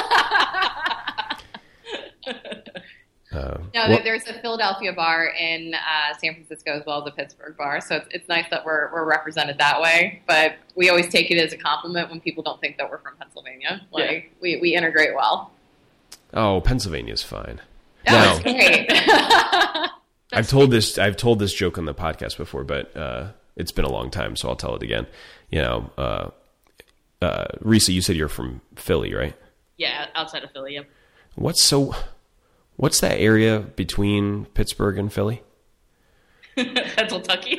Uh, 3.32 3.58
No, 3.74 3.88
well- 3.90 4.00
there's 4.02 4.26
a 4.28 4.32
Philadelphia 4.40 4.92
bar 4.94 5.26
in 5.26 5.74
uh, 5.74 6.14
San 6.18 6.32
Francisco 6.34 6.70
as 6.72 6.86
well 6.86 7.02
as 7.02 7.08
a 7.08 7.10
Pittsburgh 7.14 7.54
bar, 7.56 7.80
so 7.82 7.96
it's, 7.96 8.06
it's 8.10 8.28
nice 8.28 8.46
that 8.50 8.64
we're, 8.64 8.90
we're 8.92 9.04
represented 9.04 9.58
that 9.58 9.78
way. 9.80 10.22
But 10.26 10.54
we 10.74 10.88
always 10.88 11.08
take 11.10 11.30
it 11.30 11.36
as 11.36 11.52
a 11.52 11.58
compliment 11.58 12.08
when 12.08 12.20
people 12.20 12.42
don't 12.42 12.58
think 12.62 12.78
that 12.78 12.88
we're 12.88 12.98
from 12.98 13.16
Pennsylvania. 13.16 13.82
Like 13.92 14.32
we, 14.40 14.56
we 14.56 14.74
integrate 14.74 15.14
well. 15.14 15.50
oh, 16.32 16.62
Pennsylvania's 16.62 17.22
fine. 17.22 17.60
That 18.06 18.42
No. 18.46 18.52
great. 18.52 19.90
I've 20.32 20.48
told 20.48 20.70
this 20.70 20.98
I've 20.98 21.16
told 21.16 21.38
this 21.38 21.52
joke 21.54 21.78
on 21.78 21.84
the 21.84 21.94
podcast 21.94 22.36
before, 22.36 22.64
but 22.64 22.96
uh, 22.96 23.28
it's 23.56 23.72
been 23.72 23.84
a 23.84 23.90
long 23.92 24.10
time, 24.10 24.36
so 24.36 24.48
I'll 24.48 24.56
tell 24.56 24.74
it 24.74 24.82
again. 24.82 25.06
You 25.50 25.62
know, 25.62 25.90
uh, 25.96 26.30
uh, 27.22 27.46
Risa, 27.62 27.92
you 27.94 28.02
said 28.02 28.16
you're 28.16 28.28
from 28.28 28.60
Philly, 28.76 29.14
right? 29.14 29.34
yeah, 29.78 30.06
outside 30.14 30.42
of 30.42 30.50
Philly. 30.52 30.80
What's 31.34 31.62
so? 31.62 31.94
What's 32.76 33.00
that 33.00 33.18
area 33.20 33.60
between 33.60 34.46
Pittsburgh 34.46 34.98
and 34.98 35.12
Philly? 35.12 35.42
Pennsylvania. 36.56 37.56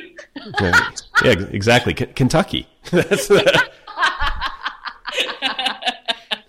Yeah, 0.60 0.90
yeah, 1.24 1.32
exactly. 1.50 1.94
K- 1.94 2.06
Kentucky. 2.06 2.68
That's 2.90 3.30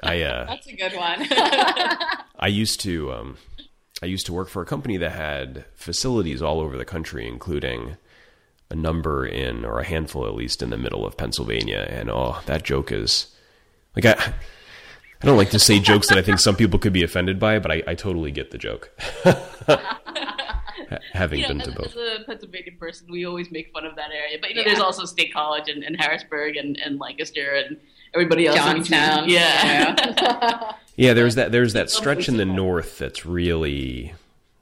I 0.01 0.21
uh, 0.21 0.45
That's 0.45 0.67
a 0.67 0.75
good 0.75 0.93
one. 0.95 1.27
I 2.39 2.47
used 2.47 2.79
to 2.81 3.11
um, 3.11 3.37
I 4.01 4.05
used 4.05 4.25
to 4.27 4.33
work 4.33 4.47
for 4.49 4.61
a 4.61 4.65
company 4.65 4.97
that 4.97 5.11
had 5.11 5.65
facilities 5.75 6.41
all 6.41 6.59
over 6.61 6.77
the 6.77 6.85
country, 6.85 7.27
including 7.27 7.97
a 8.71 8.75
number 8.75 9.25
in 9.25 9.65
or 9.65 9.79
a 9.79 9.85
handful 9.85 10.25
at 10.25 10.35
least 10.35 10.61
in 10.61 10.69
the 10.69 10.77
middle 10.77 11.05
of 11.05 11.17
Pennsylvania. 11.17 11.85
And 11.89 12.09
oh, 12.09 12.39
that 12.45 12.63
joke 12.63 12.91
is 12.91 13.35
like 13.95 14.05
I 14.05 14.33
I 15.21 15.25
don't 15.25 15.35
like 15.37 15.49
to 15.49 15.59
say 15.59 15.79
jokes 15.79 16.07
that 16.09 16.17
I 16.17 16.21
think 16.21 16.39
some 16.39 16.55
people 16.55 16.79
could 16.79 16.93
be 16.93 17.03
offended 17.03 17.39
by, 17.39 17.59
but 17.59 17.71
I, 17.71 17.83
I 17.87 17.95
totally 17.95 18.31
get 18.31 18.51
the 18.51 18.57
joke. 18.57 18.89
Having 21.13 21.39
You 21.39 21.43
know, 21.43 21.47
been 21.49 21.61
as, 21.61 21.67
to 21.67 21.73
both. 21.73 21.87
as 21.87 21.95
a 22.21 22.23
Pennsylvania 22.25 22.71
person, 22.79 23.07
we 23.11 23.25
always 23.25 23.51
make 23.51 23.71
fun 23.73 23.85
of 23.85 23.95
that 23.97 24.11
area. 24.11 24.37
But 24.39 24.49
you 24.51 24.55
know, 24.55 24.61
Yeah. 24.61 24.69
there's 24.69 24.79
also 24.79 25.05
State 25.05 25.33
College 25.33 25.67
and, 25.69 25.83
and 25.83 25.95
Harrisburg 25.99 26.55
and, 26.55 26.77
and 26.77 26.99
Lancaster 26.99 27.53
and 27.55 27.77
everybody 28.13 28.47
else. 28.47 28.57
in 28.59 28.63
between. 28.81 28.85
Johnstown. 28.85 29.29
Yeah. 29.29 29.95
Yeah. 29.95 30.73
Yeah, 30.95 31.13
there's 31.13 31.35
that 31.35 31.51
there's 31.51 31.73
that 31.73 31.89
stretch 31.99 32.27
in 32.27 32.37
the 32.37 32.45
north 32.45 32.97
that's 32.97 33.25
really 33.25 34.13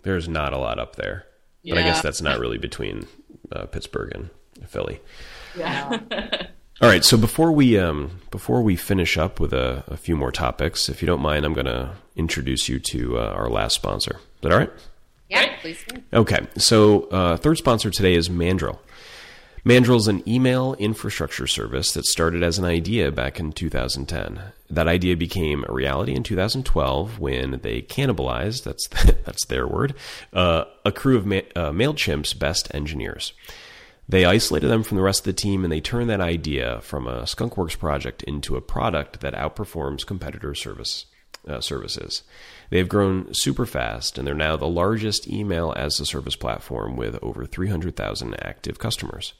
there's 0.04 0.28
not 0.30 0.54
a 0.54 0.58
lot 0.58 0.78
up 0.80 0.96
there. 0.96 1.26
But 1.68 1.80
I 1.80 1.82
guess 1.82 2.02
that's 2.02 2.22
not 2.22 2.40
really 2.40 2.58
between 2.58 3.08
uh, 3.52 3.66
Pittsburgh 3.66 4.14
and 4.16 4.30
Philly. 4.70 5.02
yeah. 5.58 6.00
All 6.80 6.88
right, 6.88 7.04
so 7.04 7.18
before 7.18 7.52
we 7.52 7.78
um, 7.78 8.22
before 8.30 8.62
we 8.62 8.76
finish 8.76 9.18
up 9.18 9.40
with 9.40 9.52
a, 9.52 9.84
a 9.88 9.98
few 9.98 10.16
more 10.16 10.32
topics, 10.32 10.88
if 10.90 11.02
you 11.02 11.08
don't 11.08 11.22
mind, 11.22 11.44
I'm 11.44 11.54
going 11.54 11.66
to 11.66 11.96
introduce 12.16 12.70
you 12.70 12.80
to 12.92 13.18
uh, 13.18 13.30
our 13.36 13.50
last 13.50 13.74
sponsor. 13.74 14.18
Is 14.18 14.42
that 14.42 14.52
all 14.52 14.60
right? 14.60 14.72
Yeah, 15.28 15.56
please. 15.60 15.84
Okay, 16.14 16.46
so 16.58 17.06
uh, 17.10 17.36
third 17.38 17.58
sponsor 17.58 17.90
today 17.90 18.14
is 18.14 18.30
Mandrill. 18.30 18.80
Mandrill 19.68 19.98
is 19.98 20.08
an 20.08 20.24
email 20.26 20.76
infrastructure 20.76 21.46
service 21.46 21.92
that 21.92 22.06
started 22.06 22.42
as 22.42 22.58
an 22.58 22.64
idea 22.64 23.12
back 23.12 23.38
in 23.38 23.52
2010. 23.52 24.40
That 24.70 24.88
idea 24.88 25.18
became 25.18 25.66
a 25.68 25.74
reality 25.74 26.16
in 26.16 26.24
2012 26.24 27.20
when 27.20 27.60
they 27.64 27.82
cannibalized, 27.82 28.64
that's, 28.64 28.88
that's 29.26 29.46
their 29.48 29.68
word, 29.68 29.94
uh, 30.32 30.64
a 30.86 30.94
crew 30.94 31.18
of 31.18 31.26
Ma- 31.26 31.42
uh, 31.54 31.72
MailChimp's 31.72 32.34
best 32.34 32.74
engineers. 32.74 33.34
They 34.08 34.24
isolated 34.24 34.70
them 34.70 34.84
from 34.84 34.96
the 34.96 35.04
rest 35.04 35.20
of 35.20 35.26
the 35.26 35.34
team 35.34 35.66
and 35.66 35.72
they 35.74 35.82
turned 35.82 36.10
that 36.10 36.22
idea 36.22 36.80
from 36.80 37.06
a 37.06 37.24
Skunkworks 37.24 37.78
project 37.78 38.24
into 38.24 38.56
a 38.56 38.62
product 38.62 39.20
that 39.20 39.34
outperforms 39.34 40.06
competitor 40.06 40.56
service 40.56 41.08
uh, 41.46 41.60
services. 41.60 42.24
They 42.70 42.78
have 42.80 42.90
grown 42.90 43.34
super 43.34 43.66
fast 43.66 44.18
and 44.18 44.28
they're 44.28 44.36
now 44.36 44.58
the 44.58 44.68
largest 44.68 45.28
email 45.28 45.74
as 45.76 46.00
a 46.00 46.06
service 46.06 46.36
platform 46.36 46.96
with 46.96 47.18
over 47.22 47.46
300,000 47.46 48.36
active 48.44 48.80
customers. 48.80 49.34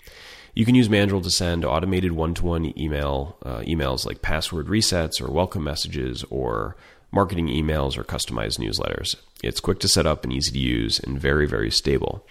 You 0.54 0.66
can 0.66 0.76
use 0.76 0.90
Mandrill 0.90 1.22
to 1.22 1.30
send 1.30 1.66
automated 1.66 2.14
one-to-one 2.14 2.74
email 2.80 3.38
uh, 3.46 3.60
emails 3.60 4.06
like 4.06 4.22
password 4.22 4.68
resets 4.68 5.22
or 5.22 5.32
welcome 5.32 5.64
messages 5.64 6.24
or 6.30 6.76
marketing 7.12 7.48
emails 7.48 7.98
or 7.98 8.04
customized 8.04 8.60
newsletters. 8.60 9.16
It's 9.44 9.60
quick 9.60 9.80
to 9.82 9.88
set 9.88 10.08
up 10.08 10.24
and 10.24 10.34
easy 10.34 10.52
to 10.52 10.60
use 10.60 11.00
and 11.00 11.20
very 11.20 11.46
very 11.46 11.70
stable. 11.70 12.26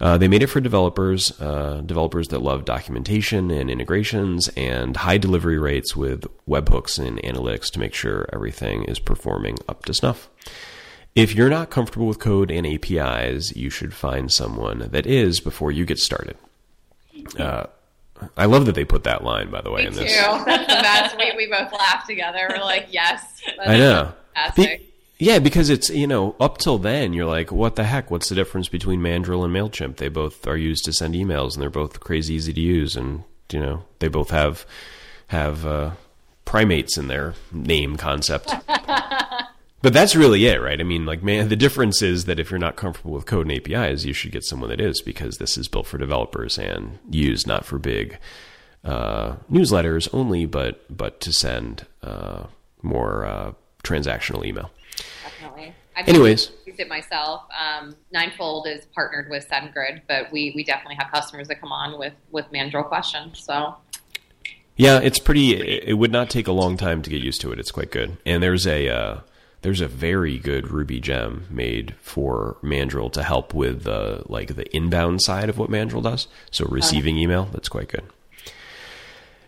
Uh, 0.00 0.18
they 0.18 0.28
made 0.28 0.42
it 0.42 0.48
for 0.48 0.60
developers, 0.60 1.32
uh, 1.40 1.80
developers 1.86 2.28
that 2.28 2.42
love 2.42 2.64
documentation 2.66 3.50
and 3.50 3.70
integrations, 3.70 4.48
and 4.56 4.96
high 4.96 5.16
delivery 5.18 5.58
rates 5.58 5.96
with 5.96 6.26
webhooks 6.46 6.98
and 6.98 7.18
analytics 7.22 7.70
to 7.72 7.78
make 7.80 7.94
sure 7.94 8.28
everything 8.32 8.84
is 8.84 8.98
performing 8.98 9.56
up 9.68 9.84
to 9.86 9.94
snuff. 9.94 10.28
If 11.14 11.34
you're 11.34 11.48
not 11.48 11.70
comfortable 11.70 12.06
with 12.06 12.18
code 12.18 12.50
and 12.50 12.66
APIs, 12.66 13.56
you 13.56 13.70
should 13.70 13.94
find 13.94 14.30
someone 14.30 14.88
that 14.92 15.06
is 15.06 15.40
before 15.40 15.72
you 15.72 15.86
get 15.86 15.98
started. 15.98 16.36
Uh, 17.38 17.66
I 18.36 18.44
love 18.44 18.66
that 18.66 18.74
they 18.74 18.84
put 18.84 19.04
that 19.04 19.24
line, 19.24 19.50
by 19.50 19.62
the 19.62 19.70
way, 19.70 19.82
Me 19.82 19.86
in 19.86 19.92
too. 19.94 20.00
this. 20.00 20.14
That's 20.44 20.66
the 20.66 20.82
best. 20.82 21.16
We, 21.16 21.32
we 21.36 21.46
both 21.50 21.72
laughed 21.72 22.06
together. 22.06 22.46
We're 22.50 22.62
like, 22.62 22.88
yes. 22.90 23.40
I 23.64 23.78
know. 23.78 24.12
Be- 24.54 24.85
yeah, 25.18 25.38
because 25.38 25.70
it's 25.70 25.88
you 25.90 26.06
know 26.06 26.36
up 26.40 26.58
till 26.58 26.78
then 26.78 27.12
you're 27.12 27.26
like, 27.26 27.50
what 27.50 27.76
the 27.76 27.84
heck? 27.84 28.10
What's 28.10 28.28
the 28.28 28.34
difference 28.34 28.68
between 28.68 29.00
Mandrill 29.00 29.44
and 29.44 29.54
Mailchimp? 29.54 29.96
They 29.96 30.08
both 30.08 30.46
are 30.46 30.56
used 30.56 30.84
to 30.84 30.92
send 30.92 31.14
emails, 31.14 31.54
and 31.54 31.62
they're 31.62 31.70
both 31.70 32.00
crazy 32.00 32.34
easy 32.34 32.52
to 32.52 32.60
use, 32.60 32.96
and 32.96 33.24
you 33.50 33.60
know 33.60 33.84
they 33.98 34.08
both 34.08 34.30
have 34.30 34.66
have 35.28 35.64
uh, 35.64 35.90
primates 36.44 36.98
in 36.98 37.08
their 37.08 37.34
name 37.50 37.96
concept. 37.96 38.52
but 38.66 39.92
that's 39.92 40.14
really 40.14 40.46
it, 40.46 40.60
right? 40.60 40.80
I 40.80 40.84
mean, 40.84 41.06
like, 41.06 41.22
man, 41.22 41.48
the 41.48 41.56
difference 41.56 42.02
is 42.02 42.26
that 42.26 42.38
if 42.38 42.50
you're 42.50 42.58
not 42.58 42.76
comfortable 42.76 43.12
with 43.12 43.26
code 43.26 43.50
and 43.50 43.56
APIs, 43.56 44.04
you 44.04 44.12
should 44.12 44.32
get 44.32 44.44
someone 44.44 44.70
that 44.70 44.80
is, 44.80 45.00
because 45.00 45.38
this 45.38 45.56
is 45.56 45.68
built 45.68 45.86
for 45.86 45.98
developers 45.98 46.58
and 46.58 46.98
used 47.10 47.46
not 47.46 47.64
for 47.64 47.78
big 47.78 48.18
uh, 48.84 49.36
newsletters 49.50 50.08
only, 50.12 50.46
but 50.46 50.84
but 50.94 51.20
to 51.20 51.32
send 51.32 51.86
uh, 52.02 52.44
more 52.82 53.24
uh, 53.24 53.52
transactional 53.82 54.44
email. 54.44 54.70
I've 55.96 56.06
Anyways. 56.08 56.50
used 56.66 56.78
it 56.78 56.88
myself. 56.88 57.44
Um, 57.58 57.96
Ninefold 58.12 58.66
is 58.68 58.84
partnered 58.94 59.30
with 59.30 59.48
SendGrid, 59.48 60.02
but 60.06 60.30
we, 60.30 60.52
we 60.54 60.62
definitely 60.62 60.96
have 60.96 61.10
customers 61.10 61.48
that 61.48 61.58
come 61.60 61.72
on 61.72 61.98
with, 61.98 62.12
with 62.30 62.44
Mandrill 62.52 62.84
questions. 62.84 63.42
So 63.42 63.76
Yeah, 64.76 65.00
it's 65.00 65.18
pretty. 65.18 65.54
It 65.56 65.84
it 65.88 65.94
would 65.94 66.12
not 66.12 66.28
take 66.28 66.46
a 66.46 66.52
long 66.52 66.76
time 66.76 67.00
to 67.02 67.08
get 67.08 67.22
used 67.22 67.40
to 67.40 67.50
it. 67.52 67.58
It's 67.58 67.70
quite 67.70 67.90
good. 67.90 68.18
And 68.26 68.42
there's 68.42 68.66
a 68.66 68.88
uh, 68.90 69.20
there's 69.62 69.80
a 69.80 69.88
very 69.88 70.38
good 70.38 70.70
Ruby 70.70 71.00
gem 71.00 71.46
made 71.48 71.94
for 72.02 72.58
Mandrill 72.62 73.08
to 73.10 73.22
help 73.22 73.54
with 73.54 73.84
the 73.84 74.22
like 74.26 74.54
the 74.54 74.66
inbound 74.76 75.22
side 75.22 75.48
of 75.48 75.56
what 75.56 75.70
Mandrill 75.70 76.02
does. 76.02 76.28
So 76.50 76.66
receiving 76.68 77.16
email, 77.16 77.44
that's 77.46 77.70
quite 77.70 77.88
good. 77.88 78.04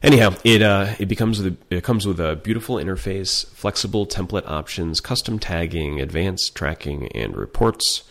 Anyhow, 0.02 0.34
it 0.44 0.62
uh, 0.62 0.94
it 0.98 1.06
becomes 1.06 1.40
it 1.40 1.82
comes 1.82 2.06
with 2.06 2.20
a 2.20 2.36
beautiful 2.36 2.76
interface, 2.76 3.46
flexible 3.46 4.06
template 4.06 4.48
options, 4.48 5.00
custom 5.00 5.38
tagging, 5.38 6.00
advanced 6.00 6.54
tracking, 6.54 7.08
and 7.08 7.36
reports. 7.36 8.04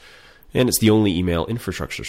And 0.54 0.68
it's 0.68 0.80
the 0.80 0.90
only 0.90 1.16
email 1.18 1.46
infrastructure 1.46 2.04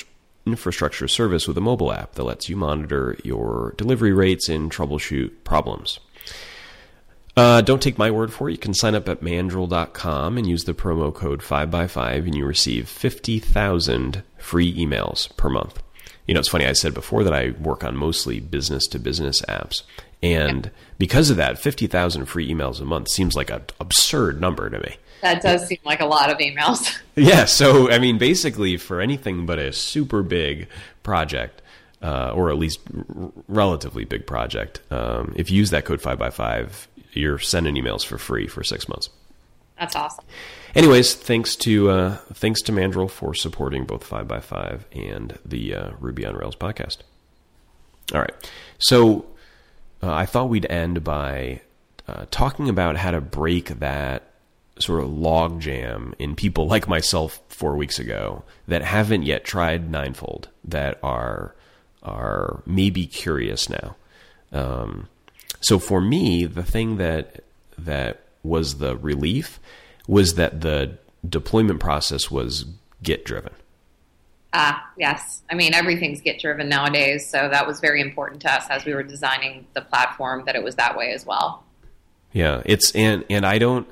infrastructure 0.47 1.07
service 1.07 1.47
with 1.47 1.59
a 1.59 1.61
mobile 1.61 1.93
app 1.93 2.15
that 2.15 2.25
lets 2.25 2.49
you 2.49 2.57
monitor 2.57 3.17
your 3.23 3.75
delivery 3.77 4.13
rates 4.13 4.49
and 4.49 4.73
troubleshoot 4.73 5.31
problems. 5.45 6.01
Uh, 7.37 7.61
don't 7.61 7.83
take 7.83 7.99
my 7.99 8.11
word 8.11 8.33
for 8.33 8.49
it. 8.49 8.53
You 8.53 8.59
can 8.59 8.75
sign 8.75 8.97
up 8.97 9.09
at 9.09 9.23
mandrill.com 9.23 10.39
and 10.39 10.47
use 10.49 10.65
the 10.65 10.75
promo 10.75 11.15
code 11.15 11.41
5x5 11.41 12.25
and 12.25 12.35
you 12.35 12.45
receive 12.45 12.89
50,000 12.89 14.25
free 14.39 14.75
emails 14.77 15.37
per 15.37 15.49
month. 15.49 15.81
You 16.29 16.35
know, 16.35 16.41
it's 16.41 16.49
funny, 16.49 16.67
I 16.67 16.75
said 16.75 16.95
before 16.95 17.25
that 17.25 17.33
I 17.33 17.51
work 17.61 17.83
on 17.83 17.97
mostly 17.97 18.39
business 18.39 18.87
to 18.89 18.99
business 19.01 19.41
apps. 19.43 19.83
And 20.23 20.71
because 20.99 21.31
of 21.31 21.37
that, 21.39 21.59
50,000 21.59 22.27
free 22.27 22.49
emails 22.53 22.81
a 22.81 22.85
month 22.85 23.09
seems 23.09 23.35
like 23.35 23.51
an 23.51 23.63
absurd 23.81 24.41
number 24.41 24.69
to 24.71 24.79
me. 24.79 24.97
that 25.23 25.43
does 25.43 25.67
seem 25.67 25.79
like 25.85 26.01
a 26.01 26.07
lot 26.07 26.31
of 26.31 26.39
emails. 26.39 26.97
Yeah, 27.17 27.47
so 27.47 27.91
I 27.91 27.99
mean, 27.99 28.17
basically, 28.19 28.77
for 28.77 29.01
anything 29.01 29.45
but 29.45 29.59
a 29.59 29.73
super 29.73 30.23
big 30.23 30.69
project, 31.03 31.63
uh, 32.01 32.31
or 32.33 32.49
at 32.51 32.59
least 32.59 32.79
r- 32.97 33.33
relatively 33.49 34.05
big 34.05 34.25
project, 34.25 34.81
um, 34.93 35.33
if 35.35 35.51
you 35.51 35.57
use 35.57 35.71
that 35.71 35.85
code 35.85 36.01
five 36.01 36.17
by 36.17 36.31
five, 36.31 36.87
you're 37.13 37.41
sending 37.41 37.75
emails 37.75 38.05
for 38.07 38.19
free 38.19 38.47
for 38.47 38.63
six 38.63 38.89
months. 38.89 39.09
That's 39.81 39.97
awesome. 39.97 40.25
Anyways, 40.75 41.15
thanks 41.15 41.57
to 41.57 41.91
uh, 41.91 42.17
thanks 42.35 42.63
to 42.63 42.73
Mandrill 42.73 43.09
for 43.11 43.35
supporting 43.35 43.85
both 43.85 44.05
five 44.05 44.29
by 44.29 44.41
five 44.41 44.85
and 44.93 45.39
the 45.45 45.75
uh, 45.75 45.91
Ruby 45.99 46.27
on 46.27 46.37
Rails 46.37 46.57
podcast. 46.57 46.99
All 48.15 48.21
right, 48.21 48.51
so 48.79 49.27
uh, 50.03 50.13
I 50.13 50.27
thought 50.27 50.49
we'd 50.49 50.67
end 50.71 51.05
by 51.05 51.63
uh, 52.07 52.27
talking 52.31 52.69
about 52.69 52.97
how 52.97 53.11
to 53.11 53.21
break 53.21 53.79
that 53.81 54.25
sort 54.79 55.03
of 55.03 55.11
log 55.11 55.61
jam 55.61 56.15
in 56.19 56.37
people 56.37 56.67
like 56.67 56.87
myself 56.87 57.41
four 57.49 57.77
weeks 57.77 57.99
ago 57.99 58.45
that 58.69 58.83
haven't 58.83 59.25
yet 59.25 59.45
tried 59.45 59.91
Ninefold 59.91 60.49
that 60.65 60.99
are 61.03 61.55
are 62.03 62.63
maybe 62.65 63.07
curious 63.07 63.69
now. 63.69 63.97
Um, 64.53 65.09
so 65.61 65.79
for 65.79 66.01
me, 66.01 66.45
the 66.45 66.63
thing 66.63 66.99
that 66.99 67.43
that 67.77 68.21
was 68.43 68.79
the 68.79 68.97
relief 68.97 69.59
was 70.09 70.35
that 70.35 70.63
the 70.63 70.99
deployment 71.29 71.79
process 71.79 72.31
was 72.31 72.65
Git 73.01 73.25
driven. 73.25 73.53
Ah, 74.53 74.91
yes. 74.97 75.43
I 75.51 75.55
mean, 75.55 75.75
everything's 75.75 76.21
Git 76.21 76.41
driven 76.41 76.69
nowadays, 76.69 77.31
so 77.31 77.49
that 77.49 77.67
was 77.67 77.79
very 77.79 78.01
important 78.01 78.41
to 78.43 78.53
us 78.53 78.67
as 78.71 78.85
we 78.85 78.95
were 78.95 79.05
designing 79.05 79.67
the 79.75 79.83
platform 79.83 80.43
that 80.47 80.57
it 80.57 80.65
was 80.65 80.75
that 80.77 80.97
way 80.97 81.13
as 81.13 81.25
well. 81.25 81.63
Yeah, 82.33 82.63
it's 82.65 82.91
and 82.93 83.25
and 83.31 83.47
I 83.47 83.59
don't 83.59 83.87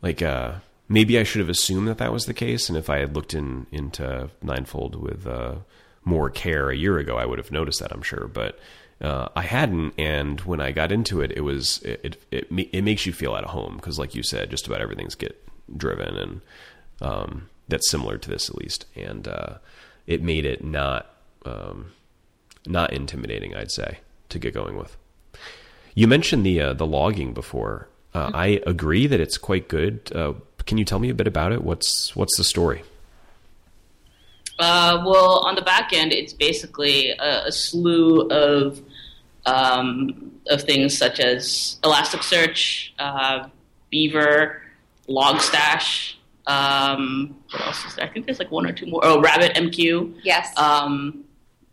like 0.00 0.20
uh 0.22 0.54
maybe 0.88 1.18
I 1.18 1.22
should 1.22 1.40
have 1.40 1.48
assumed 1.48 1.88
that 1.88 1.98
that 1.98 2.12
was 2.12 2.26
the 2.26 2.34
case 2.34 2.68
and 2.68 2.76
if 2.76 2.90
I 2.90 2.98
had 2.98 3.14
looked 3.14 3.34
in 3.34 3.66
into 3.72 4.30
Ninefold 4.42 4.94
with 4.94 5.26
uh 5.26 5.56
more 6.04 6.30
care 6.30 6.70
a 6.70 6.76
year 6.76 6.98
ago 6.98 7.16
I 7.16 7.26
would 7.26 7.38
have 7.38 7.50
noticed 7.50 7.80
that 7.80 7.92
I'm 7.92 8.02
sure 8.02 8.28
but 8.28 8.58
uh, 9.02 9.28
I 9.34 9.42
hadn't, 9.42 9.94
and 9.98 10.40
when 10.42 10.60
I 10.60 10.70
got 10.70 10.92
into 10.92 11.20
it, 11.20 11.32
it 11.32 11.40
was 11.40 11.82
it 11.82 12.00
it, 12.30 12.46
it, 12.50 12.68
it 12.72 12.84
makes 12.84 13.04
you 13.04 13.12
feel 13.12 13.34
at 13.36 13.44
home 13.44 13.76
because, 13.76 13.98
like 13.98 14.14
you 14.14 14.22
said, 14.22 14.50
just 14.50 14.66
about 14.66 14.80
everything's 14.80 15.16
Git 15.16 15.42
driven, 15.76 16.16
and 16.16 16.40
um, 17.00 17.48
that's 17.68 17.90
similar 17.90 18.16
to 18.16 18.30
this 18.30 18.48
at 18.48 18.56
least, 18.56 18.86
and 18.94 19.26
uh, 19.26 19.54
it 20.06 20.22
made 20.22 20.46
it 20.46 20.62
not 20.62 21.10
um, 21.44 21.92
not 22.64 22.92
intimidating, 22.92 23.56
I'd 23.56 23.72
say, 23.72 23.98
to 24.28 24.38
get 24.38 24.54
going 24.54 24.76
with. 24.76 24.96
You 25.94 26.06
mentioned 26.06 26.46
the 26.46 26.60
uh, 26.60 26.72
the 26.72 26.86
logging 26.86 27.34
before. 27.34 27.88
Uh, 28.14 28.30
I 28.32 28.60
agree 28.66 29.06
that 29.08 29.20
it's 29.20 29.38
quite 29.38 29.68
good. 29.68 30.12
Uh, 30.14 30.34
can 30.64 30.78
you 30.78 30.84
tell 30.84 30.98
me 31.00 31.08
a 31.08 31.14
bit 31.14 31.26
about 31.26 31.50
it? 31.50 31.64
What's 31.64 32.14
what's 32.14 32.36
the 32.36 32.44
story? 32.44 32.82
Uh, 34.58 35.02
well, 35.04 35.38
on 35.44 35.56
the 35.56 35.62
back 35.62 35.92
end, 35.92 36.12
it's 36.12 36.32
basically 36.32 37.10
a, 37.10 37.46
a 37.46 37.52
slew 37.52 38.28
of 38.28 38.80
um, 39.46 40.32
of 40.48 40.62
things 40.62 40.96
such 40.96 41.20
as 41.20 41.78
Elasticsearch, 41.82 42.90
uh, 42.98 43.48
Beaver, 43.90 44.62
Logstash. 45.08 46.14
Um, 46.46 47.36
what 47.50 47.66
else 47.66 47.84
is 47.84 47.94
there? 47.96 48.06
I 48.06 48.08
think 48.08 48.26
there's 48.26 48.38
like 48.38 48.50
one 48.50 48.66
or 48.66 48.72
two 48.72 48.86
more. 48.86 49.00
Oh, 49.04 49.22
RabbitMQ. 49.22 50.20
Yes. 50.22 50.56
Um, 50.58 51.24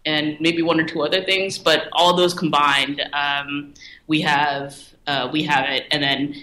and 0.06 0.38
maybe 0.40 0.62
one 0.62 0.80
or 0.80 0.86
two 0.86 1.02
other 1.02 1.24
things, 1.24 1.58
but 1.58 1.88
all 1.92 2.16
those 2.16 2.34
combined, 2.34 3.02
um, 3.14 3.74
we 4.08 4.22
have 4.22 4.78
uh, 5.08 5.30
we 5.32 5.44
have 5.44 5.66
it, 5.70 5.86
and 5.92 6.02
then 6.02 6.36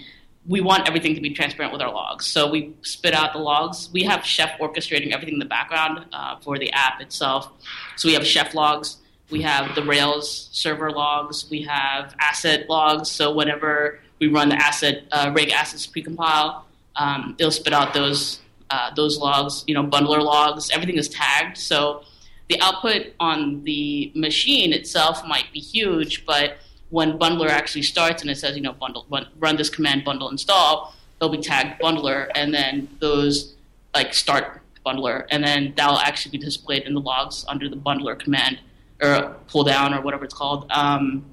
we 0.47 0.61
want 0.61 0.87
everything 0.87 1.15
to 1.15 1.21
be 1.21 1.29
transparent 1.31 1.73
with 1.73 1.81
our 1.81 1.91
logs. 1.91 2.25
So 2.25 2.49
we 2.49 2.73
spit 2.81 3.13
out 3.13 3.33
the 3.33 3.39
logs. 3.39 3.89
We 3.91 4.03
have 4.03 4.25
Chef 4.25 4.57
orchestrating 4.59 5.13
everything 5.13 5.33
in 5.33 5.39
the 5.39 5.45
background 5.45 6.05
uh, 6.13 6.39
for 6.39 6.57
the 6.57 6.71
app 6.71 7.01
itself. 7.01 7.51
So 7.97 8.07
we 8.07 8.13
have 8.13 8.25
Chef 8.25 8.53
logs. 8.53 8.97
We 9.29 9.41
have 9.41 9.75
the 9.75 9.83
Rails 9.83 10.49
server 10.51 10.89
logs. 10.89 11.49
We 11.49 11.63
have 11.63 12.15
asset 12.19 12.69
logs. 12.69 13.11
So 13.11 13.33
whenever 13.33 13.99
we 14.19 14.27
run 14.27 14.49
the 14.49 14.55
asset 14.55 15.03
uh, 15.11 15.31
rake 15.35 15.53
assets 15.53 15.85
precompile, 15.85 16.61
um, 16.95 17.35
it'll 17.37 17.51
spit 17.51 17.73
out 17.73 17.93
those 17.93 18.39
uh, 18.69 18.93
those 18.95 19.17
logs, 19.17 19.63
you 19.67 19.73
know, 19.73 19.83
bundler 19.83 20.21
logs, 20.21 20.69
everything 20.71 20.97
is 20.97 21.07
tagged. 21.07 21.57
So 21.57 22.03
the 22.49 22.59
output 22.61 23.13
on 23.19 23.63
the 23.63 24.11
machine 24.13 24.73
itself 24.73 25.25
might 25.25 25.51
be 25.53 25.59
huge, 25.59 26.25
but 26.25 26.57
when 26.89 27.17
bundler 27.17 27.49
actually 27.49 27.83
starts 27.83 28.21
and 28.21 28.31
it 28.31 28.37
says, 28.37 28.55
you 28.55 28.61
know, 28.61 28.73
bundle 28.73 29.05
run 29.39 29.55
this 29.55 29.69
command 29.69 30.03
bundle 30.03 30.29
install, 30.29 30.93
they'll 31.19 31.29
be 31.29 31.37
tagged 31.37 31.81
bundler, 31.81 32.29
and 32.35 32.53
then 32.53 32.89
those 32.99 33.55
like 33.93 34.13
start 34.13 34.61
bundler, 34.85 35.25
and 35.29 35.43
then 35.43 35.73
that'll 35.75 35.99
actually 35.99 36.37
be 36.37 36.43
displayed 36.43 36.83
in 36.83 36.93
the 36.93 37.01
logs 37.01 37.45
under 37.47 37.69
the 37.69 37.75
bundler 37.75 38.17
command 38.17 38.59
or 39.01 39.35
pull 39.47 39.63
down 39.63 39.93
or 39.93 40.01
whatever 40.01 40.25
it's 40.25 40.33
called. 40.33 40.69
Um, 40.71 41.25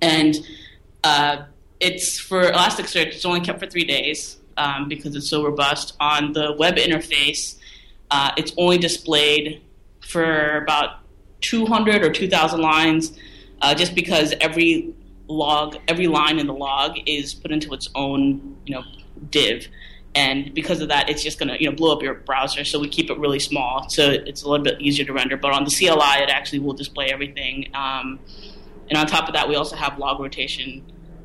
and 0.00 0.36
uh, 1.02 1.44
it's 1.80 2.18
for 2.18 2.42
Elasticsearch. 2.42 3.08
It's 3.08 3.24
only 3.24 3.40
kept 3.40 3.60
for 3.60 3.66
three 3.66 3.84
days 3.84 4.38
um, 4.56 4.88
because 4.88 5.14
it's 5.14 5.28
so 5.28 5.44
robust. 5.44 5.96
On 6.00 6.32
the 6.32 6.54
web 6.58 6.76
interface, 6.76 7.56
uh, 8.10 8.30
it's 8.36 8.52
only 8.56 8.78
displayed 8.78 9.62
for 10.00 10.58
about 10.58 11.00
200 11.40 12.02
or 12.02 12.10
2,000 12.10 12.60
lines, 12.60 13.18
uh, 13.60 13.74
just 13.74 13.94
because 13.94 14.34
every 14.40 14.94
log, 15.28 15.76
every 15.88 16.06
line 16.06 16.38
in 16.38 16.46
the 16.46 16.54
log 16.54 16.96
is 17.06 17.34
put 17.34 17.50
into 17.50 17.72
its 17.74 17.88
own, 17.94 18.56
you 18.66 18.74
know, 18.74 18.82
div 19.30 19.68
and 20.14 20.54
because 20.54 20.80
of 20.80 20.88
that, 20.88 21.08
it's 21.10 21.22
just 21.22 21.38
going 21.38 21.48
to 21.48 21.60
you 21.60 21.68
know 21.68 21.76
blow 21.76 21.92
up 21.94 22.02
your 22.02 22.14
browser. 22.14 22.64
So 22.64 22.78
we 22.78 22.88
keep 22.88 23.10
it 23.10 23.18
really 23.18 23.40
small, 23.40 23.88
so 23.88 24.10
it's 24.10 24.42
a 24.42 24.48
little 24.48 24.64
bit 24.64 24.80
easier 24.80 25.04
to 25.06 25.12
render. 25.12 25.36
But 25.36 25.52
on 25.52 25.64
the 25.64 25.70
CLI, 25.70 26.22
it 26.22 26.30
actually 26.30 26.60
will 26.60 26.72
display 26.74 27.06
everything. 27.06 27.70
Um, 27.74 28.20
and 28.88 28.98
on 28.98 29.06
top 29.06 29.28
of 29.28 29.34
that, 29.34 29.48
we 29.48 29.56
also 29.56 29.76
have 29.76 29.98
log 29.98 30.20
rotation 30.20 30.84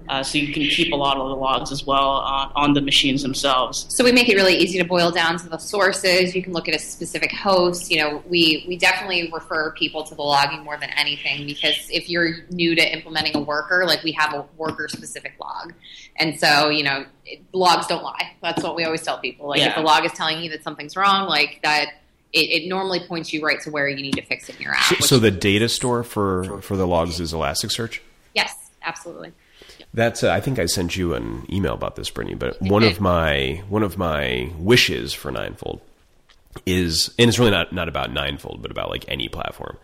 uh, 0.09 0.23
so 0.23 0.37
you 0.39 0.51
can 0.51 0.63
keep 0.63 0.91
a 0.91 0.95
lot 0.95 1.17
of 1.17 1.29
the 1.29 1.35
logs 1.35 1.71
as 1.71 1.85
well 1.85 2.17
uh, 2.17 2.49
on 2.55 2.73
the 2.73 2.81
machines 2.81 3.21
themselves. 3.21 3.85
So 3.95 4.03
we 4.03 4.11
make 4.11 4.27
it 4.27 4.35
really 4.35 4.55
easy 4.57 4.77
to 4.79 4.83
boil 4.83 5.11
down 5.11 5.37
to 5.37 5.47
the 5.47 5.57
sources. 5.59 6.35
You 6.35 6.41
can 6.41 6.51
look 6.51 6.67
at 6.67 6.75
a 6.75 6.79
specific 6.79 7.31
host. 7.31 7.91
You 7.91 7.99
know, 7.99 8.23
we 8.27 8.65
we 8.67 8.75
definitely 8.75 9.29
refer 9.31 9.71
people 9.73 10.03
to 10.03 10.15
the 10.15 10.21
logging 10.23 10.63
more 10.63 10.77
than 10.77 10.89
anything 10.97 11.45
because 11.45 11.75
if 11.91 12.09
you're 12.09 12.37
new 12.49 12.75
to 12.75 12.93
implementing 12.93 13.37
a 13.37 13.41
worker, 13.41 13.85
like 13.85 14.03
we 14.03 14.11
have 14.13 14.33
a 14.33 14.45
worker 14.57 14.87
specific 14.89 15.33
log, 15.39 15.73
and 16.15 16.39
so 16.39 16.69
you 16.69 16.83
know, 16.83 17.05
it, 17.25 17.41
logs 17.53 17.85
don't 17.87 18.03
lie. 18.03 18.31
That's 18.41 18.63
what 18.63 18.75
we 18.75 18.83
always 18.85 19.03
tell 19.03 19.19
people. 19.19 19.47
Like 19.49 19.59
Yeah. 19.59 19.69
if 19.69 19.75
the 19.75 19.81
log 19.81 20.03
is 20.05 20.11
telling 20.13 20.41
you 20.41 20.49
that 20.49 20.63
something's 20.63 20.95
wrong, 20.97 21.29
like 21.29 21.59
that. 21.63 21.91
It, 22.31 22.61
it 22.65 22.69
normally 22.69 22.99
points 23.07 23.33
you 23.33 23.43
right 23.43 23.59
to 23.61 23.71
where 23.71 23.87
you 23.87 24.03
need 24.03 24.13
to 24.13 24.21
fix 24.21 24.49
it 24.49 24.57
in 24.57 24.61
your 24.61 24.73
app. 24.75 24.83
So, 24.83 24.95
so 24.99 25.17
the 25.17 25.31
data 25.31 25.67
store 25.67 26.03
for 26.03 26.61
for 26.61 26.77
the 26.77 26.85
logs 26.85 27.19
is 27.19 27.33
Elasticsearch. 27.33 28.01
yes, 28.35 28.53
absolutely. 28.83 29.31
That's 29.93 30.23
uh, 30.23 30.31
I 30.31 30.39
think 30.39 30.59
I 30.59 30.65
sent 30.65 30.95
you 30.95 31.13
an 31.13 31.45
email 31.51 31.73
about 31.73 31.95
this, 31.95 32.09
Brittany. 32.09 32.35
But 32.35 32.61
one 32.61 32.83
of 32.83 32.99
my 33.01 33.63
one 33.69 33.83
of 33.83 33.97
my 33.97 34.51
wishes 34.57 35.13
for 35.13 35.31
Ninefold 35.31 35.81
is, 36.65 37.13
and 37.17 37.27
it's 37.27 37.39
really 37.39 37.51
not 37.51 37.73
not 37.73 37.89
about 37.89 38.11
Ninefold, 38.11 38.61
but 38.61 38.71
about 38.71 38.89
like 38.89 39.05
any 39.07 39.27
platform, 39.29 39.77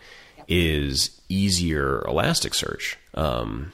is 0.46 1.20
easier 1.28 2.04
Elasticsearch 2.06 2.94
um, 3.14 3.72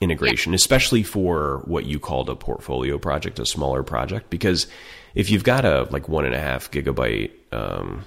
integration, 0.00 0.52
especially 0.52 1.02
for 1.02 1.62
what 1.64 1.86
you 1.86 1.98
called 1.98 2.28
a 2.28 2.36
portfolio 2.36 2.98
project, 2.98 3.38
a 3.38 3.46
smaller 3.46 3.82
project. 3.82 4.28
Because 4.28 4.66
if 5.14 5.30
you've 5.30 5.44
got 5.44 5.64
a 5.64 5.84
like 5.90 6.08
one 6.08 6.26
and 6.26 6.34
a 6.34 6.40
half 6.40 6.70
gigabyte 6.70 7.30
um, 7.52 8.04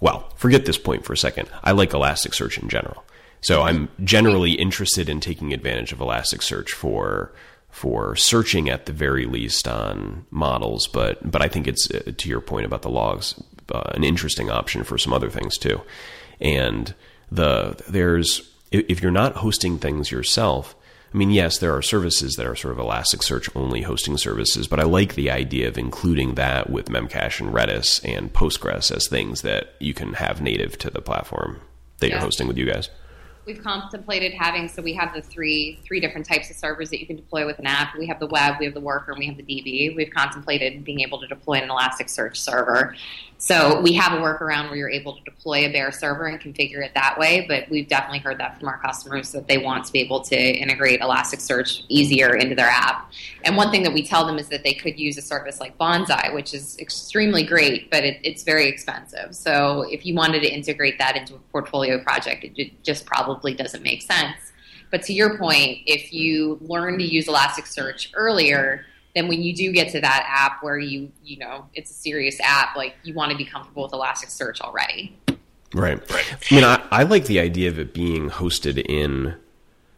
well, 0.00 0.28
forget 0.36 0.64
this 0.64 0.78
point 0.78 1.04
for 1.04 1.12
a 1.12 1.16
second. 1.16 1.48
I 1.62 1.72
like 1.72 1.90
Elasticsearch 1.90 2.62
in 2.62 2.68
general. 2.68 3.04
So 3.40 3.62
I'm 3.62 3.88
generally 4.04 4.52
interested 4.52 5.08
in 5.08 5.20
taking 5.20 5.52
advantage 5.52 5.92
of 5.92 5.98
Elasticsearch 5.98 6.70
for 6.70 7.32
for 7.70 8.16
searching 8.16 8.68
at 8.68 8.86
the 8.86 8.92
very 8.92 9.26
least 9.26 9.68
on 9.68 10.26
models, 10.30 10.88
but 10.88 11.30
but 11.30 11.42
I 11.42 11.48
think 11.48 11.68
it's 11.68 11.90
uh, 11.90 12.12
to 12.16 12.28
your 12.28 12.40
point 12.40 12.66
about 12.66 12.82
the 12.82 12.90
logs, 12.90 13.40
uh, 13.72 13.90
an 13.94 14.04
interesting 14.04 14.50
option 14.50 14.84
for 14.84 14.98
some 14.98 15.12
other 15.12 15.30
things 15.30 15.56
too. 15.56 15.80
And 16.40 16.94
the 17.30 17.76
there's 17.88 18.50
if 18.72 18.84
if 18.88 19.02
you're 19.02 19.12
not 19.12 19.36
hosting 19.36 19.78
things 19.78 20.10
yourself, 20.10 20.74
I 21.12 21.16
mean, 21.16 21.30
yes, 21.30 21.58
there 21.58 21.74
are 21.74 21.82
services 21.82 22.34
that 22.34 22.46
are 22.46 22.56
sort 22.56 22.78
of 22.78 22.84
Elasticsearch 22.84 23.48
only 23.54 23.82
hosting 23.82 24.18
services, 24.18 24.66
but 24.66 24.80
I 24.80 24.84
like 24.84 25.14
the 25.14 25.30
idea 25.30 25.68
of 25.68 25.78
including 25.78 26.34
that 26.34 26.70
with 26.70 26.86
Memcache 26.86 27.40
and 27.40 27.54
Redis 27.54 28.04
and 28.04 28.32
Postgres 28.32 28.94
as 28.94 29.08
things 29.08 29.42
that 29.42 29.74
you 29.78 29.94
can 29.94 30.14
have 30.14 30.42
native 30.42 30.76
to 30.78 30.90
the 30.90 31.00
platform 31.00 31.60
that 31.98 32.10
you're 32.10 32.18
hosting 32.18 32.46
with 32.46 32.58
you 32.58 32.66
guys. 32.66 32.90
We've 33.48 33.64
contemplated 33.64 34.34
having 34.34 34.68
so 34.68 34.82
we 34.82 34.92
have 34.92 35.14
the 35.14 35.22
three 35.22 35.78
three 35.82 36.00
different 36.00 36.28
types 36.28 36.50
of 36.50 36.56
servers 36.56 36.90
that 36.90 37.00
you 37.00 37.06
can 37.06 37.16
deploy 37.16 37.46
with 37.46 37.58
an 37.58 37.66
app. 37.66 37.96
We 37.96 38.06
have 38.06 38.20
the 38.20 38.26
web, 38.26 38.56
we 38.60 38.66
have 38.66 38.74
the 38.74 38.80
worker, 38.80 39.12
and 39.12 39.18
we 39.18 39.26
have 39.26 39.38
the 39.38 39.42
DB. 39.42 39.96
We've 39.96 40.12
contemplated 40.14 40.84
being 40.84 41.00
able 41.00 41.18
to 41.18 41.26
deploy 41.26 41.54
an 41.54 41.70
Elasticsearch 41.70 42.36
server. 42.36 42.94
So 43.40 43.80
we 43.80 43.92
have 43.92 44.12
a 44.12 44.16
workaround 44.16 44.66
where 44.66 44.76
you're 44.76 44.90
able 44.90 45.16
to 45.16 45.22
deploy 45.22 45.64
a 45.64 45.72
bare 45.72 45.92
server 45.92 46.26
and 46.26 46.40
configure 46.40 46.84
it 46.84 46.92
that 46.94 47.16
way. 47.16 47.46
But 47.46 47.70
we've 47.70 47.86
definitely 47.86 48.18
heard 48.18 48.38
that 48.38 48.58
from 48.58 48.68
our 48.68 48.78
customers 48.78 49.30
that 49.30 49.46
they 49.46 49.58
want 49.58 49.84
to 49.84 49.92
be 49.92 50.00
able 50.00 50.20
to 50.22 50.36
integrate 50.36 51.00
Elasticsearch 51.00 51.84
easier 51.88 52.34
into 52.34 52.56
their 52.56 52.66
app. 52.66 53.12
And 53.44 53.56
one 53.56 53.70
thing 53.70 53.84
that 53.84 53.92
we 53.92 54.04
tell 54.04 54.26
them 54.26 54.38
is 54.38 54.48
that 54.48 54.64
they 54.64 54.74
could 54.74 54.98
use 54.98 55.16
a 55.18 55.22
service 55.22 55.60
like 55.60 55.78
Bonsai, 55.78 56.34
which 56.34 56.52
is 56.52 56.76
extremely 56.80 57.44
great, 57.44 57.92
but 57.92 58.02
it, 58.02 58.18
it's 58.24 58.42
very 58.42 58.66
expensive. 58.66 59.36
So 59.36 59.82
if 59.88 60.04
you 60.04 60.16
wanted 60.16 60.40
to 60.40 60.52
integrate 60.52 60.98
that 60.98 61.16
into 61.16 61.36
a 61.36 61.40
portfolio 61.52 62.02
project, 62.02 62.44
it 62.44 62.82
just 62.82 63.06
probably 63.06 63.54
doesn't 63.54 63.84
make 63.84 64.02
sense. 64.02 64.52
But 64.90 65.02
to 65.04 65.12
your 65.12 65.38
point, 65.38 65.78
if 65.86 66.12
you 66.12 66.58
learn 66.62 66.98
to 66.98 67.04
use 67.04 67.26
Elasticsearch 67.26 68.10
earlier, 68.14 68.84
then 69.18 69.28
when 69.28 69.42
you 69.42 69.54
do 69.54 69.72
get 69.72 69.90
to 69.90 70.00
that 70.00 70.24
app 70.28 70.62
where 70.62 70.78
you 70.78 71.10
you 71.24 71.38
know 71.38 71.66
it's 71.74 71.90
a 71.90 71.94
serious 71.94 72.38
app, 72.40 72.76
like 72.76 72.94
you 73.02 73.12
want 73.12 73.32
to 73.32 73.36
be 73.36 73.44
comfortable 73.44 73.82
with 73.82 73.92
Elasticsearch 73.92 74.60
already. 74.60 75.16
Right. 75.74 76.00
I 76.10 76.54
mean, 76.54 76.64
I, 76.64 76.82
I 76.90 77.02
like 77.02 77.26
the 77.26 77.40
idea 77.40 77.68
of 77.68 77.78
it 77.78 77.92
being 77.92 78.30
hosted 78.30 78.78
in, 78.78 79.34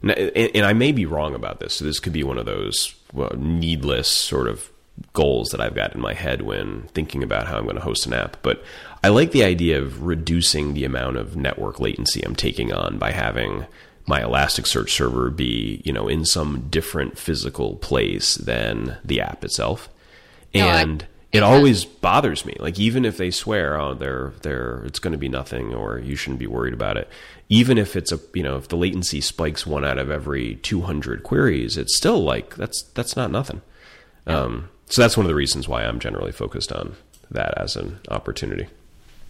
and, 0.02 0.66
I 0.66 0.72
may 0.72 0.90
be 0.90 1.06
wrong 1.06 1.34
about 1.36 1.60
this. 1.60 1.74
So 1.74 1.84
this 1.84 2.00
could 2.00 2.12
be 2.12 2.24
one 2.24 2.38
of 2.38 2.46
those 2.46 2.96
well, 3.12 3.32
needless 3.36 4.08
sort 4.08 4.48
of 4.48 4.70
goals 5.12 5.50
that 5.50 5.60
I've 5.60 5.74
got 5.74 5.94
in 5.94 6.00
my 6.00 6.14
head 6.14 6.42
when 6.42 6.82
thinking 6.88 7.22
about 7.22 7.46
how 7.46 7.56
I'm 7.56 7.64
going 7.64 7.76
to 7.76 7.82
host 7.82 8.04
an 8.06 8.12
app. 8.12 8.38
But 8.42 8.64
I 9.04 9.08
like 9.08 9.30
the 9.30 9.44
idea 9.44 9.80
of 9.80 10.02
reducing 10.02 10.74
the 10.74 10.84
amount 10.84 11.16
of 11.16 11.36
network 11.36 11.78
latency 11.78 12.22
I'm 12.22 12.34
taking 12.36 12.72
on 12.72 12.98
by 12.98 13.12
having 13.12 13.66
my 14.10 14.20
Elasticsearch 14.20 14.90
server 14.90 15.30
be, 15.30 15.80
you 15.84 15.92
know, 15.92 16.06
in 16.08 16.24
some 16.26 16.66
different 16.68 17.16
physical 17.16 17.76
place 17.76 18.34
than 18.34 18.98
the 19.04 19.20
app 19.20 19.44
itself. 19.44 19.88
No, 20.54 20.66
I- 20.68 20.80
And 20.82 21.06
it 21.32 21.42
always 21.44 21.84
bothers 21.84 22.44
me. 22.44 22.56
Like 22.58 22.78
even 22.80 23.04
if 23.04 23.16
they 23.16 23.30
swear, 23.30 23.80
oh, 23.80 23.94
they're 23.94 24.32
they're 24.42 24.82
it's 24.84 24.98
going 24.98 25.12
to 25.12 25.18
be 25.26 25.28
nothing, 25.28 25.72
or 25.72 25.98
you 25.98 26.16
shouldn't 26.16 26.40
be 26.40 26.48
worried 26.48 26.74
about 26.74 26.96
it. 26.96 27.08
Even 27.48 27.78
if 27.78 27.94
it's 27.94 28.10
a 28.12 28.18
you 28.34 28.42
know 28.42 28.56
if 28.56 28.66
the 28.68 28.76
latency 28.76 29.20
spikes 29.20 29.64
one 29.66 29.84
out 29.84 29.98
of 29.98 30.10
every 30.10 30.56
two 30.56 30.80
hundred 30.82 31.22
queries, 31.22 31.76
it's 31.76 31.96
still 31.96 32.20
like 32.22 32.56
that's 32.56 32.82
that's 32.94 33.14
not 33.16 33.30
nothing. 33.30 33.60
Um, 34.26 34.68
so 34.88 35.00
that's 35.02 35.16
one 35.16 35.24
of 35.24 35.28
the 35.28 35.36
reasons 35.36 35.68
why 35.68 35.84
I'm 35.84 36.00
generally 36.00 36.32
focused 36.32 36.72
on 36.72 36.96
that 37.30 37.54
as 37.56 37.76
an 37.76 38.00
opportunity. 38.08 38.66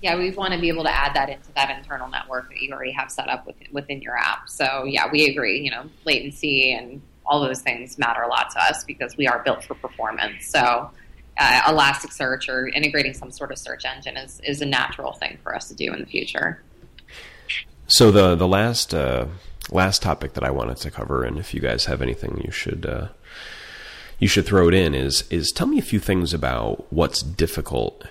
Yeah, 0.03 0.17
we 0.17 0.31
want 0.31 0.55
to 0.55 0.61
be 0.61 0.69
able 0.69 0.85
to 0.85 0.91
add 0.91 1.15
that 1.15 1.29
into 1.29 1.53
that 1.55 1.77
internal 1.77 2.09
network 2.09 2.49
that 2.49 2.63
you 2.63 2.73
already 2.73 2.93
have 2.93 3.11
set 3.11 3.29
up 3.29 3.47
within, 3.47 3.69
within 3.73 4.01
your 4.01 4.17
app. 4.17 4.49
So 4.49 4.85
yeah, 4.85 5.11
we 5.11 5.27
agree. 5.27 5.61
You 5.61 5.71
know, 5.71 5.85
latency 6.05 6.73
and 6.73 7.03
all 7.27 7.41
those 7.41 7.61
things 7.61 7.99
matter 7.99 8.23
a 8.23 8.29
lot 8.29 8.51
to 8.51 8.63
us 8.63 8.83
because 8.85 9.17
we 9.17 9.29
are 9.29 9.43
built 9.45 9.65
for 9.65 9.75
performance. 9.75 10.49
So 10.49 10.91
uh, 11.39 11.61
Elasticsearch 11.63 12.49
or 12.49 12.69
integrating 12.69 13.15
some 13.15 13.31
sort 13.31 13.53
of 13.53 13.59
search 13.59 13.85
engine 13.85 14.17
is, 14.17 14.41
is 14.41 14.61
a 14.61 14.67
natural 14.67 15.13
thing 15.13 15.39
for 15.43 15.55
us 15.55 15.69
to 15.69 15.75
do 15.75 15.93
in 15.93 16.01
the 16.01 16.07
future. 16.07 16.63
So 17.87 18.11
the 18.13 18.37
the 18.37 18.47
last 18.47 18.95
uh, 18.95 19.27
last 19.71 20.01
topic 20.01 20.35
that 20.35 20.45
I 20.45 20.51
wanted 20.51 20.77
to 20.79 20.91
cover, 20.91 21.25
and 21.25 21.39
if 21.39 21.53
you 21.53 21.61
guys 21.61 21.87
have 21.87 22.01
anything, 22.01 22.41
you 22.45 22.53
should 22.53 22.87
uh, 22.87 23.09
you 24.21 24.29
should 24.29 24.47
throw 24.47 24.69
it 24.69 24.75
in. 24.75 24.95
Is 24.95 25.25
is 25.31 25.51
tell 25.51 25.67
me 25.67 25.79
a 25.79 25.83
few 25.83 25.99
things 25.99 26.33
about 26.33 26.87
what's 26.93 27.21
difficult 27.21 28.05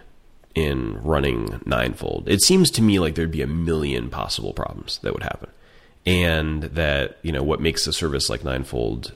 in 0.56 1.02
running 1.04 1.62
Ninefold. 1.66 2.28
It 2.28 2.41
seems 2.41 2.72
to 2.72 2.82
me 2.82 3.00
like 3.00 3.16
there'd 3.16 3.32
be 3.32 3.41
a 3.41 3.47
million 3.47 4.10
possible 4.10 4.54
problems 4.54 5.00
that 5.04 5.14
would 5.14 5.24
happen, 5.24 5.50
and 6.06 6.64
that 6.64 7.18
you 7.22 7.32
know 7.32 7.43
what 7.43 7.62
makes 7.62 7.88
a 7.88 7.93
service 7.93 8.30
like 8.30 8.43
Ninefold 8.43 9.14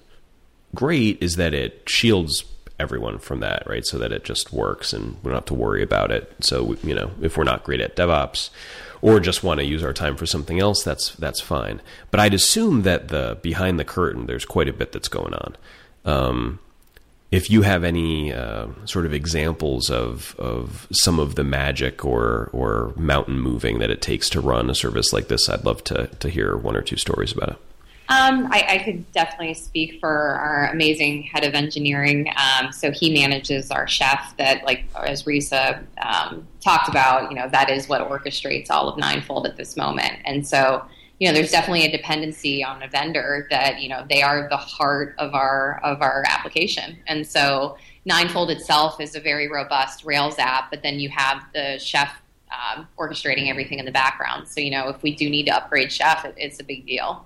great 0.75 1.21
is 1.21 1.35
that 1.35 1.53
it 1.53 1.83
shields 1.87 2.45
everyone 2.79 3.19
from 3.19 3.39
that, 3.39 3.63
right? 3.67 3.85
So 3.85 3.97
that 3.99 4.11
it 4.11 4.23
just 4.23 4.51
works 4.51 4.93
and 4.93 5.15
we 5.23 5.29
don't 5.29 5.35
have 5.35 5.45
to 5.45 5.53
worry 5.53 5.83
about 5.83 6.11
it. 6.11 6.33
So, 6.41 6.75
you 6.83 6.95
know, 6.95 7.11
if 7.21 7.37
we're 7.37 7.43
not 7.43 7.63
great 7.63 7.81
at 7.81 7.95
DevOps 7.95 8.49
or 9.01 9.19
just 9.19 9.43
want 9.43 9.59
to 9.59 9.65
use 9.65 9.83
our 9.83 9.93
time 9.93 10.17
for 10.17 10.25
something 10.25 10.59
else, 10.59 10.83
that's 10.83 11.15
that's 11.15 11.41
fine. 11.41 11.81
But 12.11 12.19
I'd 12.19 12.33
assume 12.33 12.83
that 12.83 13.09
the 13.09 13.37
behind 13.41 13.79
the 13.79 13.85
curtain, 13.85 14.25
there's 14.25 14.45
quite 14.45 14.67
a 14.67 14.73
bit 14.73 14.91
that's 14.91 15.07
going 15.07 15.33
on. 15.33 15.55
Um, 16.05 16.59
if 17.33 17.49
you 17.49 17.63
have 17.63 17.83
any 17.83 18.31
uh, 18.31 18.67
sort 18.85 19.07
of 19.07 19.13
examples 19.13 19.89
of 19.89 20.35
of 20.37 20.87
some 20.91 21.19
of 21.19 21.33
the 21.33 21.43
magic 21.43 22.05
or 22.05 22.51
or 22.53 22.93
mountain 22.95 23.39
moving 23.39 23.79
that 23.79 23.89
it 23.89 24.03
takes 24.03 24.29
to 24.29 24.39
run 24.39 24.69
a 24.69 24.75
service 24.75 25.11
like 25.11 25.29
this, 25.29 25.49
I'd 25.49 25.65
love 25.65 25.83
to 25.85 26.07
to 26.07 26.29
hear 26.29 26.55
one 26.55 26.75
or 26.75 26.83
two 26.83 26.95
stories 26.95 27.31
about 27.31 27.49
it. 27.49 27.57
Um, 28.09 28.49
I, 28.51 28.65
I, 28.67 28.77
could 28.79 29.09
definitely 29.13 29.53
speak 29.53 29.99
for 30.01 30.09
our 30.09 30.69
amazing 30.71 31.23
head 31.23 31.45
of 31.45 31.53
engineering. 31.53 32.31
Um, 32.35 32.71
so 32.73 32.91
he 32.91 33.13
manages 33.13 33.71
our 33.71 33.87
chef 33.87 34.35
that, 34.37 34.65
like 34.65 34.83
as 34.93 35.23
Risa 35.23 35.81
um, 36.05 36.45
talked 36.59 36.89
about, 36.89 37.31
you 37.31 37.37
know, 37.37 37.47
that 37.49 37.71
is 37.71 37.87
what 37.87 38.07
orchestrates 38.07 38.69
all 38.69 38.89
of 38.89 38.97
Ninefold 38.97 39.47
at 39.47 39.55
this 39.55 39.77
moment. 39.77 40.19
And 40.25 40.45
so, 40.45 40.83
you 41.19 41.27
know, 41.27 41.33
there's 41.33 41.51
definitely 41.51 41.85
a 41.85 41.91
dependency 41.91 42.63
on 42.63 42.83
a 42.83 42.87
vendor 42.87 43.47
that, 43.49 43.81
you 43.81 43.87
know, 43.87 44.05
they 44.09 44.21
are 44.21 44.49
the 44.49 44.57
heart 44.57 45.15
of 45.17 45.33
our 45.33 45.79
of 45.83 46.01
our 46.01 46.23
application. 46.27 46.97
And 47.07 47.25
so 47.25 47.77
Ninefold 48.05 48.49
itself 48.51 48.99
is 48.99 49.15
a 49.15 49.19
very 49.19 49.47
robust 49.47 50.03
Rails 50.03 50.37
app, 50.39 50.69
but 50.69 50.83
then 50.83 50.99
you 50.99 51.09
have 51.09 51.43
the 51.53 51.77
chef 51.79 52.21
um, 52.51 52.87
orchestrating 52.97 53.49
everything 53.49 53.79
in 53.79 53.85
the 53.85 53.91
background. 53.91 54.47
So, 54.47 54.59
you 54.59 54.71
know, 54.71 54.89
if 54.89 55.01
we 55.01 55.15
do 55.15 55.29
need 55.29 55.45
to 55.45 55.55
upgrade 55.55 55.91
chef, 55.91 56.25
it, 56.25 56.35
it's 56.37 56.59
a 56.59 56.63
big 56.63 56.85
deal. 56.85 57.25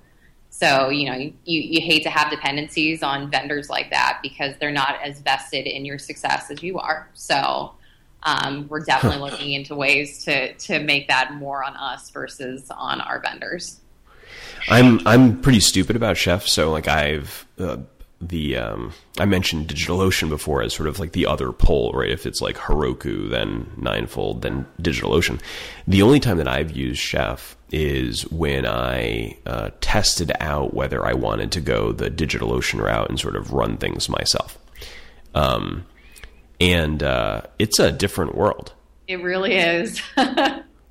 So, 0.49 0.89
you 0.89 1.09
know, 1.09 1.15
you, 1.15 1.33
you 1.45 1.81
hate 1.81 2.03
to 2.03 2.09
have 2.09 2.31
dependencies 2.31 3.03
on 3.03 3.29
vendors 3.29 3.69
like 3.69 3.89
that 3.91 4.19
because 4.21 4.55
they're 4.59 4.71
not 4.71 4.95
as 5.03 5.19
vested 5.19 5.67
in 5.67 5.85
your 5.85 5.99
success 5.99 6.49
as 6.49 6.63
you 6.63 6.79
are. 6.79 7.09
So, 7.13 7.73
um, 8.23 8.67
we're 8.67 8.83
definitely 8.83 9.19
looking 9.19 9.53
into 9.53 9.75
ways 9.75 10.23
to, 10.25 10.53
to 10.53 10.79
make 10.79 11.07
that 11.07 11.33
more 11.33 11.63
on 11.63 11.75
us 11.75 12.09
versus 12.09 12.69
on 12.71 13.01
our 13.01 13.19
vendors. 13.19 13.79
I'm 14.69 15.05
I'm 15.07 15.39
pretty 15.41 15.61
stupid 15.61 15.95
about 15.95 16.17
Chef, 16.17 16.47
so 16.47 16.71
like 16.71 16.87
I've 16.87 17.45
uh, 17.57 17.77
the 18.19 18.57
um, 18.57 18.93
I 19.17 19.25
mentioned 19.25 19.67
DigitalOcean 19.67 20.29
before 20.29 20.61
as 20.61 20.73
sort 20.73 20.89
of 20.89 20.99
like 20.99 21.11
the 21.11 21.25
other 21.25 21.51
pole, 21.51 21.91
right? 21.93 22.09
If 22.09 22.25
it's 22.25 22.41
like 22.41 22.57
Heroku, 22.57 23.29
then 23.29 23.69
Ninefold, 23.77 24.41
then 24.41 24.65
DigitalOcean. 24.81 25.39
The 25.87 26.01
only 26.01 26.19
time 26.19 26.37
that 26.37 26.47
I've 26.47 26.71
used 26.71 26.99
Chef 26.99 27.55
is 27.71 28.29
when 28.31 28.65
I 28.65 29.37
uh, 29.45 29.71
tested 29.81 30.31
out 30.39 30.73
whether 30.73 31.05
I 31.05 31.13
wanted 31.13 31.51
to 31.53 31.61
go 31.61 31.91
the 31.91 32.09
DigitalOcean 32.09 32.81
route 32.81 33.09
and 33.09 33.19
sort 33.19 33.35
of 33.35 33.53
run 33.53 33.77
things 33.77 34.09
myself. 34.09 34.57
Um, 35.35 35.85
and 36.59 37.01
uh, 37.03 37.41
it's 37.59 37.79
a 37.79 37.91
different 37.91 38.35
world. 38.35 38.73
It 39.07 39.21
really 39.21 39.55
is. 39.55 40.01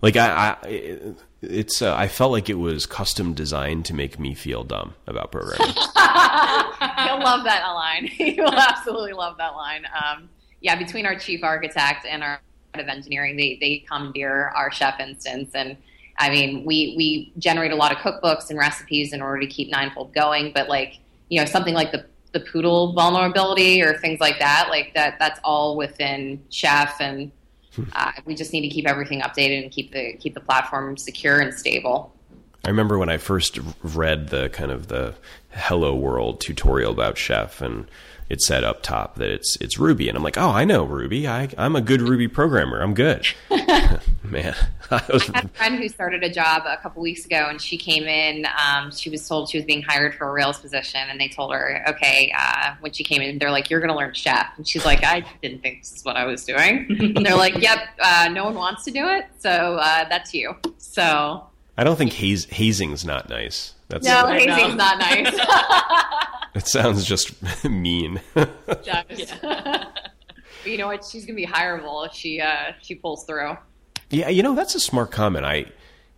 like 0.02 0.16
I, 0.16 0.56
I 0.62 1.14
it's 1.42 1.82
uh, 1.82 1.94
I 1.94 2.08
felt 2.08 2.32
like 2.32 2.48
it 2.48 2.58
was 2.58 2.86
custom 2.86 3.34
designed 3.34 3.84
to 3.86 3.94
make 3.94 4.18
me 4.18 4.34
feel 4.34 4.64
dumb 4.64 4.94
about 5.06 5.32
programming. 5.32 5.74
You'll 5.76 7.22
love 7.22 7.44
that 7.44 7.62
line. 7.74 8.10
You'll 8.18 8.52
absolutely 8.52 9.12
love 9.12 9.36
that 9.38 9.54
line. 9.54 9.84
Um, 9.86 10.28
yeah, 10.60 10.76
between 10.76 11.06
our 11.06 11.18
chief 11.18 11.44
architect 11.44 12.06
and 12.06 12.22
our 12.22 12.40
head 12.74 12.82
of 12.82 12.88
engineering, 12.88 13.36
they 13.36 13.58
they 13.60 13.84
commandeer 13.88 14.52
our 14.56 14.70
chef 14.72 14.98
instance, 14.98 15.50
and 15.54 15.76
I 16.18 16.30
mean, 16.30 16.64
we 16.64 16.94
we 16.96 17.32
generate 17.38 17.72
a 17.72 17.76
lot 17.76 17.92
of 17.92 17.98
cookbooks 17.98 18.50
and 18.50 18.58
recipes 18.58 19.12
in 19.12 19.20
order 19.20 19.40
to 19.40 19.46
keep 19.46 19.70
Ninefold 19.70 20.14
going. 20.14 20.52
But 20.54 20.68
like 20.68 20.98
you 21.28 21.40
know, 21.40 21.46
something 21.46 21.74
like 21.74 21.92
the 21.92 22.06
the 22.36 22.50
poodle 22.50 22.92
vulnerability 22.92 23.82
or 23.82 23.96
things 23.98 24.20
like 24.20 24.38
that, 24.38 24.68
like 24.68 24.92
that, 24.94 25.18
that's 25.18 25.40
all 25.42 25.76
within 25.76 26.42
Chef 26.50 27.00
and 27.00 27.32
uh, 27.92 28.12
we 28.24 28.34
just 28.34 28.52
need 28.52 28.62
to 28.62 28.68
keep 28.68 28.86
everything 28.86 29.20
updated 29.20 29.62
and 29.62 29.70
keep 29.70 29.92
the 29.92 30.14
keep 30.14 30.34
the 30.34 30.40
platform 30.40 30.96
secure 30.96 31.40
and 31.40 31.52
stable. 31.54 32.14
I 32.64 32.68
remember 32.68 32.98
when 32.98 33.08
I 33.08 33.16
first 33.16 33.58
read 33.82 34.28
the 34.28 34.48
kind 34.48 34.70
of 34.70 34.88
the 34.88 35.14
Hello 35.50 35.94
World 35.94 36.40
tutorial 36.40 36.92
about 36.92 37.16
Chef, 37.16 37.60
and 37.60 37.86
it 38.28 38.40
said 38.42 38.64
up 38.64 38.82
top 38.82 39.16
that 39.16 39.30
it's 39.30 39.56
it's 39.60 39.78
Ruby, 39.78 40.08
and 40.08 40.16
I'm 40.16 40.24
like, 40.24 40.38
oh, 40.38 40.50
I 40.50 40.64
know 40.64 40.84
Ruby. 40.84 41.28
I, 41.28 41.48
I'm 41.56 41.76
a 41.76 41.80
good 41.80 42.02
Ruby 42.02 42.28
programmer. 42.28 42.80
I'm 42.80 42.94
good. 42.94 43.26
Man, 44.22 44.54
I, 44.90 45.02
was... 45.12 45.28
I, 45.30 45.36
had 45.36 45.44
a 45.44 45.48
friend 45.48 45.78
who 45.78 45.88
started 45.88 46.22
a 46.22 46.30
job 46.30 46.62
a 46.66 46.76
couple 46.78 47.02
weeks 47.02 47.24
ago, 47.24 47.46
and 47.48 47.60
she 47.60 47.76
came 47.76 48.04
in. 48.04 48.46
Um, 48.46 48.90
she 48.90 49.10
was 49.10 49.26
told 49.26 49.48
she 49.48 49.58
was 49.58 49.64
being 49.64 49.82
hired 49.82 50.14
for 50.14 50.28
a 50.28 50.32
Rails 50.32 50.58
position, 50.58 51.00
and 51.08 51.20
they 51.20 51.28
told 51.28 51.52
her, 51.52 51.84
okay, 51.88 52.32
uh, 52.36 52.74
when 52.80 52.92
she 52.92 53.04
came 53.04 53.22
in, 53.22 53.38
they're 53.38 53.50
like, 53.50 53.70
you're 53.70 53.80
going 53.80 53.92
to 53.92 53.96
learn 53.96 54.14
Chef, 54.14 54.46
and 54.56 54.66
she's 54.66 54.84
like, 54.84 55.04
I 55.04 55.24
didn't 55.42 55.62
think 55.62 55.82
this 55.82 55.92
is 55.92 56.04
what 56.04 56.16
I 56.16 56.24
was 56.24 56.44
doing. 56.44 56.86
and 57.16 57.24
they're 57.24 57.36
like, 57.36 57.60
yep, 57.60 57.78
uh, 58.00 58.28
no 58.32 58.44
one 58.44 58.54
wants 58.54 58.84
to 58.84 58.90
do 58.90 59.06
it, 59.06 59.26
so 59.38 59.50
uh, 59.50 60.08
that's 60.08 60.34
you. 60.34 60.56
So 60.78 61.46
I 61.76 61.84
don't 61.84 61.96
think 61.96 62.12
haz- 62.12 62.46
hazing's 62.46 63.04
not 63.04 63.28
nice. 63.28 63.74
That's 63.88 64.06
no, 64.06 64.26
hazing's 64.26 64.74
not 64.74 64.98
nice. 64.98 65.32
it 66.54 66.66
sounds 66.66 67.04
just 67.04 67.34
mean. 67.64 68.20
you 70.64 70.78
know 70.78 70.86
what? 70.86 71.04
She's 71.04 71.24
gonna 71.24 71.36
be 71.36 71.46
hireable 71.46 72.06
if 72.06 72.12
she 72.12 72.40
uh, 72.40 72.72
she 72.82 72.94
pulls 72.94 73.24
through. 73.24 73.56
Yeah, 74.10 74.28
you 74.28 74.42
know 74.42 74.54
that's 74.54 74.74
a 74.74 74.80
smart 74.80 75.12
comment. 75.12 75.44
I, 75.44 75.66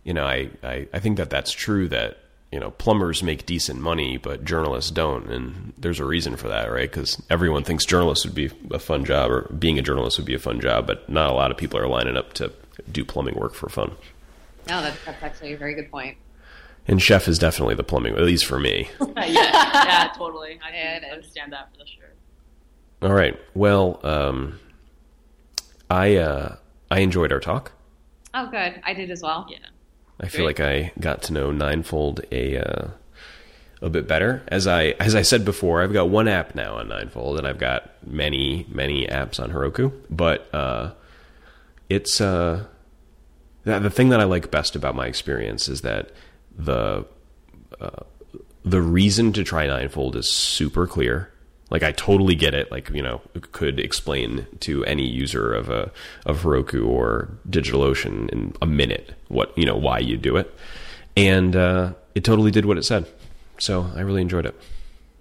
you 0.03 0.13
know, 0.13 0.25
I, 0.25 0.49
I, 0.63 0.87
I 0.93 0.99
think 0.99 1.17
that 1.17 1.29
that's 1.29 1.51
true. 1.51 1.87
That 1.87 2.17
you 2.51 2.59
know, 2.59 2.71
plumbers 2.71 3.21
make 3.21 3.45
decent 3.45 3.79
money, 3.79 4.17
but 4.17 4.43
journalists 4.43 4.89
don't, 4.89 5.29
and 5.29 5.73
there's 5.77 5.99
a 5.99 6.05
reason 6.05 6.35
for 6.35 6.47
that, 6.47 6.71
right? 6.71 6.89
Because 6.89 7.21
everyone 7.29 7.63
thinks 7.63 7.85
journalists 7.85 8.25
would 8.25 8.33
be 8.33 8.49
a 8.71 8.79
fun 8.79 9.05
job, 9.05 9.29
or 9.29 9.41
being 9.53 9.77
a 9.77 9.83
journalist 9.83 10.17
would 10.17 10.25
be 10.25 10.33
a 10.33 10.39
fun 10.39 10.59
job, 10.59 10.87
but 10.87 11.07
not 11.07 11.29
a 11.29 11.33
lot 11.33 11.51
of 11.51 11.57
people 11.57 11.79
are 11.79 11.87
lining 11.87 12.17
up 12.17 12.33
to 12.33 12.51
do 12.91 13.05
plumbing 13.05 13.35
work 13.35 13.53
for 13.53 13.69
fun. 13.69 13.91
No, 14.67 14.81
that's, 14.81 14.97
that's 15.05 15.21
actually 15.21 15.53
a 15.53 15.57
very 15.57 15.75
good 15.75 15.91
point. 15.91 16.17
And 16.89 16.99
chef 16.99 17.27
is 17.27 17.37
definitely 17.37 17.75
the 17.75 17.83
plumbing, 17.83 18.15
at 18.15 18.23
least 18.23 18.47
for 18.47 18.59
me. 18.59 18.89
yeah, 19.15 19.25
yeah, 19.27 20.11
totally. 20.17 20.59
I 20.63 20.75
yeah, 20.75 21.09
understand 21.11 21.53
that 21.53 21.69
for 21.77 21.85
sure. 21.85 22.09
All 23.03 23.13
right. 23.13 23.39
Well, 23.53 23.99
um, 24.03 24.59
I 25.87 26.15
uh, 26.15 26.55
I 26.89 27.01
enjoyed 27.01 27.31
our 27.31 27.39
talk. 27.39 27.73
Oh, 28.33 28.49
good. 28.49 28.81
I 28.83 28.95
did 28.95 29.11
as 29.11 29.21
well. 29.21 29.45
Yeah. 29.49 29.59
I 30.19 30.29
feel 30.29 30.45
like 30.45 30.59
I 30.59 30.91
got 30.99 31.21
to 31.23 31.33
know 31.33 31.51
Ninefold 31.51 32.21
a 32.31 32.57
uh, 32.57 32.87
a 33.83 33.89
bit 33.91 34.07
better. 34.07 34.41
As 34.47 34.65
I 34.65 34.95
as 34.99 35.13
I 35.13 35.21
said 35.21 35.45
before, 35.45 35.83
I've 35.83 35.93
got 35.93 36.09
one 36.09 36.27
app 36.27 36.55
now 36.55 36.77
on 36.77 36.87
Ninefold, 36.87 37.37
and 37.37 37.47
I've 37.47 37.59
got 37.59 37.91
many 38.03 38.65
many 38.67 39.05
apps 39.05 39.39
on 39.39 39.51
Heroku. 39.51 39.93
But 40.09 40.51
uh, 40.55 40.93
it's 41.87 42.19
uh, 42.19 42.65
the 43.63 43.91
thing 43.91 44.09
that 44.09 44.19
I 44.19 44.23
like 44.23 44.49
best 44.49 44.75
about 44.75 44.95
my 44.95 45.05
experience 45.05 45.69
is 45.69 45.81
that 45.81 46.09
the 46.57 47.05
uh, 47.79 48.03
the 48.65 48.81
reason 48.81 49.33
to 49.33 49.43
try 49.43 49.67
Ninefold 49.67 50.15
is 50.15 50.29
super 50.29 50.85
clear. 50.87 51.31
Like 51.69 51.83
I 51.83 51.91
totally 51.91 52.35
get 52.35 52.53
it. 52.53 52.71
Like 52.71 52.89
you 52.89 53.01
know, 53.01 53.21
could 53.51 53.79
explain 53.79 54.47
to 54.61 54.83
any 54.85 55.07
user 55.07 55.53
of 55.53 55.69
a 55.69 55.91
of 56.25 56.41
Heroku 56.41 56.87
or 56.87 57.29
DigitalOcean 57.49 58.29
in 58.29 58.55
a 58.61 58.65
minute 58.65 59.13
what 59.27 59.55
you 59.57 59.65
know 59.65 59.77
why 59.77 59.99
you 59.99 60.17
do 60.17 60.37
it, 60.37 60.53
and 61.15 61.55
uh, 61.55 61.93
it 62.15 62.23
totally 62.23 62.51
did 62.51 62.65
what 62.65 62.77
it 62.77 62.83
said. 62.83 63.07
So 63.59 63.91
I 63.95 64.01
really 64.01 64.21
enjoyed 64.21 64.45
it. 64.45 64.59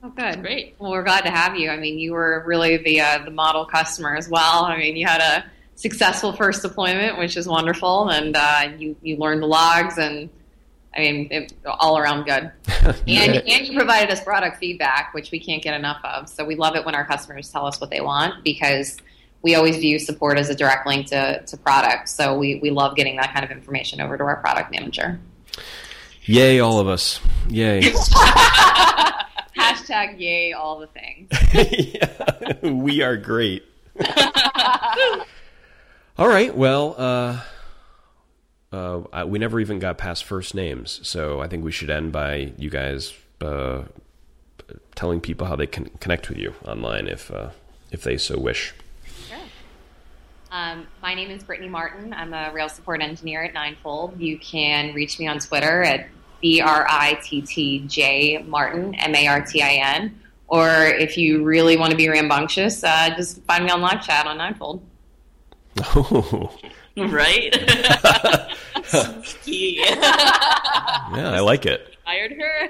Oh, 0.03 0.11
good, 0.11 0.41
great. 0.43 0.77
Well, 0.79 0.93
we're 0.93 1.03
glad 1.03 1.23
to 1.23 1.31
have 1.31 1.57
you. 1.57 1.71
I 1.71 1.77
mean, 1.77 1.99
you 1.99 2.13
were 2.13 2.45
really 2.47 2.77
the 2.77 3.01
uh, 3.01 3.25
the 3.25 3.31
model 3.31 3.67
customer 3.67 4.17
as 4.17 4.29
well. 4.29 4.65
I 4.65 4.79
mean, 4.79 4.97
you 4.97 5.07
had 5.07 5.21
a 5.21 5.45
successful 5.75 6.33
first 6.33 6.63
deployment, 6.63 7.19
which 7.19 7.37
is 7.37 7.47
wonderful, 7.47 8.09
and 8.09 8.37
uh, 8.37 8.71
you 8.79 8.97
you 9.03 9.17
learned 9.17 9.43
the 9.43 9.47
logs 9.47 9.99
and 9.99 10.31
I 10.99 11.01
mean, 11.01 11.29
it, 11.31 11.53
all 11.65 11.97
around 11.97 12.25
good. 12.25 12.51
and, 13.07 13.37
and 13.37 13.67
you 13.67 13.73
provided 13.77 14.11
us 14.11 14.21
product 14.21 14.59
feedback, 14.59 15.15
which 15.15 15.31
we 15.31 15.39
can't 15.39 15.63
get 15.63 15.75
enough 15.75 16.01
of. 16.03 16.29
So 16.29 16.45
we 16.45 16.57
love 16.57 16.75
it 16.75 16.85
when 16.85 16.97
our 16.97 17.07
customers 17.07 17.51
tell 17.51 17.67
us 17.67 17.81
what 17.81 17.91
they 17.91 18.01
want 18.01 18.43
because 18.43 18.97
we 19.43 19.55
always 19.55 19.77
view 19.77 20.01
support 20.01 20.39
as 20.39 20.51
a 20.51 20.57
direct 20.57 20.89
link 20.89 21.07
to, 21.09 21.41
to 21.47 21.57
product. 21.57 22.09
So 22.09 22.37
we, 22.37 22.57
we 22.57 22.71
love 22.71 22.97
getting 22.97 23.15
that 23.19 23.33
kind 23.33 23.45
of 23.45 23.53
information 23.53 24.01
over 24.01 24.19
to 24.19 24.25
our 24.25 24.41
product 24.41 24.73
manager. 24.73 25.21
Yay, 26.25 26.59
all 26.59 26.81
of 26.81 26.89
us. 26.89 27.21
Yay. 27.49 27.81
Hashtag 29.57 30.19
yay, 30.19 30.53
all 30.53 30.81
the 30.81 30.89
things. 30.89 31.31
yeah, 31.95 32.69
we 32.69 33.03
are 33.03 33.17
great. 33.17 33.65
all 36.19 36.29
right. 36.29 36.53
Well, 36.53 36.97
uh, 36.99 37.41
uh, 38.73 39.01
I, 39.13 39.25
we 39.25 39.39
never 39.39 39.61
even 39.61 39.79
got 39.79 39.99
past 39.99 40.25
first 40.25 40.55
names, 40.55 41.01
so 41.03 41.41
I 41.41 41.49
think 41.49 41.65
we 41.65 41.73
should 41.73 41.91
end 41.91 42.13
by 42.13 42.53
you 42.59 42.69
guys 42.69 43.15
uh, 43.41 43.85
telling 44.95 45.21
people 45.21 45.47
how 45.47 45.57
they 45.57 45.67
can 45.67 45.87
connect 46.01 46.29
with 46.29 46.39
you 46.39 46.55
online 46.67 47.07
if 47.07 47.31
uh, 47.31 47.51
if 47.91 48.03
they 48.03 48.19
so 48.19 48.39
wish. 48.39 48.75
Sure. 49.29 49.39
Um, 50.51 50.87
my 51.03 51.15
name 51.15 51.31
is 51.31 51.43
Brittany 51.43 51.69
Martin. 51.69 52.13
I'm 52.13 52.35
a 52.35 52.53
rail 52.53 52.69
support 52.69 53.01
engineer 53.01 53.43
at 53.43 53.55
Ninefold. 53.55 54.21
You 54.21 54.39
can 54.39 54.93
reach 54.95 55.19
me 55.19 55.27
on 55.27 55.39
Twitter 55.39 55.83
at 55.83 56.09
B 56.43 56.61
R 56.61 56.87
I 56.89 57.19
T 57.23 57.41
T 57.43 57.81
J 57.87 58.45
Martin 58.47 58.95
M 58.97 59.15
A 59.15 59.29
R 59.29 59.41
T 59.41 59.63
I 59.63 59.97
N. 59.97 60.21
Or 60.47 60.69
if 60.69 61.17
you 61.17 61.45
really 61.45 61.77
want 61.77 61.91
to 61.91 61.97
be 61.97 62.09
rambunctious, 62.09 62.83
uh, 62.83 63.15
just 63.17 63.43
find 63.43 63.65
me 63.65 63.71
on 63.71 63.81
live 63.81 64.03
chat 64.03 64.27
on 64.27 64.39
Ninefold. 64.39 64.83
Oh. 65.81 66.55
Right? 67.13 67.55
Sneaky. 69.25 69.79
yeah, 69.83 71.31
I 71.35 71.41
like 71.41 71.65
it. 71.67 71.95
Hired 72.05 72.33
her. 72.33 72.69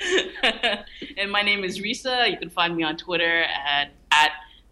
and 1.16 1.30
my 1.30 1.42
name 1.42 1.64
is 1.64 1.80
Risa. 1.80 2.30
You 2.30 2.36
can 2.36 2.50
find 2.50 2.76
me 2.76 2.82
on 2.82 2.96
Twitter 2.96 3.42
at 3.44 3.90
at 4.12 4.30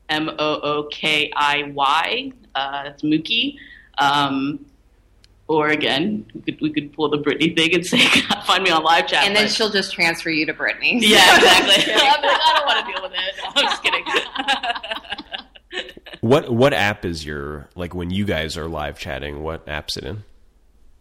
M 0.08 0.28
O 0.28 0.60
O 0.62 0.84
K 0.90 1.32
I 1.34 1.64
Y. 1.74 2.32
Uh, 2.54 2.84
that's 2.84 3.02
Mookie. 3.02 3.56
Um, 3.98 4.64
Or 5.48 5.68
again, 5.68 6.24
we 6.34 6.40
could, 6.42 6.60
we 6.60 6.70
could 6.72 6.92
pull 6.92 7.08
the 7.10 7.18
Brittany 7.18 7.54
thing 7.54 7.74
and 7.74 7.84
say, 7.84 7.98
"Find 8.46 8.62
me 8.62 8.70
on 8.70 8.82
live 8.84 9.06
chat." 9.08 9.24
And 9.26 9.34
then 9.34 9.44
but- 9.44 9.52
she'll 9.52 9.70
just 9.70 9.92
transfer 9.92 10.30
you 10.30 10.46
to 10.46 10.54
Brittany. 10.54 10.98
yeah, 11.02 11.36
exactly. 11.36 11.92
I'm 11.94 12.22
like, 12.22 12.40
I 12.40 12.52
don't 12.56 12.66
want 12.66 12.86
to 12.86 12.92
deal 12.92 13.02
with 13.02 13.12
it. 13.12 13.34
No, 13.38 13.50
I'm 13.56 13.64
just 13.64 13.82
kidding. 13.82 14.04
What 16.22 16.50
what 16.50 16.72
app 16.72 17.04
is 17.04 17.26
your 17.26 17.68
like 17.74 17.94
when 17.96 18.10
you 18.10 18.24
guys 18.24 18.56
are 18.56 18.68
live 18.68 18.96
chatting? 18.96 19.42
What 19.42 19.68
app's 19.68 19.96
it 19.96 20.04
in? 20.04 20.22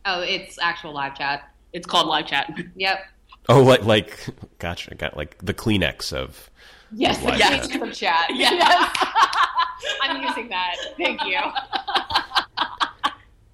Oh, 0.04 0.22
it's 0.22 0.58
actual 0.58 0.94
live 0.96 1.16
chat. 1.16 1.48
it's 1.74 1.86
called 1.86 2.08
live 2.08 2.26
chat. 2.26 2.52
Yep. 2.76 3.06
Oh, 3.48 3.62
like 3.62 3.84
like 3.86 4.26
gotcha, 4.58 4.96
got 4.96 5.16
like 5.16 5.38
the 5.44 5.54
Kleenex 5.54 6.12
of. 6.12 6.50
Yes, 6.92 7.24
Live 7.24 7.38
the 7.38 7.40
chat. 7.40 7.82
Of 7.82 7.94
chat. 7.94 8.30
Yes. 8.34 8.98
I'm 10.02 10.24
using 10.24 10.50
that. 10.50 10.76
Thank 10.98 11.24
you. 11.24 11.38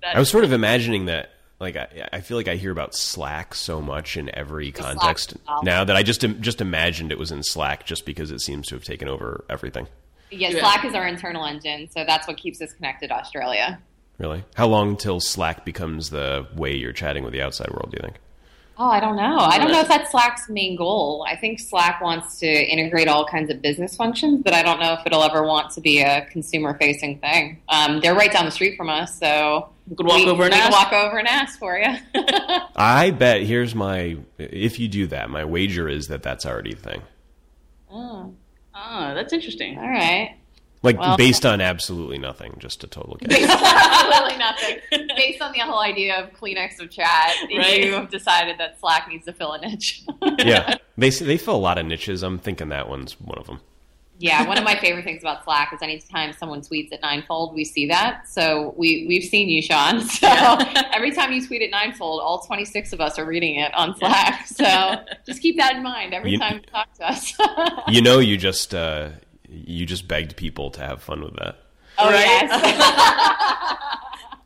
I 0.03 0.17
was 0.19 0.29
sort 0.29 0.45
of 0.45 0.53
imagining 0.53 1.05
that. 1.07 1.31
Like 1.59 1.75
I, 1.75 2.07
I 2.13 2.21
feel 2.21 2.37
like 2.37 2.47
I 2.47 2.55
hear 2.55 2.71
about 2.71 2.95
Slack 2.95 3.53
so 3.55 3.81
much 3.81 4.15
in 4.15 4.33
every 4.33 4.71
Slack 4.71 4.95
context 4.97 5.35
now 5.63 5.83
that 5.83 5.95
I 5.97 6.03
just 6.03 6.21
just 6.39 6.61
imagined 6.61 7.11
it 7.11 7.17
was 7.19 7.31
in 7.31 7.43
Slack 7.43 7.85
just 7.85 8.05
because 8.05 8.31
it 8.31 8.39
seems 8.39 8.67
to 8.67 8.75
have 8.75 8.85
taken 8.85 9.09
over 9.09 9.43
everything. 9.49 9.87
Yeah, 10.29 10.49
Yeah. 10.49 10.59
Slack 10.59 10.85
is 10.85 10.93
our 10.93 11.07
internal 11.07 11.45
engine, 11.45 11.89
so 11.89 12.03
that's 12.05 12.27
what 12.27 12.37
keeps 12.37 12.61
us 12.61 12.73
connected 12.73 13.07
to 13.09 13.15
Australia. 13.15 13.79
Really, 14.17 14.43
how 14.55 14.67
long 14.67 14.97
till 14.97 15.19
Slack 15.19 15.63
becomes 15.65 16.09
the 16.09 16.47
way 16.55 16.75
you're 16.75 16.91
chatting 16.93 17.23
with 17.23 17.33
the 17.33 17.41
outside 17.41 17.69
world? 17.71 17.91
Do 17.91 17.97
you 17.97 18.03
think? 18.03 18.19
Oh, 18.79 18.89
I 18.89 18.99
don't 18.99 19.15
know. 19.15 19.37
I 19.39 19.57
don't 19.57 19.71
know 19.71 19.79
if 19.81 19.87
that's 19.87 20.11
Slack's 20.11 20.49
main 20.49 20.75
goal. 20.75 21.25
I 21.27 21.35
think 21.35 21.59
Slack 21.59 21.99
wants 21.99 22.39
to 22.41 22.47
integrate 22.47 23.07
all 23.07 23.25
kinds 23.25 23.49
of 23.49 23.59
business 23.59 23.95
functions, 23.95 24.41
but 24.43 24.53
I 24.53 24.61
don't 24.61 24.79
know 24.79 24.93
if 24.93 24.99
it'll 25.05 25.23
ever 25.23 25.43
want 25.43 25.71
to 25.71 25.81
be 25.81 26.01
a 26.01 26.25
consumer-facing 26.31 27.17
thing. 27.19 27.59
Um, 27.69 28.01
they're 28.01 28.13
right 28.13 28.31
down 28.31 28.45
the 28.45 28.51
street 28.51 28.77
from 28.77 28.87
us, 28.89 29.17
so 29.19 29.69
We 29.87 29.95
could 29.95 30.05
walk 30.05 30.17
we, 30.17 30.27
over 30.29 30.43
and 30.43 30.53
ask. 30.53 30.71
walk 30.71 30.93
over 30.93 31.17
and 31.17 31.27
ask 31.27 31.57
for 31.57 31.75
you. 31.75 31.85
I 32.75 33.09
bet. 33.11 33.41
Here's 33.41 33.73
my. 33.73 34.17
If 34.37 34.77
you 34.79 34.87
do 34.87 35.07
that, 35.07 35.31
my 35.31 35.43
wager 35.43 35.87
is 35.89 36.07
that 36.09 36.21
that's 36.21 36.45
already 36.45 36.73
a 36.73 36.75
thing. 36.75 37.01
oh, 37.91 38.33
Oh, 38.77 39.13
that's 39.15 39.33
interesting. 39.33 39.77
all 39.77 39.89
right. 39.89 40.35
Like 40.83 40.99
Well- 40.99 41.17
based 41.17 41.45
on 41.45 41.59
absolutely 41.59 42.19
nothing, 42.19 42.55
just 42.59 42.83
a 42.83 42.87
total 42.87 43.15
guess. 43.19 43.49
Absolutely 43.49 44.37
nothing. 44.37 45.07
Based 45.17 45.41
on 45.41 45.51
the 45.51 45.59
whole 45.59 45.79
idea 45.79 46.15
of 46.23 46.31
Kleenex 46.33 46.79
of 46.79 46.91
chat, 46.91 47.33
Right. 47.57 47.83
you 47.83 47.93
have 47.93 48.09
decided 48.11 48.59
that 48.59 48.79
Slack 48.79 49.07
needs 49.09 49.25
to 49.25 49.33
fill 49.33 49.53
a 49.53 49.59
niche. 49.59 50.03
yeah, 50.37 50.75
they 50.97 51.09
they 51.09 51.37
fill 51.37 51.55
a 51.55 51.57
lot 51.57 51.77
of 51.79 51.85
niches. 51.87 52.21
I'm 52.21 52.37
thinking 52.37 52.69
that 52.69 52.87
one's 52.87 53.19
one 53.19 53.39
of 53.39 53.47
them. 53.47 53.59
Yeah, 54.19 54.47
one 54.47 54.57
of 54.57 54.63
my 54.63 54.75
favorite 54.79 55.03
things 55.05 55.21
about 55.21 55.43
Slack 55.43 55.71
is 55.73 55.81
anytime 55.83 56.33
someone 56.33 56.61
tweets 56.61 56.91
at 56.91 57.01
Ninefold, 57.01 57.53
we 57.53 57.63
see 57.63 57.87
that. 57.87 58.27
So 58.27 58.73
we 58.75 59.05
we've 59.07 59.23
seen 59.23 59.47
you, 59.47 59.61
Sean. 59.61 60.01
So 60.07 60.27
every 60.91 61.11
time 61.11 61.31
you 61.33 61.45
tweet 61.45 61.61
at 61.61 61.69
Ninefold, 61.69 62.21
all 62.21 62.39
26 62.41 62.93
of 62.93 62.99
us 63.01 63.19
are 63.19 63.25
reading 63.25 63.55
it 63.57 63.71
on 63.75 63.95
Slack. 63.97 64.47
So 64.47 64.95
just 65.27 65.41
keep 65.41 65.57
that 65.57 65.75
in 65.75 65.83
mind 65.83 66.13
every 66.15 66.31
You- 66.31 66.39
time 66.39 66.55
you 66.55 66.61
talk 66.61 66.91
to 66.95 67.07
us. 67.09 67.33
You 67.89 68.01
know, 68.01 68.17
you 68.19 68.37
just 68.37 68.73
uh, 68.73 69.09
you 69.47 69.85
just 69.85 70.07
begged 70.07 70.35
people 70.35 70.71
to 70.71 70.81
have 70.81 71.01
fun 71.03 71.23
with 71.23 71.35
that. 71.35 71.57
oh 71.99 72.09
Right? 72.09 72.25
yes, 72.25 73.97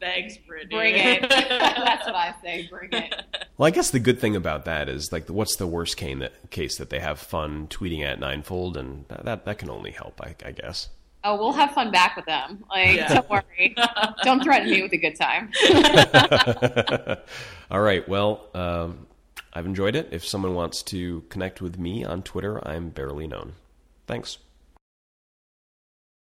Thanks, 0.01 0.35
Brittany. 0.37 0.75
bring 0.75 0.95
it. 0.95 1.21
That's 1.29 2.05
what 2.05 2.15
I 2.15 2.33
say. 2.43 2.67
Bring 2.67 2.89
it. 2.91 3.15
Well, 3.57 3.67
I 3.67 3.69
guess 3.69 3.91
the 3.91 3.99
good 3.99 4.19
thing 4.19 4.35
about 4.35 4.65
that 4.65 4.89
is 4.89 5.11
like, 5.13 5.29
what's 5.29 5.55
the 5.57 5.67
worst 5.67 5.95
case 5.95 6.17
that 6.19 6.49
case 6.49 6.77
that 6.77 6.89
they 6.89 6.99
have 6.99 7.19
fun 7.19 7.67
tweeting 7.67 8.03
at 8.03 8.19
Ninefold, 8.19 8.75
and 8.77 9.05
that 9.09 9.23
that, 9.25 9.45
that 9.45 9.57
can 9.59 9.69
only 9.69 9.91
help, 9.91 10.19
I, 10.21 10.35
I 10.43 10.51
guess. 10.51 10.89
Oh, 11.23 11.37
we'll 11.37 11.51
have 11.53 11.71
fun 11.71 11.91
back 11.91 12.15
with 12.15 12.25
them. 12.25 12.65
Like, 12.69 12.95
Yeah. 12.95 13.13
don't 13.13 13.29
worry. 13.29 13.75
Don't 14.23 14.41
threaten 14.43 14.71
me 14.71 14.81
with 14.81 14.91
a 14.91 14.97
good 14.97 15.15
time. 15.15 15.51
All 17.69 17.79
right. 17.81 18.07
Well, 18.09 18.47
um, 18.55 19.05
I've 19.53 19.67
enjoyed 19.67 19.95
it. 19.95 20.09
If 20.11 20.25
someone 20.25 20.55
wants 20.55 20.81
to 20.83 21.21
connect 21.29 21.61
with 21.61 21.77
me 21.77 22.03
on 22.03 22.23
Twitter, 22.23 22.65
I'm 22.67 22.89
barely 22.89 23.27
known. 23.27 23.53
Thanks. 24.07 24.39